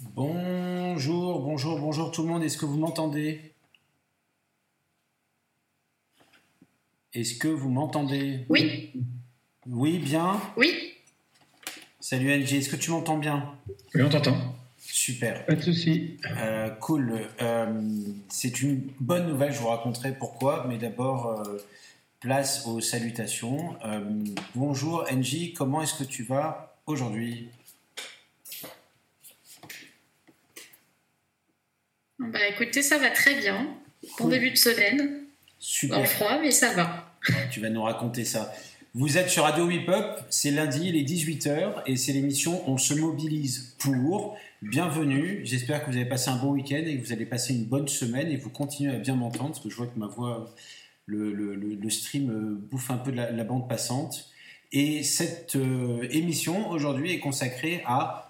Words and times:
Bonjour, 0.00 1.40
bonjour, 1.40 1.80
bonjour 1.80 2.12
tout 2.12 2.22
le 2.22 2.28
monde. 2.28 2.44
Est-ce 2.44 2.56
que 2.56 2.66
vous 2.66 2.78
m'entendez? 2.78 3.52
Est-ce 7.12 7.34
que 7.34 7.48
vous 7.48 7.68
m'entendez? 7.68 8.46
Oui. 8.48 8.92
Oui, 9.66 9.98
bien. 9.98 10.40
Oui. 10.56 10.92
Salut 11.98 12.32
Angie, 12.32 12.58
est-ce 12.58 12.68
que 12.68 12.76
tu 12.76 12.92
m'entends 12.92 13.18
bien? 13.18 13.58
Oui, 13.94 14.02
on 14.02 14.08
t'entend. 14.08 14.36
Super. 14.76 15.44
Pas 15.46 15.56
de 15.56 15.62
souci. 15.62 16.16
Euh, 16.36 16.70
cool. 16.70 17.20
Euh, 17.42 17.82
c'est 18.28 18.60
une 18.60 18.88
bonne 19.00 19.26
nouvelle, 19.26 19.52
je 19.52 19.58
vous 19.58 19.68
raconterai 19.68 20.12
pourquoi, 20.12 20.64
mais 20.68 20.78
d'abord, 20.78 21.26
euh, 21.26 21.58
place 22.20 22.66
aux 22.68 22.80
salutations. 22.80 23.76
Euh, 23.84 24.00
bonjour 24.54 25.04
Angie, 25.10 25.54
comment 25.54 25.82
est-ce 25.82 25.94
que 25.94 26.04
tu 26.04 26.22
vas 26.22 26.76
aujourd'hui? 26.86 27.48
Bah 32.18 32.38
écoutez, 32.50 32.82
ça 32.82 32.98
va 32.98 33.10
très 33.10 33.36
bien. 33.36 33.64
Bon 34.02 34.08
Cool. 34.24 34.30
début 34.30 34.50
de 34.50 34.56
semaine. 34.56 35.20
Super. 35.58 35.98
En 35.98 36.04
froid, 36.04 36.38
mais 36.40 36.50
ça 36.50 36.72
va. 36.72 37.12
Tu 37.50 37.60
vas 37.60 37.70
nous 37.70 37.82
raconter 37.82 38.24
ça. 38.24 38.52
Vous 38.94 39.18
êtes 39.18 39.28
sur 39.28 39.44
Radio 39.44 39.66
Whip 39.66 39.88
Up, 39.88 40.20
c'est 40.30 40.50
lundi, 40.50 40.88
il 40.88 40.96
est 40.96 41.04
18h 41.04 41.82
et 41.86 41.96
c'est 41.96 42.12
l'émission 42.12 42.62
On 42.68 42.78
se 42.78 42.94
mobilise 42.94 43.74
pour. 43.78 44.36
Bienvenue, 44.62 45.42
j'espère 45.44 45.84
que 45.84 45.90
vous 45.90 45.96
avez 45.96 46.06
passé 46.08 46.30
un 46.30 46.36
bon 46.36 46.52
week-end 46.52 46.82
et 46.84 46.98
que 46.98 47.04
vous 47.06 47.12
allez 47.12 47.26
passer 47.26 47.54
une 47.54 47.64
bonne 47.66 47.86
semaine 47.86 48.28
et 48.30 48.38
que 48.38 48.42
vous 48.44 48.50
continuez 48.50 48.94
à 48.94 48.98
bien 48.98 49.14
m'entendre 49.14 49.50
parce 49.50 49.60
que 49.60 49.68
je 49.70 49.76
vois 49.76 49.86
que 49.86 49.98
ma 49.98 50.06
voix, 50.06 50.52
le, 51.06 51.32
le- 51.32 51.90
stream 51.90 52.30
euh, 52.30 52.58
bouffe 52.70 52.90
un 52.90 52.98
peu 52.98 53.12
de 53.12 53.16
la, 53.16 53.30
la 53.30 53.44
bande 53.44 53.68
passante. 53.68 54.30
Et 54.72 55.02
cette 55.02 55.54
euh, 55.56 56.06
émission 56.10 56.68
aujourd'hui 56.70 57.12
est 57.12 57.20
consacrée 57.20 57.82
à 57.86 58.27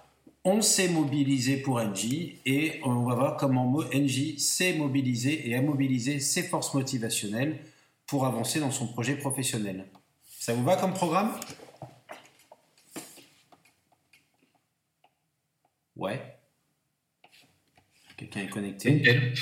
On 0.51 0.63
s'est 0.63 0.89
mobilisé 0.89 1.57
pour 1.57 1.79
NJ 1.79 2.37
et 2.47 2.79
on 2.83 3.03
va 3.03 3.13
voir 3.13 3.37
comment 3.37 3.83
NJ 3.93 4.39
s'est 4.39 4.73
mobilisé 4.73 5.47
et 5.47 5.53
a 5.53 5.61
mobilisé 5.61 6.19
ses 6.19 6.41
forces 6.41 6.73
motivationnelles 6.73 7.59
pour 8.07 8.25
avancer 8.25 8.59
dans 8.59 8.71
son 8.71 8.87
projet 8.87 9.13
professionnel. 9.15 9.85
Ça 10.39 10.55
vous 10.55 10.63
va 10.63 10.75
comme 10.75 10.95
programme? 10.95 11.31
Ouais. 15.95 16.19
Quelqu'un 18.17 18.41
est 18.41 18.49
connecté? 18.49 19.33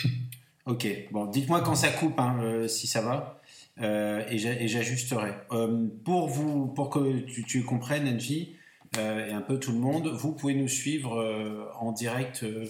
Ok, 0.66 0.88
bon, 1.12 1.28
dites-moi 1.28 1.62
quand 1.62 1.76
ça 1.76 1.88
coupe, 1.90 2.20
hein, 2.20 2.38
euh, 2.42 2.68
si 2.68 2.86
ça 2.86 3.00
va, 3.00 3.42
euh, 3.80 4.26
et 4.30 4.38
j'a- 4.38 4.60
et 4.62 4.68
j'ajusterai. 4.68 5.32
Euh, 5.54 5.88
pour, 6.04 6.28
vous, 6.28 6.68
pour 6.68 6.90
que 6.90 7.20
tu, 7.20 7.46
tu 7.46 7.64
comprennes, 7.64 8.08
euh, 8.14 8.57
et 8.98 9.32
un 9.32 9.42
peu 9.42 9.60
tout 9.60 9.72
le 9.72 9.80
monde, 9.80 10.08
vous 10.08 10.34
pouvez 10.34 10.56
nous 10.56 10.68
suivre 10.68 11.20
euh, 11.20 11.66
en 11.80 11.92
direct 11.92 12.44
euh, 12.44 12.66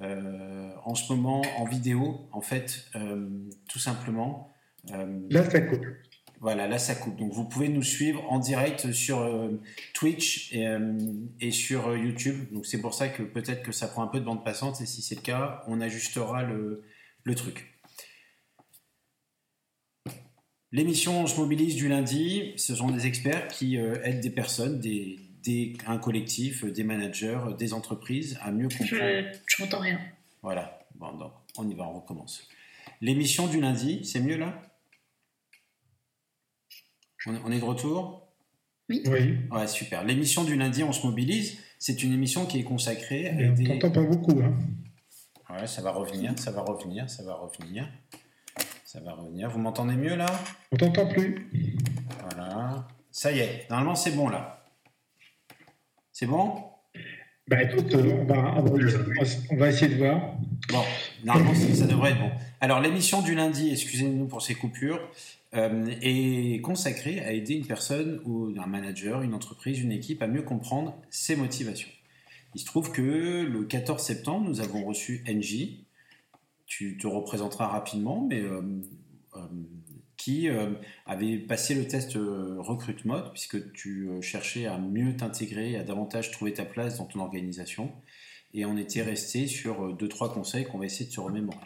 euh, 0.00 0.70
en 0.84 0.94
ce 0.94 1.12
moment 1.12 1.42
en 1.58 1.64
vidéo, 1.64 2.26
en 2.32 2.40
fait, 2.40 2.86
euh, 2.96 3.28
tout 3.68 3.78
simplement. 3.78 4.52
Euh, 4.92 5.20
Là, 5.28 5.48
ça 5.48 5.60
coupe. 5.60 5.84
voilà, 6.40 6.66
là 6.66 6.78
ça 6.78 6.94
coupe. 6.94 7.16
Donc 7.18 7.32
vous 7.32 7.44
pouvez 7.44 7.68
nous 7.68 7.82
suivre 7.82 8.24
en 8.32 8.38
direct 8.38 8.92
sur 8.92 9.20
euh, 9.20 9.60
Twitch 9.92 10.52
et, 10.54 10.66
euh, 10.66 10.96
et 11.40 11.50
sur 11.50 11.88
euh, 11.88 11.98
YouTube. 11.98 12.50
Donc 12.52 12.64
c'est 12.66 12.80
pour 12.80 12.94
ça 12.94 13.08
que 13.08 13.22
peut-être 13.22 13.62
que 13.62 13.72
ça 13.72 13.88
prend 13.88 14.02
un 14.02 14.06
peu 14.06 14.20
de 14.20 14.24
bande 14.24 14.42
passante 14.44 14.80
et 14.80 14.86
si 14.86 15.02
c'est 15.02 15.16
le 15.16 15.20
cas, 15.22 15.62
on 15.66 15.80
ajustera 15.80 16.42
le, 16.44 16.82
le 17.24 17.34
truc. 17.34 17.66
L'émission 20.72 21.22
On 21.22 21.26
se 21.26 21.36
mobilise 21.38 21.74
du 21.74 21.88
lundi, 21.88 22.52
ce 22.56 22.74
sont 22.76 22.90
des 22.90 23.06
experts 23.06 23.48
qui 23.48 23.76
euh, 23.76 23.96
aident 24.04 24.20
des 24.20 24.30
personnes, 24.30 24.78
des, 24.78 25.18
des- 25.42 25.76
un 25.86 25.98
collectif, 25.98 26.64
euh, 26.64 26.70
des 26.70 26.84
managers, 26.84 27.38
euh, 27.48 27.54
des 27.54 27.72
entreprises 27.72 28.38
à 28.42 28.50
mieux 28.50 28.68
comprendre. 28.68 29.24
Je 29.46 29.62
n'entends 29.62 29.80
rien. 29.80 29.98
Voilà, 30.42 30.78
bon, 30.94 31.12
donc 31.16 31.32
on 31.58 31.68
y 31.68 31.74
va, 31.74 31.88
on 31.88 32.00
recommence. 32.00 32.48
L'émission 33.00 33.46
du 33.46 33.60
lundi, 33.60 34.04
c'est 34.04 34.20
mieux 34.20 34.36
là? 34.36 34.60
On, 37.26 37.34
on 37.44 37.52
est 37.52 37.58
de 37.60 37.64
retour? 37.64 38.26
Oui. 38.88 39.02
Ouais, 39.52 39.66
super. 39.66 40.04
L'émission 40.04 40.44
du 40.44 40.56
lundi, 40.56 40.82
on 40.82 40.92
se 40.92 41.06
mobilise. 41.06 41.58
C'est 41.78 42.02
une 42.02 42.12
émission 42.12 42.44
qui 42.46 42.58
est 42.58 42.64
consacrée 42.64 43.28
à 43.28 43.32
on 43.34 43.38
aider- 43.38 43.78
t'entend 43.78 43.90
pas 43.90 44.02
beaucoup. 44.02 44.40
Hein. 44.42 44.56
Ouais, 45.48 45.66
ça 45.66 45.82
va 45.82 45.92
revenir, 45.92 46.38
ça 46.38 46.50
va 46.50 46.62
revenir, 46.62 47.08
ça 47.08 47.22
va 47.22 47.34
revenir. 47.34 47.88
Ça 48.84 49.00
va 49.00 49.12
revenir. 49.12 49.48
Vous 49.50 49.58
m'entendez 49.60 49.94
mieux 49.94 50.16
là? 50.16 50.26
On 50.72 50.76
t'entend 50.76 51.06
plus. 51.08 51.48
Voilà. 52.22 52.88
Ça 53.12 53.32
y 53.32 53.38
est, 53.40 53.66
normalement 53.70 53.94
c'est 53.94 54.12
bon 54.12 54.28
là. 54.28 54.59
C'est 56.20 56.26
bon? 56.26 56.52
Bah 57.48 57.62
écoute, 57.62 57.94
euh, 57.94 58.12
on 58.20 58.24
va, 58.26 58.54
on, 58.58 58.62
va, 58.62 58.72
on 59.52 59.56
va 59.56 59.68
essayer 59.70 59.94
de 59.94 59.96
voir. 59.96 60.34
Bon, 60.68 60.82
normalement 61.24 61.54
ça 61.54 61.74
ça 61.74 61.86
devrait 61.86 62.10
être 62.10 62.18
bon. 62.18 62.30
Alors 62.60 62.78
l'émission 62.82 63.22
du 63.22 63.34
lundi, 63.34 63.70
excusez-nous 63.70 64.26
pour 64.26 64.42
ces 64.42 64.54
coupures, 64.54 65.00
euh, 65.54 65.86
est 66.02 66.60
consacrée 66.60 67.20
à 67.20 67.32
aider 67.32 67.54
une 67.54 67.64
personne 67.64 68.20
ou 68.26 68.52
un 68.62 68.66
manager, 68.66 69.22
une 69.22 69.32
entreprise, 69.32 69.80
une 69.80 69.92
équipe 69.92 70.20
à 70.20 70.26
mieux 70.26 70.42
comprendre 70.42 70.94
ses 71.08 71.36
motivations. 71.36 71.88
Il 72.54 72.60
se 72.60 72.66
trouve 72.66 72.92
que 72.92 73.00
le 73.00 73.64
14 73.64 74.02
septembre, 74.02 74.46
nous 74.46 74.60
avons 74.60 74.84
reçu 74.84 75.24
NJ, 75.26 75.86
tu 76.66 76.98
te 76.98 77.06
représenteras 77.06 77.68
rapidement, 77.68 78.26
mais 78.28 78.42
euh, 78.42 78.60
euh, 79.36 79.40
qui 80.20 80.50
euh, 80.50 80.74
avait 81.06 81.38
passé 81.38 81.74
le 81.74 81.88
test 81.88 82.14
euh, 82.16 82.56
Recruit 82.58 82.96
Mode, 83.06 83.32
puisque 83.32 83.72
tu 83.72 84.10
euh, 84.10 84.20
cherchais 84.20 84.66
à 84.66 84.76
mieux 84.76 85.16
t'intégrer, 85.16 85.76
à 85.76 85.82
davantage 85.82 86.30
trouver 86.30 86.52
ta 86.52 86.66
place 86.66 86.98
dans 86.98 87.06
ton 87.06 87.20
organisation. 87.20 87.90
Et 88.52 88.66
on 88.66 88.76
était 88.76 89.00
resté 89.00 89.46
sur 89.46 89.94
deux, 89.94 90.08
trois 90.08 90.30
conseils 90.34 90.66
qu'on 90.66 90.78
va 90.78 90.84
essayer 90.84 91.06
de 91.06 91.12
se 91.12 91.20
remémorer 91.20 91.56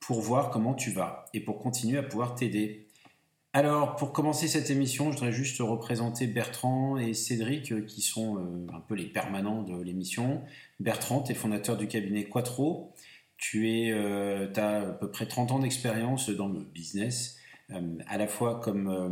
pour 0.00 0.20
voir 0.20 0.50
comment 0.50 0.74
tu 0.74 0.90
vas 0.90 1.26
et 1.32 1.40
pour 1.40 1.60
continuer 1.60 1.98
à 1.98 2.02
pouvoir 2.02 2.34
t'aider. 2.34 2.88
Alors, 3.52 3.94
pour 3.96 4.12
commencer 4.12 4.48
cette 4.48 4.70
émission, 4.70 5.12
je 5.12 5.18
voudrais 5.18 5.32
juste 5.32 5.58
représenter 5.60 6.26
Bertrand 6.26 6.96
et 6.96 7.12
Cédric, 7.14 7.86
qui 7.86 8.00
sont 8.00 8.38
un 8.72 8.80
peu 8.80 8.94
les 8.94 9.06
permanents 9.06 9.62
de 9.62 9.80
l'émission. 9.80 10.42
Bertrand, 10.80 11.22
tu 11.22 11.32
es 11.32 11.34
fondateur 11.34 11.76
du 11.76 11.86
cabinet 11.86 12.24
Quattro. 12.24 12.94
Tu 13.38 13.70
es, 13.70 13.92
as 13.92 14.80
à 14.80 14.92
peu 14.92 15.10
près 15.10 15.26
30 15.26 15.52
ans 15.52 15.58
d'expérience 15.60 16.28
dans 16.28 16.48
le 16.48 16.60
business, 16.60 17.38
euh, 17.70 17.98
à 18.06 18.16
la 18.16 18.26
fois 18.26 18.60
comme 18.60 18.88
euh, 18.88 19.08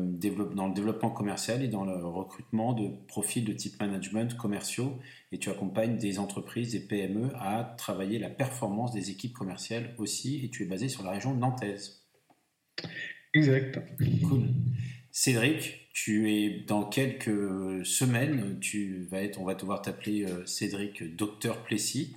dans 0.54 0.68
le 0.68 0.74
développement 0.74 1.10
commercial 1.10 1.62
et 1.62 1.68
dans 1.68 1.84
le 1.84 2.06
recrutement 2.06 2.72
de 2.72 2.88
profils 3.06 3.44
de 3.44 3.52
type 3.52 3.78
management 3.80 4.34
commerciaux. 4.34 4.98
Et 5.30 5.38
tu 5.38 5.50
accompagnes 5.50 5.98
des 5.98 6.18
entreprises, 6.18 6.72
des 6.72 6.80
PME 6.80 7.32
à 7.38 7.74
travailler 7.76 8.18
la 8.18 8.30
performance 8.30 8.92
des 8.92 9.10
équipes 9.10 9.34
commerciales 9.34 9.94
aussi. 9.98 10.42
Et 10.42 10.48
tu 10.48 10.62
es 10.62 10.66
basé 10.66 10.88
sur 10.88 11.02
la 11.02 11.10
région 11.10 11.34
nantaise. 11.34 12.06
Exact. 13.34 13.78
Cool. 14.26 14.48
Cédric, 15.10 15.90
tu 15.92 16.32
es 16.32 16.64
dans 16.66 16.84
quelques 16.84 17.84
semaines, 17.84 18.58
tu 18.60 19.06
vas 19.10 19.20
être, 19.20 19.38
on 19.38 19.44
va 19.44 19.54
devoir 19.54 19.82
t'appeler 19.82 20.24
euh, 20.24 20.46
Cédric 20.46 21.14
Docteur 21.14 21.62
Plessis. 21.62 22.16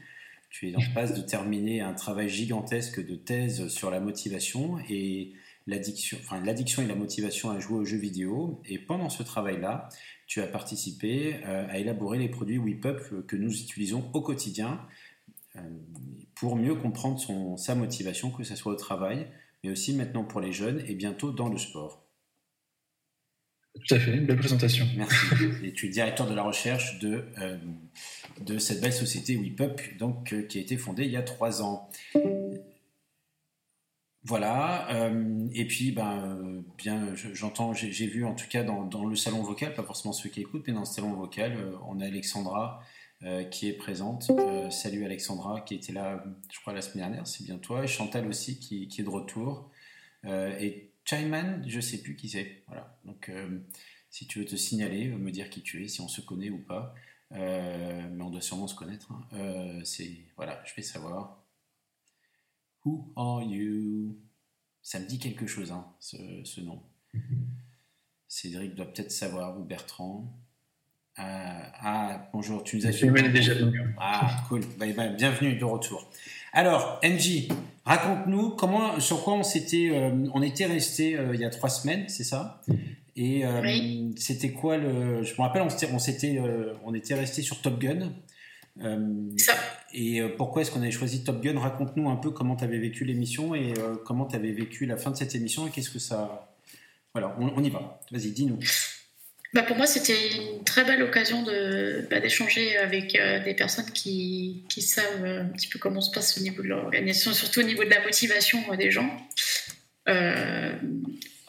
Tu 0.50 0.70
es 0.70 0.76
en 0.76 0.94
passe 0.94 1.14
de 1.14 1.22
terminer 1.22 1.82
un 1.82 1.94
travail 1.94 2.28
gigantesque 2.28 3.06
de 3.06 3.16
thèse 3.16 3.68
sur 3.68 3.92
la 3.92 4.00
motivation 4.00 4.80
et 4.90 5.34
l'addiction, 5.68 6.18
enfin 6.22 6.44
l'addiction 6.44 6.82
et 6.82 6.88
la 6.88 6.96
motivation 6.96 7.52
à 7.52 7.60
jouer 7.60 7.80
aux 7.80 7.86
jeux 7.86 7.98
vidéo. 7.98 8.62
Et 8.66 8.80
pendant 8.80 9.10
ce 9.10 9.22
travail-là, 9.22 9.90
tu 10.26 10.42
as 10.42 10.48
participé 10.48 11.36
euh, 11.46 11.68
à 11.70 11.78
élaborer 11.78 12.18
les 12.18 12.30
produits 12.30 12.58
WePup 12.58 13.26
que 13.28 13.36
nous 13.36 13.52
utilisons 13.52 14.10
au 14.14 14.22
quotidien 14.22 14.82
euh, 15.56 15.62
pour 16.36 16.56
mieux 16.56 16.76
comprendre 16.76 17.20
son, 17.20 17.58
sa 17.58 17.76
motivation, 17.76 18.32
que 18.32 18.44
ce 18.44 18.56
soit 18.56 18.74
au 18.74 18.78
travail, 18.78 19.28
mais 19.64 19.70
aussi 19.70 19.94
maintenant 19.94 20.24
pour 20.24 20.42
les 20.42 20.52
jeunes 20.52 20.84
et 20.88 20.96
bientôt 20.96 21.32
dans 21.32 21.50
le 21.50 21.58
sport. 21.58 22.09
Tout 23.88 23.96
à 23.96 24.00
fait, 24.00 24.16
une 24.16 24.26
belle 24.26 24.38
présentation. 24.40 24.86
Merci. 24.98 25.16
Et 25.64 25.74
tu 25.74 25.88
es 25.88 25.90
directeur 25.90 26.28
de 26.28 26.34
la 26.36 26.44
recherche 26.44 27.00
de, 27.00 27.26
euh, 27.40 27.58
de 28.42 28.58
cette 28.58 28.82
belle 28.82 28.94
société 28.94 29.36
WePup, 29.38 29.98
donc, 29.98 30.34
euh, 30.34 30.44
qui 30.44 30.58
a 30.58 30.62
été 30.62 30.78
fondée 30.78 31.06
il 31.06 31.12
y 31.12 31.18
a 31.18 31.22
trois 31.22 31.62
ans. 31.62 31.90
Voilà. 34.24 34.90
euh, 34.94 35.48
et 35.54 35.66
puis, 35.66 35.92
ben, 35.92 36.64
bien, 36.78 37.16
je- 37.16 37.34
j'entends, 37.34 37.74
j'ai 37.74 38.08
vu 38.08 38.26
en 38.26 38.36
tout 38.36 38.48
cas 38.50 38.64
dans, 38.64 38.84
dans 38.84 39.06
le 39.06 39.16
salon 39.16 39.42
vocal, 39.44 39.74
pas 39.74 39.84
forcément 39.84 40.14
ceux 40.14 40.30
qui 40.30 40.42
écoutent, 40.42 40.64
mais 40.68 40.74
dans 40.74 40.82
le 40.82 40.86
salon 40.86 41.14
vocal, 41.14 41.58
on 41.88 42.00
a 42.00 42.06
Alexandra 42.06 42.82
qui 43.52 43.68
est 43.68 43.74
présente. 43.74 44.32
Salut 44.72 45.04
Alexandra, 45.04 45.60
qui 45.62 45.76
était 45.76 45.92
là, 45.92 46.24
je 46.54 46.60
crois, 46.62 46.72
la 46.74 46.82
semaine 46.82 47.06
dernière, 47.10 47.28
c'est 47.28 47.44
bien 47.44 47.58
toi. 47.58 47.84
Et 47.84 47.88
Chantal 47.88 48.26
aussi, 48.28 48.60
qui, 48.60 48.88
qui 48.88 49.02
est 49.02 49.04
de 49.04 49.10
retour. 49.10 49.70
Et 50.26 50.90
Chaiman, 51.10 51.64
je 51.68 51.80
sais 51.80 51.98
plus 52.02 52.16
qui 52.16 52.30
c'est. 52.30 52.64
Voilà. 52.68 52.98
Donc, 53.06 53.30
euh, 53.30 53.60
si 54.10 54.28
tu 54.28 54.40
veux 54.40 54.46
te 54.46 54.56
signaler, 54.56 55.08
euh, 55.10 55.18
me 55.18 55.32
dire 55.32 55.50
qui 55.50 55.62
tu 55.62 55.84
es, 55.84 55.88
si 55.88 56.02
on 56.02 56.08
se 56.08 56.22
connaît 56.22 56.50
ou 56.52 56.60
pas. 56.60 56.94
Euh, 57.32 58.10
mais 58.12 58.24
on 58.24 58.30
doit 58.30 58.42
sûrement 58.42 58.68
se 58.68 58.76
connaître. 58.76 59.12
hein. 59.12 59.22
Euh, 59.34 59.84
c'est 59.84 60.12
voilà, 60.36 60.62
je 60.66 60.74
vais 60.76 60.82
savoir. 60.82 61.44
Who 62.86 63.12
are 63.16 63.42
you? 63.44 64.18
Ça 64.82 65.00
me 65.00 65.06
dit 65.06 65.20
quelque 65.20 65.46
chose, 65.48 65.72
hein, 65.72 65.86
ce, 66.00 66.18
ce 66.44 66.62
nom. 66.62 66.82
Cédric 68.28 68.76
doit 68.76 68.86
peut-être 68.86 69.12
savoir, 69.12 69.60
ou 69.60 69.64
Bertrand. 69.64 70.32
Ah, 71.18 72.18
bon, 72.32 72.40
Bonjour, 72.40 72.64
tu 72.64 72.78
nous 72.78 72.88
as 72.88 72.92
suivi. 72.94 73.30
déjà 73.32 73.54
venu. 73.54 73.94
Ah, 74.00 74.46
cool. 74.48 74.62
Bah, 74.78 74.86
bah, 74.96 75.10
bienvenue 75.10 75.56
de 75.58 75.66
retour. 75.66 76.10
Alors, 76.54 77.00
NJ, 77.04 77.48
raconte-nous 77.86 78.52
comment, 78.52 79.00
sur 79.00 79.24
quoi 79.24 79.34
on 79.34 79.44
s'était, 79.44 79.90
euh, 79.92 80.28
on 80.34 80.42
était 80.42 80.66
resté 80.66 81.16
euh, 81.16 81.34
il 81.34 81.42
y 81.42 81.46
a 81.46 81.50
trois 81.50 81.70
semaines, 81.70 82.06
c'est 82.08 82.24
ça? 82.24 82.62
Et 83.16 83.46
euh, 83.46 84.12
c'était 84.16 84.52
quoi 84.52 84.78
le, 84.78 85.24
je 85.24 85.34
me 85.34 85.42
rappelle, 85.42 85.62
on 85.62 85.70
s'était, 85.70 85.92
on, 85.94 86.00
s'était, 86.00 86.42
on 86.86 86.94
était 86.94 87.16
resté 87.16 87.42
sur 87.42 87.62
Top 87.62 87.80
Gun. 87.80 88.14
ça. 89.38 89.54
Et 89.94 90.22
pourquoi 90.38 90.62
est-ce 90.62 90.72
qu'on 90.72 90.82
avait 90.82 90.92
choisi 90.92 91.24
Top 91.24 91.42
Gun? 91.42 91.60
Raconte-nous 91.60 92.10
un 92.10 92.16
peu 92.16 92.32
comment 92.32 92.56
tu 92.56 92.64
avais 92.64 92.80
vécu 92.80 93.04
l'émission 93.04 93.56
et 93.56 93.74
comment 94.06 94.26
tu 94.26 94.38
avais 94.38 94.52
vécu 94.52 94.86
la 94.86 94.96
fin 94.96 95.12
de 95.12 95.18
cette 95.18 95.36
émission 95.36 95.68
et 95.68 95.70
qu'est-ce 95.70 95.90
que 95.90 96.00
ça. 96.00 96.56
Voilà, 97.14 97.36
on, 97.40 97.52
on 97.58 97.64
y 97.64 97.70
va. 97.70 98.00
Vas-y, 98.12 98.32
dis-nous. 98.32 98.60
Bah 99.54 99.64
pour 99.64 99.78
moi, 99.78 99.88
c'était 99.88 100.36
une 100.36 100.64
très 100.64 100.84
belle 100.84 101.02
occasion 101.02 101.42
de, 101.42 102.08
bah, 102.12 102.20
d'échanger 102.20 102.78
avec 102.78 103.16
euh, 103.16 103.40
des 103.44 103.56
personnes 103.56 103.92
qui, 103.92 104.64
qui, 104.70 104.84
savent 104.84 105.26
un 105.26 105.46
petit 105.46 105.68
peu 105.68 105.80
comment 105.80 106.02
se 106.02 106.12
passe 106.12 106.38
au 106.38 106.42
niveau 106.42 106.62
de 106.62 106.68
l'organisation, 106.68 107.34
surtout 107.34 107.62
au 107.62 107.64
niveau 107.64 107.84
de 107.84 107.90
la 107.90 108.02
motivation 108.02 108.60
euh, 108.72 108.76
des 108.76 108.92
gens. 108.92 109.10
Euh, 110.08 110.72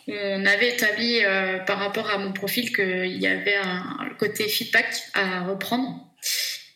on 0.08 0.46
avait 0.46 0.70
établi 0.70 1.20
par 1.66 1.78
rapport 1.78 2.10
à 2.10 2.18
mon 2.18 2.32
profil 2.32 2.74
qu'il 2.74 3.16
y 3.16 3.28
avait 3.28 3.56
un, 3.56 4.08
côté 4.18 4.48
feedback 4.48 4.86
à 5.14 5.44
reprendre, 5.44 6.12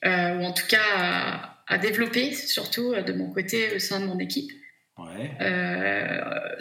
ou 0.05 0.09
en 0.45 0.53
tout 0.53 0.67
cas 0.69 1.57
à, 1.67 1.79
développer, 1.79 2.33
surtout 2.33 2.95
de 2.95 3.13
mon 3.13 3.33
côté 3.33 3.75
au 3.75 3.81
sein 3.81 3.99
de 3.99 4.07
mon 4.07 4.21
équipe. 4.21 4.53
Ouais. 4.97 5.31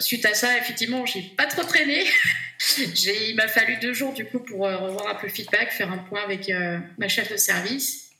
suite 0.00 0.26
à 0.26 0.34
ça, 0.34 0.58
effectivement, 0.58 1.06
j'ai 1.06 1.22
pas 1.36 1.46
trop 1.46 1.62
traîné. 1.62 2.04
il 2.78 3.34
m'a 3.36 3.48
fallu 3.48 3.76
deux 3.80 3.92
jours 3.92 4.12
du 4.12 4.24
coup 4.24 4.38
pour 4.38 4.66
euh, 4.66 4.76
revoir 4.76 5.08
un 5.08 5.14
peu 5.14 5.26
le 5.26 5.32
feedback, 5.32 5.72
faire 5.72 5.92
un 5.92 5.98
point 5.98 6.22
avec 6.22 6.48
euh, 6.50 6.78
ma 6.98 7.08
chef 7.08 7.30
de 7.30 7.36
service 7.36 8.10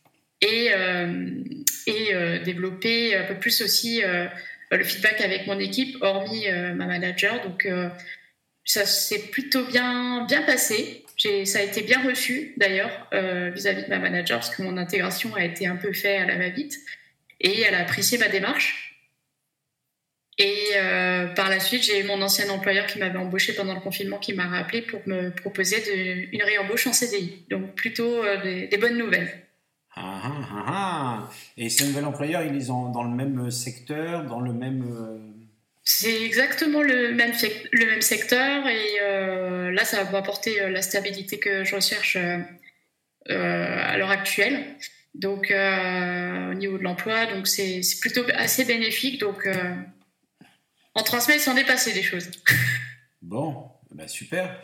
et, 0.41 0.71
euh, 0.73 1.43
et 1.87 2.41
développer 2.45 3.17
un 3.17 3.25
peu 3.25 3.35
plus 3.39 3.63
aussi 3.63 4.03
le 4.71 4.85
feedback 4.85 5.21
avec 5.21 5.47
mon 5.47 5.59
équipe, 5.59 5.97
hormis 6.03 6.47
ma 6.51 6.87
manager. 6.87 7.43
Donc 7.47 7.67
ça 8.65 8.85
s'est 8.85 9.31
plutôt 9.31 9.65
bien, 9.65 10.27
bien 10.27 10.43
passé. 10.43 11.05
Ça 11.45 11.61
a 11.61 11.63
été 11.63 11.83
bien 11.83 12.03
reçu 12.03 12.53
d'ailleurs 12.59 13.09
vis-à-vis 13.55 13.85
de 13.85 13.89
ma 13.89 13.99
manager 13.99 14.41
parce 14.41 14.55
que 14.55 14.63
mon 14.63 14.77
intégration 14.77 15.35
a 15.35 15.45
été 15.45 15.67
un 15.67 15.77
peu 15.77 15.95
faite 15.95 16.21
à 16.21 16.27
la 16.27 16.37
va-vite 16.37 16.79
et 17.41 17.63
elle 17.63 17.75
a 17.75 17.81
apprécié 17.81 18.19
ma 18.19 18.29
démarche. 18.29 18.94
Et 20.39 20.71
euh, 20.75 21.29
par 21.29 21.49
la 21.49 21.61
suite, 21.61 21.85
j'ai 21.85 22.01
eu 22.01 22.05
mon 22.05 22.21
ancien 22.21 22.49
employeur 22.51 22.87
qui 22.87 22.99
m'avait 22.99 23.19
embauché 23.19 23.53
pendant 23.53 23.75
le 23.75 23.81
confinement 23.81 24.19
qui 24.19 24.33
m'a 24.33 24.49
rappelé 24.49 24.83
pour 24.83 25.01
me 25.07 25.31
proposer 25.31 25.77
de, 25.77 26.35
une 26.35 26.43
réembauche 26.43 26.87
en 26.89 26.93
CDI. 26.93 27.45
Donc 27.51 27.75
plutôt 27.75 28.25
euh, 28.25 28.67
des, 28.69 28.77
bonnes 28.77 28.99
nouvelles. 28.99 29.31
Ah, 29.95 30.21
ah, 30.25 30.49
ah, 30.51 30.65
ah, 30.67 31.31
Et 31.57 31.69
ces 31.69 31.87
nouvel 31.87 32.05
employeur, 32.05 32.43
ils 32.43 32.65
sont 32.65 32.91
dans 32.91 33.05
le 33.05 33.15
même 33.15 33.51
secteur, 33.53 34.25
dans 34.25 34.41
le 34.41 34.53
même... 34.53 34.83
Euh, 34.83 35.19
C'est 35.85 36.25
exactement 36.25 36.83
le 36.83 37.15
même, 37.15 37.33
le 37.71 37.87
même 37.87 38.03
secteur 38.03 38.67
et 38.67 39.73
là, 39.73 39.85
ça 39.85 40.03
va 40.03 40.19
apporter 40.19 40.69
la 40.69 40.83
stabilité 40.83 41.39
que 41.39 41.63
je 41.63 41.77
recherche 41.77 42.17
à 43.29 43.97
l'heure 43.97 44.11
actuelle. 44.11 44.65
Donc 45.15 45.53
au 45.53 46.55
niveau 46.55 46.77
de 46.79 46.83
l'emploi, 46.83 47.27
donc 47.27 47.47
c'est 47.47 47.83
plutôt 48.01 48.25
assez 48.35 48.65
bénéfique. 48.65 49.21
Donc 49.21 49.47
en 50.94 51.02
trois 51.02 51.20
semaines, 51.20 51.38
il 51.41 51.43
s'en 51.43 51.56
est 51.56 51.67
passé 51.67 51.93
des 51.93 52.02
choses. 52.02 52.31
bon, 53.23 53.69
bah 53.91 54.08
super. 54.08 54.61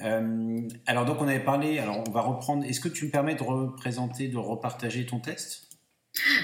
Euh, 0.00 0.68
alors 0.86 1.04
donc 1.04 1.20
on 1.20 1.28
avait 1.28 1.44
parlé, 1.44 1.78
alors 1.78 2.02
on 2.06 2.10
va 2.10 2.22
reprendre, 2.22 2.64
est-ce 2.64 2.80
que 2.80 2.88
tu 2.88 3.06
me 3.06 3.10
permets 3.10 3.34
de 3.34 3.42
représenter, 3.42 4.28
de 4.28 4.36
repartager 4.36 5.06
ton 5.06 5.20
test? 5.20 5.68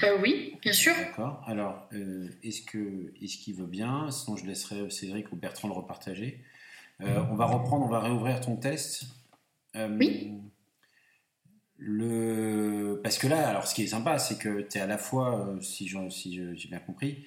Euh, 0.03 0.17
Oui, 0.21 0.55
bien 0.61 0.73
sûr. 0.73 0.93
D'accord, 0.95 1.43
alors 1.45 1.87
euh, 1.93 2.29
est-ce 2.43 2.61
qu'il 2.61 3.11
est 3.21 3.27
qu'il 3.27 3.55
veut 3.55 3.65
bien? 3.67 4.11
Sinon 4.11 4.37
je 4.37 4.45
laisserai 4.45 4.89
Cédric 4.89 5.31
ou 5.31 5.35
Bertrand 5.35 5.67
le 5.67 5.73
repartager. 5.73 6.43
on 6.99 7.35
va 7.35 7.45
reprendre, 7.45 7.85
on 7.85 7.89
va 7.89 7.99
réouvrir 7.99 8.41
ton 8.41 8.55
test. 8.55 9.03
oui. 9.75 10.33
Le... 11.81 12.99
Parce 13.01 13.17
que 13.17 13.27
là, 13.27 13.47
alors 13.47 13.65
ce 13.65 13.73
qui 13.73 13.83
est 13.83 13.87
sympa, 13.87 14.19
c'est 14.19 14.37
que 14.37 14.61
tu 14.61 14.77
es 14.77 14.81
à 14.81 14.85
la 14.85 14.97
fois, 14.97 15.55
si 15.61 15.87
j'ai 15.87 16.09
si 16.09 16.67
bien 16.67 16.79
compris, 16.79 17.23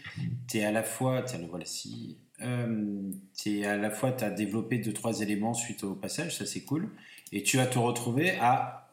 tu 0.47 0.59
es 0.59 0.65
à 0.65 0.71
la 0.71 0.83
fois, 0.83 1.23
tiens, 1.23 1.39
le 1.39 1.47
voilà, 1.47 1.65
si, 1.65 2.19
euh, 2.43 3.11
es 3.47 3.65
à 3.65 3.77
la 3.77 3.91
fois, 3.91 4.13
tu 4.13 4.25
as 4.25 4.31
développé 4.31 4.79
deux, 4.79 4.93
trois 4.93 5.21
éléments 5.21 5.55
suite 5.55 5.85
au 5.85 5.95
passage, 5.95 6.37
ça 6.37 6.45
c'est 6.45 6.65
cool, 6.65 6.91
et 7.33 7.43
tu 7.43 7.57
vas 7.57 7.67
te 7.67 7.79
retrouver 7.79 8.33
à 8.41 8.91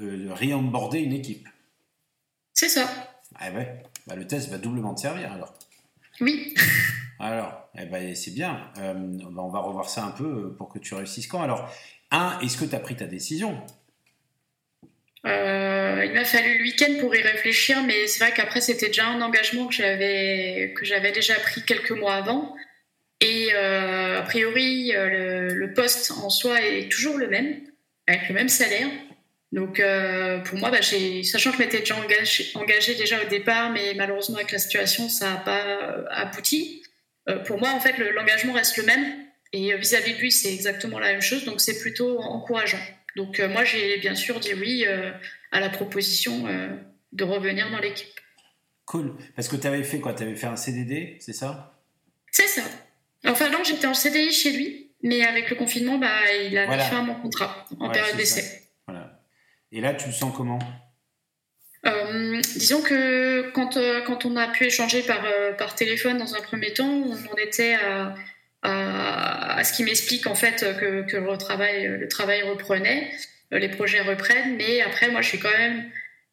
euh, 0.00 0.32
réemborder 0.32 1.00
une 1.00 1.12
équipe. 1.12 1.46
C'est 2.54 2.70
ça. 2.70 2.88
Ah 3.36 3.52
ouais, 3.52 3.82
bah, 4.06 4.16
le 4.16 4.26
test 4.26 4.48
va 4.48 4.56
doublement 4.56 4.94
te 4.94 5.00
servir 5.00 5.32
alors. 5.32 5.54
Oui. 6.20 6.54
Alors, 7.20 7.68
eh 7.78 7.86
ben, 7.86 8.14
c'est 8.14 8.32
bien. 8.32 8.70
Euh, 8.78 9.18
on 9.36 9.48
va 9.48 9.60
revoir 9.60 9.88
ça 9.88 10.04
un 10.04 10.10
peu 10.10 10.52
pour 10.54 10.68
que 10.68 10.78
tu 10.78 10.94
réussisses 10.94 11.28
quand? 11.28 11.40
Alors, 11.40 11.70
un, 12.10 12.38
est-ce 12.40 12.56
que 12.56 12.64
tu 12.64 12.74
as 12.74 12.80
pris 12.80 12.96
ta 12.96 13.06
décision? 13.06 13.62
Euh, 15.26 16.02
il 16.04 16.12
m'a 16.12 16.24
fallu 16.24 16.58
le 16.58 16.64
week-end 16.64 16.92
pour 17.00 17.14
y 17.14 17.22
réfléchir, 17.22 17.82
mais 17.82 18.06
c'est 18.06 18.22
vrai 18.22 18.34
qu'après 18.34 18.60
c'était 18.60 18.88
déjà 18.88 19.06
un 19.06 19.22
engagement 19.22 19.66
que 19.66 19.74
j'avais 19.74 20.74
que 20.76 20.84
j'avais 20.84 21.12
déjà 21.12 21.34
pris 21.36 21.62
quelques 21.62 21.92
mois 21.92 22.14
avant. 22.14 22.54
Et 23.20 23.48
euh, 23.54 24.18
a 24.18 24.22
priori, 24.22 24.94
euh, 24.94 25.48
le, 25.54 25.72
poste 25.72 26.10
en 26.10 26.28
soi 26.28 26.60
est 26.60 26.90
toujours 26.90 27.16
le 27.16 27.28
même, 27.28 27.60
avec 28.06 28.28
le 28.28 28.34
même 28.34 28.50
salaire. 28.50 28.88
Donc 29.52 29.80
pour 30.44 30.58
moi, 30.58 30.70
bah, 30.70 30.82
sachant 30.82 31.50
que 31.52 31.56
je 31.56 31.62
m'étais 31.62 31.78
déjà 31.78 31.96
engagée 32.54 32.94
déjà 32.96 33.22
au 33.22 33.28
départ, 33.28 33.70
mais 33.70 33.94
malheureusement 33.94 34.36
avec 34.36 34.50
la 34.50 34.58
situation, 34.58 35.08
ça 35.08 35.30
n'a 35.30 35.36
pas 35.36 36.04
abouti. 36.10 36.82
pour 37.46 37.58
moi, 37.58 37.70
en 37.70 37.78
fait, 37.78 37.96
l'engagement 37.98 38.52
reste 38.52 38.76
le 38.76 38.82
même. 38.82 39.04
Et 39.52 39.72
vis-à-vis 39.76 40.14
de 40.14 40.18
lui, 40.18 40.32
c'est 40.32 40.52
exactement 40.52 40.98
la 40.98 41.12
même 41.12 41.22
chose. 41.22 41.44
Donc 41.44 41.60
c'est 41.60 41.78
plutôt 41.78 42.18
encourageant. 42.18 42.80
Donc 43.16 43.40
euh, 43.40 43.48
moi, 43.48 43.64
j'ai 43.64 43.98
bien 43.98 44.14
sûr 44.14 44.40
dit 44.40 44.54
oui 44.54 44.84
euh, 44.86 45.12
à 45.52 45.60
la 45.60 45.70
proposition 45.70 46.46
euh, 46.46 46.68
de 47.12 47.24
revenir 47.24 47.70
dans 47.70 47.78
l'équipe. 47.78 48.08
Cool. 48.86 49.16
Parce 49.36 49.48
que 49.48 49.56
tu 49.56 49.66
avais 49.66 49.82
fait 49.82 50.00
quoi? 50.00 50.14
Tu 50.14 50.24
avais 50.24 50.34
fait 50.34 50.46
un 50.46 50.56
CDD, 50.56 51.16
c'est 51.20 51.32
ça? 51.32 51.78
C'est 52.30 52.48
ça. 52.48 52.62
Enfin 53.26 53.48
non, 53.50 53.64
j'étais 53.64 53.86
en 53.86 53.94
CDI 53.94 54.30
chez 54.32 54.52
lui, 54.52 54.90
mais 55.02 55.22
avec 55.22 55.48
le 55.48 55.56
confinement, 55.56 55.98
bah, 55.98 56.32
il 56.46 56.58
a 56.58 56.66
mis 56.66 56.82
fin 56.82 56.98
à 56.98 57.02
mon 57.02 57.14
contrat 57.14 57.64
en 57.80 57.90
période 57.90 58.16
d'essai. 58.16 58.68
Voilà. 58.86 59.22
Et 59.72 59.80
là, 59.80 59.94
tu 59.94 60.06
le 60.06 60.12
sens 60.12 60.34
comment? 60.36 60.58
Disons 62.56 62.82
que 62.82 63.50
quand, 63.50 63.78
quand 64.06 64.24
on 64.24 64.36
a 64.36 64.48
pu 64.48 64.64
échanger 64.64 65.02
par, 65.02 65.22
par 65.58 65.74
téléphone 65.74 66.18
dans 66.18 66.34
un 66.34 66.40
premier 66.40 66.72
temps, 66.72 66.88
on 66.88 67.12
en 67.12 67.36
était 67.36 67.74
à, 67.74 68.14
à, 68.64 69.62
ce 69.62 69.72
qui 69.72 69.84
m'explique 69.84 70.26
en 70.26 70.34
fait 70.34 70.64
que, 70.78 71.16
le, 71.16 71.38
travail, 72.08 72.42
reprenait, 72.42 73.10
euh, 73.52 73.58
les 73.58 73.68
projets 73.68 74.00
reprennent, 74.00 74.56
mais 74.56 74.80
après 74.80 75.08
moi 75.10 75.20
je 75.20 75.28
suis 75.28 75.38
quand 75.38 75.56
même 75.56 75.84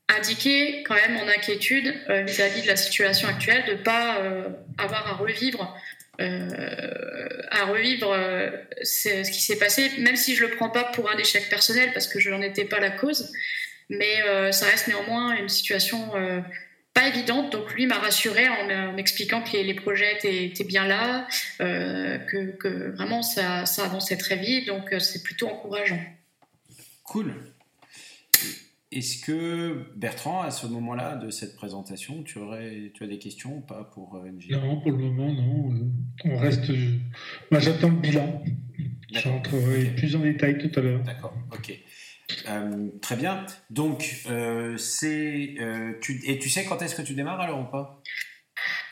indiqué 0.08 0.84
quand 0.84 0.96
même 0.96 1.14
mon 1.14 1.28
inquiétude 1.28 1.94
euh, 2.10 2.24
vis-à-vis 2.24 2.64
de 2.64 2.68
la 2.68 2.76
situation 2.76 3.28
actuelle 3.28 3.64
de 3.68 3.76
pas 3.76 4.20
euh, 4.20 4.50
avoir 4.78 5.08
à 5.08 5.14
revivre 5.14 5.78
à 6.20 7.66
revivre 7.66 8.16
ce 8.84 9.28
qui 9.28 9.42
s'est 9.42 9.58
passé, 9.58 9.90
même 9.98 10.16
si 10.16 10.36
je 10.36 10.46
le 10.46 10.52
prends 10.52 10.70
pas 10.70 10.84
pour 10.84 11.10
un 11.10 11.18
échec 11.18 11.50
personnel 11.50 11.90
parce 11.94 12.08
que 12.08 12.20
je 12.20 12.30
n'en 12.30 12.44
étais 12.44 12.66
pas 12.66 12.80
la 12.80 12.92
cause, 12.92 13.34
mais 13.90 14.22
ça 14.52 14.68
reste 14.68 14.88
néanmoins 14.88 15.36
une 15.38 15.50
situation 15.50 16.12
pas 17.02 17.08
évidente. 17.08 17.52
Donc 17.52 17.74
lui 17.74 17.88
m'a 17.88 17.98
rassuré 17.98 18.48
en 18.50 18.94
m'expliquant 18.94 19.42
que 19.42 19.58
les, 19.58 19.74
projets 19.74 20.18
étaient, 20.24 20.64
bien 20.64 20.86
là, 20.86 21.28
euh, 21.62 22.18
que, 22.18 22.92
vraiment 22.92 23.22
ça, 23.22 23.64
avançait 23.84 24.18
très 24.18 24.38
vite. 24.38 24.68
Donc 24.68 24.94
euh, 24.94 25.00
c'est 25.00 25.24
plutôt 25.24 25.48
encourageant. 25.48 26.00
Cool. 27.04 27.34
Est-ce 28.92 29.26
que 29.26 29.86
Bertrand, 29.96 30.42
à 30.42 30.52
ce 30.52 30.68
moment-là 30.68 31.16
de 31.16 31.30
cette 31.30 31.56
présentation, 31.56 32.24
tu 32.24 32.40
aurais, 32.40 32.92
tu 32.94 33.06
as 33.06 33.08
des 33.08 33.20
questions 33.20 33.58
ou 33.58 33.62
pas 33.62 33.86
pour 33.86 34.18
euh, 34.18 34.30
NG 34.30 34.52
Non, 34.52 34.82
pour 34.82 34.92
le 34.92 34.98
moment, 34.98 35.32
non. 35.32 35.92
On 36.26 36.38
reste. 36.38 36.70
Moi, 37.52 37.62
j'attends 37.62 37.90
le 37.90 37.96
bilan. 37.96 38.44
Je 39.14 39.28
rentrerai 39.28 39.86
plus 39.96 40.16
en 40.16 40.20
détail 40.20 40.58
tout 40.58 40.80
à 40.80 40.84
l'heure. 40.84 41.04
D'accord. 41.04 41.34
Ok. 41.54 41.78
Euh, 42.48 42.88
très 43.02 43.16
bien. 43.16 43.46
Donc, 43.70 44.22
euh, 44.30 44.78
c'est. 44.78 45.56
Euh, 45.60 45.94
et 46.26 46.40
tu 46.40 46.50
sais 46.50 46.66
quand 46.66 46.82
est-ce 46.82 46.96
que 46.96 47.02
tu 47.02 47.14
démarres 47.14 47.42
alors 47.42 47.60
ou 47.60 47.72
pas? 47.72 48.02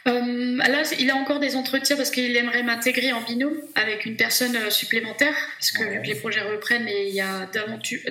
Là, 0.06 0.84
il 0.98 1.12
a 1.12 1.16
encore 1.16 1.40
des 1.40 1.56
entretiens 1.56 1.96
parce 1.96 2.10
qu'il 2.10 2.36
aimerait 2.36 2.64
m'intégrer 2.64 3.14
en 3.14 3.22
binôme 3.22 3.58
avec 3.76 4.06
une 4.06 4.16
personne 4.16 4.58
supplémentaire. 4.72 5.36
Parce 5.60 5.72
que 5.72 5.84
vu 5.84 6.02
que 6.02 6.08
les 6.08 6.16
projets 6.16 6.42
reprennent 6.42 6.88
et 6.88 7.10
il 7.10 7.14
y 7.14 7.22
a 7.22 7.48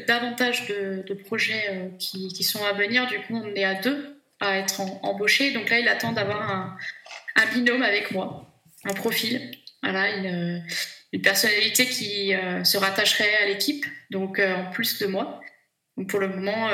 davantage 0.06 0.68
de, 0.68 1.14
projets 1.14 1.90
qui, 1.98 2.44
sont 2.44 2.64
à 2.64 2.72
venir, 2.72 3.08
du 3.08 3.18
coup, 3.18 3.34
on 3.34 3.52
est 3.54 3.64
à 3.64 3.74
deux 3.74 4.16
à 4.38 4.58
être 4.58 4.80
embauchés. 5.02 5.52
Donc 5.52 5.70
là, 5.70 5.80
il 5.80 5.88
attend 5.88 6.12
d'avoir 6.12 6.78
un, 7.34 7.46
binôme 7.52 7.82
avec 7.82 8.12
moi, 8.12 8.48
un 8.84 8.94
profil. 8.94 9.50
Voilà, 9.82 10.14
une, 10.16 10.62
une 11.12 11.22
personnalité 11.22 11.86
qui 11.86 12.32
se 12.64 12.76
rattacherait 12.76 13.36
à 13.36 13.46
l'équipe 13.46 13.86
donc 14.10 14.38
euh, 14.38 14.54
en 14.54 14.70
plus 14.70 14.98
de 14.98 15.06
moi. 15.06 15.40
Donc 15.96 16.08
pour 16.10 16.20
le 16.20 16.28
moment, 16.28 16.68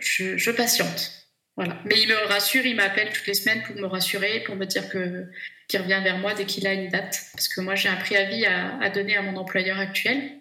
je, 0.00 0.36
je, 0.36 0.50
patiente. 0.50 1.28
Voilà. 1.56 1.78
Mais 1.86 1.94
il 2.00 2.08
me 2.08 2.26
rassure, 2.28 2.66
il 2.66 2.76
m'appelle 2.76 3.10
toutes 3.12 3.26
les 3.26 3.34
semaines 3.34 3.62
pour 3.62 3.76
me 3.76 3.86
rassurer, 3.86 4.40
pour 4.40 4.54
me 4.54 4.66
dire 4.66 4.88
que 4.88 5.30
qu'il 5.66 5.80
revient 5.80 6.00
vers 6.02 6.18
moi 6.18 6.34
dès 6.34 6.44
qu'il 6.44 6.66
a 6.66 6.74
une 6.74 6.88
date. 6.90 7.22
Parce 7.32 7.48
que 7.48 7.60
moi, 7.60 7.74
j'ai 7.74 7.88
un 7.88 7.96
préavis 7.96 8.44
à, 8.44 8.78
à, 8.78 8.90
donner 8.90 9.16
à 9.16 9.22
mon 9.22 9.36
employeur 9.36 9.78
actuel. 9.78 10.40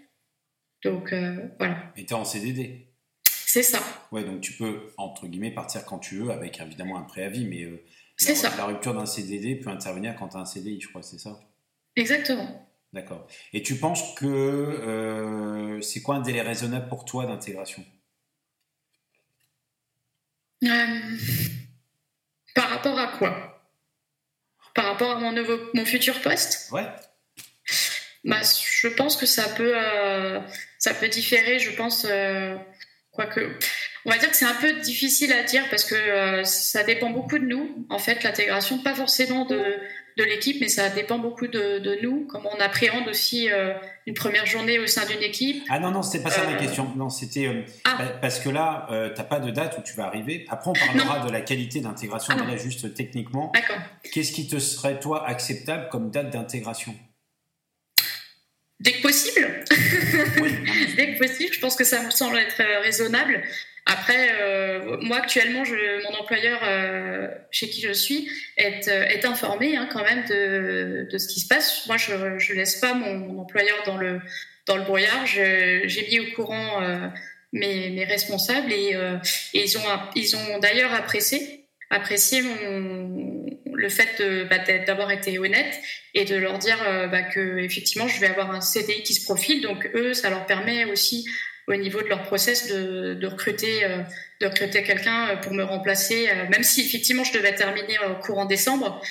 Donc 0.83 1.13
voilà. 1.59 1.93
Et 1.95 2.05
tu 2.05 2.13
es 2.13 2.13
en 2.13 2.25
CDD 2.25 2.89
c'est 3.51 3.63
ça. 3.63 3.79
Ouais, 4.11 4.23
donc 4.23 4.41
tu 4.41 4.53
peux, 4.53 4.91
entre 4.95 5.25
guillemets, 5.25 5.49
partir 5.49 5.83
quand 5.83 5.97
tu 5.97 6.17
veux, 6.17 6.29
avec 6.29 6.61
évidemment 6.61 6.99
un 6.99 7.01
préavis, 7.01 7.45
mais 7.45 7.63
euh, 7.63 7.83
la, 8.27 8.35
ça. 8.35 8.55
la 8.55 8.65
rupture 8.65 8.93
d'un 8.93 9.07
CDD 9.07 9.55
peut 9.55 9.71
intervenir 9.71 10.15
quand 10.15 10.27
tu 10.27 10.37
as 10.37 10.41
un 10.41 10.45
CDI, 10.45 10.79
je 10.79 10.87
crois, 10.87 11.01
c'est 11.01 11.17
ça? 11.17 11.39
Exactement. 11.95 12.68
D'accord. 12.93 13.27
Et 13.53 13.61
tu 13.61 13.75
penses 13.75 14.15
que 14.15 14.25
euh, 14.25 15.81
c'est 15.81 16.01
quoi 16.01 16.15
un 16.15 16.21
délai 16.21 16.41
raisonnable 16.41 16.87
pour 16.87 17.05
toi 17.05 17.25
d'intégration? 17.25 17.85
Euh, 20.63 20.99
Par 22.55 22.69
rapport 22.69 22.99
à 22.99 23.07
quoi? 23.17 23.63
Par 24.73 24.85
rapport 24.85 25.11
à 25.11 25.19
mon, 25.19 25.31
nouveau, 25.31 25.57
mon 25.73 25.85
futur 25.85 26.19
poste? 26.21 26.71
Ouais. 26.71 26.87
Bah, 28.23 28.41
je 28.41 28.87
pense 28.87 29.15
que 29.15 29.25
ça 29.25 29.47
peut, 29.49 29.75
ça 30.77 30.93
peut 30.93 31.07
différer, 31.07 31.59
je 31.59 31.71
pense 31.71 32.05
Quoique, 33.11 33.59
on 34.05 34.09
va 34.09 34.17
dire 34.17 34.29
que 34.29 34.35
c'est 34.35 34.45
un 34.45 34.55
peu 34.55 34.73
difficile 34.81 35.31
à 35.33 35.43
dire 35.43 35.63
parce 35.69 35.83
que 35.83 35.95
euh, 35.95 36.43
ça 36.43 36.83
dépend 36.83 37.09
beaucoup 37.09 37.37
de 37.37 37.45
nous. 37.45 37.85
En 37.89 37.99
fait, 37.99 38.23
l'intégration, 38.23 38.79
pas 38.79 38.95
forcément 38.95 39.45
de, 39.45 39.59
de 40.17 40.23
l'équipe, 40.23 40.57
mais 40.61 40.69
ça 40.69 40.89
dépend 40.89 41.19
beaucoup 41.19 41.47
de, 41.47 41.79
de, 41.79 41.99
nous, 42.01 42.25
comment 42.27 42.49
on 42.55 42.59
appréhende 42.59 43.07
aussi 43.07 43.51
euh, 43.51 43.73
une 44.07 44.13
première 44.13 44.45
journée 44.45 44.79
au 44.79 44.87
sein 44.87 45.05
d'une 45.05 45.21
équipe. 45.21 45.63
Ah 45.69 45.79
non, 45.79 45.91
non, 45.91 46.01
c'était 46.01 46.23
pas 46.23 46.31
ça 46.31 46.43
ma 46.43 46.53
euh, 46.53 46.59
question. 46.59 46.91
Non, 46.95 47.09
c'était 47.09 47.65
ah. 47.85 47.97
parce 48.21 48.39
que 48.39 48.49
là, 48.49 48.87
tu 48.89 49.21
n'as 49.21 49.27
pas 49.27 49.39
de 49.39 49.51
date 49.51 49.77
où 49.79 49.81
tu 49.81 49.93
vas 49.95 50.05
arriver. 50.05 50.45
Après, 50.49 50.69
on 50.69 50.73
parlera 50.73 51.25
de 51.25 51.31
la 51.31 51.41
qualité 51.41 51.81
d'intégration, 51.81 52.35
ah 52.37 52.57
juste 52.57 52.93
techniquement. 52.93 53.51
D'accord. 53.53 53.77
Qu'est-ce 54.11 54.31
qui 54.31 54.47
te 54.47 54.59
serait, 54.59 54.99
toi, 54.99 55.27
acceptable 55.27 55.89
comme 55.89 56.09
date 56.11 56.29
d'intégration? 56.29 56.95
Dès 58.79 58.93
que 58.93 59.01
possible. 59.01 59.65
Dès 60.95 61.13
que 61.13 61.19
possible, 61.19 61.53
je 61.53 61.59
pense 61.59 61.75
que 61.75 61.83
ça 61.83 62.01
me 62.01 62.11
semble 62.11 62.37
être 62.37 62.61
euh, 62.61 62.79
raisonnable. 62.81 63.43
Après, 63.91 64.29
euh, 64.39 64.97
moi 65.01 65.17
actuellement, 65.17 65.63
mon 65.63 66.19
employeur 66.19 66.59
euh, 66.63 67.27
chez 67.51 67.69
qui 67.69 67.81
je 67.81 67.91
suis 67.91 68.29
est, 68.57 68.87
est 68.87 69.25
informé 69.25 69.75
hein, 69.75 69.89
quand 69.91 70.03
même 70.03 70.25
de, 70.27 71.17
ce 71.17 71.27
qui 71.27 71.39
se 71.39 71.47
passe. 71.47 71.87
Moi, 71.87 71.97
je 71.97 72.13
ne 72.13 72.55
laisse 72.55 72.75
pas 72.75 72.93
mon, 72.93 73.39
employeur 73.39 73.77
dans 73.85 73.97
le, 73.97 74.21
brouillard. 74.83 75.25
J'ai 75.25 76.07
mis 76.11 76.19
au 76.19 76.35
courant 76.35 76.81
mes, 77.51 78.05
responsables 78.05 78.71
et, 78.71 78.95
ils 79.53 79.77
ont, 80.37 80.59
d'ailleurs 80.59 80.93
apprécié, 80.93 81.65
le 83.73 83.89
fait 83.89 84.21
bah, 84.49 84.59
d'avoir 84.85 85.11
été 85.11 85.39
honnête 85.39 85.79
et 86.13 86.25
de 86.25 86.35
leur 86.35 86.57
dire 86.57 86.77
euh, 86.87 87.07
bah, 87.07 87.23
que 87.23 87.57
effectivement 87.59 88.07
je 88.07 88.19
vais 88.19 88.27
avoir 88.27 88.51
un 88.51 88.61
CDI 88.61 89.03
qui 89.03 89.13
se 89.13 89.23
profile. 89.23 89.61
Donc 89.61 89.89
eux, 89.95 90.13
ça 90.13 90.29
leur 90.29 90.45
permet 90.45 90.85
aussi 90.85 91.25
au 91.73 91.75
niveau 91.77 92.01
de 92.01 92.07
leur 92.07 92.23
process 92.23 92.67
de, 92.67 93.25
recruter, 93.25 93.85
euh, 93.85 94.01
recruter 94.41 94.83
quelqu'un 94.83 95.29
euh, 95.29 95.35
pour 95.37 95.53
me 95.53 95.63
remplacer. 95.63 96.27
même 96.49 96.63
si 96.63 96.81
effectivement 96.81 97.23
je 97.23 97.33
devais 97.33 97.53
terminer 97.55 97.97
courant 98.21 98.45
décembre, 98.45 99.01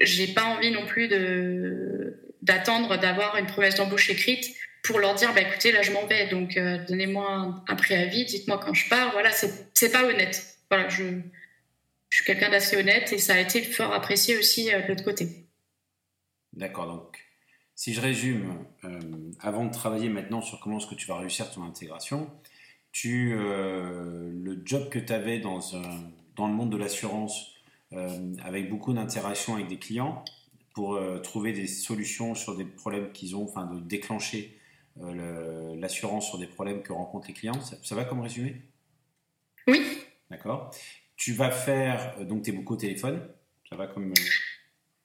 j'ai 0.00 0.28
pas 0.28 0.44
envie 0.44 0.70
non 0.70 0.86
plus 0.86 1.08
de 1.08 2.22
d'attendre 2.42 2.96
d'avoir 2.98 3.36
une 3.38 3.46
promesse 3.46 3.74
d'embauche 3.76 4.10
écrite 4.10 4.54
pour 4.84 5.00
leur 5.00 5.14
dire 5.14 5.32
bah 5.34 5.40
écoutez 5.40 5.72
là 5.72 5.82
je 5.82 5.90
m'en 5.90 6.06
vais 6.06 6.26
donc 6.28 6.56
donnez-moi 6.86 7.64
un, 7.66 7.74
préavis 7.74 8.24
dites-moi 8.24 8.60
quand 8.62 8.74
je 8.74 8.88
pars 8.88 9.10
voilà 9.12 9.30
c'est 9.32 9.90
pas 9.90 10.04
honnête 10.04 10.58
voilà 10.70 10.86
je 10.88 11.04
suis 12.16 12.24
quelqu'un 12.24 12.50
d'assez 12.50 12.76
honnête 12.76 13.12
et 13.12 13.18
ça 13.18 13.34
a 13.34 13.38
été 13.38 13.62
fort 13.62 13.92
apprécié 13.92 14.38
aussi 14.38 14.72
euh, 14.72 14.80
de 14.82 14.88
l'autre 14.88 15.04
côté. 15.04 15.46
D'accord, 16.52 16.86
donc 16.86 17.25
si 17.76 17.94
je 17.94 18.00
résume, 18.00 18.64
euh, 18.82 18.98
avant 19.38 19.64
de 19.64 19.72
travailler 19.72 20.08
maintenant 20.08 20.42
sur 20.42 20.58
comment 20.58 20.78
est-ce 20.78 20.88
que 20.88 20.96
tu 20.96 21.06
vas 21.06 21.16
réussir 21.16 21.48
ton 21.52 21.62
intégration, 21.62 22.28
tu, 22.90 23.36
euh, 23.36 24.28
le 24.32 24.60
job 24.64 24.88
que 24.88 24.98
tu 24.98 25.12
avais 25.12 25.38
dans, 25.38 25.60
dans 26.34 26.48
le 26.48 26.54
monde 26.54 26.70
de 26.70 26.76
l'assurance, 26.76 27.52
avec 28.42 28.68
beaucoup 28.68 28.92
d'interactions 28.92 29.54
avec 29.54 29.68
des 29.68 29.78
clients, 29.78 30.24
pour 30.74 31.00
trouver 31.22 31.52
des 31.52 31.68
solutions 31.68 32.34
sur 32.34 32.56
des 32.56 32.64
problèmes 32.64 33.12
qu'ils 33.12 33.36
ont, 33.36 33.44
enfin 33.44 33.64
de 33.66 33.78
déclencher 33.78 34.58
l'assurance 35.78 36.26
sur 36.26 36.38
des 36.38 36.48
problèmes 36.48 36.82
que 36.82 36.92
rencontrent 36.92 37.28
les 37.28 37.34
clients, 37.34 37.60
ça, 37.60 37.76
ça 37.82 37.94
va 37.94 38.04
comme 38.04 38.20
résumé? 38.20 38.56
Oui. 39.68 39.82
D'accord. 40.30 40.70
Tu 41.16 41.32
vas 41.32 41.50
faire, 41.50 42.14
euh, 42.18 42.24
donc 42.24 42.42
tu 42.42 42.50
es 42.50 42.52
beaucoup 42.52 42.74
au 42.74 42.76
téléphone, 42.76 43.26
ça 43.68 43.76
va 43.76 43.86
comme... 43.86 44.12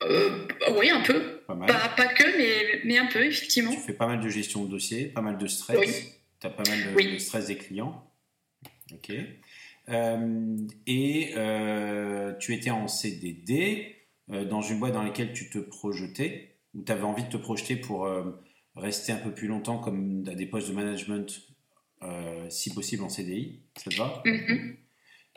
Euh, 0.03 0.47
euh, 0.67 0.77
oui, 0.77 0.89
un 0.89 1.01
peu. 1.01 1.40
Pas, 1.51 1.55
mal. 1.55 1.67
Pas, 1.95 2.07
que, 2.07 2.37
mais, 2.37 2.81
mais, 2.85 2.97
un 2.97 3.07
peu, 3.07 3.25
effectivement. 3.25 3.71
Tu 3.71 3.79
fais 3.79 3.93
pas 3.93 4.07
mal 4.07 4.19
de 4.19 4.29
gestion 4.29 4.63
de 4.65 4.69
dossier, 4.69 5.05
pas 5.07 5.21
mal 5.21 5.37
de 5.37 5.47
stress. 5.47 5.79
Oui. 5.79 5.87
Tu 6.39 6.47
as 6.47 6.49
pas 6.49 6.63
mal 6.67 7.13
de, 7.13 7.17
stress 7.19 7.47
des 7.47 7.57
clients. 7.57 8.07
Ok. 8.93 9.11
et 10.87 11.33
tu 12.39 12.53
étais 12.53 12.71
en 12.71 12.87
CDD 12.87 13.95
dans 14.27 14.61
une 14.61 14.79
boîte 14.79 14.93
dans 14.93 15.03
laquelle 15.03 15.33
tu 15.33 15.49
te 15.49 15.59
projetais, 15.59 16.55
ou 16.73 16.83
tu 16.83 16.91
avais 16.91 17.03
envie 17.03 17.23
de 17.23 17.29
te 17.29 17.37
projeter 17.37 17.75
pour 17.75 18.09
rester 18.75 19.11
un 19.11 19.17
peu 19.17 19.31
plus 19.31 19.47
longtemps 19.47 19.77
comme 19.77 20.23
à 20.27 20.35
des 20.35 20.45
postes 20.45 20.69
de 20.69 20.73
management, 20.73 21.41
si 22.49 22.73
possible 22.73 23.03
en 23.03 23.09
CDI. 23.09 23.61
Ça 23.77 23.89
te 23.89 23.95
va? 23.97 24.21
Mm-hmm. 24.25 24.75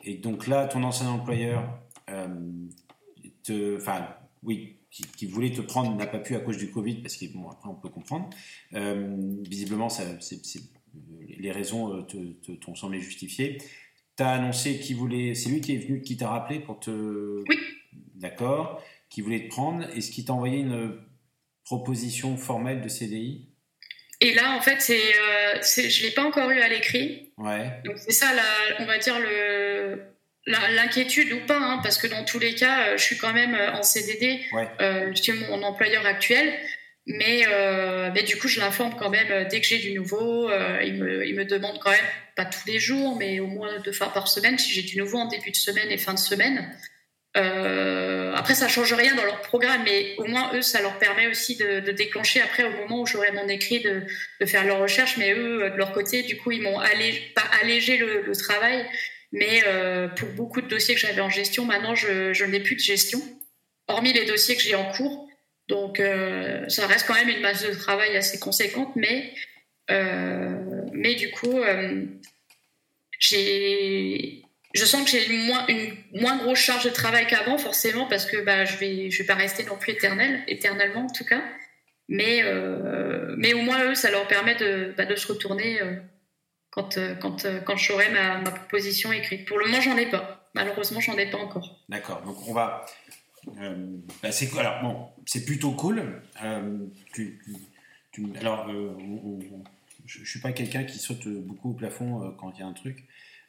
Et 0.05 0.15
donc 0.15 0.47
là, 0.47 0.67
ton 0.67 0.83
ancien 0.83 1.09
employeur, 1.09 1.79
euh, 2.09 2.27
te, 3.43 3.77
enfin, 3.77 4.07
oui, 4.43 4.77
qui, 5.17 5.25
voulait 5.25 5.51
te 5.51 5.61
prendre 5.61 5.95
n'a 5.95 6.07
pas 6.07 6.19
pu 6.19 6.35
à 6.35 6.39
cause 6.39 6.57
du 6.57 6.71
Covid, 6.71 6.95
parce 6.95 7.15
que, 7.17 7.25
bon, 7.33 7.49
après, 7.49 7.69
on 7.69 7.75
peut 7.75 7.89
comprendre. 7.89 8.29
Euh, 8.73 9.15
visiblement, 9.47 9.89
ça, 9.89 10.03
les 11.27 11.51
raisons 11.51 11.93
euh, 11.93 12.01
te, 12.03 12.51
t'ont 12.53 12.75
semblé 12.75 13.01
justifiées. 13.01 13.57
Tu 14.17 14.23
as 14.23 14.31
annoncé 14.31 14.79
qu'il 14.79 14.95
voulait. 14.95 15.35
C'est 15.35 15.49
lui 15.49 15.61
qui 15.61 15.75
est 15.75 15.77
venu, 15.77 16.01
qui 16.01 16.15
t'a 16.17 16.29
rappelé 16.29 16.59
pour 16.59 16.79
te. 16.79 17.43
Oui. 17.49 17.57
D'accord. 18.15 18.81
Qui 19.09 19.21
voulait 19.21 19.43
te 19.43 19.49
prendre. 19.49 19.83
Est-ce 19.95 20.11
qu'il 20.11 20.25
t'a 20.25 20.33
envoyé 20.33 20.59
une 20.59 20.97
proposition 21.65 22.37
formelle 22.37 22.81
de 22.81 22.87
CDI 22.87 23.49
et 24.21 24.33
là, 24.33 24.55
en 24.55 24.61
fait, 24.61 24.79
c'est, 24.79 24.97
euh, 24.97 25.61
je 25.61 26.03
l'ai 26.03 26.11
pas 26.11 26.23
encore 26.23 26.49
eu 26.49 26.59
à 26.59 26.69
l'écrit. 26.69 27.33
Ouais. 27.37 27.81
Donc 27.83 27.97
c'est 27.97 28.13
ça, 28.13 28.27
on 28.79 28.85
va 28.85 28.97
dire 28.97 29.19
le, 29.19 30.14
l'inquiétude 30.45 31.33
ou 31.33 31.39
pas, 31.45 31.57
hein, 31.57 31.79
parce 31.83 31.97
que 31.97 32.07
dans 32.07 32.23
tous 32.23 32.39
les 32.39 32.55
cas, 32.55 32.89
euh, 32.89 32.97
je 32.97 33.03
suis 33.03 33.17
quand 33.17 33.33
même 33.33 33.55
euh, 33.55 33.73
en 33.73 33.83
CDD 33.83 34.41
euh, 34.79 35.13
chez 35.15 35.33
mon 35.33 35.63
employeur 35.63 36.05
actuel. 36.05 36.53
Mais, 37.07 37.45
euh, 37.47 38.09
mais 38.15 38.23
du 38.23 38.35
coup, 38.37 38.47
je 38.47 38.59
l'informe 38.59 38.95
quand 38.97 39.11
même 39.11 39.47
dès 39.47 39.61
que 39.61 39.67
j'ai 39.67 39.77
du 39.77 39.93
nouveau. 39.93 40.49
il, 40.81 40.95
me, 40.95 41.27
il 41.27 41.35
me 41.35 41.45
demande 41.45 41.79
quand 41.79 41.91
même, 41.91 41.99
pas 42.35 42.45
tous 42.45 42.65
les 42.67 42.79
jours, 42.79 43.15
mais 43.15 43.39
au 43.39 43.45
moins 43.45 43.79
deux 43.79 43.91
fois 43.91 44.11
par 44.11 44.27
semaine, 44.27 44.57
si 44.57 44.71
j'ai 44.71 44.81
du 44.81 44.97
nouveau 44.97 45.19
en 45.19 45.27
début 45.27 45.51
de 45.51 45.55
semaine 45.55 45.91
et 45.91 45.99
fin 45.99 46.15
de 46.15 46.19
semaine. 46.19 46.67
Euh, 47.37 48.33
après, 48.33 48.55
ça 48.55 48.67
change 48.67 48.93
rien 48.93 49.13
dans 49.15 49.25
leur 49.25 49.41
programme, 49.41 49.81
mais 49.83 50.15
au 50.17 50.25
moins 50.25 50.51
eux, 50.53 50.61
ça 50.61 50.81
leur 50.81 50.97
permet 50.99 51.27
aussi 51.27 51.57
de, 51.57 51.81
de 51.81 51.91
déclencher 51.91 52.41
après 52.41 52.63
au 52.63 52.71
moment 52.71 53.01
où 53.01 53.05
j'aurai 53.05 53.31
mon 53.33 53.47
écrit 53.47 53.81
de, 53.81 54.03
de, 54.39 54.45
faire 54.45 54.65
leur 54.65 54.79
recherche. 54.79 55.17
Mais 55.17 55.33
eux, 55.33 55.69
de 55.69 55.75
leur 55.75 55.91
côté, 55.91 56.23
du 56.23 56.37
coup, 56.37 56.51
ils 56.51 56.61
m'ont 56.61 56.79
allégé, 56.79 57.21
pas 57.35 57.43
allégé 57.61 57.97
le, 57.97 58.21
le 58.21 58.35
travail, 58.35 58.85
mais 59.35 59.63
euh, 59.67 60.07
pour 60.07 60.29
beaucoup 60.29 60.61
de 60.61 60.67
dossiers 60.67 60.95
que 60.95 61.01
j'avais 61.01 61.19
en 61.19 61.29
gestion, 61.29 61.65
maintenant, 61.65 61.93
je, 61.93 62.31
je 62.31 62.45
n'ai 62.45 62.61
plus 62.61 62.75
de 62.75 62.79
gestion, 62.79 63.21
hormis 63.89 64.13
les 64.13 64.23
dossiers 64.23 64.55
que 64.55 64.61
j'ai 64.61 64.75
en 64.75 64.89
cours. 64.93 65.27
Donc, 65.67 65.99
euh, 65.99 66.63
ça 66.69 66.87
reste 66.87 67.05
quand 67.05 67.15
même 67.15 67.27
une 67.27 67.41
masse 67.41 67.67
de 67.67 67.73
travail 67.73 68.15
assez 68.15 68.39
conséquente, 68.39 68.95
mais 68.95 69.33
euh, 69.91 70.55
mais 70.93 71.15
du 71.15 71.31
coup, 71.31 71.59
j'ai 73.19 74.41
je 74.73 74.85
sens 74.85 75.03
que 75.03 75.09
j'ai 75.09 75.29
une 75.29 75.45
moins, 75.45 75.67
une 75.67 75.97
moins 76.13 76.37
grosse 76.37 76.59
charge 76.59 76.85
de 76.85 76.89
travail 76.89 77.27
qu'avant, 77.27 77.57
forcément, 77.57 78.07
parce 78.07 78.25
que 78.25 78.37
bah, 78.37 78.63
je 78.63 78.77
vais, 78.77 79.09
je 79.09 79.19
vais 79.19 79.27
pas 79.27 79.35
rester 79.35 79.63
non 79.63 79.75
plus 79.77 79.91
éternel, 79.91 80.43
éternellement 80.47 81.05
en 81.05 81.11
tout 81.11 81.25
cas. 81.25 81.43
Mais, 82.07 82.41
mais 83.37 83.53
au 83.53 83.61
moins, 83.61 83.95
ça 83.95 84.11
leur 84.11 84.27
permet 84.27 84.55
de, 84.55 84.93
bah, 84.95 85.05
de 85.05 85.15
se 85.17 85.27
retourner 85.27 85.81
quand, 86.75 86.97
euh, 86.97 87.15
quand, 87.15 87.47
quand 87.65 87.77
j'aurai 87.77 88.11
ma, 88.11 88.39
ma, 88.41 88.51
proposition 88.51 89.11
écrite. 89.11 89.47
Pour 89.47 89.57
le 89.57 89.65
moment, 89.65 89.81
j'en 89.81 89.97
ai 89.97 90.05
pas. 90.05 90.49
Malheureusement, 90.53 90.99
j'en 90.99 91.17
ai 91.17 91.29
pas 91.29 91.37
encore. 91.37 91.79
D'accord. 91.89 92.21
Donc, 92.21 92.47
on 92.47 92.53
va. 92.53 92.85
Bah, 93.47 94.31
c'est 94.31 94.55
alors 94.57 94.81
bon, 94.81 95.07
c'est 95.25 95.45
plutôt 95.45 95.71
cool. 95.71 96.21
Tu, 97.13 97.39
tu, 98.11 98.25
alors, 98.39 98.67
je, 100.05 100.19
je 100.23 100.29
suis 100.29 100.39
pas 100.39 100.51
quelqu'un 100.51 100.83
qui 100.83 100.97
saute 100.97 101.27
beaucoup 101.27 101.71
au 101.71 101.73
plafond 101.73 102.33
quand 102.39 102.51
il 102.55 102.59
y 102.59 102.63
a 102.63 102.67
un 102.67 102.73
truc. 102.73 103.05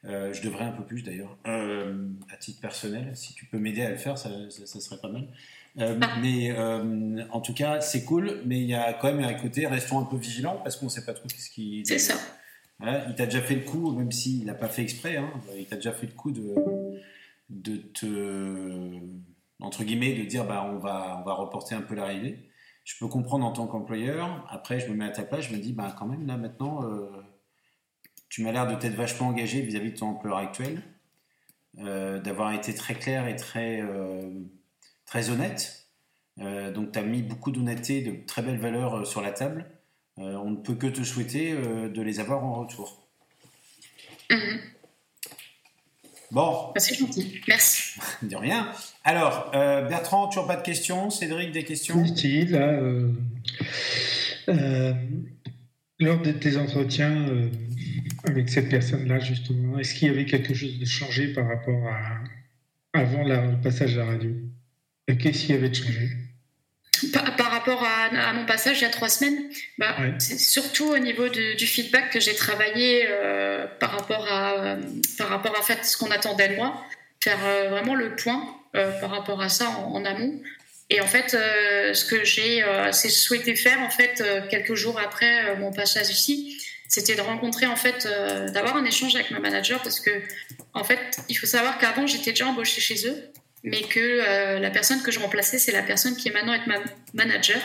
Euh, 0.08 0.32
je 0.32 0.42
devrais 0.42 0.64
un 0.64 0.72
peu 0.72 0.84
plus 0.84 1.02
d'ailleurs, 1.02 1.36
euh, 1.48 2.06
à 2.32 2.36
titre 2.36 2.60
personnel. 2.60 3.10
Si 3.14 3.34
tu 3.34 3.46
peux 3.46 3.58
m'aider 3.58 3.82
à 3.82 3.90
le 3.90 3.96
faire, 3.96 4.16
ça, 4.16 4.30
ça, 4.50 4.80
serait 4.80 4.98
pas 4.98 5.08
mal. 5.08 5.26
Euh, 5.78 5.98
ah. 6.00 6.18
Mais 6.22 6.54
en 7.30 7.40
tout 7.40 7.54
cas, 7.54 7.80
c'est 7.80 8.04
cool, 8.04 8.40
mais 8.44 8.60
il 8.60 8.68
y 8.68 8.74
a 8.74 8.92
quand 8.92 9.12
même 9.12 9.24
un 9.24 9.34
côté, 9.34 9.66
restons 9.66 9.98
un 9.98 10.04
peu 10.04 10.16
vigilants 10.16 10.60
parce 10.62 10.76
qu'on 10.76 10.86
ne 10.86 10.90
sait 10.90 11.04
pas 11.04 11.14
trop 11.14 11.28
ce 11.28 11.50
qui. 11.50 11.82
C'est 11.84 11.98
ça. 11.98 12.14
Il 12.80 13.14
t'a 13.16 13.24
déjà 13.26 13.40
fait 13.40 13.54
le 13.54 13.62
coup, 13.62 13.92
même 13.92 14.12
s'il 14.12 14.44
n'a 14.44 14.54
pas 14.54 14.68
fait 14.68 14.82
exprès, 14.82 15.16
hein, 15.16 15.30
il 15.56 15.66
t'a 15.66 15.76
déjà 15.76 15.92
fait 15.92 16.06
le 16.06 16.12
coup 16.12 16.30
de, 16.30 16.54
de 17.48 17.76
te, 17.76 19.00
entre 19.60 19.84
guillemets, 19.84 20.14
de 20.14 20.24
dire 20.24 20.44
bah, 20.46 20.70
on, 20.72 20.78
va, 20.78 21.18
on 21.20 21.24
va 21.24 21.34
reporter 21.34 21.74
un 21.74 21.82
peu 21.82 21.94
l'arrivée. 21.94 22.50
Je 22.84 22.94
peux 22.98 23.08
comprendre 23.08 23.44
en 23.44 23.52
tant 23.52 23.66
qu'employeur. 23.66 24.46
Après, 24.50 24.78
je 24.78 24.88
me 24.88 24.94
mets 24.94 25.06
à 25.06 25.10
ta 25.10 25.24
place, 25.24 25.48
je 25.48 25.52
me 25.52 25.58
dis 25.58 25.72
bah, 25.72 25.94
quand 25.98 26.06
même, 26.06 26.26
là 26.26 26.36
maintenant, 26.36 26.84
euh, 26.84 27.10
tu 28.28 28.42
m'as 28.42 28.52
l'air 28.52 28.66
de 28.66 28.74
t'être 28.74 28.94
vachement 28.94 29.28
engagé 29.28 29.60
vis-à-vis 29.62 29.92
de 29.92 29.96
ton 29.98 30.08
employeur 30.08 30.38
actuel, 30.38 30.82
euh, 31.78 32.20
d'avoir 32.20 32.52
été 32.52 32.74
très 32.74 32.94
clair 32.94 33.26
et 33.26 33.36
très, 33.36 33.80
euh, 33.80 34.30
très 35.04 35.30
honnête. 35.30 35.88
donc, 36.36 36.92
tu 36.92 36.98
as 36.98 37.02
mis 37.02 37.22
beaucoup 37.22 37.50
d'honnêteté, 37.50 38.02
de 38.02 38.26
très 38.26 38.42
belles 38.42 38.58
valeurs 38.58 39.06
sur 39.06 39.22
la 39.22 39.32
table. 39.32 39.64
On 40.16 40.50
ne 40.50 40.56
peut 40.56 40.74
que 40.74 40.86
te 40.86 41.02
souhaiter 41.02 41.52
de 41.52 42.02
les 42.02 42.20
avoir 42.20 42.44
en 42.44 42.54
retour. 42.54 43.06
Mhm. 44.30 44.60
Bon. 46.30 46.72
Bah, 46.74 46.80
c'est 46.80 46.94
gentil. 46.94 47.40
Merci. 47.46 47.98
de 48.22 48.36
rien. 48.36 48.72
Alors, 49.04 49.50
euh, 49.54 49.88
Bertrand, 49.88 50.28
tu 50.28 50.38
n'as 50.38 50.46
pas 50.46 50.56
de 50.56 50.62
questions 50.62 51.10
Cédric, 51.10 51.52
des 51.52 51.64
questions? 51.64 51.96
Oui, 52.02 52.46
là, 52.46 52.72
euh, 52.72 53.12
euh, 54.48 54.92
lors 56.00 56.20
de 56.20 56.32
tes 56.32 56.56
entretiens 56.56 57.26
avec 58.24 58.48
cette 58.48 58.68
personne-là, 58.68 59.20
justement, 59.20 59.78
est-ce 59.78 59.94
qu'il 59.94 60.08
y 60.08 60.10
avait 60.10 60.26
quelque 60.26 60.54
chose 60.54 60.78
de 60.78 60.84
changé 60.84 61.32
par 61.32 61.46
rapport 61.46 61.86
à 61.86 62.98
avant 62.98 63.22
le 63.22 63.60
passage 63.60 63.94
à 63.94 64.04
la 64.04 64.06
radio? 64.06 64.32
Qu'est-ce 65.06 65.46
qu'il 65.46 65.54
y 65.54 65.58
avait 65.58 65.68
de 65.68 65.74
changé 65.74 66.10
par, 67.12 67.45
rapport 67.66 67.86
à, 67.86 68.32
mon 68.32 68.46
passage 68.46 68.78
il 68.78 68.82
y 68.82 68.86
a 68.86 68.90
trois 68.90 69.08
semaines, 69.08 69.50
bah, 69.78 69.96
c'est 70.18 70.38
surtout 70.38 70.86
au 70.86 70.98
niveau 70.98 71.28
du 71.28 71.66
feedback 71.66 72.10
que 72.10 72.20
j'ai 72.20 72.34
travaillé 72.34 73.06
euh, 73.08 73.66
par 73.80 73.92
rapport 73.92 74.26
à, 74.30 74.76
par 75.18 75.28
rapport 75.28 75.58
à 75.58 75.62
fait, 75.62 75.84
ce 75.84 75.96
qu'on 75.96 76.10
attendait 76.10 76.48
de 76.48 76.56
moi, 76.56 76.82
faire 77.22 77.38
euh, 77.44 77.68
vraiment 77.70 77.94
le 77.94 78.14
point 78.14 78.42
euh, 78.76 78.92
par 79.00 79.10
rapport 79.10 79.40
à 79.40 79.48
ça 79.48 79.68
en, 79.68 80.04
amont. 80.04 80.40
Et 80.88 81.00
en 81.00 81.06
fait, 81.06 81.30
ce 81.30 82.04
que 82.04 82.24
j'ai 82.24 82.62
souhaité 82.92 83.56
faire 83.56 83.80
en 83.80 83.90
fait 83.90 84.22
quelques 84.48 84.74
jours 84.74 85.00
après 85.00 85.56
mon 85.56 85.72
passage 85.72 86.10
ici, 86.10 86.62
c'était 86.88 87.16
de 87.16 87.22
rencontrer 87.22 87.66
en 87.66 87.74
fait, 87.74 88.06
d'avoir 88.52 88.76
un 88.76 88.84
échange 88.84 89.16
avec 89.16 89.32
ma 89.32 89.40
manager 89.40 89.82
parce 89.82 89.98
que 89.98 90.12
en 90.74 90.84
fait, 90.84 91.00
il 91.28 91.34
faut 91.34 91.46
savoir 91.46 91.78
qu'avant 91.78 92.06
j'étais 92.06 92.30
déjà 92.30 92.46
embauchée 92.46 92.80
chez 92.80 93.08
eux 93.08 93.32
mais 93.66 93.82
que 93.82 93.98
euh, 94.00 94.60
la 94.60 94.70
personne 94.70 95.02
que 95.02 95.10
je 95.10 95.18
remplaçais, 95.18 95.58
c'est 95.58 95.72
la 95.72 95.82
personne 95.82 96.16
qui 96.16 96.28
est 96.28 96.30
maintenant 96.30 96.54
être 96.54 96.68
ma 96.68 96.78
manager. 97.14 97.60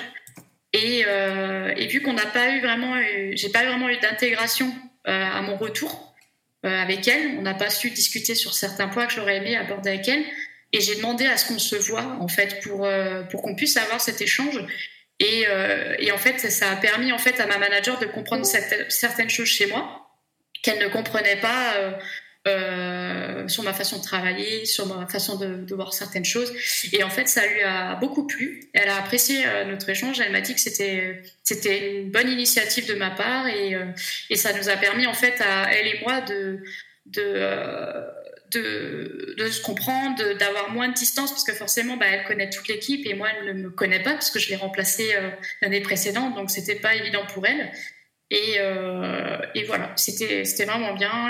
Et, 0.73 1.03
euh, 1.05 1.73
vu 1.89 2.01
qu'on 2.01 2.13
n'a 2.13 2.25
pas 2.25 2.49
eu 2.49 2.59
vraiment, 2.59 2.99
j'ai 3.33 3.49
pas 3.49 3.63
vraiment 3.63 3.87
eu 3.87 3.97
d'intégration 3.97 4.73
euh, 5.07 5.11
à 5.11 5.41
mon 5.41 5.55
retour 5.55 6.09
avec 6.63 7.07
elle, 7.07 7.39
on 7.39 7.41
n'a 7.41 7.55
pas 7.55 7.71
su 7.71 7.89
discuter 7.89 8.35
sur 8.35 8.53
certains 8.53 8.87
points 8.87 9.07
que 9.07 9.13
j'aurais 9.13 9.37
aimé 9.37 9.55
aborder 9.57 9.89
avec 9.89 10.07
elle. 10.07 10.23
Et 10.71 10.79
j'ai 10.79 10.95
demandé 10.95 11.25
à 11.25 11.35
ce 11.35 11.47
qu'on 11.47 11.57
se 11.57 11.75
voit 11.75 12.17
en 12.19 12.27
fait 12.27 12.61
pour 12.61 12.87
pour 13.31 13.41
qu'on 13.41 13.55
puisse 13.55 13.77
avoir 13.77 13.99
cet 13.99 14.21
échange. 14.21 14.63
Et, 15.19 15.47
et, 15.97 16.11
en 16.11 16.19
fait, 16.19 16.37
ça 16.37 16.69
a 16.69 16.75
permis 16.75 17.11
en 17.11 17.17
fait 17.17 17.39
à 17.39 17.47
ma 17.47 17.57
manager 17.57 17.97
de 17.97 18.05
comprendre 18.05 18.45
certaines 18.45 19.29
choses 19.31 19.47
chez 19.47 19.65
moi 19.65 20.07
qu'elle 20.61 20.77
ne 20.77 20.87
comprenait 20.87 21.37
pas 21.37 21.73
euh, 22.47 23.47
sur 23.47 23.61
ma 23.61 23.71
façon 23.71 23.99
de 23.99 24.03
travailler, 24.03 24.65
sur 24.65 24.87
ma 24.87 25.05
façon 25.05 25.35
de, 25.35 25.75
voir 25.75 25.93
certaines 25.93 26.25
choses. 26.25 26.51
Et 26.91 27.03
en 27.03 27.09
fait, 27.11 27.27
ça 27.27 27.45
lui 27.45 27.61
a 27.61 27.95
beaucoup 27.97 28.25
plu. 28.25 28.63
Elle 28.73 28.89
a 28.89 28.97
apprécié 28.97 29.43
euh, 29.45 29.65
notre 29.65 29.87
échange. 29.89 30.19
Elle 30.19 30.31
m'a 30.31 30.41
dit 30.41 30.55
que 30.55 30.59
c'était 30.59 31.21
c'était 31.43 32.01
une 32.01 32.09
bonne 32.09 32.29
initiative 32.29 32.87
de 32.87 32.95
ma 32.95 33.11
part 33.11 33.47
et, 33.47 33.75
euh, 33.75 33.85
et 34.31 34.35
ça 34.37 34.53
nous 34.53 34.69
a 34.69 34.75
permis 34.75 35.05
en 35.05 35.13
fait 35.13 35.39
à 35.39 35.71
elle 35.71 35.85
et 35.85 35.99
moi 36.01 36.21
de 36.21 36.63
de 37.05 38.07
de, 38.53 39.47
se 39.49 39.61
comprendre, 39.61 40.33
d'avoir 40.37 40.71
moins 40.71 40.89
de 40.89 40.93
distance, 40.93 41.31
parce 41.31 41.45
que 41.45 41.53
forcément, 41.53 41.95
bah, 41.95 42.07
elle 42.09 42.25
connaît 42.25 42.49
toute 42.49 42.67
l'équipe 42.67 43.05
et 43.05 43.13
moi, 43.13 43.29
elle 43.39 43.55
ne 43.55 43.63
me 43.63 43.69
connaît 43.69 44.03
pas, 44.03 44.11
parce 44.11 44.29
que 44.29 44.39
je 44.39 44.49
l'ai 44.49 44.57
remplacée 44.57 45.09
l'année 45.61 45.79
précédente, 45.79 46.35
donc 46.35 46.51
c'était 46.51 46.75
pas 46.75 46.93
évident 46.95 47.25
pour 47.33 47.47
elle. 47.47 47.71
Et, 48.29 48.57
et 49.55 49.63
voilà, 49.63 49.93
c'était 49.95 50.43
vraiment 50.65 50.93
bien. 50.93 51.29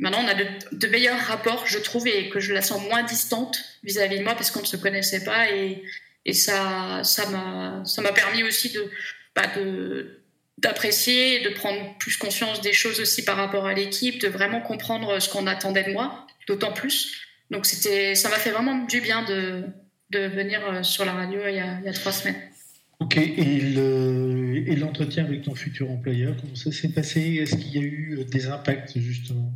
Maintenant, 0.00 0.24
on 0.24 0.28
a 0.28 0.34
de, 0.34 0.86
meilleurs 0.88 1.18
rapports, 1.20 1.66
je 1.66 1.78
trouve, 1.78 2.08
et 2.08 2.28
que 2.28 2.40
je 2.40 2.52
la 2.52 2.62
sens 2.62 2.82
moins 2.88 3.04
distante 3.04 3.62
vis-à-vis 3.84 4.18
de 4.18 4.24
moi 4.24 4.34
parce 4.34 4.50
qu'on 4.50 4.60
ne 4.60 4.66
se 4.66 4.76
connaissait 4.76 5.24
pas. 5.24 5.50
Et, 5.50 5.82
ça, 6.32 7.02
ça 7.04 7.28
m'a 7.28 8.12
permis 8.12 8.42
aussi 8.42 8.76
bah 9.36 9.42
d'apprécier, 10.58 11.40
de 11.40 11.50
prendre 11.50 11.96
plus 11.98 12.16
conscience 12.16 12.60
des 12.60 12.72
choses 12.72 13.00
aussi 13.00 13.24
par 13.24 13.36
rapport 13.36 13.66
à 13.66 13.74
l'équipe, 13.74 14.20
de 14.20 14.28
vraiment 14.28 14.60
comprendre 14.60 15.20
ce 15.20 15.28
qu'on 15.28 15.46
attendait 15.46 15.84
de 15.84 15.92
moi, 15.92 16.26
d'autant 16.46 16.72
plus. 16.72 17.20
Donc 17.50 17.66
ça 17.66 18.28
m'a 18.30 18.36
fait 18.36 18.50
vraiment 18.50 18.84
du 18.86 19.00
bien 19.00 19.24
de, 19.24 19.64
venir 20.12 20.60
euh, 20.64 20.82
sur 20.84 21.04
la 21.04 21.12
radio 21.12 21.40
il 21.48 21.56
y 21.56 21.58
a, 21.58 21.78
il 21.80 21.86
y 21.86 21.88
a 21.88 21.92
trois 21.92 22.12
semaines. 22.12 22.40
Ok, 23.00 23.16
et 23.16 24.76
l'entretien 24.76 25.24
avec 25.24 25.42
ton 25.42 25.54
futur 25.56 25.90
employeur, 25.90 26.36
comment 26.40 26.54
ça 26.54 26.70
s'est 26.70 26.88
passé? 26.88 27.20
Est-ce 27.42 27.56
qu'il 27.56 27.74
y 27.74 27.78
a 27.78 27.82
eu 27.82 28.18
euh, 28.18 28.24
des 28.24 28.46
impacts 28.46 28.98
justement? 28.98 29.52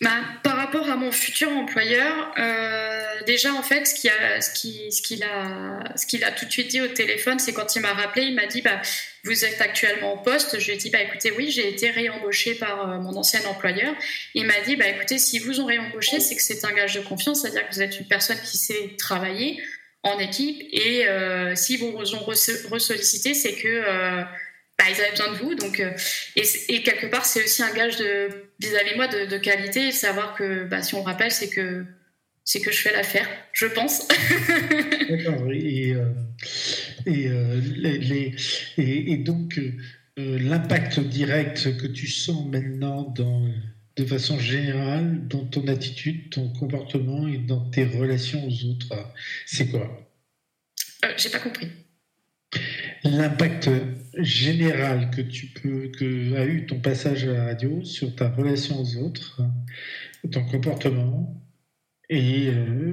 Bah, 0.00 0.16
par 0.42 0.56
rapport 0.56 0.88
à 0.88 0.96
mon 0.96 1.12
futur 1.12 1.50
employeur, 1.50 2.32
euh, 2.38 3.22
déjà 3.26 3.52
en 3.52 3.62
fait, 3.62 3.84
ce 3.84 3.94
qu'il 3.94 4.08
a, 4.08 4.40
ce 4.40 4.50
qui, 4.50 4.90
ce 4.90 5.02
qu'il 5.02 5.22
a, 5.22 5.84
ce 5.94 6.06
qu'il 6.06 6.24
a 6.24 6.32
tout 6.32 6.46
de 6.46 6.50
suite 6.50 6.68
dit 6.68 6.80
au 6.80 6.88
téléphone, 6.88 7.38
c'est 7.38 7.52
quand 7.52 7.76
il 7.76 7.82
m'a 7.82 7.92
rappelé, 7.92 8.24
il 8.24 8.34
m'a 8.34 8.46
dit 8.46 8.62
bah 8.62 8.80
vous 9.24 9.44
êtes 9.44 9.60
actuellement 9.60 10.14
en 10.14 10.16
poste. 10.16 10.58
Je 10.58 10.66
lui 10.66 10.72
ai 10.72 10.76
dit 10.76 10.88
bah 10.88 11.02
écoutez 11.02 11.32
oui, 11.32 11.50
j'ai 11.50 11.68
été 11.68 11.90
réembauché 11.90 12.54
par 12.54 12.88
euh, 12.88 12.98
mon 12.98 13.14
ancien 13.14 13.44
employeur. 13.44 13.94
Il 14.34 14.46
m'a 14.46 14.58
dit 14.64 14.76
bah 14.76 14.88
écoutez 14.88 15.18
si 15.18 15.38
vous 15.38 15.60
ont 15.60 15.66
réembauché, 15.66 16.18
c'est 16.18 16.34
que 16.34 16.42
c'est 16.42 16.64
un 16.64 16.72
gage 16.72 16.94
de 16.94 17.00
confiance, 17.00 17.42
c'est-à-dire 17.42 17.68
que 17.68 17.74
vous 17.74 17.82
êtes 17.82 18.00
une 18.00 18.08
personne 18.08 18.38
qui 18.40 18.56
sait 18.56 18.94
travailler 18.96 19.62
en 20.02 20.18
équipe 20.18 20.66
et 20.72 21.06
euh, 21.08 21.54
si 21.54 21.76
vous 21.76 21.92
ont 22.14 22.24
ressollicité, 22.24 23.34
c'est 23.34 23.52
que 23.52 23.68
euh, 23.68 24.22
bah, 24.80 24.86
ils 24.90 25.00
avaient 25.00 25.10
besoin 25.10 25.32
de 25.32 25.36
vous. 25.36 25.54
Donc, 25.54 25.78
euh, 25.78 25.92
et, 26.36 26.82
quelque 26.82 27.06
part, 27.06 27.26
c'est 27.26 27.44
aussi 27.44 27.62
un 27.62 27.72
gage 27.74 27.98
de 27.98 28.30
vis-à-vis 28.58 28.96
moi 28.96 29.08
de, 29.08 29.36
qualité, 29.36 29.92
savoir 29.92 30.34
que 30.34 30.64
bah, 30.64 30.82
si 30.82 30.94
on 30.94 31.02
rappelle, 31.02 31.30
c'est 31.30 31.50
que 31.50 31.84
c'est 32.44 32.60
que 32.60 32.72
je 32.72 32.78
fais 32.78 32.92
l'affaire, 32.92 33.28
je 33.52 33.66
pense. 33.66 34.08
D'accord. 35.08 35.52
Et, 35.52 35.92
euh, 35.92 36.06
et, 37.06 37.28
euh, 37.28 37.60
les, 37.76 38.34
et, 38.78 39.16
donc 39.18 39.60
l'impact 40.16 41.00
direct 41.00 41.76
que 41.78 41.86
tu 41.86 42.08
sens 42.08 42.46
maintenant 42.50 43.02
dans 43.02 43.48
de 43.96 44.04
façon 44.04 44.38
générale 44.38 45.28
dans 45.28 45.44
ton 45.44 45.68
attitude, 45.68 46.30
ton 46.30 46.48
comportement 46.48 47.28
et 47.28 47.38
dans 47.38 47.70
tes 47.70 47.84
relations 47.84 48.46
aux 48.46 48.64
autres, 48.70 49.12
c'est 49.46 49.68
quoi? 49.68 50.10
J'ai 51.16 51.30
pas 51.30 51.38
compris 51.38 51.68
l'impact 53.04 53.70
général 54.18 55.10
que 55.10 55.20
tu 55.22 55.46
peux 55.46 55.88
que 55.88 56.36
a 56.36 56.44
eu 56.44 56.66
ton 56.66 56.80
passage 56.80 57.24
à 57.24 57.32
la 57.32 57.44
radio 57.44 57.82
sur 57.84 58.14
ta 58.14 58.28
relation 58.28 58.80
aux 58.80 58.96
autres, 58.96 59.42
ton 60.30 60.44
comportement 60.44 61.42
et 62.08 62.48
euh, 62.48 62.92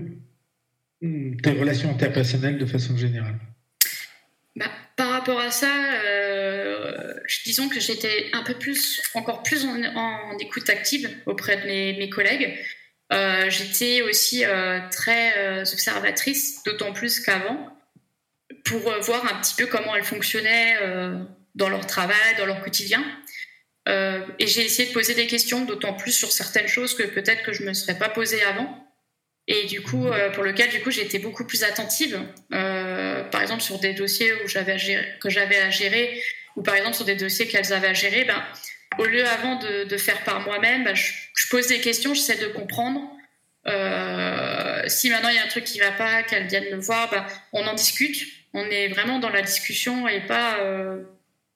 tes 1.44 1.52
relations 1.52 1.90
interpersonnelles 1.90 2.58
de 2.58 2.66
façon 2.66 2.96
générale. 2.96 3.40
Bah, 4.56 4.72
par 4.96 5.10
rapport 5.10 5.40
à 5.40 5.52
ça, 5.52 5.74
euh, 6.06 7.14
disons 7.46 7.68
que 7.68 7.80
j'étais 7.80 8.28
un 8.34 8.44
peu 8.44 8.54
plus, 8.54 9.02
encore 9.14 9.44
plus 9.44 9.66
en, 9.66 10.38
écoute 10.40 10.70
active 10.70 11.10
auprès 11.26 11.58
de 11.58 11.66
mes, 12.00 12.10
collègues. 12.10 12.58
Euh, 13.14 13.50
j'étais 13.50 14.02
aussi 14.02 14.44
très 14.92 15.62
observatrice, 15.62 16.64
d'autant 16.64 16.94
plus 16.94 17.20
qu'avant 17.20 17.77
pour 18.66 18.92
euh, 18.92 19.00
voir 19.00 19.26
un 19.26 19.40
petit 19.42 19.56
peu 19.56 19.66
comment 19.66 19.96
elles 19.96 20.04
fonctionnaient 20.04 20.78
euh, 20.82 21.18
dans 21.56 21.70
leur 21.70 21.86
travail, 21.86 22.36
dans 22.38 22.46
leur 22.46 22.62
quotidien. 22.62 23.04
Euh, 23.88 24.22
et 24.40 24.48
j'ai 24.48 24.66
essayé 24.66 24.90
de 24.90 24.94
poser 24.94 25.14
des 25.14 25.28
questions, 25.28 25.66
d'autant 25.66 25.94
plus 25.94 26.12
sur 26.12 26.32
certaines 26.32 26.68
choses 26.68 26.94
que 26.94 27.04
peut-être 27.04 27.44
que 27.44 27.54
je 27.54 27.64
ne 27.64 27.70
me 27.70 27.74
serais 27.74 27.98
pas 27.98 28.10
posée 28.10 28.44
avant. 28.44 28.84
Et 29.50 29.66
du 29.66 29.82
coup, 29.82 30.08
pour 30.34 30.44
lequel 30.44 30.70
du 30.72 30.82
coup 30.82 30.92
j'ai 30.92 31.04
été 31.04 31.20
beaucoup 31.20 31.46
plus 31.46 31.64
attentive. 31.64 32.20
par 32.50 33.42
exemple 33.42 33.62
sur 33.62 33.80
des 33.80 33.94
dossiers 33.94 34.34
que 34.42 34.50
j'avais 34.50 34.74
à 35.62 35.70
gérer, 35.70 36.22
ou 36.58 36.64
par 36.64 36.76
exemple 36.76 36.98
sur 36.98 37.06
des 37.06 37.16
dossiers 37.16 37.48
qu'elles 37.48 37.72
avaient 37.72 37.88
à 37.88 37.94
gérer, 37.94 38.26
ben, 38.26 38.44
au 38.98 39.06
lieu 39.06 39.26
avant 39.26 39.56
de, 39.56 39.98
faire 39.98 40.22
par 40.26 40.42
moi-même, 40.42 40.84
ben, 40.84 40.94
je, 40.94 41.14
pose 41.50 41.68
des 41.68 41.80
questions, 41.80 42.14
j'essaie 42.14 42.36
de 42.36 42.48
comprendre. 42.48 43.00
si 44.90 45.10
maintenant 45.10 45.30
il 45.30 45.36
y 45.36 45.40
a 45.40 45.46
un 45.46 45.48
truc 45.48 45.64
qui 45.64 45.80
ne 45.80 45.86
va 45.86 45.92
pas, 45.92 46.24
qu'elles 46.24 46.48
viennent 46.48 46.76
me 46.76 46.82
voir, 46.82 47.10
ben, 47.10 47.26
on 47.54 47.66
en 47.68 47.74
discute 47.74 48.37
on 48.54 48.66
est 48.66 48.88
vraiment 48.90 49.20
dans 49.20 49.30
la 49.30 49.42
discussion 49.42 50.08
et 50.08 50.22
pas, 50.22 50.60
euh, 50.60 51.04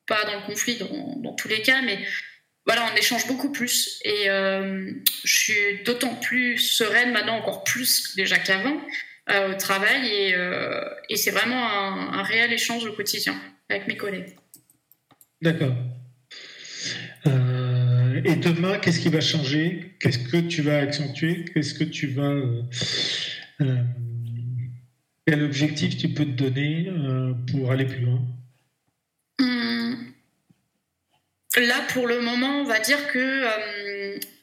pas 0.08 0.24
dans 0.26 0.40
le 0.40 0.46
conflit 0.46 0.78
dans, 0.78 1.34
tous 1.34 1.48
les 1.48 1.62
cas, 1.62 1.82
mais 1.82 2.00
voilà, 2.66 2.88
on 2.92 2.96
échange 2.96 3.28
beaucoup 3.28 3.52
plus. 3.52 4.00
Et 4.06 4.30
euh, 4.30 4.92
je 5.24 5.40
suis 5.40 5.84
d'autant 5.86 6.16
plus 6.16 6.58
sereine 6.58 7.12
maintenant, 7.12 7.38
encore 7.38 7.64
plus 7.64 8.16
déjà 8.16 8.38
qu'avant, 8.38 8.80
euh, 9.30 9.52
au 9.52 9.58
travail. 9.58 10.08
Et, 11.10 11.18
c'est 11.18 11.32
vraiment 11.32 11.66
un, 11.66 12.20
un, 12.20 12.24
réel 12.24 12.54
échange 12.54 12.86
au 12.86 12.94
quotidien 12.94 13.36
avec 13.70 13.88
mes 13.88 13.98
collègues. 13.98 14.36
D'accord. 15.42 15.74
et 17.26 18.36
demain, 18.36 18.78
qu'est-ce 18.78 19.00
qui 19.00 19.10
va 19.10 19.22
changer? 19.22 19.96
Qu'est-ce 20.00 20.20
que 20.20 20.38
tu 20.38 20.62
vas 20.62 20.80
accentuer? 20.80 21.46
Qu'est-ce 21.54 21.74
que 21.74 21.84
tu 21.84 22.08
vas 22.08 22.36
quel 25.26 25.44
objectif 25.44 25.98
tu 25.98 26.10
peux 26.10 26.26
te 26.26 26.32
donner 26.32 26.92
pour 27.52 27.72
aller 27.72 27.86
plus 27.86 28.02
loin? 28.02 28.22
Hum. 29.40 30.14
Là, 31.58 31.82
pour 31.90 32.08
le 32.08 32.22
moment, 32.22 32.62
on 32.62 32.64
va 32.64 32.80
dire 32.80 33.08
que 33.12 33.46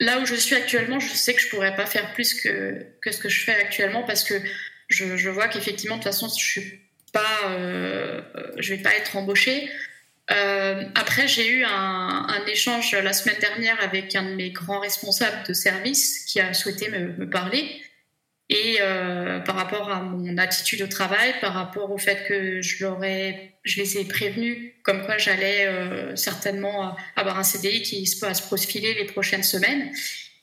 là 0.00 0.20
où 0.20 0.26
je 0.26 0.34
suis 0.34 0.54
actuellement, 0.54 1.00
je 1.00 1.08
sais 1.08 1.34
que 1.34 1.40
je 1.40 1.48
pourrais 1.48 1.74
pas 1.74 1.86
faire 1.86 2.12
plus 2.12 2.34
que, 2.34 2.86
que 3.02 3.12
ce 3.12 3.18
que 3.18 3.28
je 3.28 3.44
fais 3.44 3.54
actuellement 3.54 4.02
parce 4.02 4.24
que 4.24 4.34
je, 4.88 5.16
je 5.16 5.30
vois 5.30 5.48
qu'effectivement, 5.48 5.96
de 5.96 6.02
toute 6.02 6.12
façon, 6.12 6.28
je 6.28 6.44
suis 6.44 6.80
pas, 7.12 7.50
euh, 7.50 8.20
vais 8.58 8.78
pas 8.78 8.94
être 8.94 9.16
embauchée. 9.16 9.70
Euh, 10.30 10.84
après, 10.94 11.26
j'ai 11.26 11.48
eu 11.48 11.64
un, 11.64 12.26
échange 12.46 12.92
la 12.92 13.12
semaine 13.12 13.38
dernière 13.40 13.82
avec 13.82 14.14
un 14.14 14.22
de 14.22 14.34
mes 14.34 14.50
grands 14.50 14.80
responsables 14.80 15.46
de 15.46 15.52
service 15.52 16.24
qui 16.24 16.40
a 16.40 16.54
souhaité 16.54 16.88
me 16.88 17.28
parler. 17.28 17.82
Et 18.50 18.78
euh, 18.80 19.40
par 19.40 19.56
rapport 19.56 19.90
à 19.90 20.00
mon 20.00 20.38
attitude 20.38 20.80
au 20.80 20.86
travail, 20.86 21.34
par 21.40 21.52
rapport 21.52 21.90
au 21.90 21.98
fait 21.98 22.24
que 22.26 22.62
je, 22.62 22.86
je 23.64 23.76
les 23.76 23.98
ai 23.98 24.04
prévenus 24.04 24.72
comme 24.82 25.04
quoi 25.04 25.18
j'allais 25.18 25.66
euh, 25.66 26.16
certainement 26.16 26.96
avoir 27.14 27.38
un 27.38 27.42
CDI 27.42 27.82
qui 27.82 28.10
à 28.22 28.32
se 28.32 28.42
profiler 28.42 28.94
les 28.94 29.04
prochaines 29.04 29.42
semaines. 29.42 29.90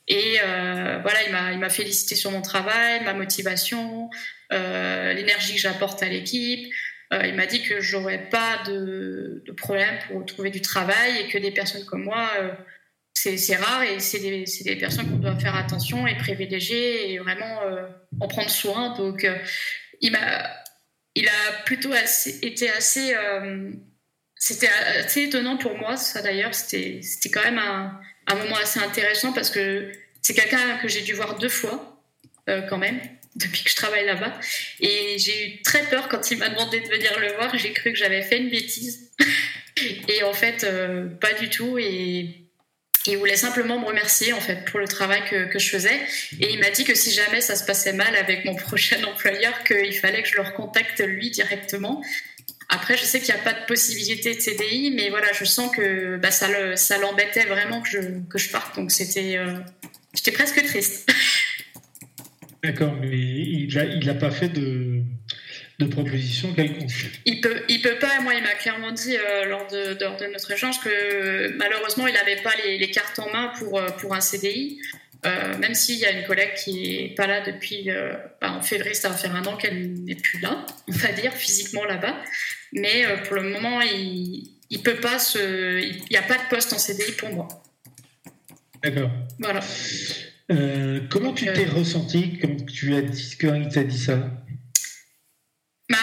Et 0.07 0.35
euh, 0.43 0.99
voilà, 1.01 1.51
il 1.51 1.57
m'a 1.57 1.69
félicité 1.69 2.13
sur 2.13 2.29
mon 2.29 2.43
travail, 2.43 3.03
ma 3.03 3.13
motivation, 3.13 4.11
l'énergie 4.51 5.55
que 5.55 5.61
j'apporte 5.61 6.03
à 6.03 6.07
l'équipe. 6.07 6.71
Il 7.11 7.33
m'a 7.33 7.47
dit 7.47 7.63
que 7.63 7.81
j'aurais 7.81 8.29
pas 8.29 8.61
de, 8.67 9.41
de, 9.47 9.51
problème 9.51 9.97
pour 10.07 10.23
trouver 10.25 10.51
du 10.51 10.61
travail 10.61 11.21
et 11.21 11.27
que 11.29 11.39
des 11.39 11.51
personnes 11.51 11.85
comme 11.85 12.03
moi, 12.03 12.29
c'est 13.37 13.55
rare 13.55 13.83
et 13.83 13.99
c'est 13.99 14.19
des, 14.19 14.75
personnes 14.75 15.09
qu'on 15.09 15.17
doit 15.17 15.37
faire 15.39 15.55
attention 15.55 16.07
et 16.07 16.15
privilégier 16.17 17.11
et 17.11 17.19
vraiment 17.19 17.59
en 18.19 18.27
prendre 18.27 18.49
soin. 18.49 18.95
Donc, 18.95 19.27
il 20.01 20.11
m'a, 20.11 20.49
il 21.15 21.27
a 21.27 21.63
plutôt 21.65 21.91
été 22.41 22.69
assez, 22.69 23.15
c'était 24.35 24.67
assez 24.67 25.23
étonnant 25.23 25.57
pour 25.57 25.77
moi, 25.77 25.97
ça 25.97 26.21
d'ailleurs. 26.21 26.53
C'était, 26.53 27.01
quand 27.31 27.43
même 27.43 27.59
un, 27.59 27.99
un, 28.27 28.35
moment 28.35 28.57
assez 28.57 28.79
intéressant 28.79 29.33
parce 29.33 29.49
que 29.49 29.91
c'est 30.21 30.33
quelqu'un 30.33 30.77
que 30.77 30.87
j'ai 30.87 31.01
dû 31.01 31.13
voir 31.13 31.37
deux 31.37 31.49
fois 31.49 32.01
quand 32.47 32.77
même 32.77 32.99
depuis 33.35 33.63
que 33.63 33.69
je 33.69 33.75
travaille 33.75 34.05
là-bas. 34.05 34.33
Et 34.79 35.17
j'ai 35.19 35.47
eu 35.47 35.61
très 35.61 35.83
peur 35.89 36.07
quand 36.07 36.31
il 36.31 36.37
m'a 36.37 36.49
demandé 36.49 36.79
de 36.79 36.87
venir 36.87 37.19
le 37.19 37.33
voir. 37.33 37.55
J'ai 37.57 37.73
cru 37.73 37.91
que 37.91 37.97
j'avais 37.97 38.21
fait 38.21 38.37
une 38.37 38.49
bêtise. 38.49 39.11
et 40.07 40.23
en 40.23 40.33
fait, 40.33 40.63
euh, 40.63 41.07
pas 41.07 41.33
du 41.33 41.49
tout. 41.49 41.77
Et 41.77 42.44
il 43.07 43.17
voulait 43.17 43.35
simplement 43.35 43.79
me 43.79 43.85
remercier 43.85 44.33
en 44.33 44.39
fait 44.39 44.65
pour 44.65 44.79
le 44.79 44.87
travail 44.87 45.21
que, 45.29 45.45
que 45.45 45.59
je 45.59 45.69
faisais. 45.69 45.99
Et 46.39 46.51
il 46.53 46.59
m'a 46.59 46.69
dit 46.69 46.83
que 46.83 46.95
si 46.95 47.11
jamais 47.11 47.41
ça 47.41 47.55
se 47.55 47.65
passait 47.65 47.93
mal 47.93 48.15
avec 48.15 48.45
mon 48.45 48.55
prochain 48.55 49.03
employeur, 49.03 49.63
qu'il 49.63 49.93
fallait 49.93 50.23
que 50.23 50.29
je 50.29 50.35
le 50.35 50.41
recontacte 50.41 51.01
lui 51.01 51.29
directement. 51.31 52.01
Après, 52.69 52.97
je 52.97 53.03
sais 53.03 53.19
qu'il 53.19 53.33
n'y 53.33 53.39
a 53.39 53.43
pas 53.43 53.53
de 53.53 53.65
possibilité 53.67 54.33
de 54.33 54.39
CDI, 54.39 54.91
mais 54.95 55.09
voilà, 55.09 55.27
je 55.33 55.45
sens 55.45 55.69
que 55.75 56.17
bah, 56.17 56.31
ça 56.31 56.97
l'embêtait 56.97 57.45
vraiment 57.45 57.81
que 57.81 57.89
je, 57.89 57.99
que 58.27 58.39
je 58.39 58.49
parte. 58.49 58.75
Donc 58.75 58.91
c'était, 58.91 59.37
euh, 59.37 59.59
j'étais 60.15 60.31
presque 60.31 60.63
triste. 60.65 61.07
D'accord, 62.63 62.95
mais 62.99 63.09
il 63.11 63.71
n'a 63.75 63.85
il 63.85 64.09
a 64.09 64.15
pas 64.15 64.31
fait 64.31 64.49
de, 64.49 65.03
de 65.79 65.85
proposition 65.85 66.53
quelconque. 66.53 66.91
Il 67.25 67.41
peut, 67.41 67.63
il 67.67 67.81
peut 67.81 67.97
pas. 67.99 68.21
Moi, 68.21 68.35
il 68.35 68.43
m'a 68.43 68.53
clairement 68.53 68.91
dit 68.91 69.17
euh, 69.17 69.45
lors, 69.45 69.67
de, 69.67 69.93
de, 69.93 70.31
notre 70.31 70.51
échange 70.51 70.79
que 70.79 71.55
malheureusement, 71.57 72.07
il 72.07 72.13
n'avait 72.13 72.41
pas 72.41 72.53
les, 72.63 72.77
les, 72.77 72.89
cartes 72.89 73.19
en 73.19 73.29
main 73.29 73.51
pour, 73.59 73.79
euh, 73.79 73.87
pour 73.87 74.15
un 74.15 74.21
CDI. 74.21 74.79
Euh, 75.25 75.57
même 75.57 75.73
s'il 75.73 75.97
y 75.97 76.05
a 76.05 76.11
une 76.11 76.25
collègue 76.25 76.53
qui 76.53 76.97
est 76.97 77.15
pas 77.15 77.25
là 77.25 77.41
depuis 77.41 77.89
bah, 78.41 78.51
en 78.51 78.61
février, 78.61 78.93
ça 78.93 79.09
va 79.09 79.15
faire 79.15 79.35
un 79.35 79.43
an 79.45 79.57
qu'elle 79.57 79.91
n'est 80.03 80.15
plus 80.15 80.39
là, 80.39 80.63
on 80.87 80.91
va 80.91 81.11
dire 81.13 81.33
physiquement 81.33 81.83
là-bas. 81.83 82.15
Mais 82.73 83.05
pour 83.23 83.35
le 83.35 83.49
moment, 83.49 83.81
il, 83.81 84.51
il 84.69 84.83
peut 84.83 84.97
pas 84.97 85.17
se, 85.17 85.79
il 85.81 86.05
n'y 86.11 86.17
a 86.17 86.21
pas 86.21 86.35
de 86.35 86.47
poste 86.47 86.73
en 86.73 86.77
CDI 86.77 87.13
pour 87.13 87.29
moi. 87.29 87.47
D'accord. 88.83 89.09
Voilà. 89.39 89.61
Comment 91.09 91.33
tu 91.33 91.45
t'es 91.45 91.65
ressenti 91.65 92.37
quand 92.39 92.63
tu 92.67 92.93
as 92.93 93.01
dit 93.01 93.35
quand 93.41 93.55
il 93.55 93.67
t'a 93.67 93.83
dit 93.83 93.97
ça? 93.97 94.44
Bah, 95.89 95.97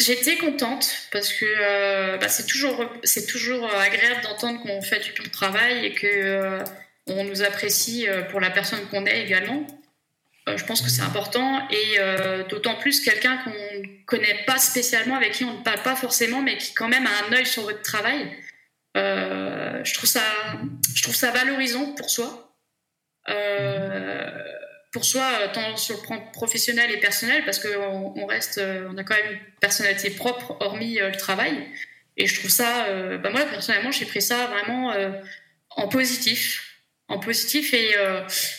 J'étais 0.00 0.36
contente 0.36 0.88
parce 1.10 1.32
que 1.32 1.44
euh, 1.44 2.18
bah, 2.18 2.28
c'est 2.28 2.46
toujours 2.46 2.84
toujours 3.28 3.68
agréable 3.74 4.22
d'entendre 4.22 4.62
qu'on 4.62 4.80
fait 4.80 5.00
du 5.00 5.12
bon 5.12 5.28
travail 5.28 5.86
et 5.86 5.92
que 5.92 6.06
euh, 6.06 6.64
on 7.08 7.24
nous 7.24 7.42
apprécie 7.42 8.06
pour 8.30 8.40
la 8.40 8.50
personne 8.50 8.80
qu'on 8.90 9.06
est 9.06 9.24
également. 9.24 9.66
je 10.46 10.64
pense 10.64 10.82
que 10.82 10.88
c'est 10.88 11.02
important 11.02 11.66
et 11.70 11.98
d'autant 12.48 12.76
plus 12.76 13.00
quelqu'un 13.00 13.38
qu'on 13.38 13.50
ne 13.50 14.04
connaît 14.04 14.44
pas 14.46 14.58
spécialement, 14.58 15.16
avec 15.16 15.32
qui 15.32 15.44
on 15.44 15.58
ne 15.58 15.62
parle 15.64 15.82
pas 15.82 15.96
forcément, 15.96 16.42
mais 16.42 16.58
qui 16.58 16.74
quand 16.74 16.88
même 16.88 17.06
a 17.06 17.26
un 17.26 17.32
œil 17.32 17.46
sur 17.46 17.62
votre 17.62 17.82
travail. 17.82 18.30
je 18.94 19.94
trouve 19.94 20.08
ça 20.08 20.22
je 20.94 21.02
trouve 21.02 21.16
ça 21.16 21.30
valorisant 21.30 21.94
pour 21.94 22.10
soi 22.10 22.48
euh, 23.30 24.27
pour 24.98 25.04
soi, 25.04 25.48
tant 25.52 25.76
sur 25.76 25.94
le 25.94 26.02
plan 26.02 26.20
professionnel 26.32 26.90
et 26.90 26.96
personnel, 26.96 27.44
parce 27.44 27.60
qu'on 27.60 28.12
on 28.16 28.26
reste, 28.26 28.58
euh, 28.58 28.88
on 28.92 28.98
a 28.98 29.04
quand 29.04 29.14
même 29.14 29.34
une 29.34 29.40
personnalité 29.60 30.10
propre, 30.10 30.56
hormis 30.58 30.98
euh, 30.98 31.10
le 31.10 31.16
travail. 31.16 31.68
Et 32.16 32.26
je 32.26 32.34
trouve 32.36 32.50
ça, 32.50 32.88
bah 33.18 33.30
moi 33.30 33.42
personnellement, 33.44 33.92
j'ai 33.92 34.04
pris 34.04 34.20
ça 34.20 34.46
vraiment 34.46 34.92
en 35.70 35.86
positif, 35.86 36.80
en 37.06 37.20
positif 37.20 37.72
et 37.74 37.94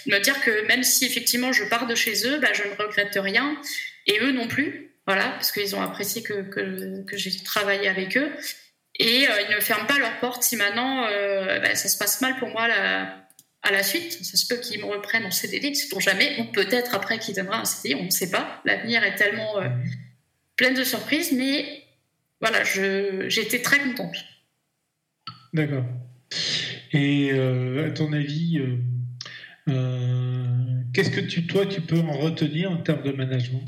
me 0.05 0.17
dire 0.19 0.39
que 0.39 0.65
même 0.67 0.81
si 0.81 1.05
effectivement 1.05 1.51
je 1.51 1.65
pars 1.65 1.85
de 1.85 1.93
chez 1.93 2.25
eux, 2.25 2.39
bah, 2.39 2.53
je 2.53 2.63
ne 2.63 2.73
regrette 2.81 3.19
rien. 3.21 3.59
Et 4.07 4.21
eux 4.21 4.31
non 4.31 4.47
plus, 4.47 4.93
voilà, 5.05 5.25
parce 5.31 5.51
qu'ils 5.51 5.75
ont 5.75 5.81
apprécié 5.81 6.23
que, 6.23 6.41
que, 6.43 7.03
que 7.03 7.17
j'ai 7.17 7.35
travaillé 7.43 7.89
avec 7.89 8.15
eux. 8.15 8.31
Et 8.97 9.23
ils 9.23 9.53
ne 9.53 9.59
ferment 9.59 9.87
pas 9.87 9.99
leurs 9.99 10.21
portes 10.21 10.43
si 10.43 10.55
maintenant 10.55 11.01
bah, 11.01 11.75
ça 11.75 11.89
se 11.89 11.97
passe 11.97 12.21
mal 12.21 12.37
pour 12.37 12.47
moi 12.47 12.69
la, 12.69 13.27
à 13.61 13.71
la 13.71 13.83
suite. 13.83 14.23
Ça 14.23 14.37
se 14.37 14.47
peut 14.47 14.59
qu'ils 14.61 14.79
me 14.79 14.85
reprennent 14.85 15.25
en 15.25 15.31
CDD, 15.31 15.73
sait-on 15.73 15.99
jamais. 15.99 16.39
Ou 16.39 16.45
peut-être 16.51 16.95
après 16.95 17.19
qu'ils 17.19 17.35
donnera 17.35 17.61
un 17.61 17.65
CDI, 17.65 17.95
on 17.95 18.05
ne 18.05 18.09
sait 18.09 18.31
pas. 18.31 18.61
L'avenir 18.65 19.03
est 19.03 19.15
tellement 19.15 19.59
euh, 19.59 19.69
plein 20.55 20.71
de 20.71 20.83
surprises, 20.83 21.31
mais 21.31 21.83
voilà, 22.41 22.63
j'étais 22.63 23.61
très 23.61 23.79
contente. 23.79 24.15
D'accord. 25.53 25.85
Et 26.91 27.31
euh, 27.31 27.87
à 27.87 27.91
ton 27.91 28.13
avis, 28.13 28.59
euh, 29.67 30.83
qu'est-ce 30.93 31.11
que 31.11 31.21
tu, 31.21 31.47
toi, 31.47 31.65
tu 31.65 31.81
peux 31.81 31.99
en 31.99 32.13
retenir 32.13 32.71
en 32.71 32.77
termes 32.77 33.03
de 33.03 33.11
management? 33.11 33.65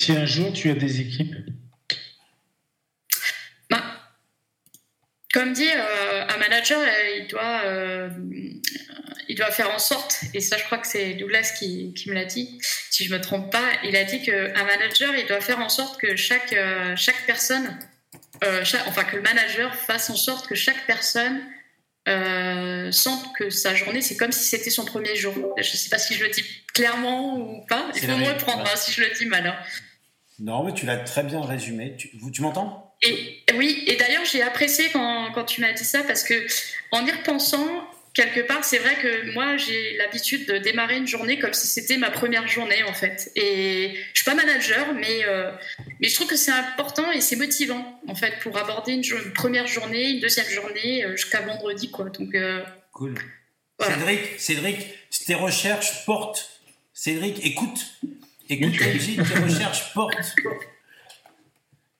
Si 0.00 0.12
un 0.12 0.26
jour 0.26 0.52
tu 0.52 0.70
as 0.70 0.74
des 0.74 1.00
équipes? 1.00 1.34
Comme 5.34 5.52
dit, 5.52 5.68
euh, 5.68 6.26
un 6.28 6.36
manager, 6.36 6.78
euh, 6.80 7.18
il 7.18 7.26
doit, 7.26 7.62
euh, 7.64 8.08
il 9.28 9.34
doit 9.34 9.50
faire 9.50 9.68
en 9.74 9.80
sorte, 9.80 10.20
et 10.32 10.38
ça 10.38 10.56
je 10.56 10.62
crois 10.62 10.78
que 10.78 10.86
c'est 10.86 11.14
Douglas 11.14 11.56
qui, 11.58 11.92
qui 11.92 12.08
me 12.08 12.14
l'a 12.14 12.24
dit, 12.24 12.60
si 12.88 13.04
je 13.04 13.12
me 13.12 13.20
trompe 13.20 13.50
pas, 13.50 13.64
il 13.82 13.96
a 13.96 14.04
dit 14.04 14.22
qu'un 14.22 14.64
manager, 14.64 15.12
il 15.16 15.26
doit 15.26 15.40
faire 15.40 15.58
en 15.58 15.68
sorte 15.68 16.00
que 16.00 16.14
chaque, 16.14 16.54
chaque 16.94 17.26
personne, 17.26 17.76
enfin 18.86 19.02
que 19.02 19.16
le 19.16 19.22
manager 19.22 19.74
fasse 19.74 20.08
en 20.08 20.14
sorte 20.14 20.46
que 20.46 20.54
chaque 20.54 20.86
personne 20.86 21.40
sente 22.92 23.34
que 23.36 23.50
sa 23.50 23.74
journée, 23.74 24.02
c'est 24.02 24.16
comme 24.16 24.30
si 24.30 24.44
c'était 24.44 24.70
son 24.70 24.84
premier 24.84 25.16
jour. 25.16 25.34
Je 25.56 25.68
ne 25.68 25.76
sais 25.76 25.88
pas 25.88 25.98
si 25.98 26.14
je 26.14 26.22
le 26.22 26.30
dis 26.30 26.44
clairement 26.72 27.36
ou 27.38 27.66
pas, 27.66 27.90
il 27.96 28.02
faut 28.02 28.16
me 28.16 28.28
reprendre 28.28 28.62
hein, 28.62 28.76
si 28.76 28.92
je 28.92 29.00
le 29.00 29.10
dis 29.18 29.26
mal. 29.26 29.48
Hein. 29.48 29.56
Non, 30.38 30.62
mais 30.62 30.74
tu 30.74 30.86
l'as 30.86 30.98
très 30.98 31.24
bien 31.24 31.40
résumé. 31.40 31.96
Tu, 31.96 32.10
tu 32.32 32.40
m'entends? 32.40 32.83
Et 33.04 33.42
oui, 33.54 33.84
et 33.86 33.96
d'ailleurs 33.96 34.24
j'ai 34.24 34.42
apprécié 34.42 34.90
quand, 34.92 35.30
quand 35.32 35.44
tu 35.44 35.60
m'as 35.60 35.72
dit 35.72 35.84
ça 35.84 36.02
parce 36.02 36.22
que 36.22 36.46
en 36.90 37.04
y 37.06 37.10
repensant, 37.10 37.88
quelque 38.14 38.40
part, 38.40 38.64
c'est 38.64 38.78
vrai 38.78 38.94
que 38.94 39.32
moi 39.32 39.56
j'ai 39.56 39.96
l'habitude 39.96 40.46
de 40.46 40.58
démarrer 40.58 40.96
une 40.96 41.08
journée 41.08 41.38
comme 41.38 41.52
si 41.52 41.66
c'était 41.66 41.96
ma 41.96 42.10
première 42.10 42.48
journée 42.48 42.82
en 42.84 42.94
fait. 42.94 43.30
Et 43.34 43.94
je 44.12 44.22
suis 44.22 44.24
pas 44.24 44.34
manager, 44.34 44.94
mais 44.94 45.24
euh, 45.26 45.50
mais 46.00 46.08
je 46.08 46.14
trouve 46.14 46.28
que 46.28 46.36
c'est 46.36 46.52
important 46.52 47.10
et 47.10 47.20
c'est 47.20 47.36
motivant 47.36 48.00
en 48.08 48.14
fait 48.14 48.38
pour 48.40 48.56
aborder 48.56 48.92
une, 48.92 49.32
première 49.34 49.66
journée, 49.66 50.10
une 50.10 50.20
deuxième 50.20 50.48
journée 50.48 51.04
euh, 51.04 51.16
jusqu'à 51.16 51.40
vendredi 51.40 51.90
quoi. 51.90 52.08
Donc 52.08 52.34
euh, 52.34 52.62
cool. 52.92 53.14
Cédric, 53.80 54.20
Cédric, 54.38 54.78
tes 55.26 55.34
recherches 55.34 56.06
portent. 56.06 56.48
Cédric, 56.92 57.44
écoute, 57.44 57.84
écoute 58.48 58.78
la 58.78 58.86
musique, 58.86 59.16
tes 59.16 59.40
recherches 59.40 59.92
portent. 59.92 60.36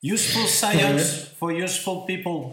Useful 0.04 0.46
science 0.46 1.32
for 1.38 1.50
useful 1.50 2.04
people. 2.06 2.52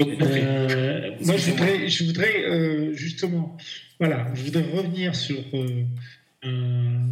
Euh, 0.00 1.10
moi, 1.20 1.36
je 1.36 2.04
voudrais, 2.04 2.44
euh, 2.44 2.94
justement, 2.94 3.54
voilà, 3.98 4.32
je 4.34 4.44
voudrais 4.44 4.62
revenir 4.62 5.14
sur 5.14 5.36
euh, 5.52 5.84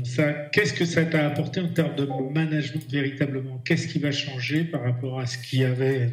ça. 0.05 0.33
Qu'est-ce 0.53 0.73
que 0.73 0.87
ça 0.87 1.05
t'a 1.05 1.27
apporté 1.27 1.61
en 1.61 1.69
termes 1.69 1.97
de 1.97 2.09
management 2.33 2.91
véritablement? 2.91 3.61
Qu'est-ce 3.67 3.87
qui 3.87 3.99
va 3.99 4.11
changer 4.11 4.65
par 4.65 4.85
rapport 4.85 5.21
à 5.21 5.27
ce 5.27 5.37
qu'il 5.37 5.59
y 5.59 5.65
avait 5.65 6.09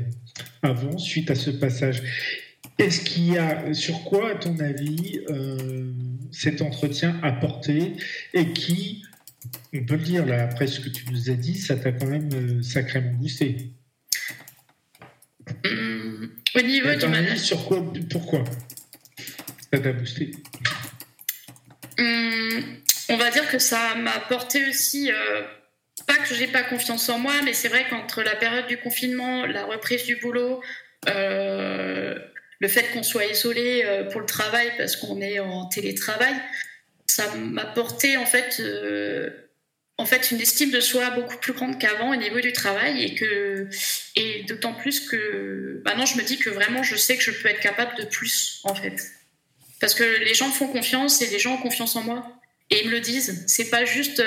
avant, 0.63 0.97
suite 0.97 1.31
à 1.31 1.35
ce 1.35 1.49
passage? 1.49 2.03
Est-ce 2.77 3.05
qu'il 3.05 3.31
y 3.31 3.37
a, 3.37 3.73
sur 3.73 4.03
quoi, 4.03 4.31
à 4.31 4.35
ton 4.35 4.59
avis, 4.59 5.21
cet 6.31 6.61
entretien 6.61 7.17
a 7.23 7.31
porté 7.31 7.93
et 8.33 8.47
qui, 8.51 9.05
on 9.73 9.85
peut 9.85 9.95
le 9.95 10.01
dire 10.01 10.25
là, 10.25 10.43
après 10.43 10.67
ce 10.67 10.79
que 10.79 10.89
tu 10.89 11.05
nous 11.11 11.29
as 11.29 11.35
dit, 11.35 11.57
ça 11.57 11.75
t'a 11.75 11.91
quand 11.91 12.07
même 12.07 12.29
euh, 12.33 12.61
sacrément 12.61 13.11
boosté 13.13 13.71
Au 15.63 16.61
niveau 16.61 16.95
du 16.95 17.07
management. 17.07 17.37
Sur 17.37 17.65
quoi, 17.65 17.93
pourquoi 18.09 18.43
ça 19.73 19.79
t'a 19.79 19.91
boosté? 19.93 20.31
Hum, 21.99 22.63
On 23.09 23.17
va 23.17 23.31
dire 23.31 23.49
que 23.49 23.59
ça 23.59 23.95
m'a 23.95 24.11
apporté 24.11 24.67
aussi. 24.67 25.11
Euh, 25.11 25.41
pas 26.07 26.17
que 26.17 26.35
j'ai 26.35 26.47
pas 26.47 26.63
confiance 26.63 27.09
en 27.09 27.19
moi, 27.19 27.33
mais 27.43 27.53
c'est 27.53 27.67
vrai 27.67 27.85
qu'entre 27.89 28.21
la 28.21 28.35
période 28.35 28.67
du 28.67 28.77
confinement, 28.77 29.45
la 29.45 29.65
reprise 29.65 30.03
du 30.03 30.17
boulot, 30.17 30.61
euh, 31.09 32.19
le 32.59 32.67
fait 32.67 32.91
qu'on 32.93 33.01
soit 33.01 33.25
isolé 33.25 33.83
pour 34.11 34.21
le 34.21 34.27
travail 34.27 34.71
parce 34.77 34.95
qu'on 34.95 35.19
est 35.19 35.39
en 35.39 35.65
télétravail, 35.67 36.35
ça 37.05 37.33
m'a 37.35 37.65
porté 37.65 38.17
en 38.17 38.25
fait, 38.25 38.57
euh, 38.59 39.29
en 39.97 40.05
fait 40.05 40.31
une 40.31 40.41
estime 40.41 40.71
de 40.71 40.79
soi 40.79 41.11
beaucoup 41.11 41.37
plus 41.37 41.53
grande 41.53 41.79
qu'avant 41.79 42.11
au 42.11 42.15
niveau 42.15 42.39
du 42.41 42.51
travail 42.51 43.03
et 43.03 43.15
que 43.15 43.69
et 44.15 44.43
d'autant 44.43 44.73
plus 44.73 44.99
que 44.99 45.81
maintenant 45.85 46.05
je 46.05 46.17
me 46.17 46.23
dis 46.23 46.37
que 46.37 46.49
vraiment 46.49 46.83
je 46.83 46.95
sais 46.95 47.15
que 47.17 47.23
je 47.23 47.31
peux 47.31 47.47
être 47.47 47.61
capable 47.61 47.95
de 47.97 48.05
plus 48.05 48.61
en 48.63 48.75
fait 48.75 49.11
parce 49.79 49.93
que 49.93 50.03
les 50.03 50.33
gens 50.33 50.47
me 50.47 50.53
font 50.53 50.67
confiance 50.67 51.21
et 51.21 51.27
les 51.27 51.39
gens 51.39 51.55
ont 51.55 51.61
confiance 51.61 51.95
en 51.95 52.03
moi 52.03 52.39
et 52.71 52.81
ils 52.81 52.87
me 52.87 52.91
le 52.93 52.99
disent. 52.99 53.43
C'est 53.47 53.69
pas 53.69 53.85
juste 53.85 54.19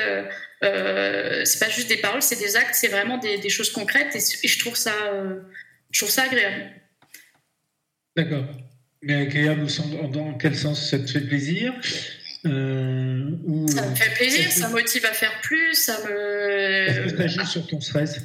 euh, 0.63 1.45
c'est 1.45 1.59
pas 1.59 1.69
juste 1.69 1.89
des 1.89 1.97
paroles, 1.97 2.23
c'est 2.23 2.39
des 2.39 2.57
actes, 2.57 2.75
c'est 2.75 2.89
vraiment 2.89 3.19
des, 3.19 3.49
choses 3.49 3.71
concrètes 3.71 4.15
et, 4.15 4.49
je 4.49 4.59
trouve 4.59 4.77
ça 4.77 4.95
je 5.91 6.01
trouve 6.01 6.11
ça 6.11 6.25
agréable. 6.25 6.71
D'accord. 8.17 8.47
Mais 9.03 9.15
agréable 9.15 9.67
dans 10.13 10.35
quel 10.35 10.57
sens 10.57 10.91
ça 10.91 10.99
te 10.99 11.11
fait 11.11 11.21
plaisir? 11.21 11.75
Euh, 12.47 13.31
Ça 13.69 13.87
me 13.87 13.95
fait 13.95 14.15
plaisir, 14.15 14.51
ça, 14.51 14.69
motive 14.69 15.05
à 15.05 15.13
faire 15.13 15.41
plus, 15.41 15.75
ça 15.75 15.99
me. 16.05 16.89
Est-ce 16.89 17.13
que 17.13 17.17
ça 17.17 17.27
joue 17.27 17.47
sur 17.47 17.67
ton 17.67 17.81
stress? 17.81 18.21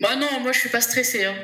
Bah 0.00 0.16
non, 0.16 0.40
moi 0.40 0.52
je 0.52 0.60
suis 0.60 0.68
pas 0.68 0.80
stressée. 0.80 1.24
Hein. 1.24 1.34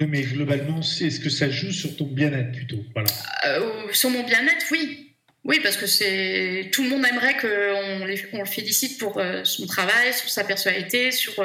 Mais 0.00 0.22
globalement, 0.22 0.80
est-ce 0.80 1.20
que 1.20 1.30
ça 1.30 1.48
joue 1.48 1.70
sur 1.70 1.96
ton 1.96 2.06
bien-être 2.06 2.52
plutôt? 2.52 2.84
Voilà. 2.94 3.08
Euh, 3.46 3.92
sur 3.92 4.10
mon 4.10 4.24
bien-être, 4.24 4.66
oui. 4.72 5.14
Oui, 5.44 5.58
parce 5.60 5.76
que 5.76 5.86
c'est 5.86 6.70
tout 6.72 6.84
le 6.84 6.88
monde 6.88 7.04
aimerait 7.04 7.36
qu'on 7.36 8.38
on 8.38 8.40
le 8.40 8.46
félicite 8.46 8.98
pour 8.98 9.18
euh, 9.18 9.42
son 9.44 9.66
travail, 9.66 10.12
sur 10.14 10.30
sa 10.30 10.44
personnalité, 10.44 11.10
sur 11.10 11.44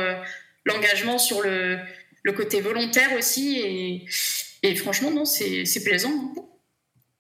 l'engagement, 0.66 1.18
sur 1.18 1.42
le, 1.42 1.80
le, 2.24 2.32
côté 2.34 2.62
volontaire 2.62 3.14
aussi. 3.14 3.60
Et, 3.60 4.06
et 4.64 4.76
franchement, 4.76 5.12
non, 5.12 5.26
c'est 5.26 5.84
plaisant. 5.84 6.34
Hein. 6.38 6.42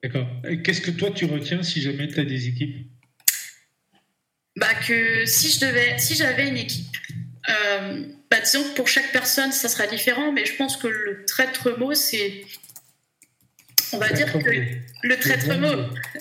D'accord. 0.07 0.27
Qu'est-ce 0.63 0.79
que 0.79 0.91
toi 0.91 1.11
tu 1.11 1.25
retiens 1.25 1.63
si 1.63 1.81
jamais 1.81 2.07
tu 2.07 2.17
as 2.17 2.23
des 2.23 2.47
équipes? 2.47 2.87
Bah 4.55 4.73
que 4.87 5.25
si 5.25 5.51
je 5.51 5.59
devais, 5.59 5.97
si 5.97 6.15
j'avais 6.15 6.47
une 6.47 6.55
équipe, 6.55 6.95
euh, 7.49 8.05
bah 8.31 8.39
disons 8.39 8.63
que 8.63 8.73
pour 8.75 8.87
chaque 8.87 9.11
personne 9.11 9.51
ça 9.51 9.67
sera 9.67 9.85
différent, 9.85 10.31
mais 10.31 10.45
je 10.45 10.55
pense 10.55 10.77
que 10.77 10.87
le 10.87 11.25
traître 11.25 11.77
mot 11.77 11.93
c'est, 11.93 12.45
on 13.91 13.97
va 13.97 14.09
dire 14.11 14.31
que 14.31 14.39
le 15.03 15.19
traître 15.19 15.53
mot, 15.57 15.75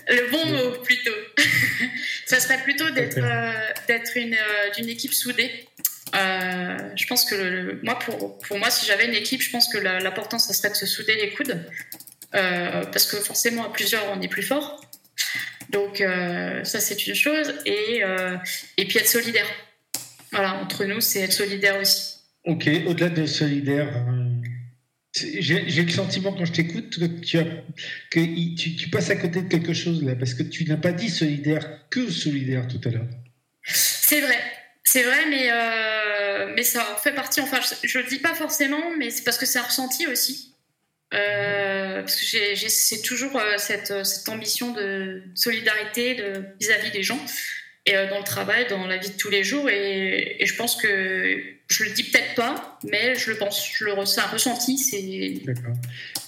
le 0.08 0.30
bon 0.32 0.46
mot 0.46 0.82
plutôt, 0.82 1.14
ça 2.26 2.40
serait 2.40 2.60
plutôt 2.64 2.90
d'être 2.90 3.18
euh, 3.18 3.52
d'être 3.86 4.16
une 4.16 4.34
euh, 4.34 4.70
d'une 4.76 4.88
équipe 4.88 5.14
soudée. 5.14 5.68
Je 6.12 7.06
pense 7.06 7.24
que 7.24 7.78
moi, 7.84 7.98
pour, 7.98 8.38
pour 8.38 8.58
moi, 8.58 8.70
si 8.70 8.86
j'avais 8.86 9.06
une 9.06 9.14
équipe, 9.14 9.42
je 9.42 9.50
pense 9.50 9.68
que 9.68 9.76
l'important, 9.76 10.38
ça 10.38 10.54
serait 10.54 10.70
de 10.70 10.74
se 10.74 10.86
souder 10.86 11.14
les 11.14 11.30
coudes. 11.30 11.62
Euh, 12.34 12.84
parce 12.84 13.06
que 13.06 13.16
forcément, 13.16 13.64
à 13.64 13.72
plusieurs, 13.72 14.04
on 14.12 14.20
est 14.20 14.28
plus 14.28 14.42
fort. 14.42 14.80
Donc, 15.70 16.00
euh, 16.00 16.62
ça, 16.64 16.80
c'est 16.80 17.06
une 17.06 17.14
chose. 17.14 17.54
Et, 17.64 18.02
et 18.76 18.84
puis, 18.84 18.98
être 18.98 19.08
solidaire. 19.08 19.46
Voilà, 20.32 20.54
entre 20.54 20.84
nous, 20.84 21.00
c'est 21.00 21.20
être 21.20 21.32
solidaire 21.32 21.80
aussi. 21.80 22.14
Ok, 22.44 22.68
au-delà 22.86 23.08
de 23.08 23.26
solidaire, 23.26 23.88
j'ai 25.14 25.82
le 25.82 25.90
sentiment 25.90 26.32
quand 26.32 26.44
je 26.44 26.52
t'écoute 26.52 26.98
que, 26.98 27.06
tu, 27.20 27.38
as, 27.38 27.44
que 28.10 28.54
tu, 28.54 28.76
tu, 28.76 28.90
passes 28.90 29.10
à 29.10 29.16
côté 29.16 29.42
de 29.42 29.48
quelque 29.48 29.72
chose 29.72 30.04
là, 30.04 30.14
parce 30.14 30.34
que 30.34 30.42
tu 30.42 30.64
n'as 30.66 30.76
pas 30.76 30.92
dit 30.92 31.08
solidaire 31.08 31.88
que 31.90 32.10
solidaire 32.10 32.68
tout 32.68 32.80
à 32.84 32.90
l'heure. 32.90 33.08
C'est 33.62 34.20
vrai, 34.20 34.38
c'est 34.84 35.02
vrai, 35.02 35.26
mais, 35.28 35.48
euh, 35.50 36.52
mais 36.54 36.62
ça 36.62 36.84
fait 37.02 37.14
partie, 37.14 37.40
enfin, 37.40 37.60
je 37.82 37.98
ne 37.98 38.04
le 38.04 38.08
dis 38.08 38.18
pas 38.18 38.34
forcément, 38.34 38.96
mais 38.98 39.10
c'est 39.10 39.24
parce 39.24 39.38
que 39.38 39.46
c'est 39.46 39.58
un 39.58 39.62
ressenti 39.62 40.06
aussi. 40.06 40.54
Euh, 41.14 42.00
parce 42.00 42.16
que 42.16 42.68
c'est 42.68 43.02
toujours 43.02 43.36
euh, 43.36 43.58
cette, 43.58 44.04
cette, 44.04 44.28
ambition 44.28 44.72
de 44.72 45.22
solidarité 45.34 46.16
vis-à-vis 46.60 46.90
des 46.90 47.02
gens, 47.02 47.20
et 47.86 47.92
dans 48.10 48.18
le 48.18 48.24
travail, 48.24 48.66
dans 48.68 48.86
la 48.86 48.96
vie 48.96 49.10
de 49.10 49.16
tous 49.16 49.30
les 49.30 49.44
jours. 49.44 49.68
Et, 49.70 50.38
je 50.44 50.54
pense 50.56 50.76
que 50.76 51.40
je 51.68 51.84
le 51.84 51.90
dis 51.90 52.02
peut-être 52.04 52.34
pas, 52.34 52.78
mais 52.84 53.14
je 53.14 53.30
le 53.30 53.38
pense, 53.38 53.70
je 53.72 53.84
le 53.84 53.92
un 53.92 54.26
ressenti. 54.26 55.42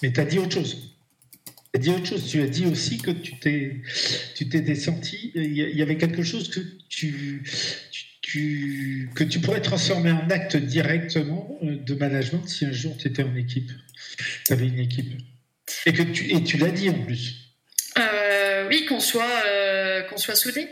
Mais 0.03 0.13
tu 0.13 0.21
as 0.21 0.25
dit 0.25 0.39
autre 0.39 0.55
chose. 0.55 0.95
Tu 1.73 1.79
as 1.79 1.83
dit 1.83 1.91
autre 1.91 2.07
chose. 2.07 2.31
Tu 2.31 2.41
as 2.41 2.47
dit 2.47 2.67
aussi 2.67 2.99
que 2.99 3.11
tu 3.11 3.37
t'es, 3.39 4.75
senti. 4.77 5.33
Il 5.35 5.77
y 5.77 5.83
avait 5.83 5.97
quelque 5.97 6.23
chose 6.23 6.49
que 6.51 6.61
tu, 6.89 7.43
tu 8.29 9.09
que 9.15 9.25
tu 9.25 9.41
pourrais 9.41 9.63
transformer 9.63 10.13
en 10.13 10.29
acte 10.29 10.57
directement 10.57 11.59
euh, 11.63 11.79
de 11.79 11.95
management 11.95 12.47
si 12.47 12.67
un 12.67 12.73
jour 12.73 12.95
tu 12.99 13.09
étais 13.09 13.23
en 13.23 13.35
équipe, 13.35 13.73
tu 14.45 14.53
avais 14.53 14.69
une 14.69 14.79
équipe. 14.79 15.11
Et 15.87 15.93
que 15.95 16.03
tu, 16.03 16.31
et 16.31 16.43
tu 16.45 16.59
l'as 16.59 16.71
dit 16.71 16.91
en 16.91 17.05
plus. 17.05 17.55
Euh, 17.99 18.69
oui, 18.69 18.85
qu'on 18.87 19.01
soit, 19.01 19.43
euh, 19.47 20.03
qu'on 20.03 20.19
soit 20.19 20.35
soudés. 20.35 20.69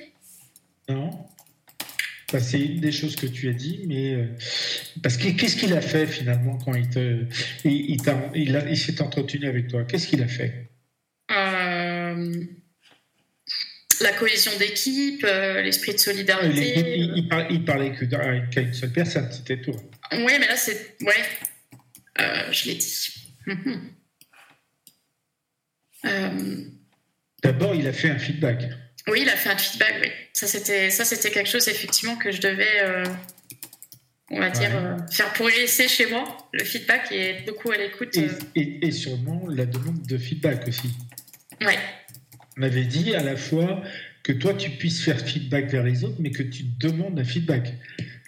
Non. 0.89 1.11
Bah, 2.33 2.41
c'est 2.41 2.61
une 2.61 2.81
des 2.81 2.93
choses 2.93 3.17
que 3.17 3.27
tu 3.27 3.49
as 3.49 3.53
dit, 3.53 3.85
mais 3.87 4.17
parce 5.03 5.17
que 5.17 5.29
qu'est-ce 5.29 5.57
qu'il 5.57 5.73
a 5.73 5.81
fait 5.81 6.07
finalement 6.07 6.59
quand 6.59 6.75
il 6.75 6.89
te, 6.91 7.25
il, 7.65 7.97
il, 8.35 8.67
il 8.69 8.77
s'est 8.77 9.01
entretenu 9.01 9.47
avec 9.47 9.69
toi? 9.69 9.85
Qu'est-ce 9.85 10.09
qu'il 10.09 10.23
a 10.23 10.29
fait? 10.29 10.69
La 14.01 14.13
cohésion 14.13 14.53
d'équipe, 14.59 15.25
euh, 15.25 15.63
l'esprit 15.63 15.95
de 15.95 15.99
solidarité. 15.99 16.99
Il, 16.99 17.29
il, 17.51 17.65
parlait 17.65 17.93
qu'à 18.51 18.61
une 18.61 18.75
seule 18.75 18.93
personne, 18.93 19.31
c'était 19.31 19.61
toi. 19.61 19.75
Oui, 20.13 20.33
mais 20.39 20.47
là, 20.47 20.57
c'est. 20.57 20.97
Ouais, 21.03 21.25
euh, 22.21 22.53
je 22.53 22.67
l'ai 22.67 22.75
dit. 22.75 23.35
Mhm. 23.47 23.91
Euh, 26.05 26.65
D'abord, 27.43 27.75
il 27.75 27.87
a 27.87 27.93
fait 27.93 28.11
un 28.11 28.19
feedback. 28.19 28.65
Oui, 29.09 29.21
il 29.23 29.29
a 29.29 29.37
fait 29.37 29.51
un 29.51 29.57
feedback, 29.59 29.95
oui. 30.03 30.11
Ça, 30.33 30.47
c'était, 30.47 30.91
ça, 30.91 31.05
c'était 31.05 31.31
quelque 31.31 31.49
chose, 31.49 31.69
effectivement, 31.69 32.17
que 32.17 32.31
je 32.33 32.41
devais, 32.41 33.05
on 34.31 34.41
va 34.41 34.51
dire, 34.51 34.71
faire 35.11 35.33
progresser 35.33 35.89
chez 35.89 36.07
moi, 36.07 36.49
le 36.53 36.65
feedback, 36.65 37.13
et 37.13 37.31
être 37.31 37.47
beaucoup 37.47 37.71
à 37.71 37.77
l'écoute. 37.77 38.17
Et, 38.55 38.87
et, 38.87 38.91
sûrement 38.91 39.47
la 39.49 39.65
demande 39.65 40.03
de 40.03 40.19
feedback 40.19 40.67
aussi. 40.67 40.91
Ouais 41.61 41.79
m'avait 42.57 42.85
dit 42.85 43.15
à 43.15 43.23
la 43.23 43.37
fois 43.37 43.83
que 44.23 44.33
toi, 44.33 44.55
tu 44.55 44.71
puisses 44.71 45.05
faire 45.05 45.21
feedback 45.21 45.67
vers 45.67 45.85
les 45.85 46.03
autres, 46.03 46.17
mais 46.19 46.31
que 46.31 46.43
tu 46.43 46.65
demandes 46.81 47.19
un 47.19 47.25
feedback. 47.25 47.75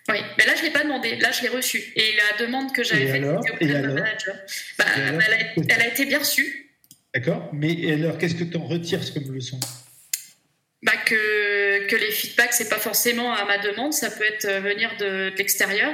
Oui, 0.08 0.18
mais 0.38 0.46
là, 0.46 0.54
je 0.54 0.60
ne 0.60 0.66
l'ai 0.66 0.72
pas 0.72 0.84
demandé, 0.84 1.16
là, 1.16 1.32
je 1.32 1.42
l'ai 1.42 1.48
reçu. 1.48 1.82
Et 1.96 2.14
la 2.16 2.46
demande 2.46 2.72
que 2.72 2.82
j'avais 2.82 3.08
faite 3.08 3.24
auprès 3.24 3.66
de 3.66 3.72
ma 3.72 3.94
manager, 3.94 4.36
bah, 4.78 4.84
elle, 4.96 5.82
a, 5.82 5.86
été 5.88 6.06
bien 6.06 6.20
reçue. 6.20 6.70
D'accord, 7.14 7.50
mais 7.52 7.92
alors, 7.92 8.16
qu'est-ce 8.16 8.34
que 8.34 8.44
tu 8.44 8.56
en 8.56 8.66
retires 8.66 9.00
comme 9.12 9.34
leçon? 9.34 9.58
Bah, 10.82 10.92
que, 11.04 11.86
que 11.88 11.96
les 11.96 12.10
feedbacks, 12.10 12.52
c'est 12.52 12.68
pas 12.68 12.78
forcément 12.78 13.32
à 13.34 13.44
ma 13.44 13.58
demande, 13.58 13.92
ça 13.92 14.10
peut 14.10 14.24
être 14.24 14.44
euh, 14.46 14.60
venir 14.60 14.96
de, 14.98 15.32
l'extérieur. 15.36 15.92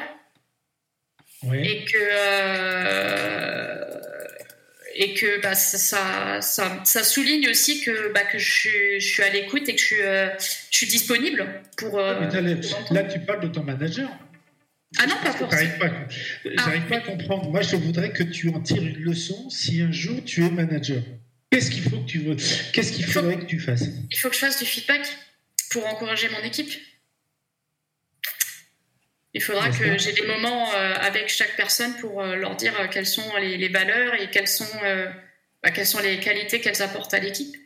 Oui. 1.42 1.66
Et 1.66 1.84
que. 1.84 1.98
Euh, 1.98 3.83
et 4.94 5.14
que 5.14 5.40
bah, 5.42 5.54
ça, 5.54 6.40
ça, 6.40 6.84
ça, 6.84 7.04
souligne 7.04 7.48
aussi 7.48 7.80
que, 7.80 8.12
bah, 8.12 8.22
que 8.24 8.38
je, 8.38 8.98
je, 8.98 9.06
suis 9.06 9.22
à 9.22 9.30
l'écoute 9.30 9.68
et 9.68 9.74
que 9.74 9.80
je 9.80 9.84
suis, 9.84 10.02
euh, 10.02 10.28
je 10.70 10.76
suis 10.76 10.86
disponible 10.86 11.46
pour. 11.76 11.98
Euh, 11.98 12.20
là, 12.90 13.04
tu 13.04 13.20
parles 13.20 13.40
de 13.40 13.48
ton 13.48 13.62
manager. 13.62 14.10
Ah 14.98 15.06
non, 15.06 15.16
pas 15.24 15.32
forcément. 15.32 15.72
J'arrive 16.44 16.82
pas, 16.88 16.88
pas, 16.88 16.96
à 16.96 17.00
comprendre. 17.00 17.50
Moi, 17.50 17.62
je 17.62 17.76
voudrais 17.76 18.12
que 18.12 18.22
tu 18.22 18.48
en 18.50 18.60
tires 18.60 18.84
une 18.84 19.00
leçon 19.00 19.50
si 19.50 19.82
un 19.82 19.90
jour 19.90 20.16
tu 20.24 20.44
es 20.44 20.50
manager. 20.50 21.02
Qu'est-ce 21.50 21.70
qu'il 21.70 21.82
faut 21.82 21.98
que 21.98 22.06
tu 22.06 22.18
veux 22.18 22.36
Qu'est-ce 22.72 22.92
qu'il 22.92 23.04
faudrait 23.04 23.38
que 23.38 23.44
tu 23.44 23.58
fasses? 23.58 23.86
Il 24.10 24.18
faut 24.18 24.28
que 24.28 24.34
je 24.34 24.40
fasse 24.40 24.58
du 24.58 24.64
feedback 24.64 25.06
pour 25.70 25.86
encourager 25.86 26.28
mon 26.28 26.46
équipe. 26.46 26.72
Il 29.34 29.42
faudra 29.42 29.68
que 29.68 29.98
j'ai 29.98 30.12
des 30.12 30.26
moments 30.26 30.72
euh, 30.74 30.94
avec 31.00 31.28
chaque 31.28 31.56
personne 31.56 31.92
pour 31.96 32.22
euh, 32.22 32.36
leur 32.36 32.54
dire 32.54 32.72
euh, 32.80 32.86
quelles 32.88 33.06
sont 33.06 33.36
les, 33.40 33.68
valeurs 33.68 34.14
et 34.14 34.30
quelles 34.30 34.46
sont, 34.46 34.64
bah, 35.62 35.72
quelles 35.72 35.86
sont 35.86 35.98
les 35.98 36.20
qualités 36.20 36.60
qu'elles 36.60 36.82
apportent 36.82 37.12
à 37.14 37.18
l'équipe. 37.18 37.56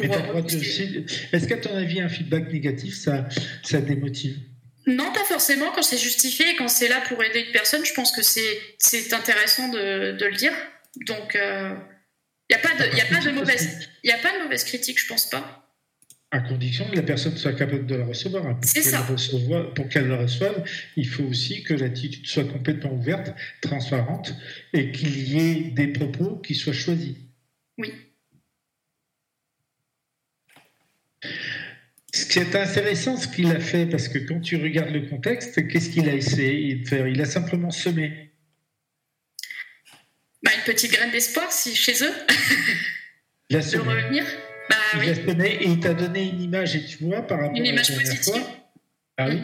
Est-ce 0.00 1.46
qu'à 1.46 1.58
ton 1.58 1.76
avis, 1.76 2.00
un 2.00 2.08
feedback 2.08 2.50
négatif, 2.50 2.94
ça, 2.94 3.28
ça 3.62 3.82
démotive? 3.82 4.38
Non, 4.86 5.12
pas 5.12 5.24
forcément. 5.24 5.70
Quand 5.72 5.82
c'est 5.82 5.98
justifié, 5.98 6.56
quand 6.56 6.68
c'est 6.68 6.88
là 6.88 7.02
pour 7.06 7.22
aider 7.22 7.40
une 7.40 7.52
personne, 7.52 7.84
je 7.84 7.92
pense 7.92 8.10
que 8.10 8.22
c'est 8.22 9.12
intéressant 9.12 9.68
de, 9.68 10.12
de, 10.12 10.24
le 10.24 10.34
dire. 10.34 10.54
Donc, 11.06 11.34
Il 11.34 11.40
n'y 12.50 12.56
a 12.56 12.58
pas 12.58 12.74
de, 12.74 12.96
y 12.96 13.00
a 13.02 13.04
pas 13.04 13.20
de 13.20 13.30
mauvaise, 13.32 13.90
il 14.02 14.08
y 14.08 14.12
a 14.14 14.18
pas 14.18 14.32
de 14.32 14.42
mauvaise 14.42 14.64
critique, 14.64 14.98
je 14.98 15.06
pense 15.06 15.28
pas. 15.28 15.61
À 16.34 16.40
condition 16.40 16.88
que 16.88 16.96
la 16.96 17.02
personne 17.02 17.36
soit 17.36 17.52
capable 17.52 17.84
de 17.84 17.94
la 17.94 18.06
recevoir. 18.06 18.58
Ça. 18.62 19.06
pour 19.74 19.88
qu'elle 19.90 20.08
la 20.08 20.16
reçoive, 20.16 20.64
il 20.96 21.06
faut 21.06 21.24
aussi 21.24 21.62
que 21.62 21.74
l'attitude 21.74 22.26
soit 22.26 22.44
complètement 22.44 22.94
ouverte, 22.94 23.34
transparente, 23.60 24.34
et 24.72 24.92
qu'il 24.92 25.28
y 25.28 25.38
ait 25.38 25.60
des 25.70 25.88
propos 25.88 26.36
qui 26.36 26.54
soient 26.54 26.72
choisis. 26.72 27.16
Oui. 27.76 27.92
Ce 32.14 32.24
qui 32.24 32.38
est 32.38 32.56
intéressant, 32.56 33.18
ce 33.18 33.28
qu'il 33.28 33.48
a 33.48 33.60
fait, 33.60 33.84
parce 33.84 34.08
que 34.08 34.18
quand 34.18 34.40
tu 34.40 34.56
regardes 34.56 34.90
le 34.90 35.02
contexte, 35.02 35.68
qu'est-ce 35.68 35.90
qu'il 35.90 36.08
a 36.08 36.14
essayé 36.14 36.76
de 36.76 36.88
faire? 36.88 37.06
Il 37.08 37.20
a 37.20 37.26
simplement 37.26 37.70
semé. 37.70 38.32
Bah, 40.42 40.50
une 40.56 40.64
petite 40.64 40.92
graine 40.92 41.10
d'espoir 41.10 41.52
si, 41.52 41.76
chez 41.76 42.02
eux. 42.02 42.14
Il 43.50 43.56
a 43.56 43.60
de 43.70 43.78
revenir. 43.78 44.24
Bah, 44.68 44.76
il 44.94 45.00
oui. 45.00 45.46
et 45.46 45.68
il 45.68 45.80
t'a 45.80 45.94
donné 45.94 46.28
une 46.30 46.40
image, 46.40 46.76
et 46.76 46.84
tu 46.84 46.98
vois, 47.04 47.22
par 47.22 47.38
rapport 47.40 47.56
Une 47.56 47.62
à 47.62 47.64
la 47.66 47.70
image 47.72 47.88
dernière 47.88 48.06
positive. 48.08 48.32
fois. 48.34 48.56
Ah 49.18 49.28
oui. 49.28 49.40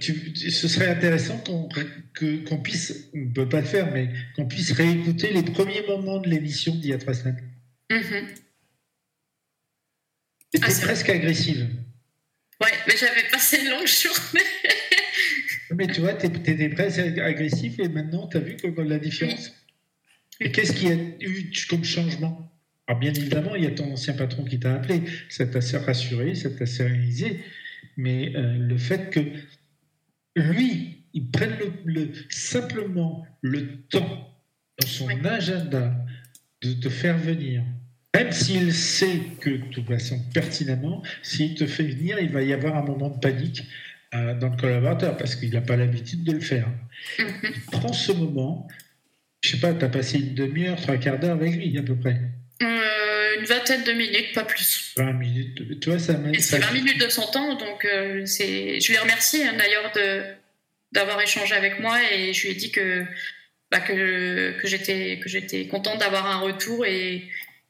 Tu- 0.00 0.50
ce 0.50 0.68
serait 0.68 0.88
intéressant 0.88 1.38
qu'on 1.38 2.58
puisse, 2.62 3.08
on 3.14 3.18
ne 3.18 3.32
peut 3.32 3.48
pas 3.48 3.60
le 3.60 3.66
faire, 3.66 3.90
mais 3.92 4.10
qu'on 4.34 4.46
puisse 4.46 4.72
réécouter 4.72 5.32
les 5.32 5.42
premiers 5.42 5.82
moments 5.86 6.18
de 6.18 6.28
l'émission 6.28 6.74
d'il 6.74 6.90
y 6.90 6.92
a 6.92 6.98
trois 6.98 7.14
semaines. 7.14 7.42
Mhm. 7.90 8.26
C'était 10.54 10.66
Ah, 10.70 10.80
presque 10.82 11.08
agressive. 11.08 11.66
Ouais, 12.62 12.72
mais 12.86 12.96
j'avais 12.96 13.28
passé 13.30 13.58
une 13.62 13.70
longue 13.70 13.86
journée. 13.86 14.44
Mais 15.74 15.88
tu 15.88 16.00
vois, 16.00 16.14
tu 16.14 16.26
étais 16.26 16.68
presque 16.68 16.98
agressif 17.00 17.80
et 17.80 17.88
maintenant, 17.88 18.28
tu 18.28 18.36
as 18.36 18.40
vu 18.40 18.56
la 18.78 18.98
différence. 18.98 19.48
Oui. 20.40 20.46
Et 20.46 20.52
qu'est-ce 20.52 20.72
qu'il 20.72 20.88
y 20.88 20.92
a 20.92 20.94
eu 20.94 21.50
comme 21.68 21.82
changement? 21.84 22.52
Alors, 22.86 23.00
bien 23.00 23.12
évidemment, 23.12 23.54
il 23.56 23.64
y 23.64 23.66
a 23.66 23.70
ton 23.72 23.92
ancien 23.92 24.14
patron 24.14 24.44
qui 24.44 24.58
t'a 24.60 24.74
appelé. 24.74 25.02
Ça 25.28 25.46
t'a 25.46 25.60
rassuré, 25.80 26.34
ça 26.34 26.50
t'a 26.50 26.66
sérénisé. 26.66 27.40
Mais 27.96 28.32
euh, 28.36 28.56
le 28.58 28.76
fait 28.78 29.10
que 29.10 29.20
lui, 30.36 31.04
il 31.14 31.30
prenne 31.30 31.56
le, 31.58 31.72
le- 31.84 32.12
simplement 32.28 33.26
le 33.42 33.82
temps 33.88 34.32
dans 34.80 34.86
son 34.86 35.06
Oui. 35.06 35.14
agenda 35.24 35.94
de 36.62 36.72
te 36.74 36.88
faire 36.88 37.16
venir, 37.18 37.62
même 38.14 38.32
s'il 38.32 38.72
sait 38.72 39.20
que, 39.40 39.50
toute 39.70 39.86
façon, 39.86 40.20
pertinemment, 40.34 41.02
s'il 41.22 41.54
te 41.54 41.66
fait 41.66 41.84
venir, 41.84 42.18
il 42.20 42.28
va 42.30 42.42
y 42.42 42.52
avoir 42.52 42.76
un 42.76 42.82
moment 42.84 43.08
de 43.10 43.18
panique 43.18 43.62
euh, 44.14 44.38
dans 44.38 44.48
le 44.50 44.56
collaborateur 44.56 45.16
parce 45.16 45.36
qu'il 45.36 45.50
n'a 45.52 45.60
pas 45.60 45.76
l'habitude 45.76 46.24
de 46.24 46.32
le 46.32 46.40
faire. 46.40 46.68
Mhm. 47.18 47.52
Prends 47.72 47.92
ce 47.92 48.12
moment, 48.12 48.68
je 49.42 49.50
sais 49.50 49.58
pas, 49.60 49.72
tu 49.74 49.84
as 49.84 49.88
passé 49.88 50.18
une 50.18 50.34
demi-heure, 50.34 50.76
trois 50.80 50.96
quarts 50.98 51.18
d'heure 51.18 51.36
avec 51.36 51.54
lui 51.56 51.76
à 51.78 51.82
peu 51.82 51.96
près. 51.96 52.20
Euh, 52.62 53.38
une 53.38 53.44
vingtaine 53.44 53.84
de 53.84 53.92
minutes, 53.92 54.32
pas 54.34 54.44
plus. 54.44 54.92
20 54.96 55.12
minutes, 55.12 55.80
tu 55.80 55.90
vois, 55.90 55.98
ça 55.98 56.14
ça- 56.14 56.20
c'est 56.40 56.58
20 56.58 56.72
minutes 56.72 57.00
de 57.00 57.08
son 57.08 57.26
temps, 57.30 57.54
donc 57.56 57.84
euh, 57.84 58.24
c'est. 58.24 58.80
Je 58.80 58.90
lui 58.90 58.98
remercie 58.98 59.42
hein, 59.44 59.54
d'ailleurs 59.58 59.92
de 59.92 60.22
d'avoir 60.92 61.20
échangé 61.20 61.54
avec 61.54 61.80
moi 61.80 61.98
et 62.12 62.32
je 62.32 62.42
lui 62.42 62.50
ai 62.50 62.54
dit 62.54 62.70
que 62.70 63.04
bah, 63.70 63.80
que, 63.80 64.52
que 64.60 64.66
j'étais 64.68 65.18
que 65.22 65.28
j'étais 65.28 65.66
contente 65.66 65.98
d'avoir 66.00 66.26
un 66.26 66.38
retour 66.38 66.86
et 66.86 67.24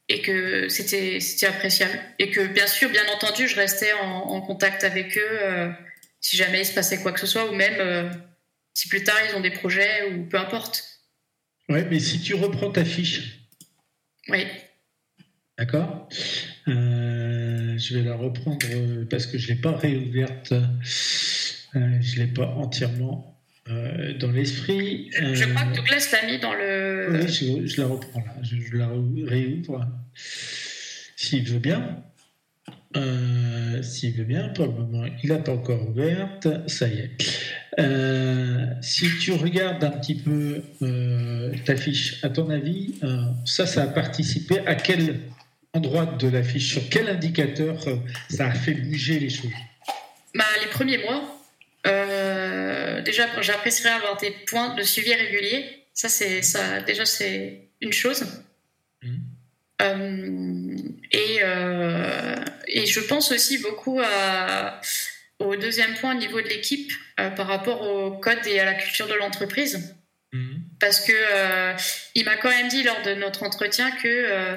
et 0.08 0.20
que 0.22 0.68
c'était 0.68 1.18
c'était 1.18 1.46
appréciable 1.46 1.98
et 2.20 2.30
que 2.30 2.46
bien 2.46 2.66
sûr 2.68 2.88
bien 2.90 3.02
entendu 3.14 3.48
je 3.48 3.56
restais 3.56 3.92
en, 3.94 4.06
en 4.06 4.40
contact 4.42 4.84
avec 4.84 5.16
eux 5.18 5.28
euh, 5.42 5.68
si 6.20 6.36
jamais 6.36 6.60
il 6.60 6.66
se 6.66 6.74
passait 6.74 6.98
quoi 7.02 7.10
que 7.12 7.18
ce 7.18 7.26
soit 7.26 7.50
ou 7.50 7.54
même 7.54 8.12
si 8.74 8.88
plus 8.88 9.02
tard 9.02 9.16
ils 9.28 9.34
ont 9.34 9.40
des 9.40 9.50
projets 9.50 10.04
ou 10.12 10.24
peu 10.26 10.36
importe 10.38 10.84
Ouais, 11.68 11.84
mais 11.90 11.98
si 11.98 12.20
tu 12.22 12.34
reprends 12.34 12.70
ta 12.70 12.84
fiche, 12.84 13.38
oui 14.28 14.46
d'accord? 15.58 16.08
Euh, 16.68 17.76
Je 17.78 17.96
vais 17.96 18.02
la 18.02 18.14
reprendre 18.16 18.58
euh, 18.72 19.04
parce 19.08 19.26
que 19.26 19.38
je 19.38 19.50
ne 19.50 19.54
l'ai 19.54 19.60
pas 19.60 19.72
réouverte. 19.76 20.52
Euh, 20.52 20.62
je 22.00 22.20
ne 22.20 22.24
l'ai 22.26 22.32
pas 22.32 22.46
entièrement 22.56 23.36
euh, 23.68 24.16
dans 24.18 24.30
l'esprit. 24.30 25.10
je, 25.12 25.34
je 25.34 25.44
crois 25.46 25.64
que 25.66 25.76
Douglas 25.76 26.08
l'a 26.12 26.30
mis 26.30 26.38
dans 26.38 26.54
le 26.54 27.08
Oui, 27.12 27.28
je, 27.28 27.66
je 27.66 27.80
la 27.80 27.86
reprends 27.86 28.20
là. 28.20 28.34
Je, 28.42 28.56
je 28.56 28.76
la 28.76 28.86
re- 28.86 29.28
réouvre. 29.28 29.86
S'il 31.16 31.44
veut 31.44 31.58
bien. 31.58 32.02
S'il 33.82 34.14
veut 34.14 34.24
bien, 34.24 34.48
pour 34.50 34.64
le 34.66 34.72
moment, 34.72 35.04
il 35.22 35.28
n'a 35.28 35.36
pas 35.38 35.52
encore 35.52 35.86
ouverte. 35.90 36.48
Ça 36.66 36.88
y 36.88 36.98
est. 37.00 38.82
Si 38.82 39.06
tu 39.20 39.32
regardes 39.32 39.84
un 39.84 39.90
petit 39.90 40.14
peu 40.14 40.62
ta 41.66 41.76
fiche, 41.76 42.24
à 42.24 42.30
ton 42.30 42.48
avis, 42.48 42.94
ça, 43.44 43.66
ça 43.66 43.82
a 43.82 43.86
participé 43.86 44.60
à 44.66 44.74
quel 44.76 45.20
endroit 45.76 46.06
de 46.06 46.28
la 46.28 46.42
fiche, 46.42 46.72
sur 46.72 46.88
quel 46.90 47.08
indicateur 47.08 47.76
euh, 47.88 47.96
ça 48.30 48.46
a 48.46 48.54
fait 48.54 48.74
bouger 48.74 49.18
les 49.20 49.30
choses? 49.30 49.50
Bah, 50.34 50.44
les 50.62 50.68
premiers 50.70 50.98
mois, 50.98 51.20
euh, 51.86 53.00
déjà, 53.02 53.24
j'apprécierais 53.42 53.90
avoir 53.94 54.16
des 54.16 54.32
points 54.48 54.74
de 54.74 54.82
suivi 54.82 55.14
réguliers. 55.14 55.84
Ça, 55.94 56.08
c'est 56.08 56.42
ça. 56.42 56.80
Déjà, 56.80 57.04
c'est 57.04 57.68
une 57.80 57.92
chose. 57.92 58.24
Mhm. 59.02 59.20
Euh, 59.82 60.76
et, 61.12 61.38
euh, 61.42 62.34
et 62.66 62.86
je 62.86 63.00
pense 63.00 63.30
aussi 63.30 63.58
beaucoup 63.58 64.00
à- 64.02 64.80
au 65.38 65.54
deuxième 65.56 65.94
point 65.96 66.16
au 66.16 66.18
niveau 66.18 66.40
de 66.40 66.48
l'équipe 66.48 66.90
par 67.36 67.46
rapport 67.46 67.82
au 67.82 68.12
code 68.12 68.46
et 68.46 68.58
à 68.58 68.64
la 68.64 68.72
culture 68.74 69.06
de 69.06 69.12
l'entreprise 69.14 69.94
Mhm. 70.32 70.62
parce 70.80 71.00
que 71.06 71.12
il 72.14 72.24
m'a 72.24 72.36
quand 72.36 72.48
même 72.48 72.68
dit 72.68 72.82
lors 72.82 73.00
de 73.02 73.12
notre 73.14 73.42
entretien 73.42 73.90
que 74.02 74.56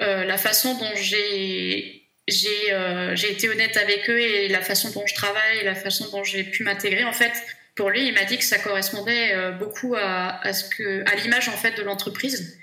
euh, 0.00 0.24
la 0.24 0.38
façon 0.38 0.74
dont 0.78 0.94
j'ai 0.96 2.04
j'ai 2.28 2.72
euh, 2.72 3.14
été 3.16 3.48
honnête 3.48 3.76
avec 3.78 4.08
eux 4.10 4.18
et 4.20 4.48
la 4.48 4.60
façon 4.60 4.90
dont 4.90 5.06
je 5.06 5.14
travaille 5.14 5.64
la 5.64 5.74
façon 5.74 6.10
dont 6.10 6.22
j'ai 6.24 6.44
pu 6.44 6.62
m'intégrer 6.62 7.04
en 7.04 7.12
fait 7.12 7.32
pour 7.74 7.88
lui 7.90 8.06
il 8.06 8.12
m'a 8.14 8.24
dit 8.24 8.36
que 8.38 8.44
ça 8.44 8.58
correspondait 8.58 9.34
euh, 9.34 9.50
beaucoup 9.52 9.94
à, 9.96 10.38
à 10.46 10.52
ce 10.52 10.68
que 10.68 11.02
à 11.10 11.14
l'image 11.16 11.48
en 11.48 11.56
fait 11.56 11.76
de 11.78 11.82
l'entreprise 11.82 12.58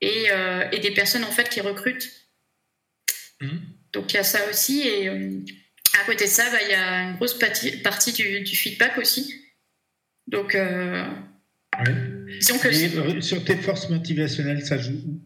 et, 0.00 0.26
euh, 0.30 0.64
et 0.70 0.78
des 0.78 0.92
personnes 0.92 1.24
en 1.24 1.32
fait 1.32 1.48
qui 1.48 1.60
recrutent 1.60 2.08
Mhm. 3.40 3.60
donc 3.92 4.12
il 4.12 4.16
y 4.16 4.18
a 4.18 4.24
ça 4.24 4.40
aussi 4.50 4.80
et 4.88 5.08
à 5.08 6.04
côté 6.06 6.24
de 6.24 6.30
ça 6.30 6.50
bah, 6.50 6.58
il 6.62 6.70
y 6.70 6.74
a 6.74 7.02
une 7.02 7.14
grosse 7.16 7.38
partie, 7.38 7.70
partie 7.82 8.12
du, 8.12 8.40
du 8.40 8.56
feedback 8.56 8.98
aussi 8.98 9.34
donc 10.26 10.54
Ouais. 10.54 11.94
disons 12.40 12.58
que 12.58 12.68
Et, 13.16 13.20
sur 13.20 13.44
tes 13.44 13.56
forces 13.56 13.88
motivationnelles, 13.90 14.64
ça 14.66 14.78
joue 14.78 14.94
où, 15.06 15.20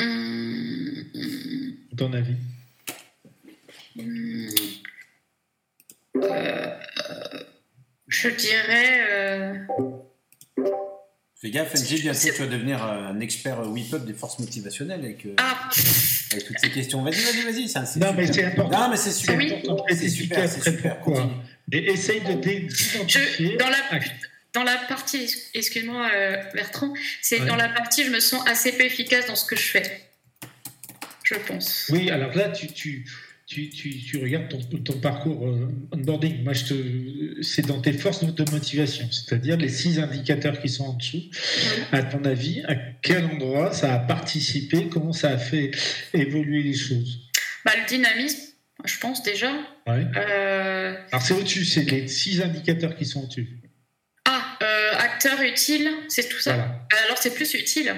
Hum, 0.00 0.33
ton 1.96 2.12
avis 2.12 2.36
hum, 3.98 4.48
euh, 6.16 6.70
je 8.08 8.28
dirais. 8.28 9.04
euh, 9.10 9.54
Fais 11.40 11.50
gaffe, 11.50 11.74
NG, 11.74 12.00
bientôt 12.00 12.18
tu 12.20 12.30
vas 12.42 12.46
devenir 12.46 12.82
euh, 12.84 13.08
un 13.08 13.20
expert 13.20 13.60
whip-up 13.68 14.04
des 14.06 14.14
forces 14.14 14.38
motivationnelles 14.38 15.00
avec, 15.04 15.26
euh, 15.26 15.34
Ah, 15.38 15.68
avec 16.32 16.46
toutes 16.46 16.58
ces 16.58 16.70
questions. 16.70 17.02
Vas-y, 17.02 17.14
vas-y, 17.22 17.42
vas-y. 17.52 17.68
c'est 17.68 17.80
Non, 17.80 17.86
super. 17.86 18.14
mais 18.14 18.32
c'est 18.32 18.44
important. 18.44 18.80
Non, 18.80 18.88
mais 18.90 18.96
c'est 18.96 19.12
super. 19.12 19.40
Important 19.40 19.84
C'est 19.90 20.08
super, 20.08 20.48
c'est 20.48 20.70
super. 20.70 20.96
pourquoi. 21.00 21.30
Et 21.72 21.90
essaye 21.92 22.20
de 22.20 22.40
je, 23.08 23.56
dans, 23.58 23.68
la, 23.68 23.76
Ah, 23.90 23.98
dans 24.54 24.62
la 24.62 24.76
partie, 24.88 25.34
excuse-moi 25.54 26.08
euh, 26.14 26.36
Bertrand, 26.54 26.94
c'est 27.20 27.40
Ouais. 27.40 27.46
dans 27.46 27.56
la 27.56 27.68
partie 27.68 28.04
je 28.04 28.10
me 28.10 28.20
sens 28.20 28.46
assez 28.48 28.72
peu 28.72 28.84
efficace 28.84 29.26
dans 29.26 29.36
ce 29.36 29.44
que 29.44 29.56
je 29.56 29.62
fais. 29.62 30.00
Je 31.24 31.34
pense. 31.34 31.86
Oui, 31.90 32.10
alors 32.10 32.34
là, 32.36 32.50
tu, 32.50 32.66
tu, 32.68 33.04
tu, 33.46 33.68
tu, 33.70 33.98
tu 33.98 34.18
regardes 34.18 34.48
ton, 34.48 34.60
ton 34.60 35.00
parcours 35.00 35.48
euh, 35.48 35.68
onboarding. 35.92 36.44
Moi, 36.44 36.52
c'est 37.42 37.62
dans 37.66 37.80
tes 37.80 37.92
forces 37.94 38.22
de 38.24 38.50
motivation, 38.52 39.10
c'est-à-dire 39.10 39.56
les 39.56 39.70
six 39.70 39.98
indicateurs 39.98 40.60
qui 40.60 40.68
sont 40.68 40.84
en 40.84 40.92
dessous. 40.92 41.22
À 41.92 42.02
ton 42.02 42.22
avis, 42.24 42.62
à 42.68 42.74
quel 43.02 43.24
endroit 43.24 43.72
ça 43.72 43.94
a 43.94 43.98
participé? 43.98 44.88
Comment 44.88 45.12
ça 45.12 45.30
a 45.30 45.38
fait 45.38 45.70
évoluer 46.12 46.62
les 46.62 46.74
choses? 46.74 47.20
Bah, 47.64 47.72
le 47.80 47.86
dynamisme, 47.88 48.52
je 48.84 48.98
pense 48.98 49.22
déjà. 49.22 49.50
ouais. 49.86 50.04
Euh, 50.16 50.94
Alors, 51.10 51.22
c'est 51.22 51.34
au-dessus, 51.34 51.64
c'est 51.64 51.84
les 51.90 52.06
six 52.06 52.42
indicateurs 52.42 52.94
qui 52.96 53.06
sont 53.06 53.24
au-dessus. 53.24 53.48
ah, 54.26 54.58
euh, 54.62 54.92
acteur 54.98 55.40
utile, 55.40 55.90
c'est 56.08 56.28
tout 56.28 56.38
ça. 56.38 56.54
Voilà. 56.54 56.86
Alors 57.06 57.16
c'est 57.18 57.34
plus 57.34 57.54
utile. 57.54 57.94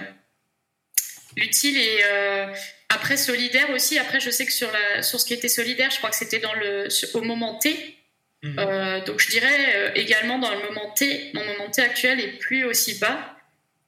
L'utile 1.36 1.76
et 1.76 1.98
euh, 2.04 2.46
après 2.88 3.16
solidaire 3.16 3.70
aussi. 3.70 3.98
Après, 3.98 4.20
je 4.20 4.30
sais 4.30 4.46
que 4.46 4.52
sur, 4.52 4.70
la, 4.70 5.02
sur 5.02 5.20
ce 5.20 5.26
qui 5.26 5.34
était 5.34 5.48
solidaire, 5.48 5.90
je 5.90 5.98
crois 5.98 6.10
que 6.10 6.16
c'était 6.16 6.38
dans 6.38 6.54
le, 6.54 6.88
au 7.14 7.22
moment 7.22 7.58
T. 7.58 7.96
Mhm. 8.42 8.58
Euh, 8.58 9.04
donc 9.04 9.18
je 9.20 9.30
dirais 9.30 9.74
euh, 9.74 9.90
également 9.94 10.38
dans 10.38 10.50
le 10.50 10.58
moment 10.58 10.92
T, 10.94 11.30
mon 11.34 11.44
moment 11.44 11.70
T 11.70 11.82
actuel 11.82 12.20
est 12.20 12.38
plus 12.38 12.64
aussi 12.64 12.98
bas 12.98 13.36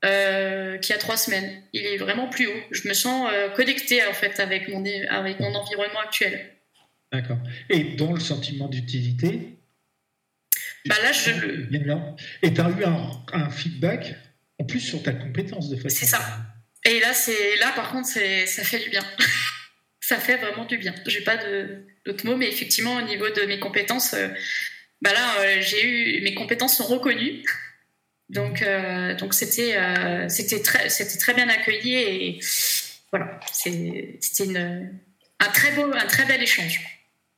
euh, 0.05 0.78
qu'il 0.78 0.94
y 0.94 0.96
a 0.96 0.99
trois 0.99 1.16
semaines. 1.16 1.62
Il 1.72 1.84
est 1.84 1.99
vraiment 1.99 2.28
plus 2.28 2.46
haut. 2.46 2.62
Je 2.70 2.88
me 2.88 2.94
sens 2.94 3.30
connectée 3.55 4.05
en 4.07 4.14
fait 4.14 4.40
avec 4.40 4.68
mon, 4.68 4.84
avec 5.11 5.38
mon 5.40 5.55
environnement 5.55 6.01
actuel. 6.01 6.55
D'accord. 7.12 7.38
Et 7.70 7.84
dans 7.96 8.12
le 8.12 8.20
sentiment 8.20 8.68
d'utilité? 8.68 9.59
Bah 10.86 10.96
là, 11.03 11.12
je-. 11.12 11.30
Et 12.42 12.55
tu 12.55 12.61
as 12.61 12.70
eu 12.70 12.84
un, 12.84 13.11
un 13.32 13.51
feedback, 13.51 14.14
en 14.59 14.64
plus 14.64 14.80
sur 14.80 15.03
ta 15.03 15.12
compétence 15.12 15.68
de 15.68 15.76
façon. 15.76 15.96
C'est 15.96 16.07
ça. 16.07 16.20
Et 16.85 17.01
là, 17.01 17.12
c'est 17.12 17.57
là 17.57 17.72
par 17.74 17.91
contre, 17.91 18.09
ça 18.09 18.64
fait 18.64 18.79
du 18.79 18.91
bien. 18.91 19.05
ça 20.09 20.18
fait 20.18 20.39
vraiment 20.39 20.64
du 20.64 20.79
bien. 20.79 20.95
J'ai 21.07 21.20
pas 21.20 21.37
d'autres 22.07 22.24
mots, 22.24 22.37
mais 22.37 22.49
effectivement, 22.49 22.97
au 22.97 23.03
niveau 23.03 23.29
de 23.29 23.43
mes 23.47 23.59
compétences, 23.59 24.14
euh, 24.14 24.29
bah 25.03 25.12
là, 25.12 25.41
euh, 25.41 25.61
j'ai 25.61 25.85
eu 25.85 26.22
mes 26.22 26.35
compétences 26.35 26.76
sont 26.79 26.87
reconnues. 26.87 27.43
Donc, 28.31 28.61
euh, 28.61 29.14
donc 29.14 29.33
c'était 29.33 29.74
c'était 30.29 30.61
très 30.61 30.91
c'était 30.91 31.16
très 31.16 31.33
bien 31.33 31.49
accueilli 31.49 31.95
et 31.95 32.41
voilà, 33.11 33.41
c'était 33.51 34.18
un 35.41 35.49
très 35.55 35.72
beau 35.72 35.91
un 35.95 36.05
très 36.05 36.26
bel 36.26 36.43
échange. 36.43 36.79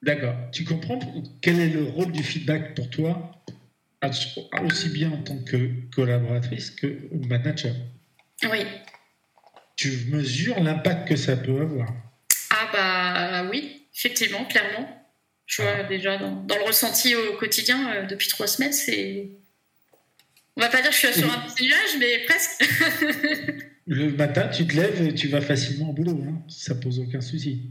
D'accord. 0.02 0.34
Tu 0.50 0.64
comprends 0.64 0.98
quel 1.40 1.60
est 1.60 1.68
le 1.68 1.84
rôle 1.84 2.10
du 2.10 2.24
feedback 2.24 2.74
pour 2.74 2.90
toi, 2.90 3.40
aussi 4.64 4.88
bien 4.88 5.12
en 5.12 5.22
tant 5.22 5.38
que 5.38 5.70
collaboratrice 5.94 6.72
que 6.72 6.98
manager? 7.28 7.76
Oui. 8.50 8.64
Tu 9.80 10.04
mesures 10.10 10.60
l'impact 10.62 11.08
que 11.08 11.16
ça 11.16 11.38
peut 11.38 11.58
avoir 11.58 11.88
Ah 12.50 12.68
bah 12.70 13.48
oui, 13.50 13.86
effectivement, 13.96 14.44
clairement. 14.44 14.86
Je 15.46 15.62
vois 15.62 15.84
déjà 15.84 16.18
dans, 16.18 16.44
le 16.46 16.66
ressenti 16.66 17.14
au 17.16 17.38
quotidien 17.38 17.90
euh, 17.90 18.02
depuis 18.04 18.28
trois 18.28 18.46
semaines, 18.46 18.74
c'est. 18.74 19.30
On 20.54 20.60
va 20.60 20.68
pas 20.68 20.82
dire 20.82 20.90
que 20.90 20.96
je 20.96 21.06
suis 21.06 21.20
sur 21.20 21.32
un 21.32 21.38
petit 21.48 21.64
nuage, 21.64 21.96
mais 21.98 22.18
presque. 22.26 22.62
le 23.86 24.10
matin, 24.12 24.48
tu 24.48 24.66
te 24.66 24.76
lèves 24.76 25.00
et 25.00 25.14
tu 25.14 25.28
vas 25.28 25.40
facilement 25.40 25.88
au 25.88 25.92
boulot. 25.94 26.26
Hein. 26.28 26.42
Ça 26.46 26.74
pose 26.74 26.98
aucun 26.98 27.22
souci. 27.22 27.70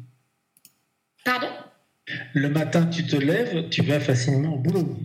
Pardon? 1.23 1.51
Le 2.33 2.49
matin, 2.49 2.87
tu 2.87 3.05
te 3.05 3.17
lèves, 3.17 3.69
tu 3.69 3.83
vas 3.83 3.99
facilement 3.99 4.55
au 4.55 4.57
boulot. 4.57 4.97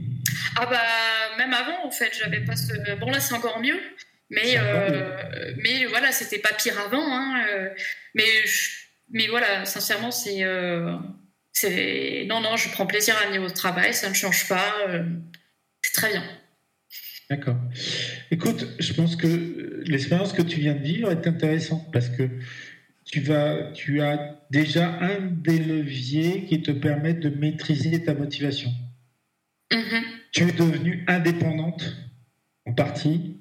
Ah 0.57 0.65
bah 0.65 1.37
même 1.37 1.53
avant, 1.53 1.87
en 1.87 1.91
fait, 1.91 2.17
j'avais 2.19 2.41
pas 2.41 2.57
ce. 2.57 2.99
Bon 2.99 3.11
là, 3.11 3.21
c'est 3.21 3.35
encore 3.35 3.61
mieux. 3.61 3.79
Mais, 4.31 4.57
euh, 4.57 5.55
mais 5.59 5.85
voilà, 5.87 6.13
c'était 6.13 6.39
pas 6.39 6.53
pire 6.53 6.79
avant. 6.81 7.05
Hein, 7.13 7.45
euh, 7.49 7.69
mais, 8.15 8.25
mais 9.11 9.27
voilà, 9.29 9.65
sincèrement, 9.65 10.11
c'est. 10.11 10.45
Euh, 10.45 10.97
c'est 11.53 12.27
non, 12.29 12.41
non, 12.41 12.57
je 12.57 12.69
prends 12.71 12.87
plaisir 12.87 13.15
à 13.23 13.27
venir 13.27 13.43
au 13.43 13.51
travail, 13.51 13.95
ça 13.95 14.09
ne 14.09 14.15
change 14.15 14.49
pas. 14.49 14.75
c'est 15.83 15.93
très 15.93 16.11
bien. 16.11 16.25
D'accord. 17.31 17.57
Écoute, 18.33 18.67
je 18.81 18.93
pense 18.93 19.15
que 19.15 19.83
l'expérience 19.87 20.33
que 20.33 20.43
tu 20.43 20.59
viens 20.59 20.75
de 20.75 20.83
vivre 20.83 21.13
est 21.13 21.27
intéressante 21.29 21.93
parce 21.93 22.09
que 22.09 22.29
tu, 23.05 23.21
vas, 23.21 23.71
tu 23.73 24.03
as 24.03 24.37
déjà 24.51 24.89
un 25.01 25.21
des 25.21 25.59
leviers 25.59 26.45
qui 26.47 26.61
te 26.61 26.73
permettent 26.73 27.21
de 27.21 27.29
maîtriser 27.29 28.03
ta 28.03 28.15
motivation. 28.15 28.71
Mm-hmm. 29.71 30.03
Tu 30.33 30.43
es 30.43 30.53
devenue 30.53 31.05
indépendante 31.07 31.97
en 32.67 32.73
partie 32.73 33.34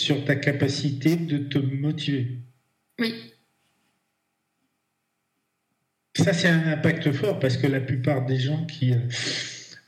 sur 0.00 0.24
ta 0.24 0.36
capacité 0.36 1.16
de 1.16 1.38
te 1.38 1.58
motiver. 1.58 2.38
Oui. 2.98 3.34
Ça, 6.16 6.32
c'est 6.32 6.48
un 6.48 6.66
impact 6.72 7.12
fort 7.12 7.38
parce 7.38 7.56
que 7.56 7.66
la 7.66 7.80
plupart 7.80 8.26
des 8.26 8.38
gens 8.38 8.64
qui 8.66 8.92
euh, 8.92 8.98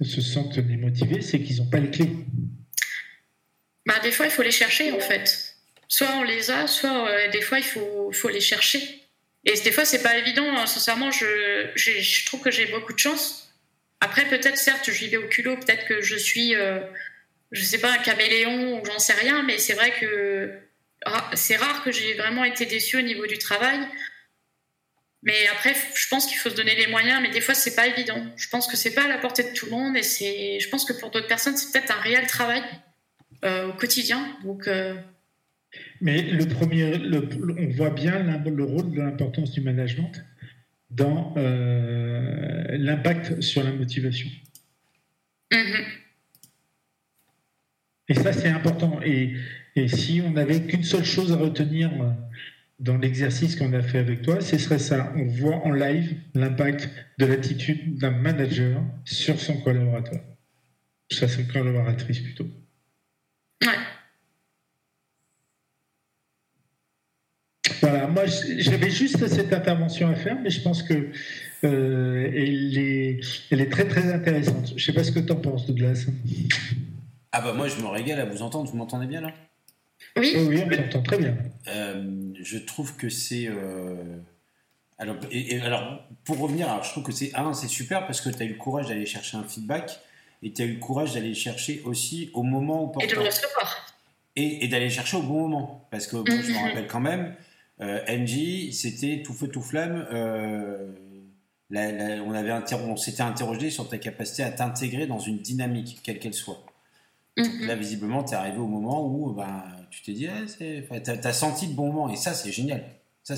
se 0.02 0.20
sentent 0.20 0.60
démotivés, 0.60 1.22
c'est 1.22 1.40
qu'ils 1.40 1.56
n'ont 1.56 1.70
pas 1.70 1.78
les 1.78 1.90
clés. 1.90 2.10
Bah, 3.86 3.98
des 4.02 4.12
fois, 4.12 4.26
il 4.26 4.32
faut 4.32 4.42
les 4.42 4.52
chercher 4.52 4.92
en 4.92 5.00
fait. 5.00 5.56
Soit 5.88 6.14
on 6.16 6.22
les 6.22 6.50
a, 6.52 6.68
soit 6.68 7.08
euh, 7.08 7.30
des 7.30 7.40
fois, 7.40 7.58
il 7.58 7.64
faut, 7.64 8.12
faut, 8.12 8.28
les 8.28 8.40
chercher. 8.40 9.02
Et 9.44 9.54
des 9.58 9.72
fois, 9.72 9.84
c'est 9.84 10.02
pas 10.02 10.16
évident. 10.18 10.46
Hein. 10.56 10.66
Sincèrement, 10.66 11.10
je, 11.10 11.70
je, 11.74 12.26
trouve 12.26 12.40
que 12.40 12.50
j'ai 12.50 12.66
beaucoup 12.66 12.92
de 12.92 12.98
chance. 12.98 13.52
Après, 14.00 14.24
peut-être, 14.26 14.56
certes, 14.56 14.88
j'y 14.92 15.08
vais 15.08 15.16
au 15.16 15.26
culot. 15.26 15.56
Peut-être 15.56 15.86
que 15.86 16.00
je 16.00 16.14
suis 16.14 16.54
euh, 16.54 16.78
je 17.52 17.62
sais 17.62 17.78
pas, 17.78 17.92
un 17.92 17.98
caméléon 17.98 18.80
ou 18.80 18.84
j'en 18.84 18.98
sais 18.98 19.14
rien, 19.14 19.42
mais 19.42 19.58
c'est 19.58 19.74
vrai 19.74 19.92
que 19.98 20.52
c'est 21.34 21.56
rare 21.56 21.82
que 21.82 21.92
j'ai 21.92 22.14
vraiment 22.14 22.44
été 22.44 22.66
déçue 22.66 22.98
au 22.98 23.02
niveau 23.02 23.26
du 23.26 23.38
travail. 23.38 23.78
Mais 25.22 25.46
après, 25.52 25.74
je 25.94 26.08
pense 26.08 26.26
qu'il 26.26 26.38
faut 26.38 26.48
se 26.48 26.54
donner 26.54 26.74
les 26.74 26.86
moyens, 26.86 27.20
mais 27.20 27.30
des 27.30 27.40
fois, 27.40 27.54
c'est 27.54 27.74
pas 27.74 27.86
évident. 27.86 28.22
Je 28.36 28.48
pense 28.48 28.66
que 28.66 28.76
c'est 28.76 28.94
pas 28.94 29.04
à 29.04 29.08
la 29.08 29.18
portée 29.18 29.42
de 29.42 29.52
tout 29.52 29.66
le 29.66 29.72
monde, 29.72 29.96
et 29.96 30.02
c'est, 30.02 30.58
je 30.60 30.68
pense 30.68 30.84
que 30.84 30.94
pour 30.94 31.10
d'autres 31.10 31.26
personnes, 31.26 31.56
c'est 31.56 31.72
peut-être 31.72 31.94
un 31.96 32.00
réel 32.00 32.26
travail 32.26 32.62
euh, 33.44 33.68
au 33.68 33.72
quotidien. 33.74 34.26
Donc, 34.44 34.66
euh, 34.66 34.94
Mais 36.00 36.22
le 36.22 36.46
premier, 36.46 36.94
on 37.58 37.68
voit 37.68 37.90
bien 37.90 38.22
le 38.22 38.64
rôle 38.64 38.92
de 38.92 39.00
l'importance 39.00 39.52
du 39.52 39.60
management 39.60 40.12
dans 40.90 41.34
euh, 41.36 42.64
l'impact 42.78 43.40
sur 43.42 43.62
la 43.62 43.72
motivation. 43.72 44.28
Mm-hmm. 45.52 45.84
Et 48.10 48.14
ça, 48.14 48.32
c'est 48.32 48.48
important. 48.48 49.00
Et, 49.04 49.36
si 49.86 50.20
on 50.22 50.32
n'avait 50.32 50.60
qu'une 50.62 50.82
seule 50.82 51.04
chose 51.04 51.32
à 51.32 51.36
retenir 51.36 51.90
euh, 52.02 52.10
dans 52.80 52.98
l'exercice 52.98 53.56
qu'on 53.56 53.72
a 53.72 53.80
fait 53.80 53.98
avec 53.98 54.20
toi, 54.22 54.40
ce 54.40 54.58
serait 54.58 54.80
ça. 54.80 55.12
On 55.16 55.24
voit 55.26 55.64
en 55.64 55.70
live 55.70 56.16
l'impact 56.34 56.90
de 57.18 57.24
l'attitude 57.24 57.96
d'un 57.96 58.10
manager 58.10 58.82
sur 59.04 59.40
son 59.40 59.56
collaborateur. 59.58 60.20
Ça, 61.10 61.28
c'est 61.28 61.46
collaboratrice 61.46 62.18
plutôt. 62.20 62.46
Ouais. 63.62 63.68
Voilà, 67.80 68.08
moi 68.08 68.24
j'avais 68.58 68.90
juste 68.90 69.26
cette 69.28 69.52
intervention 69.52 70.08
à 70.08 70.14
faire, 70.14 70.36
mais 70.42 70.50
je 70.50 70.60
pense 70.60 70.82
que 70.82 71.08
euh, 71.64 72.30
elle, 72.34 72.76
est, 72.76 73.20
elle 73.50 73.60
est 73.60 73.70
très 73.70 73.86
très 73.86 74.12
intéressante. 74.12 74.68
Je 74.68 74.74
ne 74.74 74.78
sais 74.80 74.92
pas 74.92 75.04
ce 75.04 75.12
que 75.12 75.20
tu 75.20 75.32
en 75.32 75.36
penses, 75.36 75.66
Douglas. 75.66 76.06
Ah 77.32 77.40
bah 77.40 77.52
moi 77.52 77.68
je 77.68 77.76
me 77.76 77.86
régale 77.86 78.20
à 78.20 78.24
vous 78.24 78.42
entendre, 78.42 78.68
vous 78.70 78.76
m'entendez 78.76 79.06
bien 79.06 79.20
là? 79.20 79.32
Oui. 80.16 80.34
Oui, 80.36 80.62
on 80.64 80.68
t'entend 80.68 81.02
très 81.02 81.18
bien. 81.18 81.36
Euh, 81.68 82.32
je 82.40 82.58
trouve 82.58 82.96
que 82.96 83.08
c'est... 83.08 83.46
Euh, 83.48 84.16
alors, 84.98 85.16
et, 85.30 85.60
alors, 85.60 86.02
pour 86.24 86.38
revenir, 86.38 86.68
alors, 86.68 86.84
je 86.84 86.90
trouve 86.90 87.04
que 87.04 87.12
c'est 87.12 87.34
un, 87.34 87.52
c'est 87.52 87.68
super 87.68 88.06
parce 88.06 88.20
que 88.20 88.30
tu 88.30 88.42
as 88.42 88.46
eu 88.46 88.50
le 88.50 88.58
courage 88.58 88.88
d'aller 88.88 89.06
chercher 89.06 89.36
un 89.36 89.44
feedback 89.44 90.00
et 90.42 90.52
tu 90.52 90.62
as 90.62 90.64
eu 90.64 90.74
le 90.74 90.78
courage 90.78 91.14
d'aller 91.14 91.34
chercher 91.34 91.82
aussi 91.84 92.30
au 92.34 92.42
moment 92.42 92.84
où... 92.84 93.00
Et 93.00 93.06
de 93.06 93.14
le 93.14 93.20
recevoir. 93.20 93.94
Et, 94.36 94.64
et 94.64 94.68
d'aller 94.68 94.90
chercher 94.90 95.16
au 95.16 95.22
bon 95.22 95.48
moment. 95.48 95.86
Parce 95.90 96.06
que 96.06 96.16
bon, 96.16 96.24
je 96.26 96.52
me 96.52 96.58
mhm. 96.58 96.64
rappelle 96.64 96.86
quand 96.86 97.00
même, 97.00 97.34
euh, 97.80 98.00
NG, 98.08 98.72
c'était 98.72 99.22
tout 99.24 99.32
feu, 99.32 99.48
tout 99.48 99.62
flamme. 99.62 100.06
Euh, 100.12 100.92
on, 101.72 102.32
avait 102.32 102.52
on 102.74 102.96
s'était 102.96 103.22
interrogé 103.22 103.70
sur 103.70 103.88
ta 103.88 103.98
capacité 103.98 104.42
à 104.42 104.50
t'intégrer 104.50 105.06
dans 105.06 105.18
une 105.18 105.38
dynamique, 105.38 106.00
quelle 106.02 106.18
qu'elle 106.18 106.34
soit. 106.34 106.64
Mhm. 107.40 107.66
Là, 107.66 107.74
visiblement, 107.74 108.24
tu 108.24 108.32
es 108.32 108.36
arrivé 108.36 108.58
au 108.58 108.66
moment 108.66 109.06
où 109.06 109.32
ben, 109.32 109.64
tu 109.90 110.02
t'es 110.02 110.12
dit, 110.12 110.28
ah, 110.28 110.98
tu 110.98 111.10
as, 111.10 111.32
senti 111.32 111.66
le 111.66 111.74
bon 111.74 111.92
moment. 111.92 112.12
Et 112.12 112.16
ça, 112.16 112.34
c'est 112.34 112.52
génial. 112.52 112.84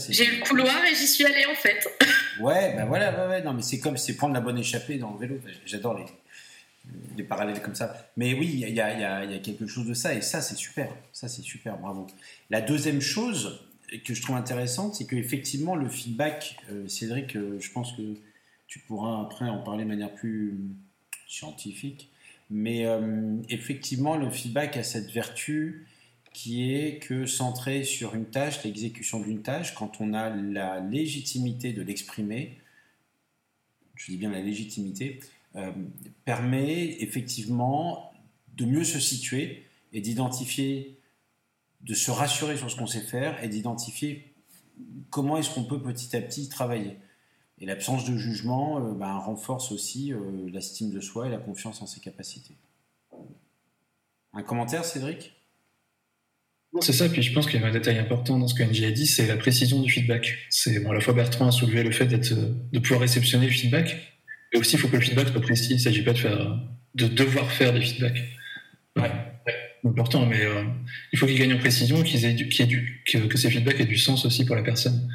J'ai 0.08 0.26
eu 0.26 0.38
le 0.38 0.44
couloir 0.44 0.84
et 0.84 0.94
j'y 0.94 1.06
suis 1.06 1.24
allé 1.24 1.44
en 1.44 1.54
fait. 1.54 1.86
ouais, 2.40 2.74
ben 2.74 2.86
voilà, 2.86 3.28
ouais, 3.28 3.42
non, 3.42 3.52
mais 3.52 3.62
c'est 3.62 3.78
comme 3.78 3.96
c'est 3.96 4.16
prendre 4.16 4.32
la 4.32 4.40
bonne 4.40 4.58
échappée 4.58 4.96
dans 4.96 5.12
le 5.12 5.18
vélo. 5.18 5.38
J'adore 5.66 5.98
les, 5.98 6.04
les 7.16 7.24
parallèles 7.24 7.60
comme 7.60 7.74
ça. 7.74 8.10
Mais 8.16 8.32
oui, 8.34 8.48
il 8.52 8.60
y, 8.60 8.72
y, 8.72 8.74
y 8.74 8.80
a, 8.80 9.38
quelque 9.38 9.66
chose 9.66 9.86
de 9.86 9.94
ça 9.94 10.14
et 10.14 10.22
ça, 10.22 10.40
c'est 10.40 10.56
super. 10.56 10.88
Ça, 11.12 11.28
c'est 11.28 11.42
super, 11.42 11.76
bravo. 11.78 12.06
La 12.48 12.60
deuxième 12.60 13.00
chose 13.00 13.60
que 14.04 14.14
je 14.14 14.22
trouve 14.22 14.36
intéressante, 14.36 14.94
c'est 14.94 15.06
qu'effectivement, 15.06 15.76
le 15.76 15.88
feedback, 15.88 16.56
euh, 16.70 16.88
Cédric, 16.88 17.36
euh, 17.36 17.58
je 17.60 17.70
pense 17.72 17.92
que 17.92 18.02
tu 18.66 18.78
pourras 18.78 19.20
après 19.20 19.48
en 19.48 19.58
parler 19.58 19.84
de 19.84 19.88
manière 19.88 20.14
plus 20.14 20.58
scientifique. 21.28 22.10
Mais 22.54 22.84
euh, 22.84 23.40
effectivement, 23.48 24.18
le 24.18 24.30
feedback 24.30 24.76
a 24.76 24.82
cette 24.82 25.10
vertu 25.10 25.86
qui 26.34 26.74
est 26.74 26.98
que 26.98 27.24
centré 27.24 27.82
sur 27.82 28.14
une 28.14 28.26
tâche, 28.26 28.62
l'exécution 28.62 29.20
d'une 29.20 29.40
tâche, 29.40 29.74
quand 29.74 30.02
on 30.02 30.12
a 30.12 30.28
la 30.28 30.80
légitimité 30.80 31.72
de 31.72 31.80
l'exprimer, 31.80 32.58
je 33.94 34.12
dis 34.12 34.18
bien 34.18 34.30
la 34.30 34.42
légitimité, 34.42 35.20
euh, 35.56 35.72
permet 36.26 37.02
effectivement 37.02 38.12
de 38.54 38.66
mieux 38.66 38.84
se 38.84 39.00
situer 39.00 39.64
et 39.94 40.02
d'identifier, 40.02 40.98
de 41.80 41.94
se 41.94 42.10
rassurer 42.10 42.58
sur 42.58 42.70
ce 42.70 42.76
qu'on 42.76 42.86
sait 42.86 43.00
faire 43.00 43.42
et 43.42 43.48
d'identifier 43.48 44.34
comment 45.08 45.38
est-ce 45.38 45.48
qu'on 45.54 45.64
peut 45.64 45.80
petit 45.80 46.14
à 46.14 46.20
petit 46.20 46.50
travailler. 46.50 46.98
Et 47.62 47.66
l'absence 47.66 48.10
de 48.10 48.18
jugement 48.18 48.78
euh, 48.78 48.92
ben, 48.92 49.18
renforce 49.18 49.70
aussi 49.70 50.12
euh, 50.12 50.18
l'estime 50.52 50.90
de 50.90 51.00
soi 51.00 51.28
et 51.28 51.30
la 51.30 51.38
confiance 51.38 51.80
en 51.80 51.86
ses 51.86 52.00
capacités. 52.00 52.56
Un 54.34 54.42
commentaire, 54.42 54.84
Cédric? 54.84 55.32
C'est 56.80 56.92
ça, 56.92 57.08
puis 57.08 57.22
je 57.22 57.32
pense 57.32 57.46
qu'il 57.46 57.60
y 57.60 57.62
a 57.62 57.66
un 57.66 57.70
détail 57.70 57.98
important 57.98 58.38
dans 58.38 58.48
ce 58.48 58.54
que 58.54 58.64
NJ 58.64 58.84
a 58.84 58.90
dit, 58.90 59.06
c'est 59.06 59.26
la 59.28 59.36
précision 59.36 59.80
du 59.80 59.90
feedback. 59.90 60.38
C'est 60.50 60.80
bon, 60.80 60.90
à 60.90 60.94
la 60.94 61.00
fois 61.00 61.14
Bertrand 61.14 61.46
a 61.46 61.50
soulevé 61.52 61.84
le 61.84 61.92
fait 61.92 62.06
de 62.06 62.78
pouvoir 62.80 63.00
réceptionner 63.00 63.46
le 63.46 63.52
feedback, 63.52 63.94
mais 64.52 64.58
aussi 64.58 64.74
il 64.74 64.78
faut 64.78 64.88
que 64.88 64.96
le 64.96 65.02
feedback 65.02 65.28
soit 65.28 65.40
précis. 65.40 65.70
Il 65.70 65.76
ne 65.76 65.80
s'agit 65.80 66.02
pas 66.02 66.14
de 66.14 66.18
faire, 66.18 66.58
de 66.94 67.06
devoir 67.06 67.48
faire 67.52 67.72
des 67.74 67.82
feedbacks. 67.82 68.22
Ouais. 68.96 69.10
important, 69.84 70.26
mais 70.26 70.44
euh, 70.44 70.64
il 71.12 71.18
faut 71.18 71.26
qu'ils 71.26 71.38
gagnent 71.38 71.54
en 71.54 71.58
précision, 71.58 72.02
qu'ils 72.02 72.24
aient 72.24 72.34
que, 72.34 73.18
que, 73.26 73.38
ces 73.38 73.50
feedbacks 73.50 73.78
aient 73.78 73.84
du 73.84 73.98
sens 73.98 74.24
aussi 74.24 74.44
pour 74.46 74.56
la 74.56 74.62
personne. 74.62 75.08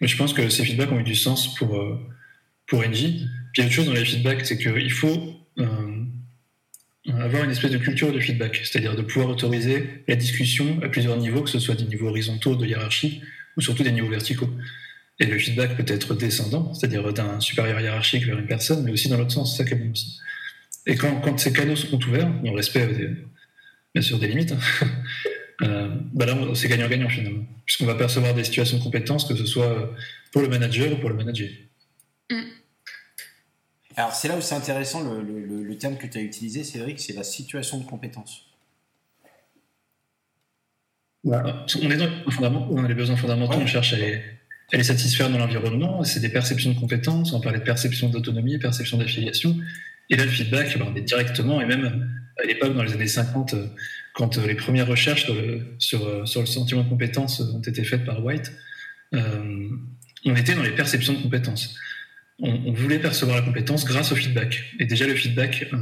Mais 0.00 0.08
je 0.08 0.16
pense 0.16 0.32
que 0.32 0.48
ces 0.48 0.64
feedbacks 0.64 0.92
ont 0.92 1.00
eu 1.00 1.04
du 1.04 1.16
sens 1.16 1.54
pour, 1.56 1.76
euh, 1.76 1.98
pour 2.66 2.82
NJ. 2.82 3.02
Puis 3.52 3.56
il 3.56 3.60
y 3.60 3.62
a 3.62 3.66
autre 3.66 3.74
chose 3.74 3.86
dans 3.86 3.92
les 3.92 4.04
feedbacks, 4.04 4.46
c'est 4.46 4.58
qu'il 4.58 4.92
faut 4.92 5.34
euh, 5.58 6.04
avoir 7.06 7.44
une 7.44 7.50
espèce 7.50 7.70
de 7.70 7.78
culture 7.78 8.12
de 8.12 8.20
feedback, 8.20 8.60
c'est-à-dire 8.64 8.94
de 8.94 9.02
pouvoir 9.02 9.28
autoriser 9.28 10.04
la 10.06 10.16
discussion 10.16 10.80
à 10.82 10.88
plusieurs 10.88 11.16
niveaux, 11.16 11.42
que 11.42 11.50
ce 11.50 11.58
soit 11.58 11.74
des 11.74 11.84
niveaux 11.84 12.08
horizontaux 12.08 12.54
de 12.54 12.66
hiérarchie 12.66 13.22
ou 13.56 13.60
surtout 13.60 13.82
des 13.82 13.92
niveaux 13.92 14.10
verticaux. 14.10 14.50
Et 15.20 15.26
le 15.26 15.38
feedback 15.38 15.76
peut 15.76 15.92
être 15.92 16.14
descendant, 16.14 16.72
c'est-à-dire 16.74 17.12
d'un 17.12 17.40
supérieur 17.40 17.80
hiérarchique 17.80 18.24
vers 18.24 18.38
une 18.38 18.46
personne, 18.46 18.84
mais 18.84 18.92
aussi 18.92 19.08
dans 19.08 19.16
l'autre 19.16 19.32
sens, 19.32 19.56
c'est 19.56 19.64
ça 19.64 19.68
qui 19.68 19.74
est 19.74 19.76
bon 19.76 19.90
aussi. 19.90 20.20
Et 20.86 20.94
quand, 20.94 21.38
ces 21.38 21.52
canaux 21.52 21.74
sont 21.74 22.02
ouverts, 22.06 22.30
dans 22.42 22.50
le 22.50 22.56
respect 22.56 22.88
bien 23.94 24.02
sûr 24.02 24.18
des 24.18 24.28
limites, 24.28 24.54
euh, 25.62 25.88
bah 26.12 26.26
là 26.26 26.36
c'est 26.54 26.68
gagnant-gagnant 26.68 27.08
finalement, 27.08 27.44
puisqu'on 27.66 27.86
va 27.86 27.94
percevoir 27.94 28.34
des 28.34 28.44
situations 28.44 28.78
de 28.78 28.82
compétences, 28.82 29.24
que 29.24 29.34
ce 29.34 29.44
soit 29.44 29.92
pour 30.32 30.42
le 30.42 30.48
manager 30.48 30.92
ou 30.92 30.96
pour 30.96 31.08
le 31.08 31.16
manager. 31.16 31.48
Mm. 32.30 32.42
Alors 33.96 34.14
c'est 34.14 34.28
là 34.28 34.36
où 34.36 34.40
c'est 34.40 34.54
intéressant, 34.54 35.02
le, 35.02 35.20
le, 35.22 35.62
le, 35.64 35.78
terme 35.78 35.96
que 35.96 36.06
tu 36.06 36.18
as 36.18 36.20
utilisé, 36.20 36.62
Cédric, 36.62 37.00
c'est 37.00 37.14
la 37.14 37.24
situation 37.24 37.78
de 37.78 37.84
compétence. 37.84 38.44
On 41.24 41.90
est 41.90 41.96
dans, 41.96 42.86
les 42.86 42.94
besoins 42.94 43.16
fondamentaux, 43.16 43.58
on 43.60 43.66
cherche 43.66 43.92
à 43.92 43.96
les, 43.96 44.22
à 44.72 44.76
les 44.76 44.84
satisfaire 44.84 45.28
dans 45.30 45.38
l'environnement. 45.38 46.04
C'est 46.04 46.20
des 46.20 46.28
perceptions 46.28 46.72
de 46.72 46.78
compétences, 46.78 47.32
on 47.32 47.40
parlait 47.40 47.58
de 47.58 47.64
perception 47.64 48.08
d'autonomie, 48.08 48.58
perception 48.58 48.98
d'affiliation. 48.98 49.56
Et 50.10 50.16
là, 50.16 50.24
le 50.24 50.30
feedback, 50.30 50.78
ben, 50.78 50.86
on 50.90 50.94
est 50.94 51.02
directement, 51.02 51.60
et 51.60 51.66
même 51.66 52.08
à 52.40 52.46
l'époque, 52.46 52.74
dans 52.74 52.82
les 52.82 52.92
années 52.92 53.08
50, 53.08 53.54
quand 54.18 54.36
les 54.36 54.56
premières 54.56 54.88
recherches 54.88 55.26
sur 55.78 56.04
le, 56.04 56.20
le 56.20 56.46
sentiment 56.46 56.82
de 56.82 56.88
compétence 56.88 57.40
ont 57.40 57.62
été 57.62 57.84
faites 57.84 58.04
par 58.04 58.24
White, 58.24 58.52
euh, 59.14 59.68
on 60.24 60.34
était 60.34 60.56
dans 60.56 60.64
les 60.64 60.72
perceptions 60.72 61.12
de 61.12 61.22
compétences. 61.22 61.76
On, 62.40 62.72
voulait 62.72 62.98
percevoir 62.98 63.36
la 63.38 63.44
compétence 63.44 63.84
grâce 63.84 64.10
au 64.10 64.16
feedback. 64.16 64.64
Et 64.80 64.86
déjà, 64.86 65.06
le 65.06 65.14
feedback, 65.14 65.68
euh, 65.72 65.76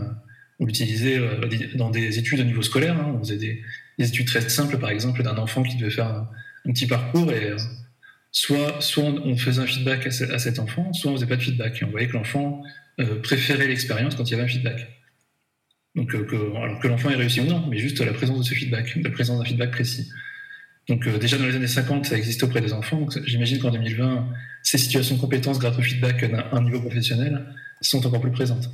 on 0.61 0.67
l'utilisait 0.67 1.19
euh, 1.19 1.49
dans 1.77 1.91
des 1.91 2.19
études 2.19 2.41
au 2.41 2.45
niveau 2.45 2.61
scolaire. 2.61 2.99
Hein. 2.99 3.15
On 3.17 3.21
faisait 3.21 3.39
des, 3.39 3.63
études 3.99 4.27
très 4.27 4.47
simples, 4.49 4.79
par 4.79 4.91
exemple, 4.91 5.23
d'un 5.23 5.39
enfant 5.39 5.63
qui 5.63 5.77
devait 5.77 5.91
faire 5.91 6.07
un, 6.07 6.29
petit 6.67 6.87
parcours 6.87 7.33
et 7.33 7.53
soit, 8.33 8.83
soit 8.83 9.05
on 9.05 9.37
faisait 9.37 9.63
un 9.63 9.67
feedback 9.67 10.07
à, 10.07 10.39
cet 10.39 10.59
enfant, 10.59 10.93
soit 10.93 11.11
on 11.11 11.15
faisait 11.15 11.27
pas 11.27 11.37
de 11.37 11.43
feedback. 11.43 11.81
Et 11.81 11.87
on 11.87 11.91
voyait 11.91 12.09
que 12.09 12.15
l'enfant 12.15 12.63
euh, 13.01 13.21
préférait 13.23 13.67
l'expérience 13.67 14.15
quand 14.15 14.25
il 14.25 14.33
y 14.33 14.35
avait 14.35 14.45
un 14.45 14.49
feedback. 14.49 14.96
Donc, 15.97 16.15
euh, 16.15 16.25
que, 16.25 16.37
alors 16.57 16.79
que 16.79 16.89
l'enfant 16.89 17.11
ait 17.11 17.17
réussi 17.17 17.41
ou 17.41 17.45
non, 17.45 17.67
mais 17.69 17.79
juste 17.79 18.01
la 18.01 18.13
présence 18.13 18.39
de 18.39 18.45
ce 18.45 18.55
feedback, 18.55 18.95
la 19.03 19.11
présence 19.11 19.39
d'un 19.39 19.45
feedback 19.45 19.71
précis. 19.73 20.09
Donc 20.89 21.07
euh, 21.07 21.19
déjà 21.19 21.37
dans 21.37 21.47
les 21.47 21.57
années 21.57 21.67
50, 21.67 22.07
ça 22.07 22.17
existait 22.17 22.45
auprès 22.45 22.61
des 22.61 22.73
enfants. 22.73 23.07
J'imagine 23.25 23.59
qu'en 23.59 23.71
2020, 23.71 24.29
ces 24.63 24.79
situations 24.79 25.17
de 25.17 25.21
compétences 25.21 25.59
grâce 25.59 25.77
au 25.79 25.83
feedback 25.83 26.25
d'un 26.31 26.45
un 26.53 26.63
niveau 26.63 26.81
professionnel 26.81 27.45
sont 27.81 28.07
encore 28.07 28.21
plus 28.21 28.31
présentes. 28.31 28.71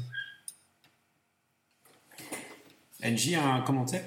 Angie, 3.03 3.35
un 3.35 3.61
commentaire? 3.63 4.03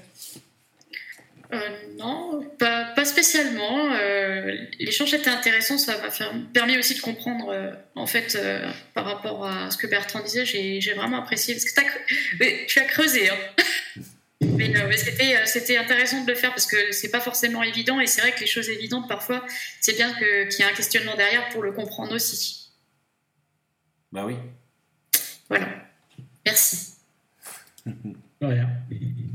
Non, 1.97 2.43
pas, 2.57 3.05
spécialement. 3.05 3.91
Euh, 3.93 4.55
l'échange 4.79 5.13
était 5.13 5.29
intéressant, 5.29 5.77
ça 5.77 5.97
m'a 5.97 6.09
permis 6.53 6.77
aussi 6.77 6.95
de 6.95 7.01
comprendre, 7.01 7.49
euh, 7.49 7.71
en 7.95 8.05
fait, 8.05 8.37
par 8.93 9.05
rapport 9.05 9.45
à 9.45 9.71
ce 9.71 9.77
que 9.77 9.87
Bertrand 9.87 10.21
disait, 10.21 10.45
j'ai 10.45 10.93
vraiment 10.93 11.17
apprécié. 11.17 11.55
Parce 11.55 11.65
que 11.65 12.65
tu 12.67 12.79
as 12.79 12.85
creusé. 12.85 13.29
Hein. 13.29 13.37
mais, 14.41 14.73
c'était 15.45 15.77
intéressant 15.77 16.23
de 16.23 16.31
le 16.31 16.35
faire 16.35 16.51
parce 16.51 16.67
que 16.67 16.91
c'est 16.91 17.11
pas 17.11 17.21
forcément 17.21 17.63
évident 17.63 17.99
et 17.99 18.07
c'est 18.07 18.21
vrai 18.21 18.31
que 18.31 18.39
les 18.39 18.47
choses 18.47 18.69
évidentes, 18.69 19.07
parfois, 19.07 19.45
c'est 19.79 19.95
bien 19.95 20.13
qu'il 20.13 20.59
y 20.59 20.61
ait 20.61 20.71
un 20.71 20.75
questionnement 20.75 21.15
derrière 21.15 21.49
pour 21.49 21.63
le 21.63 21.71
comprendre 21.71 22.13
aussi. 22.13 22.71
Bah 24.11 24.25
oui. 24.25 24.35
Voilà. 25.49 25.67
Merci. 26.45 26.95
Rien. 28.41 28.69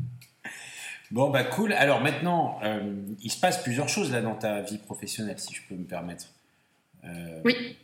Bon, 1.10 1.28
bah 1.28 1.42
cool. 1.42 1.72
Alors 1.72 2.00
maintenant, 2.00 2.60
euh, 2.62 2.94
il 3.20 3.32
se 3.32 3.40
passe 3.40 3.62
plusieurs 3.62 3.88
choses 3.88 4.12
là 4.12 4.22
dans 4.22 4.36
ta 4.36 4.60
vie 4.62 4.78
professionnelle, 4.78 5.40
si 5.40 5.52
je 5.54 5.62
peux 5.68 5.74
me 5.74 5.84
permettre. 5.84 6.26
Euh, 7.04 7.40
oui. 7.44 7.76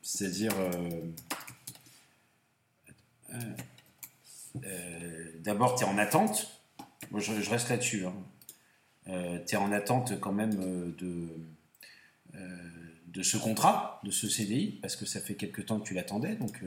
C'est-à-dire, 0.00 0.52
euh, 3.34 3.42
d'abord, 5.40 5.74
tu 5.74 5.84
es 5.84 5.86
en 5.86 5.98
attente. 5.98 6.50
Moi, 7.10 7.20
je, 7.20 7.50
reste 7.50 7.68
là-dessus. 7.68 8.06
Hein. 8.06 8.14
tu 9.46 9.54
es 9.54 9.58
en 9.58 9.72
attente 9.72 10.18
quand 10.18 10.32
même 10.32 10.54
de, 10.96 11.28
de 13.06 13.22
ce 13.22 13.36
contrat, 13.36 14.00
de 14.04 14.10
ce 14.10 14.28
CDI, 14.28 14.78
parce 14.80 14.96
que 14.96 15.04
ça 15.04 15.20
fait 15.20 15.34
quelques 15.34 15.66
temps 15.66 15.78
que 15.80 15.86
tu 15.86 15.94
l'attendais. 15.94 16.36
Donc, 16.36 16.62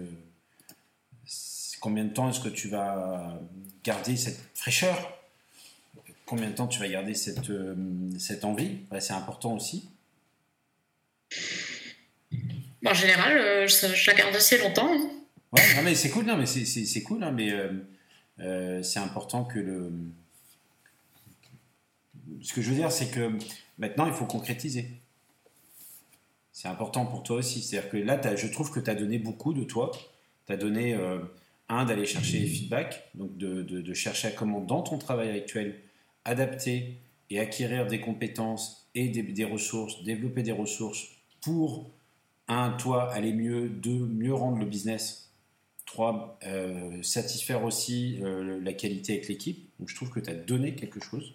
combien 1.79 2.05
de 2.05 2.13
temps 2.13 2.29
est-ce 2.29 2.41
que 2.41 2.49
tu 2.49 2.67
vas 2.67 3.39
garder 3.83 4.15
cette 4.15 4.39
fraîcheur? 4.53 5.18
Combien 6.29 6.49
de 6.49 6.55
temps 6.55 6.67
tu 6.67 6.79
vas 6.79 6.87
garder 6.87 7.15
cette, 7.15 7.49
euh, 7.49 7.75
cette 8.19 8.45
envie? 8.45 8.77
C'est 8.99 9.13
important 9.13 9.55
aussi. 9.55 9.89
En 12.85 12.93
général, 12.93 13.37
euh, 13.37 13.67
je, 13.67 14.07
la 14.07 14.13
garde 14.15 14.35
assez 14.35 14.59
longtemps. 14.59 14.93
Hein. 14.93 15.09
Ouais, 15.51 15.61
mais 15.83 15.95
c'est 15.95 16.11
cool, 16.11 16.25
non, 16.25 16.37
mais 16.37 16.45
c'est 16.45 17.03
cool, 17.03 17.23
hein, 17.23 17.31
mais 17.31 17.51
euh, 18.39 18.83
c'est 18.83 18.99
important 18.99 19.43
que 19.43 19.59
le. 19.59 19.91
Ce 22.43 22.53
que 22.53 22.61
je 22.61 22.69
veux 22.69 22.75
dire, 22.75 22.91
c'est 22.91 23.09
que 23.09 23.31
maintenant, 23.79 24.05
il 24.05 24.13
faut 24.13 24.25
concrétiser. 24.25 24.87
C'est 26.53 26.67
important 26.67 27.07
pour 27.07 27.23
toi 27.23 27.37
aussi. 27.37 27.61
C'est-à-dire 27.61 27.89
que 27.89 27.97
là, 27.97 28.35
je 28.35 28.47
trouve 28.47 28.71
que 28.71 28.79
tu 28.79 28.89
as 28.89 28.95
donné 28.95 29.17
beaucoup 29.17 29.53
de 29.53 29.63
toi. 29.63 29.91
Tu 30.45 30.53
as 30.53 30.57
donné, 30.57 30.95
un, 31.69 31.85
d'aller 31.85 32.05
chercher 32.05 32.39
les 32.39 32.47
feedbacks, 32.47 33.09
donc 33.15 33.35
de, 33.37 33.63
de, 33.63 33.81
de, 33.81 33.93
chercher 33.93 34.27
à 34.27 34.31
comment, 34.31 34.61
dans 34.61 34.81
ton 34.81 34.97
travail 34.97 35.31
actuel, 35.31 35.81
adapter 36.25 36.97
et 37.29 37.39
acquérir 37.39 37.87
des 37.87 37.99
compétences 37.99 38.89
et 38.95 39.07
des, 39.09 39.45
ressources, 39.45 40.03
développer 40.03 40.43
des 40.43 40.51
ressources 40.51 41.09
pour, 41.41 41.91
un, 42.47 42.71
toi, 42.71 43.11
aller 43.11 43.33
mieux, 43.33 43.69
deux, 43.69 44.05
mieux 44.05 44.33
rendre 44.33 44.57
le 44.57 44.65
business, 44.65 45.31
trois, 45.85 46.39
euh, 46.45 47.01
satisfaire 47.03 47.63
aussi 47.63 48.19
euh, 48.21 48.59
la 48.61 48.73
qualité 48.73 49.13
avec 49.13 49.27
l'équipe. 49.27 49.69
Donc 49.79 49.89
je 49.89 49.95
trouve 49.95 50.09
que 50.09 50.19
tu 50.19 50.29
as 50.29 50.35
donné 50.35 50.75
quelque 50.75 50.99
chose. 50.99 51.33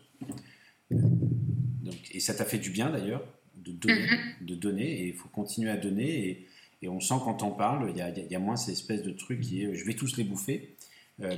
Donc, 0.91 1.95
et 2.13 2.21
ça 2.21 2.35
t'a 2.35 2.45
fait 2.45 2.59
du 2.59 2.71
bien 2.71 2.91
d'ailleurs 2.91 3.25
de 3.57 3.73
donner, 3.73 4.07
mm-hmm. 4.07 4.45
de 4.47 4.55
donner 4.55 5.01
et 5.01 5.07
il 5.09 5.15
faut 5.15 5.29
continuer 5.29 5.71
à 5.71 5.77
donner 5.77 6.29
et, 6.29 6.47
et 6.83 6.89
on 6.89 7.01
sent 7.01 7.15
quand 7.25 7.43
on 7.43 7.51
parle, 7.51 7.91
il 7.91 7.97
y 7.97 8.03
a, 8.03 8.11
y 8.11 8.35
a, 8.35 8.39
moins 8.39 8.57
cette 8.57 8.75
espèce 8.75 9.03
de 9.03 9.11
truc 9.11 9.41
qui 9.41 9.63
est 9.63 9.75
je 9.75 9.85
vais 9.85 9.95
tous 9.95 10.17
les 10.19 10.25
bouffer. 10.25 10.74
Euh, 11.23 11.37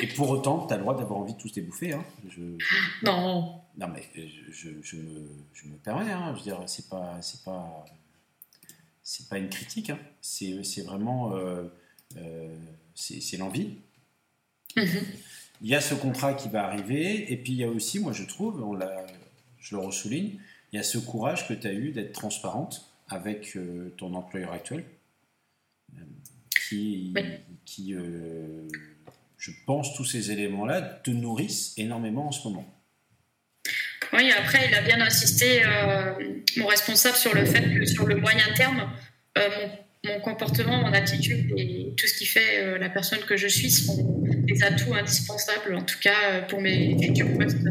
et, 0.00 0.06
pour 0.08 0.28
autant, 0.30 0.66
tu 0.66 0.74
as 0.74 0.76
le 0.76 0.82
droit 0.82 0.96
d'avoir 0.96 1.20
envie 1.20 1.34
de 1.34 1.38
tous 1.38 1.54
les 1.54 1.62
bouffer. 1.62 1.92
Hein. 1.92 2.04
non. 3.02 3.60
Non, 3.78 3.88
mais 3.88 4.02
je, 4.14 4.70
je, 4.82 4.96
me, 4.96 5.28
je 5.54 5.68
me, 5.68 5.76
permets. 5.76 6.12
Hein. 6.12 6.32
Je 6.34 6.38
veux 6.38 6.44
dire, 6.44 6.62
c'est 6.66 6.88
pas, 6.88 7.20
c'est 7.22 7.42
pas, 7.42 7.84
c'est 9.02 9.28
pas 9.28 9.38
une 9.38 9.48
critique. 9.48 9.90
Hein. 9.90 9.98
C'est, 10.20 10.82
vraiment, 10.84 11.34
euh, 11.34 11.64
euh, 12.18 12.54
c'est, 12.94 13.36
l'envie. 13.38 13.78
Mm-hmm. 14.76 15.04
Il 15.62 15.68
y 15.68 15.74
a 15.74 15.80
ce 15.80 15.94
contrat 15.94 16.34
qui 16.34 16.48
va 16.48 16.66
arriver, 16.66 17.32
et 17.32 17.36
puis 17.36 17.52
il 17.52 17.58
y 17.58 17.64
a 17.64 17.68
aussi, 17.68 18.00
moi 18.00 18.12
je 18.12 18.24
trouve, 18.24 18.62
on 18.62 18.74
l'a, 18.74 19.06
je 19.58 19.76
le 19.76 19.80
ressouligne, 19.80 20.40
il 20.72 20.76
y 20.76 20.78
a 20.78 20.82
ce 20.82 20.98
courage 20.98 21.46
que 21.46 21.54
tu 21.54 21.66
as 21.68 21.72
eu 21.72 21.92
d'être 21.92 22.12
transparente 22.12 22.92
avec 23.08 23.56
ton 23.96 24.14
employeur 24.14 24.52
actuel 24.52 24.84
qui, 26.72 27.14
qui 27.64 27.94
euh, 27.94 28.68
je 29.38 29.50
pense, 29.66 29.94
tous 29.94 30.04
ces 30.04 30.30
éléments-là 30.30 30.80
te 30.80 31.10
nourrissent 31.10 31.74
énormément 31.76 32.28
en 32.28 32.32
ce 32.32 32.48
moment. 32.48 32.66
Oui, 34.12 34.30
après, 34.38 34.68
il 34.68 34.74
a 34.74 34.82
bien 34.82 35.00
insisté, 35.00 35.64
euh, 35.64 36.12
mon 36.56 36.66
responsable, 36.66 37.16
sur 37.16 37.34
le 37.34 37.44
fait 37.44 37.62
que 37.62 37.84
sur 37.86 38.06
le 38.06 38.16
moyen 38.16 38.44
terme, 38.54 38.90
euh, 39.38 39.48
mon, 40.04 40.20
comportement, 40.20 40.78
mon 40.78 40.92
attitude 40.92 41.52
et 41.56 41.94
tout 41.96 42.06
ce 42.06 42.14
qui 42.18 42.26
fait 42.26 42.78
la 42.78 42.90
personne 42.90 43.20
que 43.20 43.36
je 43.36 43.46
suis 43.46 43.70
sont 43.70 44.22
des 44.24 44.62
atouts 44.62 44.94
indispensables, 44.94 45.74
en 45.76 45.82
tout 45.82 45.98
cas 46.00 46.42
pour 46.48 46.60
mes 46.60 47.00
futurs 47.00 47.32
postes 47.38 47.64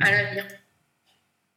à 0.00 0.10
l'avenir. 0.10 0.44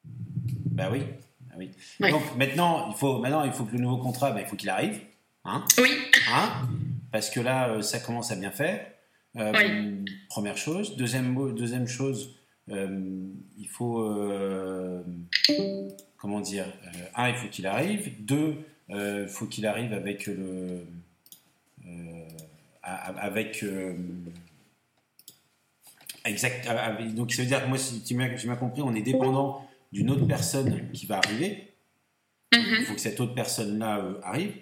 Ben 0.04 0.89
oui. 0.91 1.02
Bah 1.41 1.56
oui. 1.58 1.72
Donc 2.12 2.38
maintenant 2.38 2.91
il, 2.91 2.95
faut, 2.95 3.20
maintenant, 3.20 3.43
il 3.43 3.52
faut 3.52 3.66
que 3.66 3.74
le 3.74 3.82
nouveau 3.82 3.97
contrat, 3.97 4.32
ben, 4.32 4.41
il 4.41 4.47
faut 4.47 4.56
qu'il 4.56 4.70
arrive. 4.70 5.00
Hein? 5.45 5.66
Oui. 5.80 5.89
Hein? 6.32 6.70
Parce 7.12 7.30
que 7.30 7.39
là, 7.39 7.70
euh, 7.70 7.82
ça 7.82 7.99
commence 7.99 8.32
à 8.32 8.36
bien 8.36 8.51
faire. 8.51 8.86
Euh, 9.36 10.03
première 10.30 10.57
chose. 10.57 10.97
Deuxième, 10.97 11.55
deuxième 11.55 11.88
chose, 11.88 12.36
euh, 12.70 13.30
il 13.57 13.68
faut. 13.68 14.03
comment 16.18 16.41
dire 16.41 16.66
Un, 17.16 17.30
il 17.30 17.36
faut 17.36 17.47
qu'il 17.47 17.68
arrive. 17.68 18.12
Deux, 18.20 18.57
il 18.89 19.28
faut 19.28 19.45
qu'il 19.45 19.66
arrive 19.66 19.93
avec 19.93 20.26
le. 20.28 20.86
avec. 22.84 23.64
exact. 26.26 26.68
Donc, 27.16 27.32
ça 27.32 27.41
veut 27.43 27.47
dire 27.47 27.64
que 27.64 27.68
moi, 27.68 27.78
si 27.78 28.03
tu 28.03 28.16
m'as 28.16 28.55
compris, 28.55 28.82
on 28.82 28.95
est 28.95 29.01
dépendant 29.01 29.68
d'une 29.91 30.10
autre 30.12 30.26
personne 30.26 30.91
qui 30.91 31.05
va 31.05 31.18
arriver. 31.18 31.74
Mm-hmm. 32.51 32.80
Il 32.80 32.86
faut 32.86 32.95
que 32.95 33.01
cette 33.01 33.20
autre 33.20 33.36
personne-là 33.36 34.03
arrive. 34.24 34.53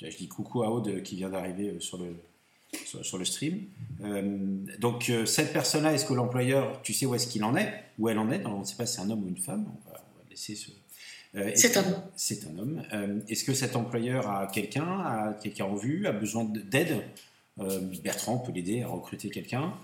Je 0.00 0.16
dis 0.16 0.28
coucou 0.28 0.62
à 0.62 0.70
Aude 0.70 1.02
qui 1.02 1.16
vient 1.16 1.28
d'arriver 1.28 1.70
euh, 1.70 1.80
sur 1.80 1.98
le, 1.98 2.14
sur, 3.02 3.18
le 3.18 3.24
stream. 3.24 3.62
Euh, 4.02 4.22
donc, 4.78 5.10
euh, 5.10 5.26
cette 5.26 5.52
personne-là, 5.52 5.92
est-ce 5.92 6.04
que 6.04 6.14
l'employeur, 6.14 6.80
tu 6.82 6.92
sais 6.92 7.04
où 7.04 7.14
est-ce 7.14 7.26
qu'il 7.26 7.42
en 7.42 7.56
est 7.56 7.72
Où 7.98 8.08
elle 8.08 8.18
en 8.18 8.30
est? 8.30 8.44
On 8.46 8.60
ne 8.60 8.64
sait 8.64 8.76
pas 8.76 8.86
si 8.86 8.96
c'est 8.96 9.00
un 9.02 9.10
homme 9.10 9.24
ou 9.24 9.28
une 9.28 9.38
femme. 9.38 9.66
On 9.86 9.90
va, 9.90 10.00
laisser 10.30 10.54
ce. 10.54 10.70
c'est 11.56 11.76
un 11.76 11.84
homme. 11.84 12.02
C'est 12.14 12.46
un 12.46 12.58
homme. 12.58 12.82
Est-ce 13.28 13.44
que 13.44 13.54
cet 13.54 13.74
employeur 13.74 14.30
a 14.30 14.46
quelqu'un, 14.46 14.86
a 14.86 15.36
quelqu'un 15.42 15.64
en 15.64 15.74
vue, 15.74 16.06
a 16.06 16.12
besoin 16.12 16.44
d'aide? 16.44 17.02
Bertrand 18.04 18.38
peut 18.38 18.52
l'aider 18.52 18.82
à 18.82 18.86
recruter 18.86 19.30
quelqu'un. 19.30 19.74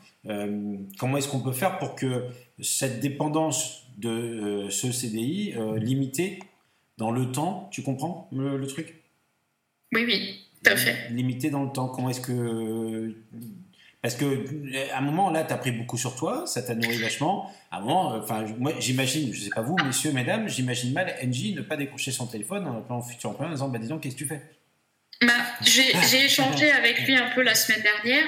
comment 0.98 1.16
est-ce 1.16 1.26
qu'on 1.26 1.40
peut 1.40 1.52
faire 1.52 1.78
pour 1.78 1.96
que 1.96 2.28
cette 2.60 3.00
dépendance 3.00 3.88
de 3.98 4.68
ce 4.70 4.92
CDI 4.92 5.54
limitée 5.76 6.38
dans 6.98 7.10
le 7.10 7.32
temps, 7.32 7.68
tu 7.72 7.82
comprends 7.82 8.28
le, 8.30 8.64
truc? 8.66 9.03
Oui, 9.94 10.04
oui, 10.06 10.44
tout 10.62 10.72
à 10.72 10.76
fait. 10.76 11.08
Limité 11.10 11.50
dans 11.50 11.62
le 11.62 11.72
temps, 11.72 11.88
comment 11.88 12.10
est-ce 12.10 12.20
que... 12.20 13.14
Parce 14.02 14.16
que 14.16 14.44
à 14.92 14.98
un 14.98 15.00
moment, 15.00 15.30
là, 15.30 15.44
tu 15.44 15.52
as 15.54 15.56
pris 15.56 15.72
beaucoup 15.72 15.96
sur 15.96 16.14
toi, 16.14 16.46
ça 16.46 16.62
t'a 16.62 16.74
nourri 16.74 16.98
vachement. 16.98 17.50
À 17.70 17.78
un 17.78 17.80
moment, 17.80 18.08
enfin, 18.16 18.44
moi, 18.58 18.72
j'imagine, 18.78 19.32
je 19.32 19.40
sais 19.40 19.50
pas 19.54 19.62
vous, 19.62 19.76
messieurs, 19.82 20.12
mesdames, 20.12 20.46
j'imagine 20.46 20.92
mal 20.92 21.14
NJ 21.22 21.54
ne 21.54 21.62
pas 21.62 21.78
décrocher 21.78 22.12
son 22.12 22.26
téléphone 22.26 22.66
en 22.66 22.76
appelant 22.76 23.00
futur 23.00 23.30
employeur 23.30 23.52
en 23.52 23.54
disant, 23.54 23.68
bah, 23.68 23.78
dis 23.78 23.88
donc, 23.88 24.02
qu'est-ce 24.02 24.14
que 24.14 24.18
tu 24.18 24.26
fais? 24.26 24.42
Bah, 25.22 25.32
J'ai 25.62 26.24
échangé 26.24 26.70
avec 26.70 27.06
lui 27.06 27.16
un 27.16 27.30
peu 27.30 27.42
la 27.42 27.54
semaine 27.54 27.80
dernière, 27.80 28.24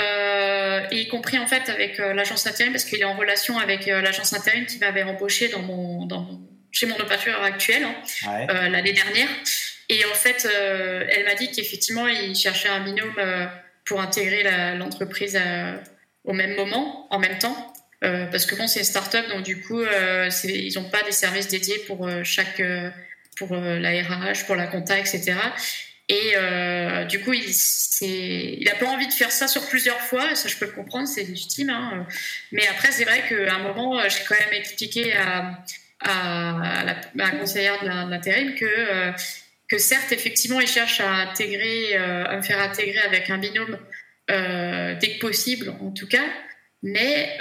euh, 0.00 0.86
y 0.90 1.06
compris 1.06 1.38
en 1.38 1.46
fait 1.46 1.68
avec 1.68 2.00
euh, 2.00 2.14
l'agence 2.14 2.44
intérim, 2.48 2.72
parce 2.72 2.84
qu'il 2.84 2.98
est 2.98 3.04
en 3.04 3.16
relation 3.16 3.58
avec 3.58 3.86
euh, 3.86 4.00
l'agence 4.00 4.32
intérim 4.32 4.66
qui 4.66 4.78
m'avait 4.78 5.04
embauché 5.04 5.50
dans 5.50 5.62
mon, 5.62 6.06
dans 6.06 6.22
mon 6.22 6.40
chez 6.72 6.86
mon 6.86 6.96
opérateur 6.96 7.42
actuel 7.42 7.84
hein, 7.84 7.94
euh, 8.48 8.68
l'année 8.70 8.94
dernière. 8.94 9.28
Et 9.92 10.06
en 10.06 10.14
fait, 10.14 10.48
euh, 10.50 11.04
elle 11.06 11.26
m'a 11.26 11.34
dit 11.34 11.50
qu'effectivement, 11.50 12.08
il 12.08 12.34
cherchait 12.34 12.70
un 12.70 12.80
binôme 12.80 13.12
euh, 13.18 13.44
pour 13.84 14.00
intégrer 14.00 14.42
l'entreprise 14.78 15.38
au 16.24 16.32
même 16.32 16.54
moment, 16.54 17.06
en 17.10 17.18
même 17.18 17.38
temps. 17.38 17.74
parce 18.00 18.46
que 18.46 18.54
bon, 18.54 18.66
c'est 18.66 18.78
une 18.78 18.86
start-up, 18.86 19.28
donc 19.28 19.42
du 19.42 19.60
coup, 19.60 19.82
ils 19.82 20.72
n'ont 20.76 20.88
pas 20.88 21.02
des 21.02 21.12
services 21.12 21.48
dédiés 21.48 21.78
pour 21.86 22.08
chaque, 22.24 22.62
pour 23.36 23.54
la 23.54 23.90
RH, 23.90 24.46
pour 24.46 24.54
la 24.54 24.68
compta, 24.68 24.98
etc. 24.98 25.34
Et 26.08 26.34
du 27.08 27.20
coup, 27.20 27.32
il, 27.32 27.52
il 28.60 28.68
a 28.68 28.76
pas 28.76 28.86
envie 28.86 29.08
de 29.08 29.12
faire 29.12 29.32
ça 29.32 29.48
sur 29.48 29.68
plusieurs 29.68 30.00
fois. 30.00 30.36
Ça, 30.36 30.48
je 30.48 30.56
peux 30.56 30.66
le 30.66 30.72
comprendre, 30.72 31.08
c'est 31.08 31.24
légitime. 31.24 31.70
Hein. 31.70 32.06
Mais 32.52 32.66
après, 32.68 32.92
c'est 32.92 33.04
vrai 33.04 33.24
qu'à 33.28 33.52
un 33.52 33.58
moment, 33.58 34.00
j'ai 34.08 34.24
quand 34.28 34.38
même 34.38 34.54
expliqué 34.54 35.12
à, 35.14 35.58
à 36.04 36.84
la, 37.14 37.30
conseillère 37.30 37.80
de 37.82 38.10
l'intérim 38.10 38.54
que, 38.54 38.64
euh, 38.64 39.12
que 39.72 39.78
certes, 39.78 40.12
effectivement, 40.12 40.60
il 40.60 40.68
cherche 40.68 41.00
à, 41.00 41.10
intégrer, 41.10 41.96
euh, 41.96 42.26
à 42.26 42.36
me 42.36 42.42
faire 42.42 42.60
intégrer 42.60 42.98
avec 42.98 43.30
un 43.30 43.38
binôme 43.38 43.78
euh, 44.30 44.94
dès 45.00 45.14
que 45.14 45.18
possible, 45.18 45.72
en 45.80 45.90
tout 45.90 46.06
cas. 46.06 46.24
Mais 46.84 47.38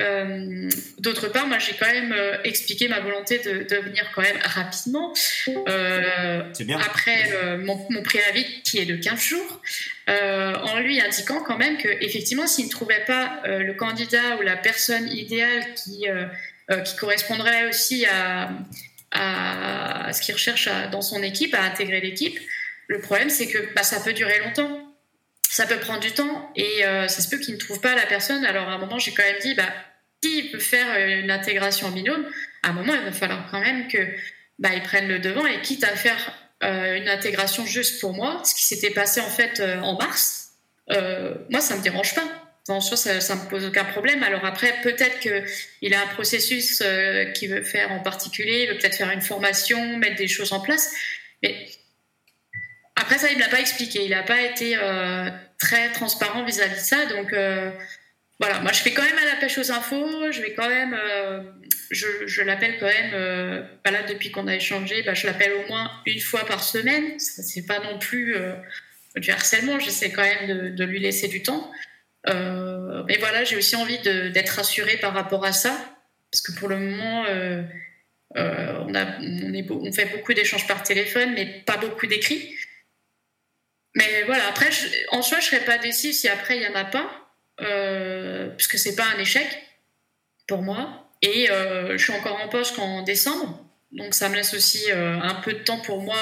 d'autre 0.99 1.27
part, 1.29 1.47
moi, 1.47 1.57
j'ai 1.57 1.73
quand 1.73 1.91
même 1.91 2.15
expliqué 2.43 2.87
ma 2.87 2.99
volonté 2.99 3.39
de, 3.39 3.63
de, 3.63 3.75
venir 3.77 4.07
quand 4.13 4.21
même 4.21 4.37
rapidement. 4.43 5.13
bien. 6.59 6.79
Après 6.79 7.57
mon, 7.57 7.83
mon, 7.89 8.03
préavis 8.03 8.61
qui 8.61 8.77
est 8.77 8.85
de 8.85 8.95
15 8.95 9.19
jours, 9.19 9.61
en 10.07 10.79
lui 10.81 11.01
indiquant 11.01 11.41
quand 11.41 11.57
même 11.57 11.77
que 11.79 11.87
effectivement, 12.01 12.45
s'il 12.45 12.65
ne 12.65 12.69
trouvait 12.69 13.03
pas 13.07 13.41
le 13.45 13.73
candidat 13.73 14.37
ou 14.37 14.43
la 14.43 14.57
personne 14.57 15.11
idéale 15.11 15.73
qui 15.73 16.05
euh, 16.71 16.79
qui 16.81 16.95
correspondrait 16.95 17.67
aussi 17.67 18.05
à, 18.05 18.49
à 19.11 20.13
ce 20.13 20.21
qu'il 20.21 20.33
recherche 20.33 20.69
dans 20.91 21.01
son 21.01 21.21
équipe, 21.23 21.53
à 21.53 21.63
intégrer 21.63 22.01
l'équipe. 22.01 22.39
Le 22.87 22.99
problème, 22.99 23.29
c'est 23.29 23.47
que 23.47 23.73
bah, 23.73 23.83
ça 23.83 23.99
peut 23.99 24.13
durer 24.13 24.39
longtemps. 24.39 24.87
Ça 25.49 25.65
peut 25.65 25.79
prendre 25.79 25.99
du 25.99 26.11
temps 26.11 26.51
et 26.55 26.85
euh, 26.85 27.09
ça 27.09 27.21
se 27.21 27.29
peut 27.29 27.37
qu'il 27.37 27.53
ne 27.53 27.59
trouve 27.59 27.81
pas 27.81 27.93
la 27.93 28.05
personne. 28.05 28.45
Alors 28.45 28.69
à 28.69 28.73
un 28.73 28.77
moment, 28.77 28.99
j'ai 28.99 29.11
quand 29.11 29.23
même 29.23 29.39
dit, 29.41 29.53
bah, 29.53 29.67
s'il 30.23 30.51
peut 30.51 30.59
faire 30.59 31.07
une 31.07 31.29
intégration 31.29 31.87
en 31.87 31.91
binôme, 31.91 32.25
à 32.63 32.69
un 32.69 32.73
moment, 32.73 32.93
il 32.93 33.01
va 33.01 33.11
falloir 33.11 33.49
quand 33.51 33.59
même 33.59 33.87
que 33.87 33.97
bah, 34.59 34.69
il 34.73 34.81
prenne 34.81 35.07
le 35.07 35.19
devant 35.19 35.45
et 35.45 35.59
quitte 35.61 35.83
à 35.83 35.95
faire 35.95 36.33
euh, 36.63 36.95
une 36.95 37.09
intégration 37.09 37.65
juste 37.65 37.99
pour 37.99 38.13
moi, 38.13 38.41
ce 38.45 38.55
qui 38.55 38.65
s'était 38.65 38.91
passé 38.91 39.19
en 39.19 39.29
fait 39.29 39.61
en 39.81 39.97
mars, 39.97 40.51
moi, 41.49 41.61
ça 41.61 41.77
me 41.77 41.81
dérange 41.81 42.13
pas 42.13 42.50
ça, 42.79 43.19
ça 43.19 43.35
me 43.35 43.49
pose 43.49 43.65
aucun 43.65 43.83
problème. 43.83 44.23
Alors 44.23 44.45
après, 44.45 44.73
peut-être 44.83 45.19
qu'il 45.19 45.93
a 45.93 46.01
un 46.01 46.07
processus 46.07 46.81
euh, 46.81 47.25
qu'il 47.31 47.49
veut 47.49 47.63
faire 47.63 47.91
en 47.91 47.99
particulier, 47.99 48.63
il 48.63 48.69
veut 48.69 48.77
peut-être 48.77 48.95
faire 48.95 49.11
une 49.11 49.21
formation, 49.21 49.97
mettre 49.97 50.15
des 50.15 50.27
choses 50.27 50.53
en 50.53 50.61
place. 50.61 50.93
Mais 51.43 51.67
après 52.95 53.17
ça, 53.17 53.31
il 53.31 53.37
ne 53.37 53.41
l'a 53.41 53.49
pas 53.49 53.59
expliqué. 53.59 54.03
Il 54.03 54.11
n'a 54.11 54.23
pas 54.23 54.41
été 54.41 54.77
euh, 54.77 55.29
très 55.59 55.91
transparent 55.91 56.45
vis-à-vis 56.45 56.75
de 56.75 56.79
ça. 56.79 57.05
Donc 57.07 57.33
euh, 57.33 57.71
voilà, 58.39 58.59
moi 58.61 58.71
je 58.71 58.81
fais 58.81 58.91
quand 58.91 59.03
même 59.03 59.17
à 59.17 59.25
la 59.25 59.35
pêche 59.35 59.57
aux 59.57 59.71
infos. 59.71 60.31
Je 60.31 60.41
vais 60.41 60.53
quand 60.53 60.69
même, 60.69 60.97
je, 61.91 62.41
l'appelle 62.41 62.77
quand 62.79 62.87
même. 62.87 63.67
Bah 63.83 63.91
là, 63.91 64.03
depuis 64.03 64.31
qu'on 64.31 64.47
a 64.47 64.55
échangé, 64.55 65.03
bah, 65.03 65.13
je 65.13 65.27
l'appelle 65.27 65.53
au 65.53 65.67
moins 65.67 65.91
une 66.05 66.19
fois 66.19 66.45
par 66.45 66.63
semaine. 66.63 67.19
C'est 67.19 67.65
pas 67.65 67.79
non 67.79 67.99
plus 67.99 68.35
du 69.15 69.29
harcèlement. 69.29 69.79
J'essaie 69.79 70.11
quand 70.11 70.23
même 70.23 70.75
de 70.75 70.83
lui 70.83 70.99
laisser 70.99 71.27
du 71.27 71.43
temps. 71.43 71.71
Euh, 72.29 73.03
mais 73.07 73.17
voilà, 73.17 73.43
j'ai 73.43 73.55
aussi 73.55 73.75
envie 73.75 73.99
d'être 73.99 74.49
rassurée 74.49 74.97
par 74.97 75.13
rapport 75.13 75.45
à 75.45 75.53
ça, 75.53 75.75
parce 76.31 76.41
que 76.41 76.51
pour 76.53 76.69
le 76.69 76.77
moment, 76.77 77.25
euh, 77.25 77.63
euh, 78.37 78.85
on, 78.87 79.91
fait 79.91 80.05
beaucoup 80.05 80.33
d'échanges 80.33 80.67
par 80.67 80.83
téléphone, 80.83 81.33
mais 81.33 81.45
pas 81.65 81.77
beaucoup 81.77 82.07
d'écrits. 82.07 82.55
Mais 83.95 84.23
voilà, 84.25 84.47
après, 84.47 84.69
en 85.09 85.21
soi, 85.21 85.39
je 85.39 85.47
serais 85.47 85.65
pas 85.65 85.77
déçue 85.77 86.13
si 86.13 86.29
après 86.29 86.57
il 86.57 86.63
y 86.63 86.67
en 86.67 86.75
a 86.75 86.85
pas, 86.85 87.09
puisque 88.55 88.77
c'est 88.77 88.95
pas 88.95 89.05
un 89.15 89.19
échec 89.19 89.47
pour 90.47 90.61
moi. 90.61 91.09
Et 91.21 91.47
je 91.47 91.97
suis 91.97 92.13
encore 92.13 92.39
en 92.41 92.47
poste 92.47 92.75
qu'en 92.75 93.01
décembre, 93.01 93.65
donc 93.91 94.13
ça 94.13 94.29
me 94.29 94.35
laisse 94.35 94.53
aussi 94.53 94.91
un 94.91 95.35
peu 95.43 95.53
de 95.53 95.59
temps 95.59 95.79
pour 95.79 96.01
moi 96.01 96.17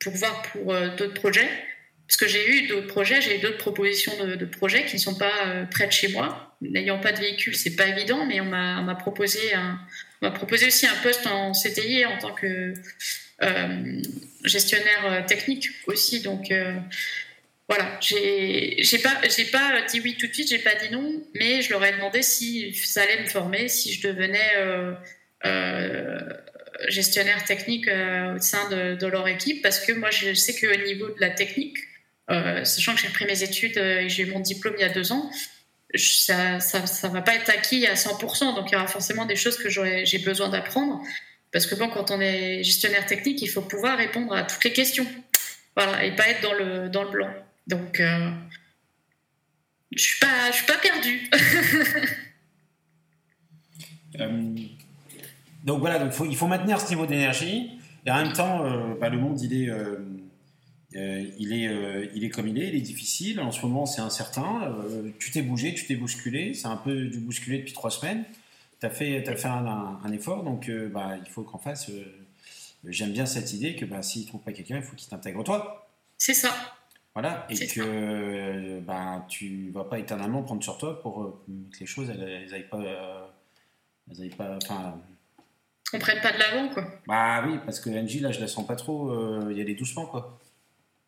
pour 0.00 0.14
voir 0.14 0.42
pour 0.42 0.74
d'autres 0.96 1.14
projets. 1.14 1.48
Parce 2.08 2.16
que 2.16 2.26
j'ai 2.26 2.48
eu 2.48 2.66
d'autres 2.68 2.86
projets, 2.86 3.20
j'ai 3.20 3.36
eu 3.36 3.40
d'autres 3.40 3.58
propositions 3.58 4.12
de, 4.24 4.44
projets 4.46 4.86
qui 4.86 4.96
ne 4.96 5.00
sont 5.00 5.14
pas 5.14 5.46
euh, 5.46 5.64
près 5.66 5.86
de 5.86 5.92
chez 5.92 6.08
moi. 6.08 6.56
N'ayant 6.62 6.98
pas 6.98 7.12
de 7.12 7.18
véhicule, 7.18 7.54
c'est 7.54 7.76
pas 7.76 7.86
évident, 7.86 8.24
mais 8.24 8.40
on 8.40 8.46
m'a 8.46 8.94
proposé, 8.94 9.40
proposé 10.34 10.68
aussi 10.68 10.86
un 10.86 10.94
poste 11.02 11.26
en 11.26 11.52
CTI 11.52 12.06
en 12.06 12.16
tant 12.16 12.32
que 12.32 12.72
euh, 13.42 14.02
gestionnaire 14.42 15.04
euh, 15.04 15.22
technique 15.22 15.68
aussi. 15.86 16.20
Donc 16.20 16.50
voilà, 17.68 18.00
j'ai 18.00 18.98
pas, 19.02 19.20
pas 19.52 19.82
dit 19.82 20.00
oui 20.00 20.16
tout 20.18 20.28
de 20.28 20.32
suite, 20.32 20.48
j'ai 20.48 20.58
pas 20.60 20.76
dit 20.76 20.90
non, 20.90 21.22
mais 21.34 21.60
je 21.60 21.70
leur 21.70 21.84
ai 21.84 21.92
demandé 21.92 22.22
si 22.22 22.72
ça 22.72 23.02
allait 23.02 23.20
me 23.20 23.26
former, 23.26 23.68
si 23.68 23.92
je 23.92 24.08
devenais 24.08 24.54
gestionnaire 26.88 27.44
technique 27.44 27.86
au 27.86 28.40
sein 28.40 28.70
de, 28.70 28.94
de, 28.94 29.06
leur 29.06 29.28
équipe, 29.28 29.60
parce 29.62 29.78
que 29.78 29.92
moi 29.92 30.10
je 30.10 30.32
sais 30.32 30.58
qu'au 30.58 30.82
niveau 30.86 31.08
de 31.08 31.20
la 31.20 31.28
technique, 31.28 31.76
euh, 32.30 32.64
sachant 32.64 32.94
que 32.94 33.00
j'ai 33.00 33.08
repris 33.08 33.24
mes 33.24 33.42
études 33.42 33.78
euh, 33.78 34.00
et 34.00 34.08
j'ai 34.08 34.24
eu 34.24 34.30
mon 34.30 34.40
diplôme 34.40 34.74
il 34.76 34.82
y 34.82 34.84
a 34.84 34.90
deux 34.90 35.12
ans, 35.12 35.30
ça, 35.94 36.60
ça, 36.60 37.08
va 37.08 37.22
pas 37.22 37.34
être 37.34 37.48
acquis 37.48 37.86
à 37.86 37.94
100%. 37.94 38.54
Donc 38.54 38.68
il 38.70 38.74
y 38.74 38.76
aura 38.76 38.86
forcément 38.86 39.24
des 39.24 39.36
choses 39.36 39.56
que 39.56 39.70
j'ai 39.70 40.18
besoin 40.18 40.50
d'apprendre. 40.50 41.00
Parce 41.50 41.66
que 41.66 41.74
bon, 41.74 41.88
quand 41.88 42.10
on 42.10 42.20
est 42.20 42.62
gestionnaire 42.62 43.06
technique, 43.06 43.40
il 43.40 43.46
faut 43.48 43.62
pouvoir 43.62 43.96
répondre 43.96 44.34
à 44.34 44.42
toutes 44.42 44.62
les 44.64 44.74
questions. 44.74 45.06
Voilà, 45.74 46.04
et 46.04 46.14
pas 46.14 46.28
être 46.28 46.42
dans 46.42 46.52
le, 46.52 46.90
dans 46.90 47.04
le 47.04 47.10
blanc. 47.10 47.30
Donc, 47.66 48.00
euh, 48.00 48.30
je 49.96 50.02
suis 50.02 50.18
pas, 50.18 50.52
suis 50.52 50.66
pas 50.66 50.76
perdue. 50.76 51.30
donc 55.64 55.80
voilà, 55.80 56.00
donc 56.00 56.12
il 56.28 56.36
faut 56.36 56.48
maintenir 56.48 56.78
ce 56.78 56.90
niveau 56.90 57.06
d'énergie. 57.06 57.70
Et 58.04 58.10
en 58.10 58.22
même 58.22 58.34
temps, 58.34 58.94
bah, 59.00 59.08
le 59.08 59.16
monde, 59.16 59.40
il 59.40 59.62
est 59.62 59.70
euh, 60.96 61.22
il, 61.38 61.52
est, 61.52 61.68
euh, 61.68 62.06
il 62.14 62.24
est 62.24 62.30
comme 62.30 62.48
il 62.48 62.58
est, 62.58 62.68
il 62.68 62.74
est 62.74 62.80
difficile. 62.80 63.40
En 63.40 63.52
ce 63.52 63.60
moment, 63.62 63.84
c'est 63.86 64.00
incertain. 64.00 64.74
Euh, 64.90 65.10
tu 65.18 65.30
t'es 65.30 65.42
bougé, 65.42 65.74
tu 65.74 65.86
t'es 65.86 65.96
bousculé. 65.96 66.54
C'est 66.54 66.66
un 66.66 66.76
peu 66.76 67.06
du 67.06 67.18
bousculé 67.18 67.58
depuis 67.58 67.74
trois 67.74 67.90
semaines. 67.90 68.24
Tu 68.80 68.86
as 68.86 68.90
fait, 68.90 69.28
as 69.28 69.36
fait 69.36 69.48
un, 69.48 70.12
effort, 70.12 70.44
donc 70.44 70.70
bah, 70.92 71.16
il 71.22 71.28
faut 71.30 71.42
qu'en 71.42 71.58
face. 71.58 71.90
J'aime 72.84 73.12
bien 73.12 73.26
cette 73.26 73.52
idée 73.52 73.74
que 73.74 73.84
bah, 73.84 74.02
s'il 74.02 74.22
ne 74.22 74.28
trouve 74.28 74.40
pas 74.40 74.52
quelqu'un, 74.52 74.76
il 74.76 74.82
faut 74.82 74.94
qu'il 74.94 75.08
t'intègre 75.08 75.42
toi. 75.42 75.90
C'est 76.16 76.34
ça. 76.34 76.54
Voilà, 77.14 77.48
et 77.50 77.66
que 77.66 78.78
bah, 78.78 79.26
tu 79.28 79.70
vas 79.72 79.82
pas 79.82 79.98
éternellement 79.98 80.44
prendre 80.44 80.62
sur 80.62 80.78
toi 80.78 81.02
pour 81.02 81.42
que 81.72 81.80
les 81.80 81.86
choses 81.86 82.08
elles, 82.10 82.68
pas. 82.68 82.78
elles 84.08 84.22
aillent 84.22 84.28
pas 84.28 84.58
on 85.94 85.98
prenne 85.98 86.20
pas 86.20 86.32
de 86.32 86.38
l'avant, 86.38 86.68
quoi. 86.68 86.84
Bah 87.06 87.42
oui, 87.46 87.58
parce 87.64 87.80
que 87.80 87.88
Angie, 87.88 88.20
là, 88.20 88.30
je 88.30 88.40
la 88.40 88.46
sens 88.46 88.66
pas 88.66 88.76
trop 88.76 89.10
y 89.50 89.60
aller 89.60 89.74
doucement, 89.74 90.06
quoi. 90.06 90.38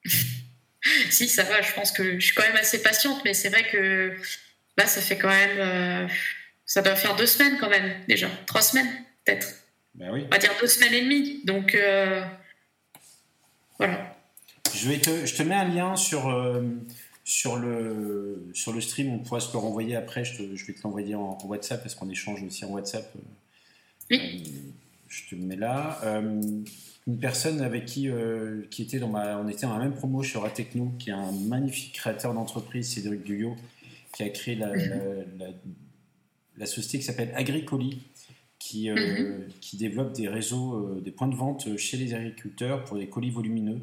si, 1.11 1.28
ça 1.28 1.42
va, 1.44 1.62
je 1.62 1.72
pense 1.72 1.92
que 1.92 2.18
je 2.18 2.24
suis 2.24 2.34
quand 2.34 2.42
même 2.42 2.57
assez 2.57 2.82
patiente, 2.82 3.22
mais 3.24 3.34
c'est 3.34 3.48
vrai 3.48 3.64
que 3.68 4.16
là, 4.76 4.86
ça 4.86 5.01
fait 5.01 5.18
quand 5.18 5.28
même. 5.28 5.59
Euh, 5.59 6.09
ça 6.66 6.82
doit 6.82 6.96
faire 6.96 7.16
deux 7.16 7.26
semaines 7.26 7.59
quand 7.59 7.68
même, 7.68 7.92
déjà. 8.09 8.28
Trois 8.46 8.62
semaines, 8.62 8.88
peut-être. 9.24 9.48
Ben 9.94 10.11
oui. 10.12 10.24
On 10.26 10.30
va 10.30 10.38
dire 10.38 10.53
deux 10.61 10.68
semaines 10.68 10.94
et 10.94 11.03
demie. 11.03 11.40
Donc, 11.44 11.74
euh, 11.74 12.24
voilà. 13.78 14.16
Je, 14.72 14.88
vais 14.88 14.98
te, 14.98 15.26
je 15.26 15.34
te 15.34 15.42
mets 15.42 15.57
un 15.57 15.68
lien 15.68 15.96
sur, 15.96 16.28
euh, 16.28 16.62
sur, 17.24 17.57
le, 17.57 18.51
sur 18.55 18.72
le 18.72 18.80
stream. 18.80 19.12
On 19.12 19.18
pourra 19.18 19.40
se 19.40 19.53
le 19.53 19.59
renvoyer 19.59 19.96
après. 19.96 20.24
Je, 20.24 20.55
je 20.55 20.64
vais 20.64 20.72
te 20.72 20.82
l'envoyer 20.84 21.16
en, 21.16 21.36
WhatsApp 21.44 21.82
parce 21.82 21.96
qu'on 21.96 22.09
échange 22.09 22.42
aussi 22.42 22.64
en 22.64 22.68
WhatsApp. 22.68 23.12
Oui 24.11 24.72
je 25.11 25.24
te 25.28 25.34
mets 25.34 25.57
là. 25.57 25.98
Euh, 27.11 27.12
une 27.12 27.18
personne 27.18 27.61
avec 27.61 27.86
qui, 27.86 28.08
euh, 28.08 28.62
qui 28.70 28.82
était 28.82 28.98
dans 28.98 29.08
ma, 29.08 29.38
on 29.38 29.48
était 29.48 29.66
dans 29.66 29.76
la 29.76 29.84
même 29.84 29.94
promo 29.94 30.22
chez 30.22 30.38
Techno, 30.54 30.92
qui 30.98 31.11
est 31.11 31.14
un 31.14 31.32
magnifique 31.32 31.94
créateur 31.94 32.34
d'entreprise, 32.34 32.88
Cédric 32.92 33.24
Guyot, 33.24 33.56
qui 34.14 34.22
a 34.22 34.28
créé 34.28 34.54
la, 34.54 34.72
la, 36.56 36.66
société 36.66 36.98
qui 36.98 37.04
s'appelle 37.04 37.32
Agricoli, 37.34 38.00
qui, 38.58 38.90
mhm. 38.90 39.48
qui 39.61 39.76
développe 39.76 40.12
des 40.12 40.28
réseaux, 40.28 41.00
des 41.00 41.11
points 41.11 41.28
de 41.28 41.36
vente 41.36 41.76
chez 41.76 41.96
les 41.96 42.14
agriculteurs 42.14 42.84
pour 42.84 42.96
les 42.96 43.08
colis 43.08 43.30
volumineux 43.30 43.80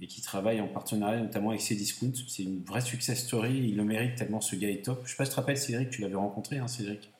et 0.00 0.06
qui 0.06 0.20
travaille 0.20 0.60
en 0.60 0.68
partenariat 0.68 1.20
notamment 1.20 1.50
avec 1.50 1.62
Cdiscount. 1.62 2.12
C'est 2.28 2.42
une 2.42 2.62
vraie 2.62 2.80
success 2.80 3.24
story, 3.24 3.68
il 3.68 3.76
le 3.76 3.84
mérite 3.84 4.16
tellement 4.16 4.40
ce 4.40 4.54
gars 4.56 4.68
est 4.68 4.84
top. 4.84 5.02
Je 5.04 5.10
sais 5.10 5.16
pas 5.16 5.24
si 5.24 5.30
tu 5.30 5.34
te 5.34 5.40
rappelles 5.40 5.58
Cédric, 5.58 5.90
tu 5.90 6.02
l'avais 6.02 6.14
rencontré, 6.14 6.58
hein, 6.58 6.68
Cédric? 6.68 7.10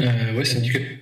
Euh, 0.00 0.36
Ouais, 0.36 0.44
c'est 0.44 0.60
nickel. 0.60 1.00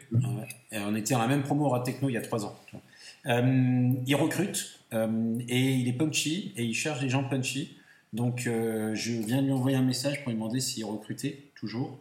on 0.72 0.94
était 0.94 1.14
dans 1.14 1.20
la 1.20 1.28
même 1.28 1.42
promo 1.42 1.72
au 1.72 1.78
Techno 1.82 2.08
il 2.08 2.14
y 2.14 2.16
a 2.16 2.20
trois 2.20 2.44
ans. 2.44 2.56
Euh, 2.74 2.78
il 3.26 4.14
recrute 4.14 4.80
euh, 4.92 5.38
et 5.48 5.74
il 5.74 5.88
est 5.88 5.92
punchy 5.92 6.52
et 6.56 6.64
il 6.64 6.74
cherche 6.74 7.00
des 7.00 7.08
gens 7.08 7.24
punchy. 7.24 7.76
Donc 8.12 8.42
je 8.44 9.12
viens 9.26 9.40
de 9.42 9.46
lui 9.46 9.52
envoyer 9.52 9.76
un 9.76 9.82
message 9.82 10.22
pour 10.22 10.30
lui 10.30 10.36
demander 10.36 10.60
s'il 10.60 10.84
recrutait 10.84 11.50
toujours. 11.56 11.98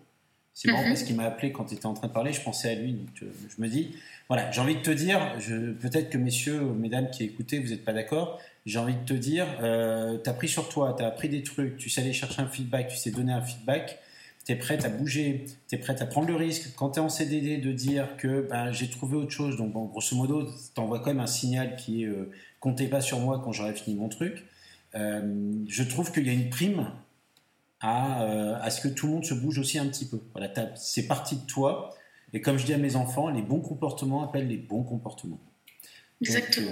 C'est 0.53 0.69
marrant 0.69 0.84
mhm. 0.84 0.89
parce 0.89 1.01
qu'il 1.01 1.15
m'a 1.15 1.24
appelé 1.24 1.51
quand 1.51 1.65
tu 1.65 1.74
étais 1.74 1.88
en 1.88 1.95
train 1.95 2.07
de 2.07 2.13
parler, 2.13 2.32
je 2.32 2.41
pensais 2.41 2.69
à 2.69 2.76
lui. 2.76 2.93
Donc 2.93 3.09
je 3.19 3.61
me 3.61 3.67
dis, 3.67 3.95
voilà, 4.30 4.51
j'ai 4.51 4.61
envie 4.61 4.76
de 4.76 4.82
te 4.82 4.91
dire, 4.91 5.19
peut-être 5.82 6.11
que 6.11 6.19
messieurs, 6.19 6.61
mesdames 6.61 7.09
qui 7.09 7.24
écoutez, 7.24 7.57
vous 7.57 7.69
n'êtes 7.69 7.84
pas 7.84 7.93
d'accord, 7.93 8.39
j'ai 8.65 8.80
envie 8.80 8.95
de 8.95 9.05
te 9.05 9.13
dire, 9.13 9.45
euh, 9.61 10.17
tu 10.24 10.30
as 10.30 10.34
pris 10.34 10.47
sur 10.47 10.69
toi, 10.69 10.95
tu 10.97 11.03
as 11.03 11.07
appris 11.07 11.30
des 11.30 11.43
trucs, 11.43 11.78
tu 11.78 11.89
sais 11.89 12.01
aller 12.01 12.13
chercher 12.13 12.41
un 12.41 12.47
feedback, 12.47 12.88
tu 12.88 12.97
sais 12.97 13.11
donner 13.11 13.34
un 13.34 13.41
feedback, 13.41 13.99
tu 14.46 14.52
es 14.52 14.56
prête 14.56 14.84
à 14.84 14.89
bouger, 14.89 15.46
tu 15.70 15.76
es 15.76 15.78
prête 15.78 16.02
à 16.02 16.06
prendre 16.06 16.28
le 16.28 16.36
risque. 16.36 16.74
Quand 16.76 16.91
tu 16.91 17.00
es 17.00 17.02
en 17.02 17.10
CDD, 17.10 17.58
de 17.58 17.72
dire 17.72 18.18
que 18.18 18.48
ben, 18.50 18.72
j'ai 18.72 18.89
trouvé 18.89 19.16
autre 19.16 19.32
chose, 19.32 19.58
donc 19.58 19.72
bon, 19.72 19.86
grosso 19.86 20.16
modo, 20.16 20.44
tu 20.44 20.82
envoies 20.82 21.00
quand 21.00 21.08
même 21.08 21.22
un 21.22 21.28
signal 21.28 21.76
qui 21.76 22.04
est 22.04 22.08
euh, 22.08 22.32
comptez 22.60 22.88
pas 22.88 23.02
sur 23.02 23.20
moi 23.20 23.41
quand 23.44 23.52
j'aurai 23.52 23.74
fini 23.74 23.96
mon 23.96 24.10
truc. 24.10 24.46
Euh, 24.96 25.54
je 25.68 25.84
trouve 25.84 26.12
qu'il 26.12 26.28
y 26.28 26.30
a 26.30 26.34
une 26.34 26.50
prime 26.50 26.91
à, 27.80 28.24
euh, 28.24 28.56
à, 28.62 28.70
ce 28.70 28.82
que 28.82 28.88
tout 28.88 29.08
le 29.08 29.14
monde 29.14 29.26
se 29.26 29.34
bouge 29.34 29.60
aussi 29.60 29.80
un 29.80 29.88
petit 29.88 30.06
peu. 30.06 30.20
Voilà, 30.34 30.52
c'est 30.76 31.08
parti 31.08 31.38
de 31.38 31.46
toi. 31.46 31.96
Et 32.34 32.41
comme 32.41 32.58
je 32.58 32.66
dis 32.66 32.74
à 32.74 32.78
mes 32.78 32.96
enfants, 32.96 33.30
les 33.30 33.41
bons 33.41 33.62
comportements 33.62 34.24
appellent 34.24 34.48
les 34.48 34.58
bons 34.58 34.84
comportements. 34.84 35.39
Exactement. 36.22 36.72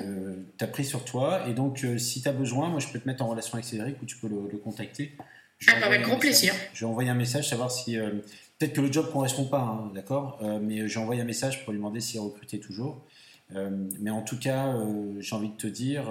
Tu 0.57 0.63
as 0.63 0.67
pris 0.67 0.85
sur 0.85 1.03
toi. 1.05 1.47
Et 1.47 1.53
donc, 1.53 1.85
si 1.97 2.21
tu 2.21 2.27
as 2.27 2.33
besoin, 2.33 2.69
moi, 2.69 2.79
je 2.79 2.87
peux 2.87 2.99
te 2.99 3.07
mettre 3.07 3.23
en 3.23 3.27
relation 3.27 3.55
avec 3.55 3.65
Cédric 3.65 4.01
ou 4.01 4.05
tu 4.05 4.17
peux 4.17 4.27
le, 4.27 4.57
contacter. 4.57 5.11
Ah, 5.67 5.79
bah, 5.79 5.87
avec 5.87 6.01
grand 6.01 6.17
plaisir. 6.17 6.53
Je 6.73 6.85
vais 6.85 6.89
envoyer 6.91 7.09
un 7.09 7.15
message, 7.15 7.49
savoir 7.49 7.71
si. 7.71 7.97
Euh, 7.97 8.11
peut-être 8.57 8.73
que 8.73 8.81
le 8.81 8.91
job 8.91 9.07
ne 9.07 9.11
correspond 9.11 9.45
pas, 9.45 9.61
hein, 9.61 9.91
d'accord 9.93 10.39
Mais 10.61 10.87
j'ai 10.87 10.99
envoyé 10.99 11.21
un 11.21 11.25
message 11.25 11.63
pour 11.63 11.73
lui 11.73 11.79
demander 11.79 11.99
s'il 11.99 12.19
recrutait 12.19 12.59
toujours. 12.59 13.01
mais 13.99 14.11
en 14.11 14.21
tout 14.21 14.37
cas, 14.37 14.75
j'ai 15.19 15.35
envie 15.35 15.49
de 15.49 15.55
te 15.55 15.67
dire, 15.67 16.03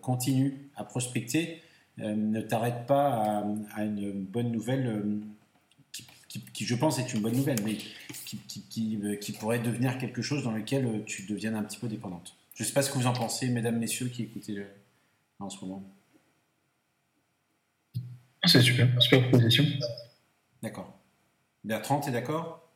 continue 0.00 0.70
à 0.76 0.84
prospecter. 0.84 1.60
ne 1.98 2.40
t'arrête 2.40 2.86
pas 2.86 3.44
à, 3.74 3.82
une 3.82 4.12
bonne 4.12 4.52
nouvelle 4.52 5.02
qui, 6.28 6.40
qui, 6.52 6.64
je 6.64 6.76
pense, 6.76 7.00
est 7.00 7.12
une 7.12 7.22
bonne 7.22 7.34
nouvelle, 7.34 7.60
mais 7.64 7.76
qui, 8.24 8.38
qui, 9.18 9.32
pourrait 9.32 9.58
devenir 9.58 9.98
quelque 9.98 10.22
chose 10.22 10.44
dans 10.44 10.52
lequel 10.52 11.02
tu 11.06 11.22
deviennes 11.22 11.56
un 11.56 11.64
petit 11.64 11.78
peu 11.78 11.88
dépendante. 11.88 12.36
Je 12.54 12.62
ne 12.62 12.68
sais 12.68 12.74
pas 12.74 12.82
ce 12.82 12.90
que 12.90 12.98
vous 12.98 13.08
en 13.08 13.12
pensez, 13.12 13.48
mesdames, 13.48 13.78
messieurs, 13.78 14.06
qui 14.06 14.22
écoutez 14.22 14.64
en 15.40 15.50
ce 15.50 15.58
moment. 15.64 15.82
C'est 18.50 18.62
super, 18.62 18.88
super 19.00 19.28
proposition. 19.28 19.64
D'accord. 20.62 20.92
Bertrand, 21.62 22.00
es 22.06 22.10
d'accord? 22.10 22.68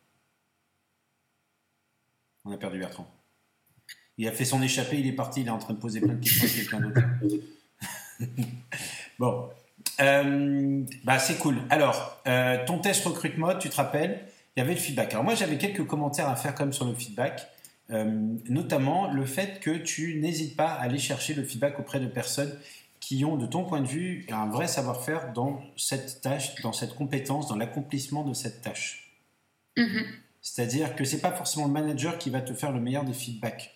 On 2.44 2.52
a 2.52 2.56
perdu 2.56 2.78
Bertrand. 2.78 3.10
Il 4.16 4.28
a 4.28 4.32
fait 4.32 4.44
son 4.44 4.62
échappée, 4.62 5.00
il 5.00 5.06
est 5.06 5.12
parti, 5.12 5.40
il 5.40 5.48
est 5.48 5.50
en 5.50 5.58
train 5.58 5.74
de 5.74 5.78
poser 5.78 6.00
plein 6.00 6.14
de 6.14 6.20
questions 6.20 6.46
à 6.46 6.50
quelqu'un 6.50 6.80
d'autre. 6.80 7.00
bon. 9.18 9.50
Euh, 10.00 10.84
bah 11.02 11.18
c'est 11.18 11.38
cool. 11.38 11.56
Alors, 11.70 12.20
euh, 12.26 12.64
ton 12.66 12.78
test 12.78 13.04
recrutement, 13.04 13.56
tu 13.58 13.68
te 13.68 13.76
rappelles, 13.76 14.28
il 14.56 14.60
y 14.60 14.62
avait 14.62 14.74
le 14.74 14.80
feedback. 14.80 15.12
Alors 15.12 15.24
moi, 15.24 15.34
j'avais 15.34 15.58
quelques 15.58 15.84
commentaires 15.86 16.28
à 16.28 16.36
faire 16.36 16.54
comme 16.54 16.72
sur 16.72 16.84
le 16.84 16.94
feedback. 16.94 17.48
Euh, 17.90 18.36
notamment 18.48 19.12
le 19.12 19.26
fait 19.26 19.60
que 19.60 19.70
tu 19.70 20.18
n'hésites 20.20 20.56
pas 20.56 20.68
à 20.68 20.82
aller 20.82 20.98
chercher 20.98 21.34
le 21.34 21.44
feedback 21.44 21.78
auprès 21.78 22.00
de 22.00 22.06
personnes 22.06 22.58
qui 23.04 23.22
ont, 23.26 23.36
de 23.36 23.46
ton 23.46 23.64
point 23.64 23.82
de 23.82 23.86
vue, 23.86 24.26
un 24.30 24.48
vrai 24.48 24.66
savoir-faire 24.66 25.32
dans 25.34 25.62
cette 25.76 26.22
tâche, 26.22 26.54
dans 26.62 26.72
cette 26.72 26.94
compétence, 26.94 27.48
dans 27.48 27.56
l'accomplissement 27.56 28.24
de 28.24 28.32
cette 28.32 28.62
tâche. 28.62 29.12
Mm-hmm. 29.76 30.06
C'est-à-dire 30.40 30.96
que 30.96 31.04
c'est 31.04 31.20
pas 31.20 31.32
forcément 31.32 31.66
le 31.66 31.72
manager 31.72 32.16
qui 32.16 32.30
va 32.30 32.40
te 32.40 32.54
faire 32.54 32.72
le 32.72 32.80
meilleur 32.80 33.04
des 33.04 33.12
feedbacks. 33.12 33.70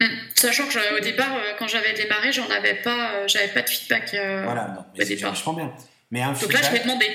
Mm. 0.00 0.06
Sachant 0.34 0.66
que 0.66 0.96
au 0.96 1.00
départ, 1.00 1.36
euh, 1.36 1.52
quand 1.58 1.68
j'avais 1.68 1.92
démarré, 1.92 2.32
j'en 2.32 2.48
avais 2.48 2.80
pas, 2.80 3.12
euh, 3.12 3.28
j'avais 3.28 3.52
pas 3.52 3.60
de 3.60 3.68
feedback. 3.68 4.10
voilà, 4.10 4.68
non, 4.68 4.84
mais 4.96 5.04
je 5.04 5.26
comprends 5.26 5.52
bien. 5.52 5.74
Mais 6.10 6.22
un 6.22 6.32
Donc 6.32 6.52
là, 6.52 6.62
je 6.62 6.70
vais 6.70 6.80
demander. 6.80 7.06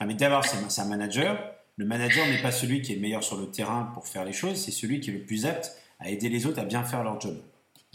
ah, 0.00 0.06
mais 0.06 0.14
d'abord, 0.14 0.44
c'est 0.44 0.80
un 0.80 0.84
manager 0.86 1.56
le 1.78 1.84
manager 1.84 2.26
n'est 2.26 2.40
pas 2.40 2.52
celui 2.52 2.80
qui 2.80 2.92
est 2.92 2.94
le 2.94 3.02
meilleur 3.02 3.22
sur 3.22 3.36
le 3.36 3.50
terrain 3.50 3.90
pour 3.92 4.08
faire 4.08 4.24
les 4.24 4.32
choses, 4.32 4.56
c'est 4.56 4.70
celui 4.70 5.00
qui 5.00 5.10
est 5.10 5.12
le 5.12 5.20
plus 5.20 5.44
apte 5.44 5.72
à 6.00 6.08
aider 6.08 6.30
les 6.30 6.46
autres 6.46 6.58
à 6.58 6.64
bien 6.64 6.82
faire 6.84 7.04
leur 7.04 7.20
job. 7.20 7.36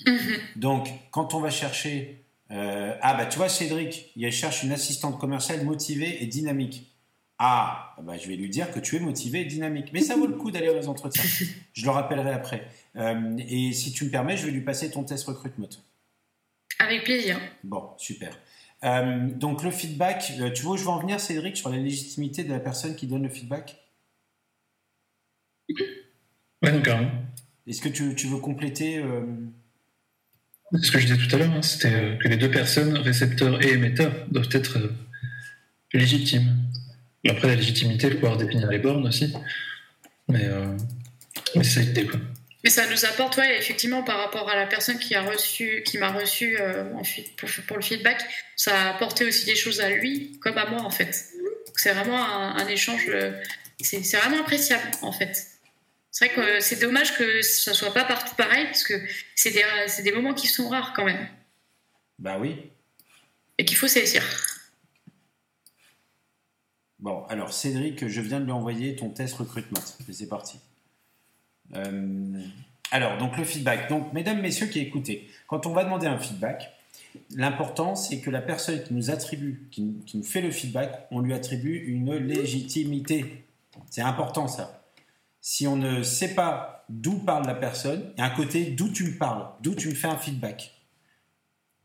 Mhm. 0.06 0.38
Donc, 0.56 0.90
quand 1.12 1.34
on 1.34 1.40
va 1.40 1.50
chercher, 1.50 2.24
euh, 2.52 2.96
ah 3.02 3.14
bah 3.14 3.26
tu 3.26 3.38
vois 3.38 3.50
Cédric, 3.50 4.12
il 4.16 4.32
cherche 4.32 4.64
une 4.64 4.72
assistante 4.72 5.20
commerciale 5.20 5.64
motivée 5.64 6.24
et 6.24 6.28
dynamique. 6.28 6.88
Ah, 7.44 7.96
bah, 8.04 8.18
je 8.18 8.28
vais 8.28 8.36
lui 8.36 8.50
dire 8.50 8.72
que 8.72 8.80
tu 8.80 8.98
es 8.98 9.00
motivé 9.00 9.42
et 9.42 9.46
dynamique. 9.46 9.90
Mais 9.94 10.02
ça 10.02 10.16
vaut 10.16 10.28
le 10.28 10.36
coup 10.36 10.52
d'aller 10.52 10.70
aux 10.70 10.88
entretiens. 10.88 11.24
Je 11.74 11.86
le 11.86 11.90
rappellerai 11.90 12.32
après. 12.32 12.68
Euh, 12.96 13.36
et 13.40 13.74
si 13.74 13.92
tu 13.92 14.06
me 14.06 14.12
permets, 14.12 14.38
je 14.38 14.46
vais 14.46 14.52
lui 14.52 14.62
passer 14.62 14.92
ton 14.92 15.04
test 15.04 15.26
recrutement. 15.26 15.70
Avec 16.78 17.04
plaisir. 17.04 17.40
Bon, 17.64 17.90
super. 17.98 18.38
Euh, 18.84 19.28
donc 19.32 19.64
le 19.64 19.72
feedback, 19.72 20.34
tu 20.54 20.62
vois 20.64 20.74
où 20.74 20.78
je 20.78 20.84
veux 20.84 20.90
en 20.90 21.00
venir, 21.00 21.20
Cédric, 21.20 21.58
sur 21.58 21.70
la 21.70 21.78
légitimité 21.78 22.44
de 22.44 22.52
la 22.52 22.60
personne 22.60 22.96
qui 22.96 23.08
donne 23.08 23.24
le 23.24 23.30
feedback? 23.30 23.78
Ouais, 26.62 26.72
donc 26.72 26.88
Est-ce 27.66 27.82
que 27.82 27.90
tu, 27.90 28.14
tu, 28.16 28.28
veux 28.28 28.40
compléter 28.40 28.98
euh... 28.98 29.26
Ce 30.80 30.92
que 30.92 31.00
je 31.00 31.08
disais 31.08 31.18
tout 31.18 31.36
à 31.36 31.40
l'heure, 31.40 31.52
hein, 31.52 31.62
c'était 31.62 31.94
euh, 31.94 32.18
que 32.18 32.28
les 32.28 32.38
deux 32.38 32.52
personnes, 32.52 32.98
récepteur 32.98 33.62
et 33.64 33.74
émetteur, 33.74 34.14
doivent 34.30 34.50
être 34.52 34.80
légitimes. 35.94 36.58
Après, 37.28 37.48
la 37.48 37.56
légitimité, 37.56 38.08
il 38.08 38.14
faut 38.14 38.20
pouvoir 38.20 38.38
définir 38.38 38.70
les 38.70 38.80
bornes 38.80 39.06
aussi. 39.08 39.34
Mais, 40.28 40.50
mais 41.56 41.64
c'est 41.64 41.82
l'idée, 41.82 42.06
quoi. 42.06 42.20
Mais 42.64 42.70
ça 42.70 42.88
nous 42.88 43.06
apporte, 43.06 43.38
ouais, 43.38 43.58
effectivement, 43.58 44.04
par 44.04 44.18
rapport 44.20 44.50
à 44.50 44.56
la 44.56 44.68
personne 44.68 45.00
qui 45.00 45.16
a 45.16 45.24
reçu, 45.24 45.82
qui 45.84 45.98
m'a 45.98 46.12
reçu 46.12 46.58
euh, 46.60 46.84
pour, 47.68 47.78
le 47.78 47.84
feedback, 47.84 48.24
ça 48.56 48.80
a 48.80 48.90
apporté 48.92 49.26
aussi 49.26 49.46
des 49.46 49.56
choses 49.56 49.82
à 49.82 49.90
lui, 49.90 50.38
comme 50.42 50.58
à 50.58 50.68
moi, 50.68 50.82
en 50.82 50.92
fait. 50.92 51.26
C'est 51.76 51.94
vraiment 51.94 52.24
un, 52.24 52.68
échange, 52.68 53.06
euh, 53.10 53.32
c'est 53.82 54.16
vraiment 54.18 54.42
appréciable, 54.42 54.92
en 55.02 55.12
fait. 55.12 55.48
C'est 56.12 56.26
vrai 56.26 56.36
que 56.36 56.60
c'est 56.60 56.80
dommage 56.80 57.18
que 57.18 57.42
ça 57.42 57.74
soit 57.74 57.94
pas 57.94 58.04
partout 58.04 58.36
pareil, 58.36 58.66
parce 58.66 58.84
que 58.84 58.94
c'est 59.36 59.52
des, 59.52 59.64
des 60.04 60.12
moments 60.12 60.34
qui 60.34 60.48
sont 60.48 60.68
rares 60.68 60.94
quand 60.94 61.06
même. 61.06 61.28
Bah 62.20 62.38
oui. 62.40 62.58
Et 63.58 63.66
qu'il 63.66 63.78
faut 63.78 63.88
saisir. 63.88 64.24
Bon, 67.00 67.26
alors 67.30 67.52
Cédric, 67.52 68.08
je 68.08 68.22
viens 68.22 68.40
de 68.40 68.46
lui 68.46 68.52
envoyer 68.52 68.96
ton 68.96 69.10
test 69.10 69.36
recrutement. 69.36 69.80
C'est 70.12 70.30
parti. 70.30 70.60
Euh, 71.74 72.40
alors, 72.92 73.18
donc 73.18 73.38
le 73.38 73.44
feedback. 73.44 73.90
Donc, 73.90 74.14
mesdames, 74.14 74.42
messieurs 74.42 74.68
qui 74.68 74.80
écoutez, 74.80 75.30
quand 75.48 75.66
on 75.66 75.74
va 75.74 75.84
demander 75.84 76.08
un 76.08 76.20
feedback, 76.20 76.72
l'important 77.32 77.96
c'est 77.96 78.20
que 78.20 78.30
la 78.30 78.42
personne 78.42 78.84
qui 78.84 78.94
nous 78.94 79.10
attribue, 79.10 79.64
qui, 79.72 79.82
nous 80.14 80.24
fait 80.24 80.42
le 80.42 80.52
feedback, 80.52 81.08
on 81.10 81.22
lui 81.22 81.34
attribue 81.34 81.78
une 81.88 82.14
légitimité. 82.16 83.46
C'est 83.90 84.02
important 84.02 84.48
ça. 84.48 84.81
Si 85.42 85.66
on 85.66 85.76
ne 85.76 86.04
sait 86.04 86.36
pas 86.36 86.86
d'où 86.88 87.18
parle 87.18 87.48
la 87.48 87.56
personne, 87.56 88.14
il 88.16 88.20
y 88.20 88.22
a 88.22 88.26
un 88.26 88.36
côté 88.36 88.66
d'où 88.66 88.90
tu 88.90 89.06
me 89.06 89.18
parles, 89.18 89.48
d'où 89.62 89.74
tu 89.74 89.90
me 89.90 89.96
fais 89.96 90.08
un 90.08 90.18
feedback. 90.18 90.72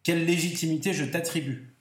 Quelle 0.02 0.26
légitimité 0.26 0.92
je 0.92 1.04
t'attribue? 1.04 1.74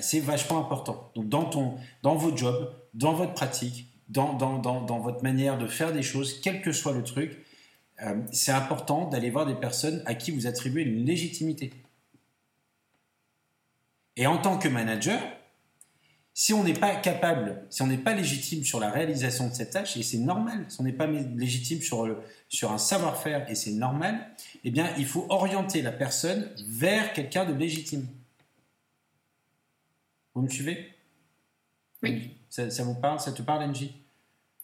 C'est 0.00 0.20
vachement 0.20 0.58
important. 0.58 1.12
Donc 1.14 1.28
dans, 1.28 1.44
ton, 1.44 1.76
dans 2.02 2.16
vos 2.16 2.36
jobs, 2.36 2.74
dans 2.94 3.14
votre 3.14 3.32
pratique, 3.32 3.86
dans, 4.08 4.34
dans, 4.34 4.58
dans, 4.58 4.82
dans, 4.82 4.98
votre 4.98 5.22
manière 5.22 5.56
de 5.56 5.66
faire 5.66 5.92
des 5.92 6.02
choses, 6.02 6.40
quel 6.40 6.60
que 6.62 6.72
soit 6.72 6.92
le 6.92 7.04
truc, 7.04 7.38
euh, 8.02 8.20
c'est 8.32 8.52
important 8.52 9.08
d'aller 9.08 9.30
voir 9.30 9.46
des 9.46 9.54
personnes 9.54 10.02
à 10.04 10.14
qui 10.14 10.32
vous 10.32 10.46
attribuez 10.46 10.82
une 10.82 11.04
légitimité. 11.04 11.72
Et 14.16 14.26
en 14.26 14.38
tant 14.38 14.58
que 14.58 14.68
manager, 14.68 15.20
si 16.36 16.52
on 16.52 16.64
n'est 16.64 16.74
pas 16.74 16.96
capable, 16.96 17.64
si 17.70 17.80
on 17.82 17.86
n'est 17.86 17.96
pas 17.96 18.12
légitime 18.12 18.64
sur 18.64 18.80
la 18.80 18.90
réalisation 18.90 19.48
de 19.48 19.54
cette 19.54 19.70
tâche, 19.70 19.96
et 19.96 20.02
c'est 20.02 20.18
normal, 20.18 20.64
si 20.68 20.80
on 20.80 20.82
n'est 20.82 20.92
pas 20.92 21.06
légitime 21.06 21.80
sur, 21.80 22.06
le, 22.06 22.18
sur 22.48 22.72
un 22.72 22.78
savoir-faire, 22.78 23.48
et 23.48 23.54
c'est 23.54 23.70
normal, 23.70 24.34
eh 24.64 24.72
bien, 24.72 24.92
il 24.98 25.06
faut 25.06 25.26
orienter 25.28 25.80
la 25.80 25.92
personne 25.92 26.50
vers 26.66 27.12
quelqu'un 27.12 27.44
de 27.44 27.54
légitime. 27.54 28.08
Vous 30.34 30.42
me 30.42 30.48
suivez? 30.48 30.92
Oui. 32.02 32.32
Ça, 32.50 32.66
vous 32.82 32.94
parle 32.94 33.20
Ça 33.20 33.30
te 33.30 33.42
parle, 33.42 33.62
Angie? 33.62 33.94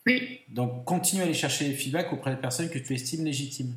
Oui. 0.07 0.41
Donc, 0.49 0.85
continue 0.85 1.23
à 1.23 1.25
aller 1.25 1.35
chercher 1.35 1.69
les 1.69 1.75
feedbacks 1.75 2.13
auprès 2.13 2.33
de 2.35 2.41
personnes 2.41 2.69
que 2.69 2.81
tu 2.81 2.95
estimes 2.95 3.25
légitimes. 3.25 3.75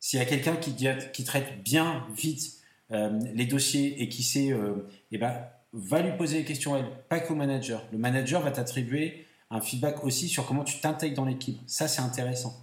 S'il 0.00 0.18
y 0.18 0.22
a 0.22 0.26
quelqu'un 0.26 0.56
qui, 0.56 0.74
qui, 1.12 1.24
traite 1.24 1.62
bien, 1.62 2.06
vite 2.16 2.62
euh, 2.92 3.18
les 3.34 3.44
dossiers 3.44 4.02
et 4.02 4.08
qui 4.08 4.22
sait, 4.22 4.52
euh, 4.52 4.88
eh 5.10 5.18
ben, 5.18 5.34
va 5.74 6.00
lui 6.00 6.16
poser 6.16 6.38
les 6.38 6.44
questions 6.44 6.74
à 6.74 6.78
elle, 6.78 6.90
pas 7.08 7.20
qu'au 7.20 7.34
manager. 7.34 7.84
Le 7.90 7.98
manager 7.98 8.40
va 8.40 8.52
t'attribuer 8.52 9.26
un 9.50 9.60
feedback 9.60 10.04
aussi 10.04 10.28
sur 10.28 10.46
comment 10.46 10.64
tu 10.64 10.80
t'intègres 10.80 11.16
dans 11.16 11.24
l'équipe. 11.24 11.60
Ça, 11.66 11.88
c'est 11.88 12.00
intéressant. 12.00 12.62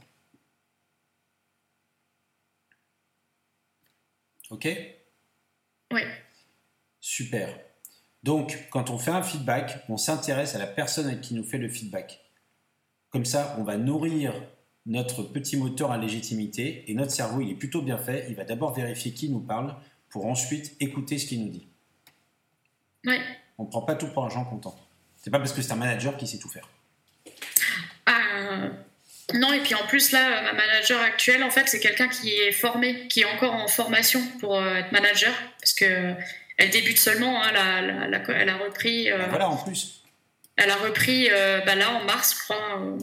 Ok? 4.49 4.68
Oui. 5.91 6.01
Super. 7.01 7.59
Donc, 8.24 8.68
quand 8.70 8.89
on 8.89 8.97
fait 8.97 9.12
un 9.12 9.24
feedback, 9.24 9.84
on 9.89 9.97
s'intéresse 9.97 10.55
à 10.55 10.59
la 10.59 10.68
personne 10.68 11.20
qui 11.20 11.34
nous 11.34 11.43
fait 11.43 11.57
le 11.57 11.70
feedback. 11.70 12.22
Comme 13.09 13.26
ça, 13.26 13.57
on 13.59 13.64
va 13.64 13.78
nourrir 13.78 14.34
notre 14.86 15.24
petit 15.24 15.57
moteur 15.57 15.91
à 15.91 15.97
légitimité 15.97 16.89
et 16.89 16.93
notre 16.93 17.12
cerveau, 17.12 17.41
il 17.41 17.49
est 17.49 17.55
plutôt 17.55 17.82
bien 17.82 17.97
fait. 17.97 18.26
Il 18.30 18.36
va 18.36 18.45
d'abord 18.45 18.74
vérifier 18.74 19.14
qui 19.14 19.30
nous 19.30 19.41
parle 19.41 19.76
pour 20.09 20.26
ensuite 20.26 20.76
écouter 20.80 21.18
ce 21.18 21.26
qu'il 21.26 21.43
nous 21.43 21.51
dit. 21.51 21.70
On 23.58 23.64
ne 23.64 23.70
prend 23.70 23.82
pas 23.82 23.95
tout 23.95 24.08
pour 24.08 24.24
argent 24.24 24.45
comptant. 24.45 24.76
C'est 25.22 25.30
pas 25.30 25.39
parce 25.39 25.54
que 25.54 25.62
c'est 25.62 25.72
un 25.72 25.78
manager 25.78 26.18
qui 26.18 26.28
sait 26.28 26.38
tout 26.38 26.49
faire. 26.49 26.68
Ah, 28.06 28.70
non, 29.36 29.54
et 29.54 29.60
puis 29.60 29.76
en 29.76 29.86
plus, 29.88 30.12
là, 30.12 30.41
ma 30.41 30.54
manager 30.54 31.02
actuelle, 31.02 31.43
en 31.43 31.49
fait, 31.49 31.68
c'est 31.68 31.80
quelqu'un 31.80 32.08
qui 32.08 32.32
est 32.32 32.52
formé, 32.52 33.08
qui 33.08 33.22
est 33.22 33.26
encore 33.26 33.54
en 33.54 33.68
formation 33.68 34.22
pour 34.39 34.58
euh, 34.58 34.76
être 34.76 34.91
manager, 34.91 35.34
parce 35.60 35.74
que 35.74 36.14
elle 36.58 36.70
débute 36.70 36.99
seulement, 36.99 37.41
hein, 37.41 37.52
elle 37.54 38.49
a 38.49 38.58
repris. 38.58 39.12
Euh, 39.12 39.26
voilà, 39.30 39.49
en 39.49 39.58
plus. 39.58 40.04
Elle 40.58 40.70
a 40.70 40.76
repris 40.76 41.30
euh, 41.32 41.62
bah, 41.66 41.76
là 41.76 41.91
en 41.91 42.04
mars, 42.04 42.36
je 42.38 42.43
crois, 42.43 42.97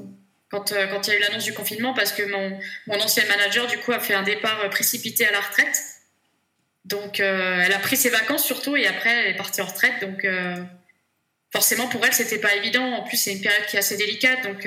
quand, 0.51 0.73
quand 0.73 1.07
il 1.07 1.11
y 1.11 1.17
a 1.17 1.19
eu 1.19 1.21
l'annonce 1.21 1.45
du 1.45 1.55
confinement, 1.55 1.95
parce 1.95 2.13
que 2.13 2.23
mon, 2.23 2.59
mon 2.87 3.03
ancien 3.03 3.25
manager, 3.27 3.67
du 3.67 3.79
coup, 3.79 3.93
a 3.93 4.01
fait 4.01 4.15
un 4.15 4.23
départ 4.23 4.69
précipité 4.71 5.27
à 5.27 5.33
la 5.33 5.41
retraite. 5.41 5.77
Donc, 6.89 7.21
elle 7.21 7.73
a 7.73 7.79
pris 7.79 7.97
ses 7.97 8.11
vacances 8.11 8.45
surtout, 8.45 8.77
et 8.77 8.87
après, 8.87 9.11
elle 9.11 9.35
est 9.35 9.37
partie 9.37 9.61
en 9.61 9.67
retraite. 9.67 10.01
Donc, 10.01 10.27
forcément, 11.53 11.87
pour 11.89 12.05
elle, 12.05 12.13
c'était 12.13 12.39
pas 12.39 12.55
évident. 12.57 12.85
En 12.95 13.03
plus, 13.03 13.17
c'est 13.17 13.33
une 13.33 13.43
période 13.43 13.67
qui 13.67 13.77
est 13.77 13.81
assez 13.81 13.97
délicate, 13.97 14.43
donc 14.45 14.67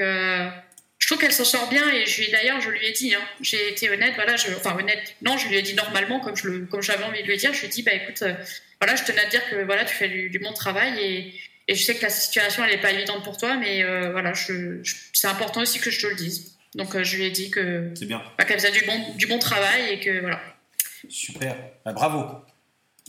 je 1.02 1.08
trouve 1.08 1.18
qu'elle 1.18 1.34
s'en 1.34 1.44
sort 1.44 1.68
bien 1.68 1.92
et 1.92 2.06
je 2.06 2.30
d'ailleurs 2.32 2.62
je 2.62 2.70
lui 2.70 2.86
ai 2.86 2.92
dit 2.92 3.14
hein, 3.16 3.22
j'ai 3.42 3.70
été 3.70 3.90
honnête 3.90 4.14
voilà 4.16 4.36
je, 4.36 4.54
enfin 4.56 4.78
honnête 4.80 5.16
non 5.24 5.36
je 5.36 5.48
lui 5.50 5.58
ai 5.58 5.64
dit 5.64 5.74
normalement 5.74 6.20
comme 6.20 6.38
je 6.38 6.48
le 6.48 6.66
comme 6.68 6.84
j'avais 6.84 7.04
envie 7.04 7.24
de 7.24 7.28
lui 7.28 7.38
dire. 7.38 7.54
Je 7.54 7.62
lui 7.62 7.68
ai 7.68 7.70
dit 7.70 7.82
bah 7.82 7.94
écoute 7.94 8.22
euh, 8.22 8.34
voilà 8.80 8.96
je 8.96 9.04
tenais 9.04 9.20
à 9.20 9.26
te 9.26 9.32
dire 9.32 9.50
que 9.50 9.64
voilà 9.64 9.84
tu 9.84 9.96
fais 9.96 10.08
du, 10.08 10.40
bon 10.40 10.54
travail 10.54 11.00
et, 11.00 11.34
et, 11.68 11.76
je 11.76 11.84
sais 11.84 11.96
que 11.96 12.04
la 12.04 12.12
situation 12.12 12.64
elle 12.64 12.74
est 12.74 12.82
pas 12.82 12.92
évidente 12.92 13.24
pour 13.24 13.38
toi 13.38 13.58
mais 13.58 13.84
euh, 13.84 14.12
voilà 14.12 14.34
je, 14.34 14.82
c'est 15.12 15.28
important 15.28 15.62
aussi 15.62 15.80
que 15.80 15.90
je 15.90 16.00
te 16.00 16.08
le 16.08 16.16
dise. 16.16 16.56
Donc 16.76 16.96
euh, 16.96 17.04
je 17.04 17.18
lui 17.18 17.26
ai 17.26 17.32
dit 17.32 17.50
que 17.50 17.92
c'est 17.96 18.06
bien. 18.06 18.22
bah, 18.38 18.46
qu'elle 18.46 18.60
faisait 18.60 18.72
du 18.72 18.86
bon 18.86 19.14
du 19.16 19.26
bon 19.26 19.40
travail 19.40 19.94
et 19.94 20.00
que 20.00 20.22
voilà 20.22 20.40
super 21.10 21.56
bah, 21.86 21.94
bravo 21.94 22.26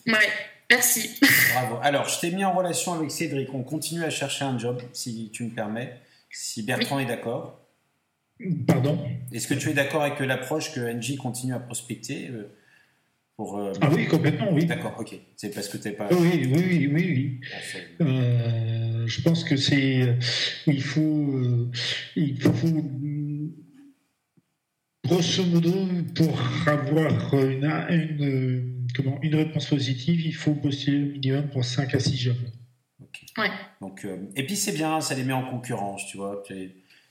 ouais 0.06 0.28
merci 0.70 1.18
bravo 1.52 1.78
alors 1.82 2.08
je 2.08 2.20
t'ai 2.20 2.30
mis 2.30 2.44
en 2.44 2.52
relation 2.52 2.94
avec 2.94 3.10
Cédric 3.10 3.52
on 3.54 3.62
continue 3.62 4.04
à 4.04 4.10
chercher 4.10 4.44
un 4.44 4.58
job 4.58 4.80
si 4.92 5.30
tu 5.32 5.44
me 5.44 5.50
permets 5.50 6.00
si 6.30 6.62
Bertrand 6.62 6.98
est 6.98 7.06
d'accord 7.06 7.62
Pardon? 8.66 8.98
Est-ce 9.32 9.46
que 9.46 9.54
tu 9.54 9.70
es 9.70 9.74
d'accord 9.74 10.02
avec 10.02 10.18
l'approche 10.20 10.72
que 10.72 10.80
NJ 10.80 11.16
continue 11.16 11.54
à 11.54 11.60
prospecter 11.60 12.28
euh, 12.28 12.52
pour, 13.36 13.58
euh, 13.58 13.72
Ah 13.80 13.88
oui, 13.92 14.06
complètement, 14.06 14.52
oui. 14.52 14.64
D'accord, 14.64 14.96
ok. 14.98 15.14
C'est 15.36 15.54
parce 15.54 15.68
que 15.68 15.76
tu 15.76 15.88
n'es 15.88 15.94
pas. 15.94 16.08
Oui, 16.10 16.48
oui, 16.52 16.52
oui, 16.54 16.90
oui. 16.92 17.40
oui. 18.00 18.06
Euh, 18.06 19.06
je 19.06 19.22
pense 19.22 19.44
que 19.44 19.56
c'est. 19.56 20.16
Il 20.66 20.82
faut. 20.82 21.70
il 22.16 22.40
faut. 22.40 22.50
Grosso 25.12 25.44
modo, 25.44 25.72
pour 26.14 26.40
avoir 26.66 27.34
une, 27.34 27.64
une, 27.90 28.86
comment, 28.94 29.18
une 29.22 29.34
réponse 29.34 29.66
positive, 29.66 30.20
il 30.20 30.34
faut 30.34 30.54
postuler 30.54 31.02
au 31.02 31.12
minimum 31.12 31.48
pour 31.50 31.64
5 31.64 31.94
à 31.94 32.00
6 32.00 32.16
jobs. 32.16 32.36
Ouais. 33.38 33.50
Donc, 33.80 34.06
et 34.36 34.46
puis 34.46 34.56
c'est 34.56 34.72
bien, 34.72 35.00
ça 35.00 35.14
les 35.14 35.24
met 35.24 35.32
en 35.32 35.48
concurrence, 35.48 36.06
tu 36.06 36.16
vois. 36.18 36.42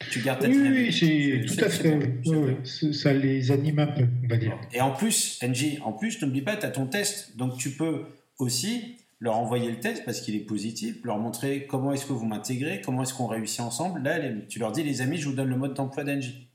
Tu 0.09 0.19
gardes 0.21 0.39
ta 0.39 0.47
oui, 0.47 0.57
Oui, 0.57 0.93
c'est 0.93 1.45
tout 1.45 1.63
à 1.63 1.69
fait. 1.69 2.93
ça 2.93 3.13
les 3.13 3.51
anime 3.51 3.79
un 3.79 3.87
peu, 3.87 4.07
on 4.23 4.27
va 4.27 4.37
dire. 4.37 4.57
Et 4.73 4.81
en 4.81 4.91
plus, 4.91 5.39
NJ, 5.43 5.79
en 5.83 5.93
plus, 5.93 6.21
n'oublie 6.21 6.41
pas, 6.41 6.57
tu 6.57 6.65
as 6.65 6.71
ton 6.71 6.87
test. 6.87 7.37
Donc 7.37 7.57
tu 7.57 7.71
peux 7.71 8.05
aussi 8.39 8.97
leur 9.19 9.37
envoyer 9.37 9.69
le 9.69 9.79
test 9.79 10.03
parce 10.03 10.21
qu'il 10.21 10.35
est 10.35 10.45
positif, 10.45 10.95
leur 11.03 11.19
montrer 11.19 11.67
comment 11.67 11.93
est-ce 11.93 12.07
que 12.07 12.13
vous 12.13 12.25
m'intégrez, 12.25 12.81
comment 12.81 13.03
est-ce 13.03 13.13
qu'on 13.13 13.27
réussit 13.27 13.59
ensemble. 13.61 14.01
Là, 14.01 14.19
tu 14.49 14.57
leur 14.57 14.71
dis, 14.71 14.83
les 14.83 15.01
amis, 15.01 15.17
je 15.17 15.29
vous 15.29 15.35
donne 15.35 15.49
le 15.49 15.57
mode 15.57 15.75
d'emploi 15.75 16.03
d'NJ. 16.03 16.47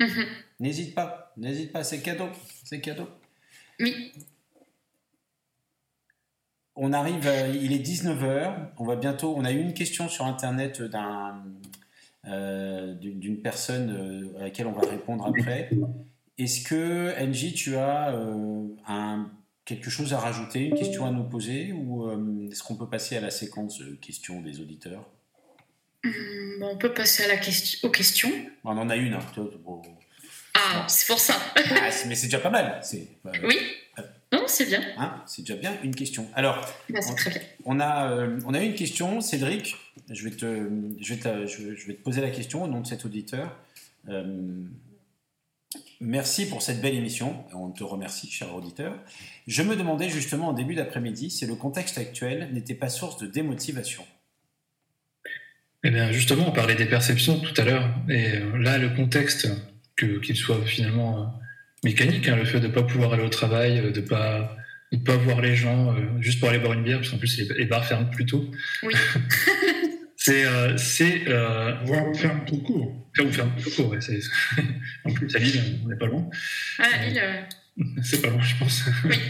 Mhm. 0.00 0.26
N'hésite 0.60 0.94
pas, 0.94 1.32
n'hésite 1.36 1.72
pas, 1.72 1.82
c'est 1.82 2.00
cadeau. 2.00 2.28
C'est 2.64 2.80
cadeau. 2.80 3.08
Oui. 3.80 4.12
On 6.76 6.92
arrive, 6.92 7.30
il 7.54 7.72
est 7.72 7.84
19h, 7.84 8.70
on 8.78 8.84
va 8.84 8.96
bientôt, 8.96 9.34
on 9.36 9.44
a 9.44 9.52
eu 9.52 9.60
une 9.60 9.74
question 9.74 10.08
sur 10.08 10.24
Internet 10.26 10.80
d'un 10.82 11.42
euh, 12.26 12.92
d'une 12.92 13.40
personne 13.40 13.90
euh, 13.90 14.38
à 14.40 14.42
laquelle 14.44 14.66
on 14.66 14.72
va 14.72 14.86
répondre 14.86 15.26
après. 15.26 15.70
Est-ce 16.36 16.62
que, 16.64 17.18
NJ, 17.18 17.54
tu 17.54 17.76
as 17.76 18.14
euh, 18.14 18.66
un, 18.86 19.30
quelque 19.64 19.88
chose 19.88 20.12
à 20.12 20.18
rajouter, 20.18 20.66
une 20.66 20.74
question 20.74 21.06
à 21.06 21.12
nous 21.12 21.24
poser, 21.24 21.72
ou 21.72 22.10
est-ce 22.50 22.62
qu'on 22.62 22.76
peut 22.76 22.88
passer 22.88 23.16
à 23.16 23.22
la 23.22 23.30
séquence 23.30 23.82
questions 24.02 24.42
des 24.42 24.60
auditeurs? 24.60 25.08
Hum, 26.04 26.62
On 26.62 26.76
peut 26.76 26.92
passer 26.92 27.24
à 27.24 27.28
la 27.28 27.38
question, 27.38 27.88
aux 27.88 27.90
questions. 27.90 28.30
On 28.64 28.76
en 28.76 28.90
a 28.90 28.96
une. 28.96 29.14
Hein. 29.14 29.20
Ah, 30.54 30.84
c'est 30.88 31.06
pour 31.06 31.18
ça. 31.18 31.34
Ah, 31.56 31.90
mais 32.06 32.14
c'est 32.14 32.26
déjà 32.26 32.38
pas 32.38 32.50
mal. 32.50 32.80
oui. 33.44 33.58
Non, 34.32 34.44
c'est 34.46 34.66
bien. 34.66 34.80
Hein, 34.96 35.22
c'est 35.26 35.42
déjà 35.42 35.56
bien 35.56 35.76
une 35.82 35.94
question. 35.94 36.28
Alors, 36.34 36.64
bah, 36.88 37.00
on, 37.08 37.14
très 37.14 37.30
bien. 37.30 37.40
On, 37.64 37.80
a, 37.80 38.28
on 38.46 38.54
a 38.54 38.60
une 38.60 38.74
question, 38.74 39.20
Cédric 39.20 39.76
je 40.10 40.24
vais, 40.24 40.30
te, 40.30 40.68
je, 41.00 41.14
vais 41.14 41.46
je, 41.46 41.86
vais 41.86 41.94
te 41.94 42.02
poser 42.02 42.20
la 42.20 42.30
question 42.30 42.64
au 42.64 42.66
nom 42.66 42.80
de 42.80 42.86
cet 42.86 43.04
auditeur. 43.04 43.56
Euh, 44.08 44.64
merci 46.00 46.48
pour 46.48 46.62
cette 46.62 46.80
belle 46.80 46.94
émission. 46.94 47.44
On 47.52 47.70
te 47.70 47.84
remercie, 47.84 48.30
cher 48.30 48.54
auditeur. 48.54 48.98
Je 49.46 49.62
me 49.62 49.76
demandais 49.76 50.08
justement 50.08 50.48
en 50.48 50.52
début 50.52 50.74
d'après-midi 50.74 51.30
si 51.30 51.46
le 51.46 51.54
contexte 51.54 51.98
actuel 51.98 52.50
n'était 52.52 52.74
pas 52.74 52.88
source 52.88 53.18
de 53.18 53.26
démotivation. 53.26 54.04
Eh 55.82 55.90
bien, 55.90 56.12
justement, 56.12 56.48
on 56.48 56.52
parlait 56.52 56.74
des 56.74 56.86
perceptions 56.86 57.40
tout 57.40 57.58
à 57.58 57.64
l'heure. 57.64 57.88
Et 58.08 58.36
euh, 58.36 58.58
là, 58.58 58.76
le 58.76 58.90
contexte, 58.90 59.48
qu'il 59.96 60.36
soit 60.36 60.64
finalement 60.64 61.22
euh, 61.22 61.26
mécanique, 61.84 62.28
hein, 62.28 62.36
le 62.36 62.44
fait 62.44 62.60
de 62.60 62.66
ne 62.66 62.72
pas 62.72 62.82
pouvoir 62.82 63.12
aller 63.12 63.24
au 63.24 63.28
travail, 63.28 63.80
de 63.80 64.00
ne 64.00 64.06
pas, 64.06 64.56
de 64.92 64.98
pas 64.98 65.16
voir 65.16 65.40
les 65.40 65.56
gens 65.56 65.94
juste 66.20 66.40
pour 66.40 66.48
aller 66.48 66.58
boire 66.58 66.74
une 66.74 66.82
bière, 66.82 66.98
parce 66.98 67.10
qu'en 67.10 67.18
plus, 67.18 67.38
les, 67.38 67.66
bars 67.66 67.84
ferment 67.84 68.10
plus 68.10 68.26
tôt. 68.26 68.50
Oui. 68.82 68.94
C'est. 70.20 70.44
Euh, 70.44 70.76
c'est 70.76 71.28
euh, 71.28 71.72
Voir 71.84 72.14
ferme 72.14 72.44
tout 72.46 72.62
court. 72.62 73.08
Faire 73.16 73.32
ferme 73.32 73.52
tout 73.62 73.70
court, 73.70 73.88
ouais. 73.88 73.98
en 75.04 75.12
plus, 75.14 75.34
à 75.34 75.38
Lille, 75.38 75.80
on 75.82 75.88
n'est 75.88 75.96
pas 75.96 76.06
loin. 76.06 76.28
Ah, 76.78 76.88
à 76.92 77.06
Lille. 77.06 77.20
Euh. 77.22 77.84
C'est 78.02 78.20
pas 78.20 78.28
loin, 78.28 78.42
je 78.42 78.56
pense. 78.56 78.84
Oui. 79.04 79.16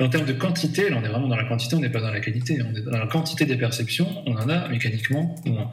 En 0.00 0.08
termes 0.08 0.26
de 0.26 0.32
quantité, 0.32 0.90
là, 0.90 0.96
on 1.00 1.04
est 1.04 1.08
vraiment 1.08 1.28
dans 1.28 1.36
la 1.36 1.44
quantité, 1.44 1.76
on 1.76 1.78
n'est 1.78 1.88
pas 1.88 2.00
dans 2.00 2.10
la 2.10 2.18
qualité. 2.18 2.60
On 2.62 2.74
est 2.74 2.80
dans 2.80 2.98
la 2.98 3.06
quantité 3.06 3.46
des 3.46 3.56
perceptions, 3.56 4.24
on 4.26 4.34
en 4.34 4.48
a 4.48 4.66
mécaniquement 4.68 5.36
moins. 5.46 5.72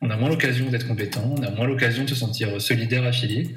On 0.00 0.10
a 0.10 0.16
moins 0.16 0.28
l'occasion 0.28 0.70
d'être 0.70 0.86
compétent, 0.86 1.34
on 1.36 1.42
a 1.42 1.50
moins 1.50 1.66
l'occasion 1.66 2.04
de 2.04 2.08
se 2.08 2.14
sentir 2.14 2.60
solidaire, 2.60 3.04
affilié, 3.04 3.56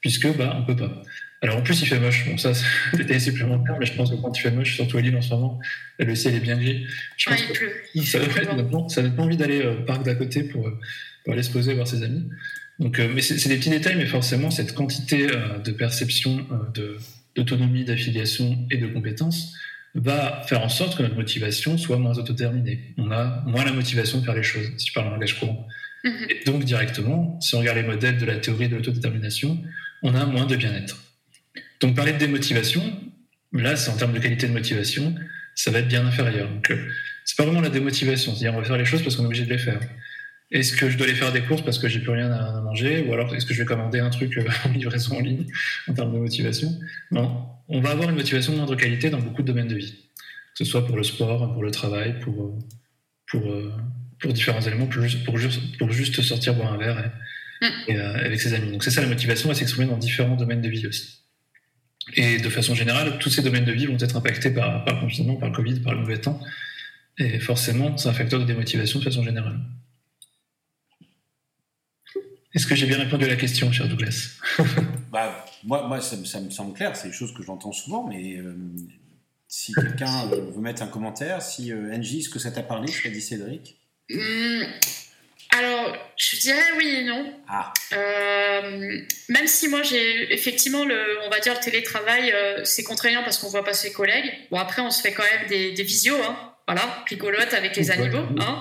puisque 0.00 0.34
bah, 0.36 0.56
on 0.58 0.64
peut 0.64 0.76
pas. 0.76 1.02
Alors 1.42 1.56
en 1.56 1.62
plus, 1.62 1.82
il 1.82 1.86
fait 1.86 1.98
moche. 1.98 2.24
Bon, 2.26 2.38
ça, 2.38 2.54
c'est 2.54 2.64
détail 2.96 3.20
supplémentaire, 3.20 3.76
mais 3.78 3.86
je 3.86 3.94
pense 3.94 4.10
que 4.10 4.16
quand 4.16 4.36
il 4.38 4.40
fait 4.40 4.52
moche, 4.52 4.76
surtout 4.76 4.98
à 4.98 5.00
Lille 5.00 5.16
en 5.16 5.20
ce 5.20 5.30
moment, 5.30 5.58
le 5.98 6.14
ciel 6.14 6.36
est 6.36 6.40
bien 6.40 6.56
gris. 6.56 6.86
Je 7.16 7.28
pense 7.28 7.40
il 7.42 7.52
pleut. 7.52 7.72
Ça 8.88 9.02
donne 9.02 9.16
pas 9.16 9.22
envie 9.22 9.36
d'aller 9.36 9.60
euh, 9.60 9.80
au 9.80 9.82
parc 9.84 10.04
d'à 10.04 10.14
côté 10.14 10.44
pour, 10.44 10.68
euh, 10.68 10.78
pour, 11.24 11.32
aller 11.32 11.42
se 11.42 11.50
poser, 11.50 11.74
voir 11.74 11.88
ses 11.88 12.04
amis. 12.04 12.28
Donc, 12.78 13.00
euh, 13.00 13.08
mais 13.12 13.20
c'est 13.22 13.48
des 13.48 13.56
petits 13.56 13.70
détails, 13.70 13.96
mais 13.96 14.06
forcément, 14.06 14.50
cette 14.50 14.72
quantité 14.72 15.26
de 15.26 15.72
perception, 15.72 16.46
d'autonomie, 17.34 17.84
d'affiliation 17.84 18.66
et 18.70 18.78
de 18.78 18.86
compétences 18.86 19.52
va 19.94 20.42
faire 20.46 20.62
en 20.62 20.68
sorte 20.68 20.96
que 20.96 21.02
notre 21.02 21.16
motivation 21.16 21.76
soit 21.76 21.98
moins 21.98 22.16
autodéterminée. 22.16 22.94
On 22.98 23.10
a 23.10 23.42
moins 23.46 23.64
la 23.64 23.72
motivation 23.72 24.18
de 24.18 24.24
faire 24.24 24.34
les 24.34 24.42
choses, 24.42 24.70
si 24.78 24.88
je 24.88 24.92
parle 24.92 25.08
en 25.08 25.10
langage 25.10 25.38
courant. 25.38 25.66
Mm-hmm. 26.04 26.30
Et 26.30 26.44
donc, 26.44 26.64
directement, 26.64 27.38
si 27.40 27.54
on 27.54 27.60
regarde 27.60 27.78
les 27.78 27.84
modèles 27.84 28.18
de 28.18 28.24
la 28.24 28.36
théorie 28.36 28.68
de 28.68 28.76
l'autodétermination, 28.76 29.62
on 30.02 30.14
a 30.14 30.24
moins 30.24 30.46
de 30.46 30.56
bien-être. 30.56 30.98
Donc 31.80 31.94
parler 31.94 32.12
de 32.12 32.18
démotivation, 32.18 32.82
là, 33.52 33.76
c'est 33.76 33.90
en 33.90 33.96
termes 33.96 34.12
de 34.12 34.18
qualité 34.18 34.46
de 34.46 34.52
motivation, 34.52 35.14
ça 35.54 35.70
va 35.70 35.80
être 35.80 35.88
bien 35.88 36.06
inférieur. 36.06 36.48
Donc, 36.48 36.70
euh, 36.70 36.88
c'est 37.24 37.36
pas 37.36 37.44
vraiment 37.44 37.60
la 37.60 37.68
démotivation, 37.68 38.34
c'est-à-dire 38.34 38.56
on 38.56 38.60
va 38.60 38.66
faire 38.66 38.78
les 38.78 38.84
choses 38.84 39.02
parce 39.02 39.16
qu'on 39.16 39.24
est 39.24 39.26
obligé 39.26 39.44
de 39.44 39.50
les 39.50 39.58
faire. 39.58 39.80
Est-ce 40.52 40.76
que 40.76 40.90
je 40.90 40.98
dois 40.98 41.06
les 41.06 41.14
faire 41.14 41.32
des 41.32 41.40
courses 41.40 41.62
parce 41.62 41.78
que 41.78 41.88
j'ai 41.88 41.98
plus 41.98 42.10
rien 42.10 42.30
à 42.30 42.60
manger, 42.60 43.04
ou 43.08 43.12
alors 43.14 43.34
est-ce 43.34 43.46
que 43.46 43.54
je 43.54 43.62
vais 43.62 43.64
commander 43.64 44.00
un 44.00 44.10
truc 44.10 44.36
euh, 44.36 44.44
en 44.66 44.68
livraison 44.68 45.16
en 45.16 45.20
ligne 45.20 45.46
en 45.88 45.94
termes 45.94 46.12
de 46.12 46.18
motivation? 46.18 46.68
Non, 47.10 47.46
on 47.68 47.80
va 47.80 47.90
avoir 47.90 48.10
une 48.10 48.16
motivation 48.16 48.52
de 48.52 48.58
moindre 48.58 48.76
qualité 48.76 49.08
dans 49.08 49.18
beaucoup 49.18 49.40
de 49.40 49.46
domaines 49.46 49.68
de 49.68 49.76
vie, 49.76 49.92
que 49.92 50.58
ce 50.58 50.64
soit 50.64 50.86
pour 50.86 50.96
le 50.96 51.02
sport, 51.02 51.52
pour 51.54 51.62
le 51.62 51.70
travail, 51.70 52.20
pour, 52.20 52.44
euh, 52.44 52.58
pour, 53.26 53.42
pour 54.20 54.32
différents 54.34 54.60
éléments, 54.60 54.86
pour 54.86 55.02
juste, 55.02 55.24
pour 55.24 55.38
juste, 55.38 55.78
pour 55.78 55.90
juste 55.90 56.20
sortir 56.20 56.54
boire 56.54 56.74
un 56.74 56.76
verre 56.76 57.10
et, 57.88 57.94
mm. 57.94 58.00
avec 58.00 58.38
ses 58.38 58.52
amis. 58.52 58.72
Donc 58.72 58.84
c'est 58.84 58.90
ça 58.90 59.00
la 59.00 59.08
motivation 59.08 59.48
va 59.48 59.54
s'exprimer 59.54 59.86
dans 59.86 59.96
différents 59.96 60.36
domaines 60.36 60.60
de 60.60 60.68
vie 60.68 60.86
aussi. 60.86 61.20
Et 62.14 62.38
de 62.38 62.48
façon 62.50 62.74
générale, 62.74 63.18
tous 63.20 63.30
ces 63.30 63.42
domaines 63.42 63.64
de 63.64 63.72
vie 63.72 63.86
vont 63.86 63.96
être 63.98 64.16
impactés 64.16 64.50
par, 64.50 64.84
par 64.84 64.96
le 64.96 65.00
confinement, 65.00 65.36
par 65.36 65.48
le 65.48 65.54
Covid, 65.54 65.80
par 65.80 65.94
le 65.94 66.00
mauvais 66.00 66.18
temps. 66.18 66.40
Et 67.16 67.38
forcément, 67.38 67.96
c'est 67.96 68.08
un 68.08 68.12
facteur 68.12 68.40
de 68.40 68.44
démotivation 68.44 68.98
de 68.98 69.04
façon 69.04 69.22
générale. 69.22 69.60
Est-ce 72.54 72.66
que 72.66 72.74
j'ai 72.74 72.86
bien 72.86 72.98
répondu 72.98 73.24
à 73.24 73.28
la 73.28 73.36
question, 73.36 73.72
cher 73.72 73.88
Douglas? 73.88 74.30
Bah, 75.10 75.44
Moi, 75.64 75.86
moi 75.88 76.00
ça, 76.00 76.16
me 76.16 76.50
semble 76.50 76.74
clair, 76.74 76.96
c'est 76.96 77.08
des 77.08 77.14
choses 77.14 77.34
que 77.34 77.42
j'entends 77.42 77.72
souvent, 77.72 78.06
mais 78.06 78.36
euh, 78.36 78.54
si 79.46 79.72
quelqu'un 79.74 80.30
euh, 80.32 80.50
veut 80.54 80.60
mettre 80.60 80.82
un 80.82 80.86
commentaire, 80.86 81.42
si 81.42 81.72
euh, 81.72 81.94
Angie, 81.94 82.22
ce 82.22 82.30
que 82.30 82.38
ça 82.38 82.50
t'a 82.50 82.62
parlé, 82.62 82.90
ce 82.90 83.02
qu'a 83.02 83.10
dit 83.10 83.20
Cédric? 83.20 83.78
Hmm, 84.10 84.62
Alors, 85.50 85.96
je 86.16 86.36
dirais 86.40 86.62
oui 86.78 86.86
et 86.88 87.04
non. 87.04 87.32
Ah. 87.48 87.72
même 89.28 89.46
si 89.46 89.68
moi, 89.68 89.82
j'ai 89.82 90.32
effectivement, 90.32 90.84
le, 90.84 91.20
on 91.26 91.30
va 91.30 91.40
dire, 91.40 91.54
le 91.54 91.60
télétravail, 91.60 92.34
c'est 92.64 92.82
contraignant 92.82 93.22
parce 93.22 93.38
qu'on 93.38 93.48
voit 93.48 93.64
pas 93.64 93.74
ses 93.74 93.92
collègues. 93.92 94.30
Bon, 94.50 94.58
après, 94.58 94.82
on 94.82 94.90
se 94.90 95.00
fait 95.00 95.12
quand 95.12 95.24
même 95.24 95.48
des, 95.48 95.72
des 95.72 95.82
visios, 95.82 96.22
hein 96.22 96.51
voilà, 96.72 97.02
picolote 97.06 97.52
avec 97.54 97.76
les 97.76 97.90
animaux. 97.90 98.26
Hein. 98.40 98.60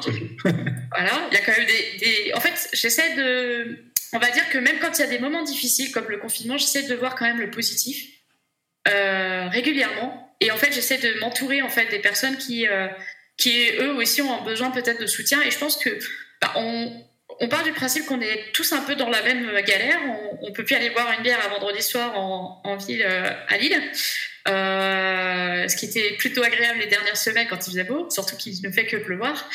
voilà, 0.91 1.27
il 1.31 1.33
y 1.33 1.37
a 1.37 1.41
quand 1.45 1.57
même 1.57 1.67
des. 1.67 2.31
En 2.33 2.39
fait, 2.39 2.69
j'essaie 2.73 3.15
de. 3.15 3.85
On 4.13 4.19
va 4.19 4.29
dire 4.31 4.49
que 4.49 4.57
même 4.57 4.77
quand 4.79 4.97
il 4.97 5.01
y 5.01 5.05
a 5.05 5.07
des 5.07 5.19
moments 5.19 5.43
difficiles 5.43 5.91
comme 5.91 6.09
le 6.09 6.17
confinement, 6.17 6.57
j'essaie 6.57 6.83
de 6.83 6.95
voir 6.95 7.15
quand 7.15 7.25
même 7.25 7.39
le 7.39 7.49
positif 7.49 8.09
euh, 8.89 9.47
régulièrement. 9.49 10.35
Et 10.41 10.51
en 10.51 10.57
fait, 10.57 10.73
j'essaie 10.73 10.97
de 10.97 11.19
m'entourer 11.19 11.61
en 11.61 11.69
fait 11.69 11.85
des 11.85 11.99
personnes 11.99 12.37
qui, 12.37 12.67
euh, 12.67 12.87
qui 13.37 13.69
eux 13.79 13.93
aussi 13.93 14.21
ont 14.21 14.43
besoin 14.43 14.71
peut-être 14.71 14.99
de 14.99 15.07
soutien. 15.07 15.41
Et 15.43 15.51
je 15.51 15.57
pense 15.57 15.77
que 15.77 15.89
bah, 16.41 16.51
on, 16.55 16.91
on 17.39 17.47
part 17.47 17.63
du 17.63 17.71
principe 17.71 18.05
qu'on 18.05 18.19
est 18.19 18.51
tous 18.53 18.73
un 18.73 18.81
peu 18.81 18.95
dans 18.95 19.09
la 19.09 19.21
même 19.21 19.49
galère. 19.61 19.99
On, 20.05 20.47
on 20.49 20.51
peut 20.51 20.65
plus 20.65 20.75
aller 20.75 20.89
boire 20.89 21.13
une 21.15 21.23
bière 21.23 21.39
à 21.45 21.47
vendredi 21.47 21.81
soir 21.81 22.19
en, 22.19 22.61
en 22.65 22.75
ville 22.75 23.03
euh, 23.05 23.31
à 23.47 23.57
Lille. 23.57 23.81
Euh, 24.47 25.67
ce 25.67 25.75
qui 25.75 25.85
était 25.85 26.15
plutôt 26.17 26.43
agréable 26.43 26.79
les 26.79 26.87
dernières 26.87 27.17
semaines 27.17 27.47
quand 27.47 27.67
il 27.67 27.71
faisait 27.71 27.83
beau, 27.83 28.09
surtout 28.09 28.35
qu'il 28.35 28.59
ne 28.63 28.71
fait 28.71 28.85
que 28.85 28.97
pleuvoir. 28.97 29.49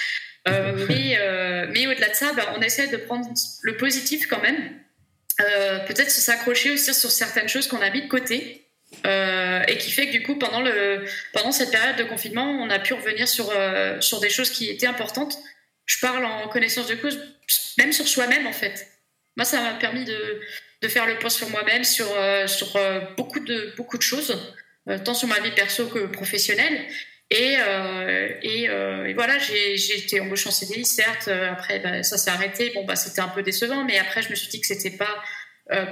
Euh, 0.48 0.86
mais, 0.88 1.16
euh, 1.18 1.66
mais 1.70 1.86
au-delà 1.86 2.08
de 2.08 2.14
ça, 2.14 2.32
bah, 2.34 2.54
on 2.56 2.60
essaie 2.60 2.86
de 2.88 2.96
prendre 2.96 3.28
le 3.62 3.76
positif 3.76 4.26
quand 4.26 4.40
même. 4.40 4.80
Peut-être 5.86 6.10
s'accrocher 6.10 6.70
aussi 6.70 6.94
sur 6.94 7.10
certaines 7.10 7.48
choses 7.48 7.68
qu'on 7.68 7.82
a 7.82 7.90
mis 7.90 8.02
de 8.02 8.08
côté. 8.08 8.62
et 9.04 9.78
qui 9.78 9.90
fait 9.90 10.06
que 10.06 10.12
du 10.12 10.22
coup, 10.22 10.38
pendant, 10.38 10.62
le, 10.62 11.04
pendant 11.32 11.52
cette 11.52 11.70
période 11.70 11.96
de 11.96 12.04
confinement, 12.04 12.50
on 12.62 12.70
a 12.70 12.78
pu 12.78 12.94
revenir 12.94 13.28
sur, 13.28 13.52
sur 14.00 14.20
des 14.20 14.30
choses 14.30 14.50
qui 14.50 14.70
étaient 14.70 14.86
importantes. 14.86 15.36
Je 15.84 16.00
parle 16.00 16.24
en 16.24 16.48
connaissance 16.48 16.86
de 16.86 16.94
cause, 16.94 17.20
même 17.76 17.92
sur 17.92 18.08
soi-même 18.08 18.46
en 18.46 18.52
fait. 18.52 18.88
Moi, 19.36 19.44
ça 19.44 19.60
m'a 19.60 19.74
permis 19.74 20.06
de, 20.06 20.40
de, 20.80 20.88
faire 20.88 21.04
le 21.04 21.18
point 21.18 21.28
sur 21.28 21.50
moi-même, 21.50 21.84
sur, 21.84 22.06
sur 22.46 22.78
beaucoup, 23.18 23.40
de, 23.40 23.74
beaucoup 23.76 23.98
de 23.98 24.02
choses. 24.02 24.38
Euh, 24.88 24.98
tant 24.98 25.14
sur 25.14 25.28
ma 25.28 25.40
vie 25.40 25.50
perso 25.50 25.86
que 25.88 26.06
professionnelle. 26.06 26.86
Et, 27.30 27.56
euh, 27.58 28.28
euh, 28.44 29.04
et, 29.04 29.14
voilà, 29.14 29.36
j'ai 29.38 29.98
été 29.98 30.20
embauchée 30.20 30.48
en 30.48 30.52
CDI, 30.52 30.84
certes. 30.84 31.28
Après, 31.28 31.80
bah, 31.80 32.02
ça 32.02 32.18
s'est 32.18 32.30
arrêté. 32.30 32.70
Bon, 32.74 32.84
bah, 32.84 32.94
c'était 32.94 33.20
un 33.20 33.28
peu 33.28 33.42
décevant, 33.42 33.84
mais 33.84 33.98
après, 33.98 34.22
je 34.22 34.30
me 34.30 34.36
suis 34.36 34.48
dit 34.48 34.60
que 34.60 34.66
c'était 34.66 34.96
pas 34.96 35.22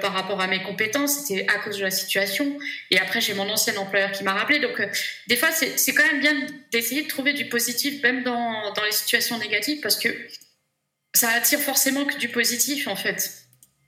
par 0.01 0.12
rapport 0.12 0.40
à 0.40 0.47
mes 0.47 0.62
compétences, 0.62 1.26
c'était 1.26 1.49
à 1.49 1.59
cause 1.59 1.78
de 1.78 1.82
la 1.82 1.90
situation. 1.90 2.57
Et 2.92 2.99
après, 3.01 3.20
j'ai 3.20 3.34
mon 3.34 3.51
ancien 3.51 3.76
employeur 3.76 4.12
qui 4.12 4.22
m'a 4.22 4.32
rappelé. 4.32 4.61
Donc, 4.61 4.80
des 5.26 5.34
fois, 5.34 5.51
c'est 5.51 5.92
quand 5.92 6.07
même 6.07 6.20
bien 6.20 6.47
d'essayer 6.70 7.03
de 7.03 7.09
trouver 7.09 7.32
du 7.32 7.49
positif, 7.49 8.01
même 8.01 8.22
dans, 8.22 8.72
dans, 8.72 8.84
les 8.84 8.92
situations 8.92 9.36
négatives, 9.36 9.80
parce 9.80 9.99
que 9.99 10.09
ça 11.12 11.28
attire 11.30 11.59
forcément 11.59 12.05
que 12.05 12.16
du 12.18 12.28
positif, 12.28 12.86
en 12.86 12.95
fait. 12.95 13.32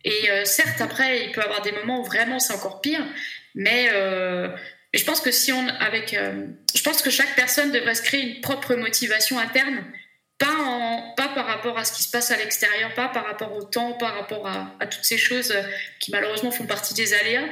Et 0.02 0.28
certes, 0.42 0.80
après, 0.80 1.26
il 1.26 1.30
peut 1.30 1.40
y 1.40 1.44
avoir 1.44 1.62
des 1.62 1.70
moments 1.70 2.00
où 2.00 2.04
vraiment 2.04 2.40
c'est 2.40 2.54
encore 2.54 2.80
pire, 2.80 3.07
mais 3.54 3.88
je 4.97 5.05
pense 5.05 5.20
que 5.20 5.30
si 5.30 5.53
on, 5.53 5.68
avec, 5.68 6.14
euh, 6.14 6.47
je 6.74 6.82
pense 6.82 7.03
que 7.03 7.11
chaque 7.11 7.34
personne 7.34 7.72
devrait 7.72 7.94
se 7.94 8.03
créer 8.03 8.22
une 8.22 8.40
propre 8.40 8.74
motivation 8.74 9.38
interne, 9.38 9.84
pas, 10.38 10.55
en, 10.55 11.14
pas 11.16 11.28
par 11.28 11.47
rapport 11.47 11.78
à 11.78 11.84
ce 11.84 11.92
qui 11.92 12.03
se 12.03 12.11
passe 12.11 12.30
à 12.30 12.36
l'extérieur, 12.36 12.94
pas 12.94 13.09
par 13.09 13.26
rapport 13.26 13.53
au 13.55 13.62
temps, 13.62 13.94
par 13.94 14.14
rapport 14.14 14.47
à, 14.47 14.86
toutes 14.86 15.05
ces 15.05 15.18
choses 15.18 15.55
qui 15.99 16.11
malheureusement 16.11 16.51
font 16.51 16.66
partie 16.66 16.94
des 16.94 17.14
aléas, 17.14 17.49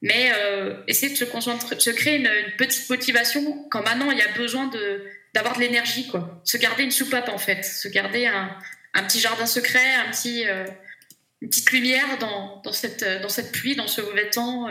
mais 0.00 0.32
euh, 0.34 0.82
essayer 0.88 1.12
de 1.12 1.18
se 1.18 1.24
concentrer, 1.24 1.78
se 1.78 1.90
créer 1.90 2.16
une, 2.16 2.30
petite 2.56 2.88
motivation 2.88 3.68
quand 3.70 3.82
maintenant 3.82 4.10
il 4.10 4.18
y 4.18 4.22
a 4.22 4.32
besoin 4.36 4.66
de 4.68 5.04
d'avoir 5.34 5.56
de 5.56 5.60
l'énergie, 5.60 6.06
quoi. 6.06 6.40
Se 6.44 6.56
garder 6.56 6.84
une 6.84 6.92
soupape 6.92 7.28
en 7.28 7.38
fait, 7.38 7.64
se 7.64 7.88
garder 7.88 8.26
un, 8.26 8.56
un 8.94 9.02
petit 9.02 9.18
jardin 9.18 9.46
secret, 9.46 9.94
un 10.06 10.10
petit, 10.12 10.46
euh, 10.46 10.64
une 11.40 11.48
petite 11.48 11.72
lumière 11.72 12.18
dans, 12.18 12.62
dans, 12.62 12.72
cette, 12.72 13.04
dans 13.20 13.28
cette 13.28 13.50
pluie, 13.50 13.74
dans 13.74 13.88
ce 13.88 14.00
mauvais 14.00 14.30
temps 14.30 14.68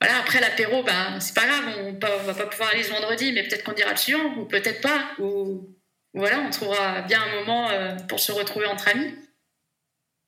voilà, 0.00 0.20
après 0.20 0.40
l'apéro, 0.40 0.84
ben, 0.84 1.18
c'est 1.18 1.34
pas 1.34 1.46
grave, 1.46 1.64
on, 1.80 1.92
va 2.26 2.34
pas 2.34 2.46
pouvoir 2.46 2.70
aller 2.72 2.84
ce 2.84 2.90
vendredi, 2.90 3.32
mais 3.32 3.42
peut-être 3.42 3.64
qu'on 3.64 3.72
dira 3.72 3.90
le 3.90 3.96
suivant, 3.96 4.36
ou 4.36 4.44
peut-être 4.44 4.80
pas, 4.80 5.10
ou 5.18 5.76
voilà, 6.14 6.40
on 6.46 6.50
trouvera 6.50 7.02
bien 7.02 7.20
un 7.20 7.40
moment 7.40 7.68
euh, 7.70 7.96
pour 8.08 8.20
se 8.20 8.30
retrouver 8.30 8.66
entre 8.66 8.88
amis. 8.88 9.14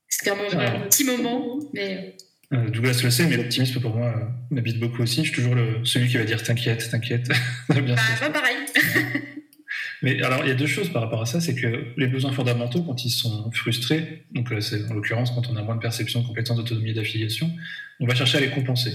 C'était 0.09 0.31
un, 0.31 0.37
petit 0.89 1.05
moment, 1.05 1.59
mais. 1.73 2.17
Euh, 2.53 2.69
Douglas 2.69 3.01
le 3.05 3.11
sait, 3.11 3.27
mais 3.27 3.37
l'optimisme 3.37 3.81
pour 3.81 3.95
moi 3.95 4.09
euh, 4.09 4.25
m'habite 4.51 4.81
beaucoup 4.81 5.03
aussi. 5.03 5.25
Je 5.25 5.33
suis 5.33 5.37
toujours 5.37 5.55
le, 5.55 5.85
celui 5.85 6.09
qui 6.09 6.17
va 6.17 6.25
dire 6.25 6.43
t'inquiète, 6.43 6.91
t'inquiète. 6.91 7.29
bien 7.69 7.95
bah, 7.95 8.31
pareil. 8.31 8.57
mais 10.03 10.21
alors, 10.21 10.45
il 10.45 10.49
y 10.49 10.51
a 10.51 10.55
deux 10.55 10.67
choses 10.67 10.93
par 10.93 11.03
rapport 11.03 11.23
à 11.23 11.27
ça 11.27 11.41
c'est 11.41 11.55
que 11.55 11.93
les 11.97 12.09
besoins 12.09 12.33
fondamentaux, 12.33 12.83
quand 12.83 13.05
ils 13.05 13.11
sont 13.11 13.53
frustrés, 13.53 14.27
donc 14.33 14.53
c'est 14.61 14.85
en 14.91 14.95
l'occurrence 14.95 15.31
quand 15.31 15.49
on 15.49 15.55
a 15.55 15.63
moins 15.63 15.77
de 15.77 15.81
perception 15.81 16.23
de 16.23 16.27
compétences, 16.27 16.57
d'autonomie 16.57 16.91
et 16.91 16.95
d'affiliation, 16.95 17.53
on 18.01 18.07
va 18.07 18.17
chercher 18.17 18.39
à 18.39 18.41
les 18.41 18.51
compenser. 18.51 18.93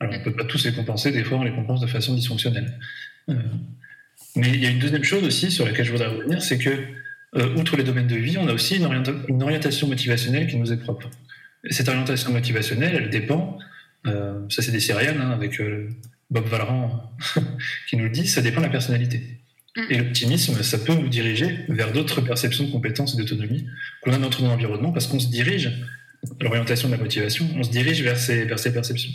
Alors, 0.00 0.14
on 0.14 0.18
ne 0.18 0.24
peut 0.24 0.32
pas 0.32 0.44
tous 0.44 0.64
les 0.64 0.72
compenser, 0.72 1.12
des 1.12 1.22
fois 1.22 1.38
on 1.38 1.44
les 1.44 1.52
compense 1.52 1.80
de 1.80 1.86
façon 1.86 2.14
dysfonctionnelle. 2.14 2.78
Euh, 3.28 3.34
mais 4.34 4.48
il 4.48 4.62
y 4.62 4.66
a 4.66 4.70
une 4.70 4.78
deuxième 4.78 5.04
chose 5.04 5.22
aussi 5.24 5.50
sur 5.50 5.66
laquelle 5.66 5.84
je 5.84 5.92
voudrais 5.92 6.08
revenir, 6.08 6.42
c'est 6.42 6.58
que, 6.58 6.70
euh, 7.36 7.54
outre 7.56 7.76
les 7.76 7.84
domaines 7.84 8.06
de 8.06 8.16
vie, 8.16 8.38
on 8.38 8.48
a 8.48 8.52
aussi 8.52 8.76
une, 8.76 9.42
orientation 9.42 9.86
motivationnelle 9.86 10.46
qui 10.46 10.56
nous 10.56 10.72
est 10.72 10.78
propre. 10.78 11.10
cette 11.68 11.88
orientation 11.88 12.32
motivationnelle, 12.32 12.96
elle 12.96 13.10
dépend, 13.10 13.58
euh, 14.06 14.40
ça 14.48 14.62
c'est 14.62 14.72
des 14.72 14.80
céréales, 14.80 15.20
hein, 15.20 15.30
avec 15.30 15.60
Bob 16.30 16.46
Valran 16.46 17.12
qui 17.88 17.96
nous 17.96 18.04
le 18.04 18.10
dit, 18.10 18.26
ça 18.26 18.40
dépend 18.40 18.60
de 18.60 18.66
la 18.66 18.72
personnalité. 18.72 19.40
Mm. 19.76 19.80
Et 19.90 19.98
l'optimisme, 19.98 20.62
ça 20.62 20.78
peut 20.78 20.94
nous 20.94 21.08
diriger 21.08 21.58
vers 21.68 21.92
d'autres 21.92 22.22
perceptions 22.22 22.64
de 22.64 22.72
compétences 22.72 23.14
et 23.14 23.18
d'autonomie 23.18 23.66
qu'on 24.00 24.12
a 24.12 24.14
dans 24.14 24.22
notre 24.22 24.42
environnement 24.44 24.92
parce 24.92 25.06
qu'on 25.06 25.20
se 25.20 25.28
dirige, 25.28 25.70
l'orientation 26.40 26.88
de 26.88 26.94
la 26.94 27.00
motivation, 27.00 27.48
on 27.56 27.62
se 27.62 27.70
dirige 27.70 28.02
vers 28.02 28.16
ces, 28.16 28.44
vers 28.44 28.58
ces 28.58 28.72
perceptions. 28.72 29.12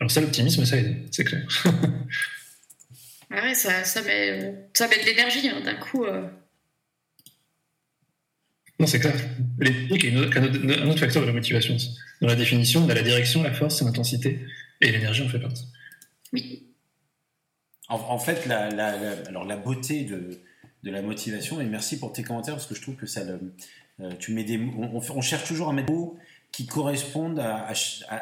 Alors 0.00 0.10
ça, 0.10 0.20
l'optimisme, 0.20 0.64
ça 0.64 0.76
aide, 0.78 1.08
c'est 1.10 1.24
clair. 1.24 1.46
ouais, 3.30 3.54
ça, 3.54 3.84
ça, 3.84 4.02
met, 4.02 4.68
ça 4.72 4.88
met 4.88 4.98
de 4.98 5.04
l'énergie 5.04 5.48
hein, 5.48 5.60
d'un 5.62 5.74
coup. 5.74 6.04
Euh. 6.04 6.26
Non, 8.78 8.86
c'est 8.86 8.98
clair. 8.98 9.14
L'éthique 9.58 10.04
est 10.04 10.16
un 10.16 10.88
autre 10.88 11.00
facteur 11.00 11.22
de 11.22 11.26
la 11.26 11.34
motivation. 11.34 11.76
Dans 12.22 12.28
la 12.28 12.34
définition, 12.34 12.82
on 12.84 12.88
a 12.88 12.94
la 12.94 13.02
direction, 13.02 13.42
la 13.42 13.52
force, 13.52 13.82
l'intensité, 13.82 14.40
et 14.80 14.90
l'énergie 14.90 15.22
en 15.22 15.28
fait 15.28 15.38
partie. 15.38 15.66
Oui. 16.32 16.66
En, 17.88 18.18
fait, 18.18 18.46
la, 18.46 18.68
alors 19.26 19.44
la 19.44 19.56
beauté 19.56 20.04
de, 20.04 20.40
de, 20.84 20.90
la 20.90 21.02
motivation, 21.02 21.60
et 21.60 21.64
merci 21.64 21.98
pour 21.98 22.12
tes 22.12 22.22
commentaires, 22.22 22.54
parce 22.54 22.66
que 22.66 22.74
je 22.76 22.80
trouve 22.80 22.94
que 22.94 23.06
ça 23.06 23.24
le, 23.24 23.52
euh, 24.00 24.12
tu 24.18 24.32
mets 24.32 24.44
des, 24.44 24.58
on, 24.58 24.96
on, 24.96 25.20
cherche 25.20 25.44
toujours 25.44 25.68
à 25.68 25.72
mettre 25.72 25.88
des 25.88 25.92
mots 25.92 26.16
qui 26.52 26.66
correspondent 26.66 27.42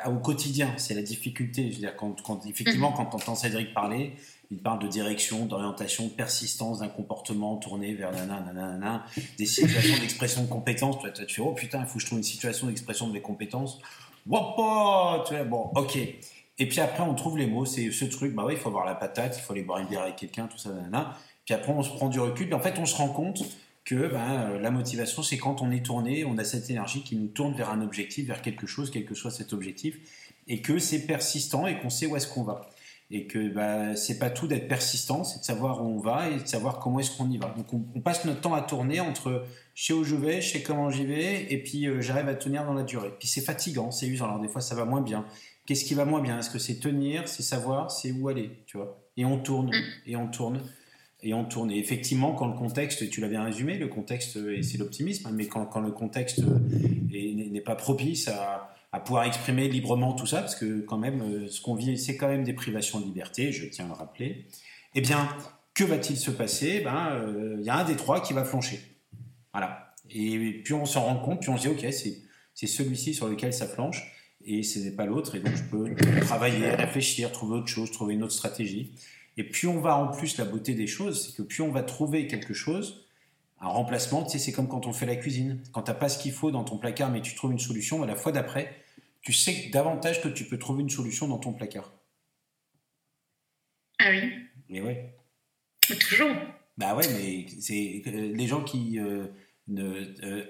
au 0.06 0.18
quotidien. 0.18 0.72
C'est 0.76 0.94
la 0.94 1.02
difficulté. 1.02 1.70
Je 1.70 1.76
veux 1.76 1.80
dire, 1.80 1.96
quand, 1.96 2.46
effectivement, 2.46 2.90
mhm. 2.90 2.96
quand 2.96 3.06
tu 3.06 3.16
entends 3.16 3.34
Cédric 3.34 3.72
parler, 3.72 4.14
il 4.50 4.58
parle 4.58 4.78
de 4.78 4.88
direction, 4.88 5.46
d'orientation, 5.46 6.06
de 6.06 6.10
persistance 6.10 6.78
d'un 6.80 6.88
comportement 6.88 7.56
tourné 7.56 7.94
vers 7.94 8.12
nanana, 8.12 9.04
des 9.36 9.46
situations 9.46 9.98
d'expression 9.98 10.42
de 10.42 10.48
compétences. 10.48 10.98
Toi, 10.98 11.10
tu 11.10 11.34
fais, 11.34 11.42
oh 11.42 11.52
putain, 11.52 11.80
il 11.80 11.86
faut 11.86 11.94
que 11.94 12.00
je 12.00 12.06
trouve 12.06 12.18
une 12.18 12.24
situation 12.24 12.66
d'expression 12.66 13.08
de 13.08 13.12
mes 13.12 13.20
compétences. 13.20 13.80
Wop, 14.26 14.56
tu 15.26 15.34
vois, 15.34 15.44
bon, 15.44 15.70
ok. 15.74 15.98
Et 16.60 16.66
puis 16.66 16.80
après, 16.80 17.02
on 17.02 17.14
trouve 17.14 17.38
les 17.38 17.46
mots. 17.46 17.64
C'est 17.64 17.90
ce 17.92 18.04
truc, 18.04 18.34
bah 18.34 18.44
oui, 18.46 18.54
il 18.54 18.58
faut 18.58 18.68
avoir 18.68 18.84
la 18.84 18.94
patate, 18.94 19.36
il 19.38 19.42
faut 19.42 19.52
aller 19.52 19.62
boire 19.62 19.78
une 19.78 19.86
bière 19.86 20.02
avec 20.02 20.16
quelqu'un, 20.16 20.46
tout 20.46 20.58
ça, 20.58 20.70
nanana. 20.70 21.16
Puis 21.44 21.54
après, 21.54 21.72
on 21.72 21.82
se 21.82 21.90
prend 21.90 22.08
du 22.08 22.20
recul. 22.20 22.52
en 22.52 22.60
fait, 22.60 22.78
on 22.78 22.86
se 22.86 22.96
rend 22.96 23.08
compte 23.08 23.42
que 23.88 24.08
ben, 24.08 24.50
euh, 24.50 24.58
la 24.58 24.70
motivation, 24.70 25.22
c'est 25.22 25.38
quand 25.38 25.62
on 25.62 25.70
est 25.70 25.82
tourné, 25.82 26.22
on 26.26 26.36
a 26.36 26.44
cette 26.44 26.68
énergie 26.68 27.02
qui 27.02 27.16
nous 27.16 27.28
tourne 27.28 27.54
vers 27.54 27.70
un 27.70 27.80
objectif, 27.80 28.26
vers 28.26 28.42
quelque 28.42 28.66
chose, 28.66 28.90
quel 28.90 29.06
que 29.06 29.14
soit 29.14 29.30
cet 29.30 29.54
objectif, 29.54 29.96
et 30.46 30.60
que 30.60 30.78
c'est 30.78 31.06
persistant 31.06 31.66
et 31.66 31.78
qu'on 31.78 31.88
sait 31.88 32.04
où 32.04 32.14
est-ce 32.14 32.26
qu'on 32.26 32.42
va. 32.42 32.68
Et 33.10 33.26
que 33.26 33.48
ben, 33.48 33.96
c'est 33.96 34.18
pas 34.18 34.28
tout 34.28 34.46
d'être 34.46 34.68
persistant, 34.68 35.24
c'est 35.24 35.38
de 35.38 35.44
savoir 35.44 35.82
où 35.82 35.86
on 35.86 36.00
va 36.00 36.28
et 36.28 36.38
de 36.38 36.46
savoir 36.46 36.80
comment 36.80 37.00
est-ce 37.00 37.16
qu'on 37.16 37.30
y 37.30 37.38
va. 37.38 37.54
Donc 37.56 37.72
on, 37.72 38.00
passe 38.00 38.26
notre 38.26 38.42
temps 38.42 38.52
à 38.52 38.60
tourner 38.60 39.00
entre 39.00 39.46
je 39.74 39.86
sais 39.86 39.94
où 39.94 40.04
je 40.04 40.16
vais, 40.16 40.42
je 40.42 40.52
sais 40.52 40.62
comment 40.62 40.90
j'y 40.90 41.06
vais, 41.06 41.50
et 41.50 41.62
puis 41.62 41.86
euh, 41.86 42.02
j'arrive 42.02 42.28
à 42.28 42.34
tenir 42.34 42.66
dans 42.66 42.74
la 42.74 42.82
durée. 42.82 43.14
Puis 43.18 43.26
c'est 43.26 43.40
fatigant, 43.40 43.90
c'est 43.90 44.06
usant. 44.06 44.26
Alors 44.26 44.40
des 44.40 44.48
fois 44.48 44.60
ça 44.60 44.74
va 44.74 44.84
moins 44.84 45.00
bien. 45.00 45.24
Qu'est-ce 45.64 45.86
qui 45.86 45.94
va 45.94 46.04
moins 46.04 46.20
bien? 46.20 46.38
Est-ce 46.38 46.50
que 46.50 46.58
c'est 46.58 46.78
tenir, 46.78 47.26
c'est 47.26 47.42
savoir, 47.42 47.90
c'est 47.90 48.12
où 48.12 48.28
aller, 48.28 48.50
tu 48.66 48.76
vois? 48.76 49.00
Et 49.16 49.24
on 49.24 49.38
tourne, 49.38 49.70
mm. 49.70 50.10
et 50.10 50.16
on 50.16 50.28
tourne. 50.28 50.60
Et 51.22 51.34
on 51.34 51.44
tourne. 51.44 51.70
Et 51.70 51.78
effectivement, 51.78 52.32
quand 52.32 52.46
le 52.46 52.56
contexte, 52.56 53.08
tu 53.10 53.20
l'as 53.20 53.28
bien 53.28 53.42
résumé, 53.42 53.76
le 53.78 53.88
contexte, 53.88 54.36
et 54.36 54.62
c'est 54.62 54.78
l'optimisme, 54.78 55.26
hein, 55.26 55.32
mais 55.34 55.46
quand, 55.46 55.80
le 55.80 55.90
contexte 55.90 56.42
n'est 57.10 57.60
pas 57.60 57.74
propice 57.74 58.28
à, 58.28 58.74
pouvoir 59.04 59.24
exprimer 59.24 59.68
librement 59.68 60.12
tout 60.12 60.26
ça, 60.26 60.40
parce 60.40 60.56
que 60.56 60.80
quand 60.80 60.98
même, 60.98 61.48
ce 61.48 61.60
qu'on 61.60 61.74
vit, 61.74 61.98
c'est 61.98 62.16
quand 62.16 62.28
même 62.28 62.44
des 62.44 62.52
privations 62.52 63.00
de 63.00 63.04
liberté, 63.04 63.52
je 63.52 63.66
tiens 63.66 63.84
à 63.84 63.88
le 63.88 63.94
rappeler, 63.94 64.46
eh 64.94 65.00
bien, 65.00 65.28
que 65.74 65.84
va-t-il 65.84 66.16
se 66.16 66.30
passer? 66.30 66.80
Ben, 66.80 67.22
il 67.58 67.64
y 67.64 67.70
a 67.70 67.76
un 67.76 67.84
des 67.84 67.96
trois 67.96 68.20
qui 68.20 68.32
va 68.32 68.44
flancher. 68.44 68.80
Voilà. 69.52 69.94
Et 70.10 70.62
puis 70.64 70.74
on 70.74 70.86
s'en 70.86 71.04
rend 71.04 71.16
compte, 71.16 71.40
puis 71.40 71.50
on 71.50 71.56
se 71.56 71.68
dit, 71.68 71.68
ok, 71.68 71.92
c'est 72.54 72.66
celui-ci 72.66 73.14
sur 73.14 73.28
lequel 73.28 73.52
ça 73.52 73.66
flanche 73.66 74.12
et 74.44 74.62
ce 74.62 74.78
n'est 74.78 74.92
pas 74.92 75.04
l'autre. 75.04 75.34
Et 75.34 75.40
donc, 75.40 75.54
je 75.54 75.62
peux 75.64 75.94
travailler, 76.22 76.70
réfléchir, 76.70 77.30
trouver 77.32 77.58
autre 77.58 77.68
chose, 77.68 77.90
trouver 77.90 78.14
une 78.14 78.22
autre 78.22 78.32
stratégie. 78.32 78.92
Et 79.38 79.44
puis, 79.44 79.66
on 79.66 79.80
va 79.80 79.96
en 79.96 80.08
plus, 80.08 80.36
la 80.36 80.44
beauté 80.44 80.74
des 80.74 80.86
choses, 80.86 81.26
c'est 81.26 81.36
que 81.36 81.42
puis 81.42 81.62
on 81.62 81.70
va 81.70 81.82
trouver 81.82 82.26
quelque 82.26 82.52
chose, 82.52 83.06
un 83.60 83.68
remplacement, 83.68 84.22
tu 84.24 84.32
sais, 84.32 84.38
c'est 84.38 84.52
comme 84.52 84.68
quand 84.68 84.86
on 84.86 84.92
fait 84.92 85.06
la 85.06 85.16
cuisine. 85.16 85.62
Quand 85.72 85.82
tu 85.82 85.90
n'as 85.90 85.96
pas 85.96 86.08
ce 86.08 86.18
qu'il 86.18 86.32
faut 86.32 86.50
dans 86.50 86.64
ton 86.64 86.76
placard, 86.76 87.10
mais 87.10 87.22
tu 87.22 87.34
trouves 87.34 87.52
une 87.52 87.58
solution, 87.58 87.98
bah, 87.98 88.06
la 88.06 88.16
fois 88.16 88.32
d'après, 88.32 88.74
tu 89.22 89.32
sais 89.32 89.70
davantage 89.72 90.22
que 90.22 90.28
tu 90.28 90.44
peux 90.44 90.58
trouver 90.58 90.82
une 90.82 90.90
solution 90.90 91.26
dans 91.26 91.38
ton 91.38 91.52
placard. 91.52 91.92
Ah 93.98 94.10
oui 94.10 94.32
Mais 94.68 94.80
ouais. 94.80 95.14
Toujours. 96.00 96.34
Bah 96.76 96.94
ouais, 96.94 97.08
mais 97.08 97.46
c'est 97.60 98.02
euh, 98.06 98.32
les 98.34 98.46
gens 98.46 98.62
qui 98.62 99.00
euh, 99.00 99.26
ne, 99.66 100.04
euh, 100.22 100.44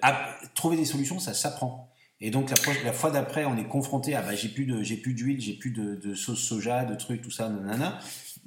trouver 0.55 0.76
des 0.76 0.84
solutions, 0.84 1.18
ça 1.18 1.32
s'apprend. 1.32 1.91
Et 2.20 2.30
donc 2.30 2.51
la 2.51 2.57
fois, 2.57 2.74
la 2.84 2.93
fois 2.93 3.11
d'après, 3.11 3.45
on 3.45 3.57
est 3.57 3.68
confronté 3.68 4.14
à 4.14 4.22
bah, 4.22 4.34
j'ai 4.34 4.49
plus 4.49 4.66
de 4.66 4.82
j'ai 4.82 4.97
plus 4.97 5.14
d'huile, 5.14 5.41
j'ai 5.41 5.55
plus 5.55 5.70
de, 5.70 6.14
sauce 6.14 6.41
soja, 6.41 6.84
de 6.84 6.95
trucs, 6.97 7.22
tout 7.22 7.30
ça, 7.30 7.49
nanana. 7.49 7.99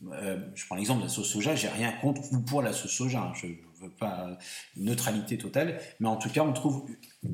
Euh, 0.09 0.39
je 0.55 0.65
prends 0.65 0.75
l'exemple 0.75 1.01
de 1.01 1.05
la 1.05 1.11
sauce 1.11 1.29
soja, 1.29 1.55
j'ai 1.55 1.67
rien 1.67 1.91
contre 1.91 2.21
ou 2.33 2.41
pour 2.41 2.61
la 2.61 2.73
sauce 2.73 2.91
soja, 2.91 3.21
hein. 3.21 3.33
je 3.35 3.47
veux 3.79 3.89
pas 3.99 4.37
neutralité 4.75 5.37
totale, 5.37 5.79
mais 5.99 6.07
en 6.07 6.15
tout 6.15 6.29
cas 6.29 6.41
on 6.41 6.53
trouve 6.53 6.89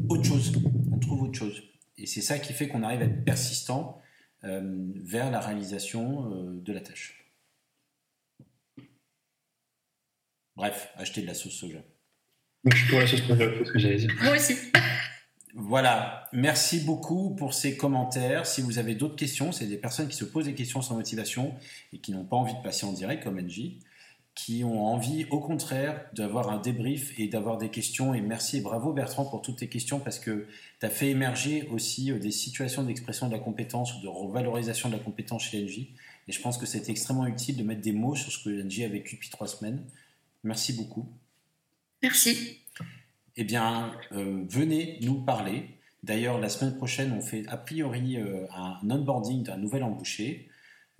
autre 0.09 0.24
chose, 0.24 0.51
on 0.91 0.99
trouve 0.99 1.24
autre 1.24 1.38
chose. 1.38 1.63
Et 1.97 2.05
c'est 2.05 2.22
ça 2.22 2.39
qui 2.39 2.53
fait 2.53 2.68
qu'on 2.68 2.84
arrive 2.84 3.01
à 3.01 3.05
être 3.05 3.24
persistant 3.24 4.01
euh, 4.43 4.61
vers 4.95 5.32
la 5.32 5.39
réalisation 5.39 6.32
euh, 6.32 6.61
de 6.61 6.74
la 6.74 6.82
tâche. 6.82 7.26
Bref, 10.55 10.89
acheter 10.95 11.22
de 11.22 11.28
la 11.28 11.34
sauce 11.34 11.53
soja. 11.53 11.80
je 12.65 12.78
suis 12.78 12.89
pour 12.89 12.99
la 12.99 13.07
sauce 13.07 13.22
soja, 13.22 13.45
c'est 13.57 13.65
ce 13.65 13.72
que 13.72 13.80
j'allais 13.80 13.95
dire. 13.95 14.13
Moi 14.24 14.36
aussi. 14.36 14.55
Voilà, 15.54 16.28
merci 16.34 16.82
beaucoup 16.82 17.34
pour 17.36 17.54
ces 17.54 17.78
commentaires. 17.78 18.45
Si 18.45 18.62
vous 18.62 18.80
avez 18.80 18.95
d'autres 18.95 19.16
questions, 19.16 19.52
c'est 19.52 19.66
des 19.66 19.78
personnes 19.78 20.08
qui 20.08 20.18
se 20.18 20.26
posent 20.26 20.45
des 20.45 20.54
questions 20.54 20.82
sans 20.82 20.95
motivation 20.95 21.56
et 21.93 22.00
qui 22.00 22.12
n'ont 22.12 22.26
pas 22.26 22.36
envie 22.36 22.54
de 22.54 22.62
passer 22.62 22.86
en 22.86 22.91
direct 22.91 23.24
comme 23.24 23.39
NJ, 23.39 23.78
qui 24.36 24.64
ont 24.64 24.86
envie 24.86 25.26
au 25.32 25.39
contraire 25.39 26.06
d'avoir 26.14 26.50
un 26.50 26.60
débrief 26.60 27.18
et 27.18 27.28
d'avoir 27.28 27.58
des 27.58 27.70
questions. 27.70 28.14
Et 28.14 28.22
merci 28.22 28.58
et 28.58 28.62
bravo 28.62 28.93
Bertrand 28.93 29.26
pour 29.26 29.41
toutes 29.41 29.58
tes 29.58 29.70
questions 29.70 30.00
parce 30.00 30.20
que 30.20 30.48
tu 30.80 30.86
as 30.86 30.89
fait 30.89 31.10
émerger 31.10 31.68
aussi 31.72 32.12
euh, 32.12 32.20
des 32.20 32.32
situations 32.32 32.84
d'expression 32.84 33.28
de 33.28 33.32
la 33.32 33.39
compétence 33.39 33.95
ou 33.95 34.02
de 34.02 34.08
revalorisation 34.08 34.89
de 34.89 34.93
la 34.93 35.00
compétence 35.00 35.43
chez 35.43 35.64
NJ. 35.64 35.88
Et 36.28 36.34
je 36.34 36.41
pense 36.41 36.58
que 36.58 36.66
c'est 36.66 36.89
extrêmement 36.89 37.26
utile 37.26 37.58
de 37.58 37.64
mettre 37.64 37.82
des 37.82 37.93
mots 37.93 38.16
sur 38.16 38.32
ce 38.32 38.43
que 38.43 38.50
NJ 38.50 38.82
a 38.82 38.89
vécu 38.89 39.16
depuis 39.16 39.30
trois 39.30 39.48
semaines. 39.48 39.82
Merci 40.43 40.74
beaucoup. 40.74 41.08
Merci 42.04 42.60
eh 43.38 43.43
bien, 43.43 43.91
euh, 44.11 44.43
venez 44.49 44.99
nous 45.03 45.23
parler. 45.23 45.79
D'ailleurs, 46.03 46.39
la 46.39 46.49
semaine 46.49 46.75
prochaine, 46.75 47.13
on 47.13 47.21
fait 47.21 47.45
a 47.47 47.57
priori 47.57 48.17
euh, 48.17 48.45
un 48.55 48.89
onboarding 48.89 49.43
d'un 49.43 49.57
nouvel 49.57 49.83
embauché. 49.83 50.49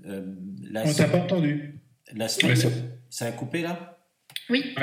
Euh, 0.06 0.36
on 0.74 0.94
t'a 0.94 1.08
pas 1.08 1.18
entendu. 1.18 1.80
La 2.14 2.28
semaine, 2.28 2.58
ça 3.10 3.26
a 3.26 3.32
coupé 3.32 3.62
là? 3.62 3.97
Oui. 4.50 4.76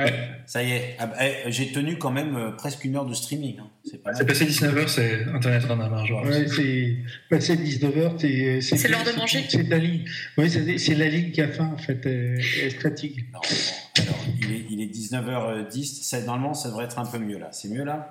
Ça 0.46 0.62
y 0.62 0.72
est. 0.72 0.96
Ah, 0.98 1.06
bah, 1.06 1.16
eh, 1.20 1.50
j'ai 1.50 1.72
tenu 1.72 1.96
quand 1.96 2.10
même 2.10 2.54
presque 2.56 2.84
une 2.84 2.96
heure 2.96 3.06
de 3.06 3.14
streaming. 3.14 3.58
Hein. 3.60 3.70
C'est 3.84 4.02
passé 4.02 4.44
19h, 4.44 4.88
c'est 4.88 5.24
Internet 5.24 5.64
en 5.70 5.80
a 5.80 5.88
marge. 5.88 6.10
Ouais, 6.10 6.46
c'est 6.48 6.96
passé 7.30 7.56
19h. 7.56 8.60
C'est 8.60 8.88
l'heure 8.88 9.04
de 9.04 9.18
manger. 9.18 9.44
C'est 9.48 9.68
la 9.68 9.78
ligne. 9.78 10.04
Oui, 10.38 10.50
c'est 10.50 10.94
la 10.94 11.08
ligne 11.08 11.30
qui 11.30 11.40
a 11.40 11.48
faim, 11.48 11.72
en 11.74 11.78
fait. 11.78 12.04
Elle, 12.04 12.70
fatigue. 12.72 13.24
Non, 13.32 13.40
alors, 14.02 14.24
il 14.70 14.80
est, 14.80 14.86
19h10. 14.86 16.24
normalement, 16.24 16.54
ça 16.54 16.68
devrait 16.68 16.84
être 16.84 16.98
un 16.98 17.06
peu 17.06 17.18
mieux 17.18 17.38
là. 17.38 17.48
C'est 17.52 17.68
mieux 17.68 17.84
là? 17.84 18.08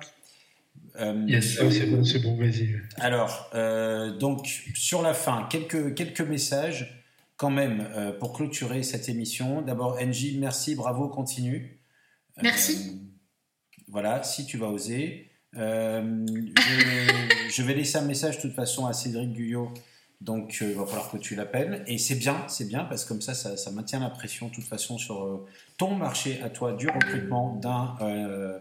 Euh, 1.00 1.24
yes, 1.26 1.58
c'est 1.70 1.86
bon, 1.86 2.04
c'est 2.04 2.20
bon, 2.20 2.36
vas-y. 2.36 2.76
Alors, 2.98 3.50
euh, 3.54 4.16
donc, 4.16 4.46
sur 4.74 5.02
la 5.02 5.12
fin, 5.12 5.48
quelques, 5.50 5.94
quelques 5.94 6.20
messages 6.20 7.03
quand 7.36 7.50
même 7.50 7.88
euh, 7.94 8.12
pour 8.12 8.32
clôturer 8.32 8.82
cette 8.82 9.08
émission. 9.08 9.62
D'abord, 9.62 9.98
NJ, 10.00 10.36
merci, 10.38 10.74
bravo, 10.74 11.08
continue. 11.08 11.80
Merci. 12.42 13.00
voilà, 13.88 14.22
si 14.22 14.46
tu 14.46 14.58
vas 14.58 14.68
oser. 14.68 15.30
Je, 15.54 16.40
je, 17.48 17.62
vais 17.62 17.74
laisser 17.74 17.98
un 17.98 18.04
message 18.04 18.38
de 18.38 18.42
toute 18.42 18.54
façon 18.54 18.86
à 18.86 18.92
Cédric 18.92 19.32
Guyot 19.32 19.72
donc, 20.24 20.58
euh, 20.62 20.70
il 20.70 20.74
va 20.74 20.86
falloir 20.86 21.10
que 21.10 21.18
tu 21.18 21.34
l'appelles. 21.34 21.84
Et 21.86 21.98
c'est 21.98 22.14
bien, 22.14 22.46
c'est 22.48 22.66
bien, 22.66 22.84
parce 22.84 23.04
que 23.04 23.10
comme 23.10 23.20
ça, 23.20 23.34
ça, 23.34 23.70
maintient 23.70 24.00
la 24.00 24.08
pression 24.10 24.48
de 24.48 24.52
toute 24.52 24.64
façon 24.64 24.96
sur 24.96 25.22
euh, 25.22 25.46
ton 25.76 25.94
marché 25.94 26.40
à 26.42 26.48
toi 26.48 26.72
du 26.72 26.88
recrutement 26.88 27.56
d'un 27.56 27.94
euh, 28.00 28.58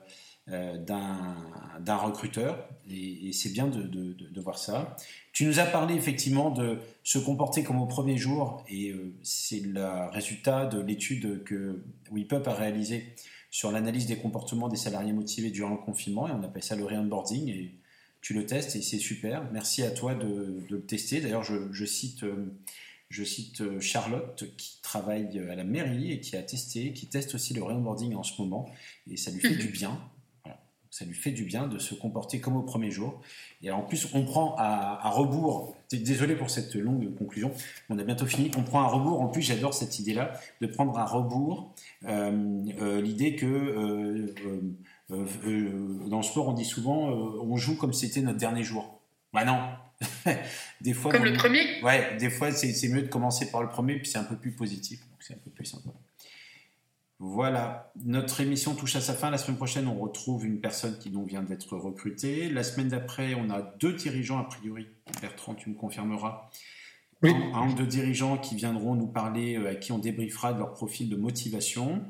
d'un 0.47 1.95
recruteur. 1.97 2.67
Et, 2.89 3.31
c'est 3.33 3.49
bien 3.49 3.67
de, 3.67 3.83
de, 3.83 4.41
voir 4.41 4.57
ça. 4.57 4.97
Tu 5.31 5.45
nous 5.45 5.59
as 5.59 5.65
parlé 5.65 5.95
effectivement 5.95 6.51
de 6.51 6.79
se 7.03 7.17
comporter 7.17 7.63
comme 7.63 7.81
au 7.81 7.85
premier 7.85 8.17
jour. 8.17 8.63
Et 8.69 8.93
c'est 9.23 9.61
le 9.61 10.09
résultat 10.11 10.65
de 10.65 10.81
l'étude 10.81 11.43
que 11.43 11.83
WePup 12.11 12.47
a 12.47 12.53
réalisée 12.53 13.15
sur 13.49 13.71
l'analyse 13.71 14.07
des 14.07 14.17
comportements 14.17 14.67
des 14.67 14.77
salariés 14.77 15.13
motivés 15.13 15.51
durant 15.51 15.75
le 15.75 15.77
confinement. 15.77 16.27
Et 16.27 16.31
on 16.31 16.43
appelle 16.43 16.63
ça 16.63 16.75
le 16.75 16.85
re-onboarding. 16.85 17.49
Et 17.49 17.75
tu 18.23 18.33
le 18.33 18.45
testes 18.45 18.75
et 18.75 18.81
c'est 18.81 18.97
super. 18.97 19.47
Merci 19.51 19.83
à 19.83 19.91
toi 19.91 20.15
de, 20.15 20.63
le 20.69 20.81
tester. 20.81 21.19
D'ailleurs, 21.19 21.43
je, 21.43 21.85
cite, 21.85 22.25
je 23.09 23.23
cite 23.23 23.61
euh, 23.61 23.75
euh, 23.75 23.79
Charlotte 23.81 24.45
qui 24.57 24.81
travaille 24.81 25.37
à 25.39 25.55
la 25.55 25.65
mairie 25.65 26.13
et 26.13 26.19
qui 26.21 26.37
a 26.37 26.41
testé, 26.41 26.93
qui 26.93 27.07
teste 27.07 27.35
aussi 27.35 27.53
le 27.53 27.61
onboarding 27.61 28.15
en 28.15 28.23
ce 28.23 28.41
moment 28.41 28.71
et 29.11 29.17
ça 29.17 29.29
lui 29.29 29.41
fait 29.41 29.55
du 29.55 29.67
bien. 29.67 30.01
Ça 30.93 31.05
lui 31.05 31.15
fait 31.15 31.31
du 31.31 31.43
bien 31.43 31.65
de 31.65 31.79
se 31.79 31.95
comporter 31.95 32.39
comme 32.39 32.55
au 32.55 32.61
premier 32.61 32.91
jour. 32.91 33.19
Et 33.63 33.71
en 33.71 33.81
plus, 33.81 34.09
on 34.13 34.25
prend 34.25 34.55
à, 34.59 35.09
rebours, 35.09 35.75
désolé 35.91 36.35
pour 36.35 36.51
cette 36.51 36.75
longue 36.75 37.15
conclusion, 37.15 37.51
on 37.89 37.97
a 37.97 38.03
bientôt 38.03 38.27
fini, 38.27 38.51
on 38.55 38.61
prend 38.61 38.83
à 38.83 38.87
rebours, 38.89 39.19
en 39.19 39.27
plus 39.27 39.41
j'adore 39.41 39.73
cette 39.73 39.97
idée-là, 39.97 40.33
de 40.61 40.67
prendre 40.67 40.95
à 40.99 41.05
rebours 41.05 41.73
euh, 42.05 43.01
l'idée 43.01 43.35
que 43.35 43.47
euh, 43.47 44.35
euh, 45.11 46.07
dans 46.09 46.17
le 46.17 46.23
sport, 46.23 46.47
on 46.47 46.53
dit 46.53 46.63
souvent, 46.63 47.09
euh, 47.09 47.41
on 47.41 47.57
joue 47.57 47.75
comme 47.75 47.91
si 47.91 48.07
c'était 48.07 48.21
notre 48.21 48.37
dernier 48.37 48.63
jour. 48.63 49.01
Bah 49.33 49.45
non. 49.45 49.59
des 50.81 50.93
fois, 50.93 51.11
comme 51.11 51.25
le 51.25 51.33
premier? 51.33 51.81
Ouais, 51.81 52.17
des 52.17 52.29
fois 52.29 52.51
c'est 52.51 52.87
mieux 52.89 53.01
de 53.01 53.07
commencer 53.07 53.49
par 53.49 53.63
le 53.63 53.69
premier, 53.69 53.97
puis 53.97 54.11
c'est 54.11 54.19
un 54.19 54.25
peu 54.25 54.35
plus 54.35 54.51
positif, 54.51 54.99
donc 55.09 55.17
c'est 55.21 55.33
un 55.33 55.39
peu 55.43 55.49
plus 55.49 55.65
sympa. 55.65 55.89
Voilà, 57.19 57.91
notre 58.03 58.41
émission 58.41 58.75
touche 58.75 58.95
à 58.95 59.01
sa 59.01 59.13
fin. 59.13 59.29
La 59.29 59.37
semaine 59.37 59.57
prochaine, 59.57 59.87
on 59.87 59.97
retrouve 59.97 60.45
une 60.45 60.59
personne 60.59 60.97
qui 60.99 61.09
donc 61.09 61.27
vient 61.27 61.43
d'être 61.43 61.77
recrutée. 61.77 62.49
La 62.49 62.63
semaine 62.63 62.89
d'après, 62.89 63.35
on 63.35 63.49
a 63.49 63.61
deux 63.61 63.93
dirigeants 63.93 64.39
a 64.39 64.43
priori. 64.43 64.87
Bertrand, 65.21 65.55
tu 65.55 65.69
me 65.69 65.75
confirmeras. 65.75 66.49
Oui. 67.21 67.31
Un, 67.53 67.69
ou 67.69 67.73
deux 67.73 67.85
dirigeants 67.85 68.37
qui 68.37 68.55
viendront 68.55 68.95
nous 68.95 69.07
parler, 69.07 69.55
à 69.55 69.75
qui 69.75 69.93
on 69.93 69.99
débriefera 69.99 70.51
de 70.51 70.59
leur 70.59 70.73
profil 70.73 71.07
de 71.07 71.15
motivation. 71.15 72.03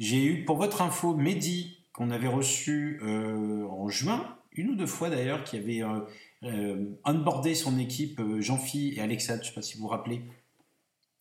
J'ai 0.00 0.24
eu, 0.24 0.44
pour 0.44 0.56
votre 0.56 0.82
info, 0.82 1.14
Mehdi 1.14 1.76
qu'on 1.96 2.10
avait 2.10 2.28
reçu 2.28 3.00
euh, 3.02 3.64
en 3.68 3.88
juin, 3.88 4.36
une 4.52 4.70
ou 4.70 4.74
deux 4.74 4.86
fois 4.86 5.08
d'ailleurs, 5.08 5.44
qui 5.44 5.56
avait 5.56 5.82
euh, 5.82 6.00
euh, 6.42 6.84
onboardé 7.04 7.54
son 7.54 7.78
équipe, 7.78 8.20
Jean-Phi 8.38 8.94
et 8.96 9.00
Alexa, 9.00 9.36
je 9.36 9.40
ne 9.40 9.44
sais 9.44 9.52
pas 9.52 9.62
si 9.62 9.76
vous 9.76 9.84
vous 9.84 9.88
rappelez, 9.88 10.20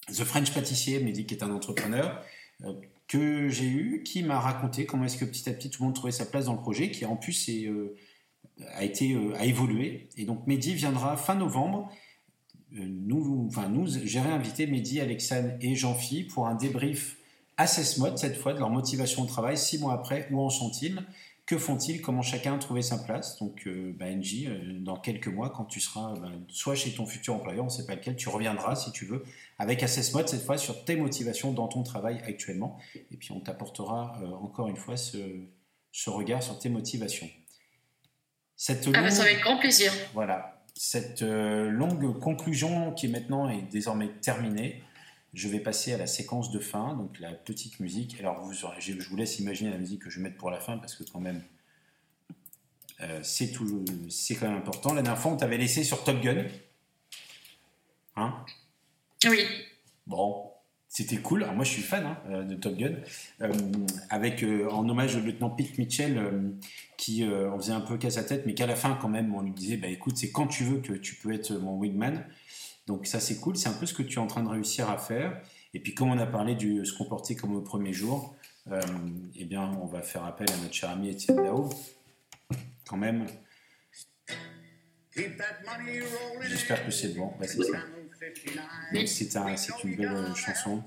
The 0.07 0.25
French 0.25 0.53
Pâtissier, 0.53 0.99
dit 0.99 1.25
qui 1.25 1.33
est 1.33 1.43
un 1.43 1.51
entrepreneur, 1.51 2.21
que 3.07 3.49
j'ai 3.49 3.67
eu, 3.67 4.03
qui 4.03 4.23
m'a 4.23 4.39
raconté 4.39 4.85
comment 4.85 5.05
est-ce 5.05 5.17
que 5.17 5.25
petit 5.25 5.47
à 5.49 5.53
petit 5.53 5.69
tout 5.69 5.83
le 5.83 5.87
monde 5.87 5.95
trouvait 5.95 6.11
sa 6.11 6.25
place 6.25 6.45
dans 6.45 6.53
le 6.53 6.59
projet, 6.59 6.91
qui 6.91 7.05
en 7.05 7.15
plus 7.15 7.49
a, 8.73 8.83
été, 8.83 9.15
a 9.37 9.45
évolué. 9.45 10.09
Et 10.17 10.25
donc 10.25 10.47
Mehdi 10.47 10.73
viendra 10.73 11.15
fin 11.17 11.35
novembre. 11.35 11.91
nous, 12.71 13.47
enfin 13.47 13.69
nous, 13.69 13.87
j'ai 13.87 14.19
réinvité 14.19 14.65
Mehdi, 14.65 14.99
Alexane 15.01 15.57
et 15.61 15.75
Jean-Phi 15.75 16.23
pour 16.23 16.47
un 16.47 16.55
débrief 16.55 17.17
Assess 17.57 17.97
Mode, 17.97 18.17
cette 18.17 18.37
fois, 18.37 18.53
de 18.53 18.59
leur 18.59 18.69
motivation 18.69 19.23
au 19.23 19.25
travail, 19.25 19.57
six 19.57 19.79
mois 19.79 19.93
après, 19.93 20.27
où 20.31 20.41
en 20.41 20.49
sont-ils 20.49 21.01
Que 21.45 21.59
font-ils? 21.59 22.01
Comment 22.01 22.23
chacun 22.23 22.55
a 22.55 22.57
trouvé 22.57 22.81
sa 22.81 22.97
place? 22.97 23.37
Donc, 23.37 23.67
euh, 23.67 23.93
bah, 23.95 24.09
NJ, 24.09 24.47
euh, 24.47 24.79
dans 24.79 24.97
quelques 24.97 25.27
mois, 25.27 25.51
quand 25.51 25.65
tu 25.65 25.79
seras 25.79 26.15
bah, 26.15 26.31
soit 26.47 26.73
chez 26.73 26.91
ton 26.91 27.05
futur 27.05 27.35
employeur, 27.35 27.63
on 27.63 27.67
ne 27.67 27.71
sait 27.71 27.85
pas 27.85 27.93
lequel, 27.93 28.15
tu 28.15 28.29
reviendras, 28.29 28.75
si 28.75 28.91
tu 28.91 29.05
veux, 29.05 29.23
avec 29.59 29.83
Assess 29.83 30.11
Mode, 30.13 30.27
cette 30.27 30.43
fois, 30.43 30.57
sur 30.57 30.85
tes 30.85 30.95
motivations 30.95 31.51
dans 31.51 31.67
ton 31.67 31.83
travail 31.83 32.19
actuellement. 32.25 32.79
Et 33.11 33.17
puis, 33.17 33.31
on 33.31 33.41
t'apportera, 33.41 34.19
euh, 34.23 34.31
encore 34.41 34.69
une 34.69 34.77
fois, 34.77 34.97
ce, 34.97 35.19
regard 36.07 36.41
sur 36.41 36.57
tes 36.57 36.69
motivations. 36.69 37.29
Cette 38.55 38.87
ah 38.87 39.01
bah, 39.01 39.11
ça 39.11 39.23
avec 39.23 39.41
grand 39.41 39.57
plaisir. 39.57 39.91
Voilà. 40.15 40.63
Cette 40.75 41.21
longue 41.21 42.19
conclusion 42.19 42.91
qui 42.91 43.07
maintenant 43.07 43.49
est 43.49 43.61
désormais 43.61 44.09
terminée 44.21 44.81
je 45.35 45.49
vais 45.49 45.59
passer 45.59 45.93
à 45.93 45.97
la 45.97 46.07
séquence 46.07 46.49
de 46.49 46.59
fin, 46.59 46.95
donc 46.95 47.19
la 47.19 47.33
petite 47.33 47.81
musique. 47.81 48.17
Alors, 48.19 48.41
vous, 48.41 48.53
je 48.53 49.09
vous 49.09 49.15
laisse 49.17 49.37
imaginer 49.39 49.69
la 49.69 49.77
musique 49.77 50.01
que 50.01 50.09
je 50.09 50.17
vais 50.17 50.23
mettre 50.23 50.37
pour 50.37 50.49
la 50.49 50.61
fin, 50.61 50.77
parce 50.77 50.95
que 50.95 51.03
quand 51.03 51.19
même, 51.19 51.43
euh, 53.01 53.19
c'est 53.21 53.51
quand 53.51 54.47
même 54.47 54.57
important. 54.57 54.93
La 54.93 55.01
dernière 55.01 55.21
fois, 55.21 55.33
on 55.33 55.37
t'avait 55.37 55.57
laissé 55.57 55.83
sur 55.83 56.05
Top 56.05 56.21
Gun. 56.21 56.45
Hein? 58.15 58.33
Oui. 59.25 59.41
Bon, 60.07 60.51
c'était 60.87 61.17
cool. 61.17 61.43
Alors 61.43 61.55
moi, 61.55 61.65
je 61.65 61.71
suis 61.71 61.81
fan 61.81 62.05
hein, 62.05 62.17
euh, 62.29 62.43
de 62.43 62.55
Top 62.55 62.77
Gun, 62.77 62.95
euh, 63.41 63.51
avec 64.09 64.41
en 64.71 64.87
hommage 64.87 65.17
au 65.17 65.19
lieutenant 65.19 65.49
Pete 65.49 65.77
Mitchell, 65.77 66.55
qui 66.95 67.27
en 67.27 67.57
faisait 67.59 67.73
un 67.73 67.81
peu 67.81 67.97
casse 67.97 68.17
à 68.17 68.23
tête, 68.23 68.45
mais 68.45 68.53
qu'à 68.53 68.67
la 68.67 68.77
fin, 68.77 68.97
quand 69.01 69.09
même, 69.09 69.35
on 69.35 69.41
lui 69.41 69.51
disait, 69.51 69.75
bah 69.75 69.87
écoute, 69.87 70.15
c'est 70.15 70.31
quand 70.31 70.47
tu 70.47 70.63
veux 70.63 70.79
que 70.79 70.93
tu 70.93 71.15
peux 71.15 71.33
être 71.33 71.51
mon 71.51 71.77
wingman. 71.77 72.25
Donc 72.87 73.07
ça, 73.07 73.19
c'est 73.19 73.37
cool. 73.37 73.55
C'est 73.57 73.69
un 73.69 73.73
peu 73.73 73.85
ce 73.85 73.93
que 73.93 74.03
tu 74.03 74.15
es 74.15 74.21
en 74.21 74.27
train 74.27 74.43
de 74.43 74.49
réussir 74.49 74.89
à 74.89 74.97
faire. 74.97 75.41
Et 75.73 75.79
puis, 75.79 75.93
comme 75.93 76.09
on 76.11 76.17
a 76.19 76.27
parlé 76.27 76.55
de 76.55 76.83
se 76.83 76.93
comporter 76.97 77.35
comme 77.35 77.55
au 77.55 77.61
premier 77.61 77.93
jour, 77.93 78.35
eh 79.35 79.45
bien, 79.45 79.71
on 79.81 79.85
va 79.85 80.01
faire 80.01 80.23
appel 80.23 80.49
à 80.51 80.57
notre 80.57 80.73
cher 80.73 80.89
ami 80.89 81.09
Étienne 81.09 81.37
Dao 81.37 81.69
quand 82.87 82.97
même. 82.97 83.25
J'espère 86.41 86.85
que 86.85 86.91
c'est 86.91 87.15
bon. 87.15 87.31
c'est 89.05 89.37
un, 89.37 89.55
une 89.83 89.95
belle 89.95 90.07
euh, 90.07 90.35
chanson 90.35 90.83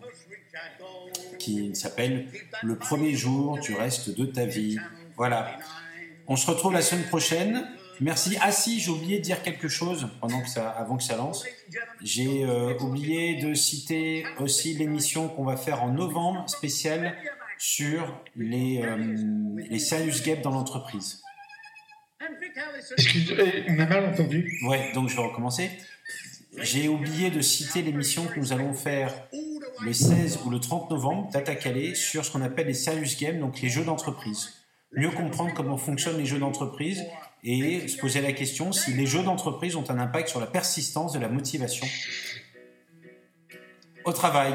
qui 1.38 1.74
s'appelle 1.74 2.28
Le 2.62 2.76
premier 2.76 3.14
jour 3.14 3.58
du 3.58 3.74
reste 3.74 4.16
de 4.16 4.26
ta 4.26 4.44
vie. 4.44 4.78
Voilà. 5.16 5.58
On 6.26 6.36
se 6.36 6.46
retrouve 6.46 6.72
la 6.72 6.82
semaine 6.82 7.06
prochaine. 7.06 7.66
Merci. 8.00 8.36
Ah 8.40 8.52
si, 8.52 8.80
j'ai 8.80 8.90
oublié 8.90 9.18
de 9.18 9.24
dire 9.24 9.42
quelque 9.42 9.68
chose 9.68 10.08
pendant 10.20 10.40
que 10.40 10.48
ça, 10.48 10.70
avant 10.70 10.96
que 10.96 11.02
ça 11.02 11.16
lance. 11.16 11.44
J'ai 12.02 12.44
euh, 12.44 12.78
oublié 12.78 13.36
de 13.36 13.54
citer 13.54 14.24
aussi 14.38 14.74
l'émission 14.74 15.28
qu'on 15.28 15.44
va 15.44 15.56
faire 15.56 15.82
en 15.82 15.88
novembre 15.88 16.48
spéciale 16.48 17.16
sur 17.58 18.22
les, 18.36 18.82
euh, 18.82 18.96
les 19.68 19.78
serious 19.78 20.22
gaps 20.24 20.42
dans 20.42 20.52
l'entreprise. 20.52 21.22
Excusez, 22.96 23.64
on 23.68 23.78
a 23.78 23.86
mal 23.86 24.06
entendu. 24.06 24.60
Ouais, 24.66 24.92
donc 24.94 25.08
je 25.08 25.16
vais 25.16 25.22
recommencer. 25.22 25.70
J'ai 26.58 26.88
oublié 26.88 27.30
de 27.30 27.40
citer 27.40 27.82
l'émission 27.82 28.26
que 28.26 28.38
nous 28.38 28.52
allons 28.52 28.74
faire 28.74 29.12
le 29.84 29.92
16 29.92 30.40
ou 30.44 30.50
le 30.50 30.58
30 30.58 30.90
novembre, 30.90 31.30
data 31.32 31.54
calée, 31.54 31.94
sur 31.94 32.24
ce 32.24 32.32
qu'on 32.32 32.42
appelle 32.42 32.66
les 32.66 32.74
serious 32.74 33.16
games, 33.20 33.38
donc 33.38 33.60
les 33.60 33.68
jeux 33.68 33.84
d'entreprise. 33.84 34.54
Mieux 34.92 35.10
comprendre 35.10 35.52
comment 35.54 35.76
fonctionnent 35.76 36.16
les 36.16 36.26
jeux 36.26 36.38
d'entreprise 36.38 37.04
et 37.44 37.86
se 37.88 37.96
poser 37.96 38.20
la 38.20 38.32
question 38.32 38.72
si 38.72 38.92
les 38.92 39.06
jeux 39.06 39.22
d'entreprise 39.22 39.76
ont 39.76 39.88
un 39.90 39.98
impact 39.98 40.28
sur 40.28 40.40
la 40.40 40.46
persistance 40.46 41.12
de 41.12 41.18
la 41.18 41.28
motivation 41.28 41.86
au 44.04 44.12
travail. 44.12 44.52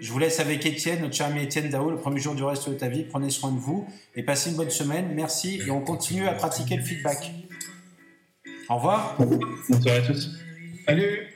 Je 0.00 0.10
vous 0.10 0.18
laisse 0.18 0.40
avec 0.40 0.64
Étienne, 0.66 1.02
notre 1.02 1.14
cher 1.14 1.26
ami 1.26 1.42
Étienne 1.42 1.68
Dao, 1.68 1.90
le 1.90 1.98
premier 1.98 2.20
jour 2.20 2.34
du 2.34 2.42
reste 2.42 2.68
de 2.68 2.74
ta 2.74 2.88
vie. 2.88 3.04
Prenez 3.04 3.30
soin 3.30 3.52
de 3.52 3.58
vous 3.58 3.86
et 4.16 4.22
passez 4.22 4.50
une 4.50 4.56
bonne 4.56 4.70
semaine. 4.70 5.14
Merci 5.14 5.60
et 5.66 5.70
on 5.70 5.80
continue 5.82 6.26
à 6.26 6.32
pratiquer 6.32 6.76
le 6.76 6.82
feedback. 6.82 7.30
Au 8.68 8.76
revoir. 8.76 9.16
Bonsoir 9.18 9.96
à 9.96 10.00
tous. 10.00 10.30
Salut. 10.86 11.28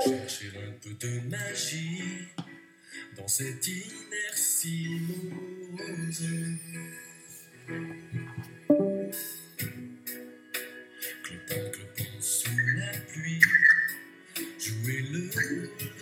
Chercher 0.00 0.52
un 0.56 0.72
peu 0.80 0.94
de 0.94 1.20
magie 1.28 2.02
dans 3.16 3.26
cette 3.26 3.66
inertie 3.66 5.00
sous 12.20 12.50
la 12.76 12.98
pluie 13.12 13.40
jouer 14.58 15.04
le 15.12 15.30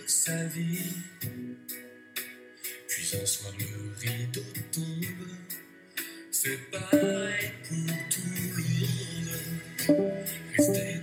sa 0.05 0.45
vie. 0.45 0.93
Puis 2.87 3.11
un 3.21 3.25
soir 3.25 3.53
le 3.59 3.65
rideau 3.99 4.41
tombe, 4.71 6.05
c'est 6.31 6.59
pareil 6.71 7.51
pour 7.67 7.93
tout 8.09 8.21
le 8.55 8.63
monde. 10.67 10.96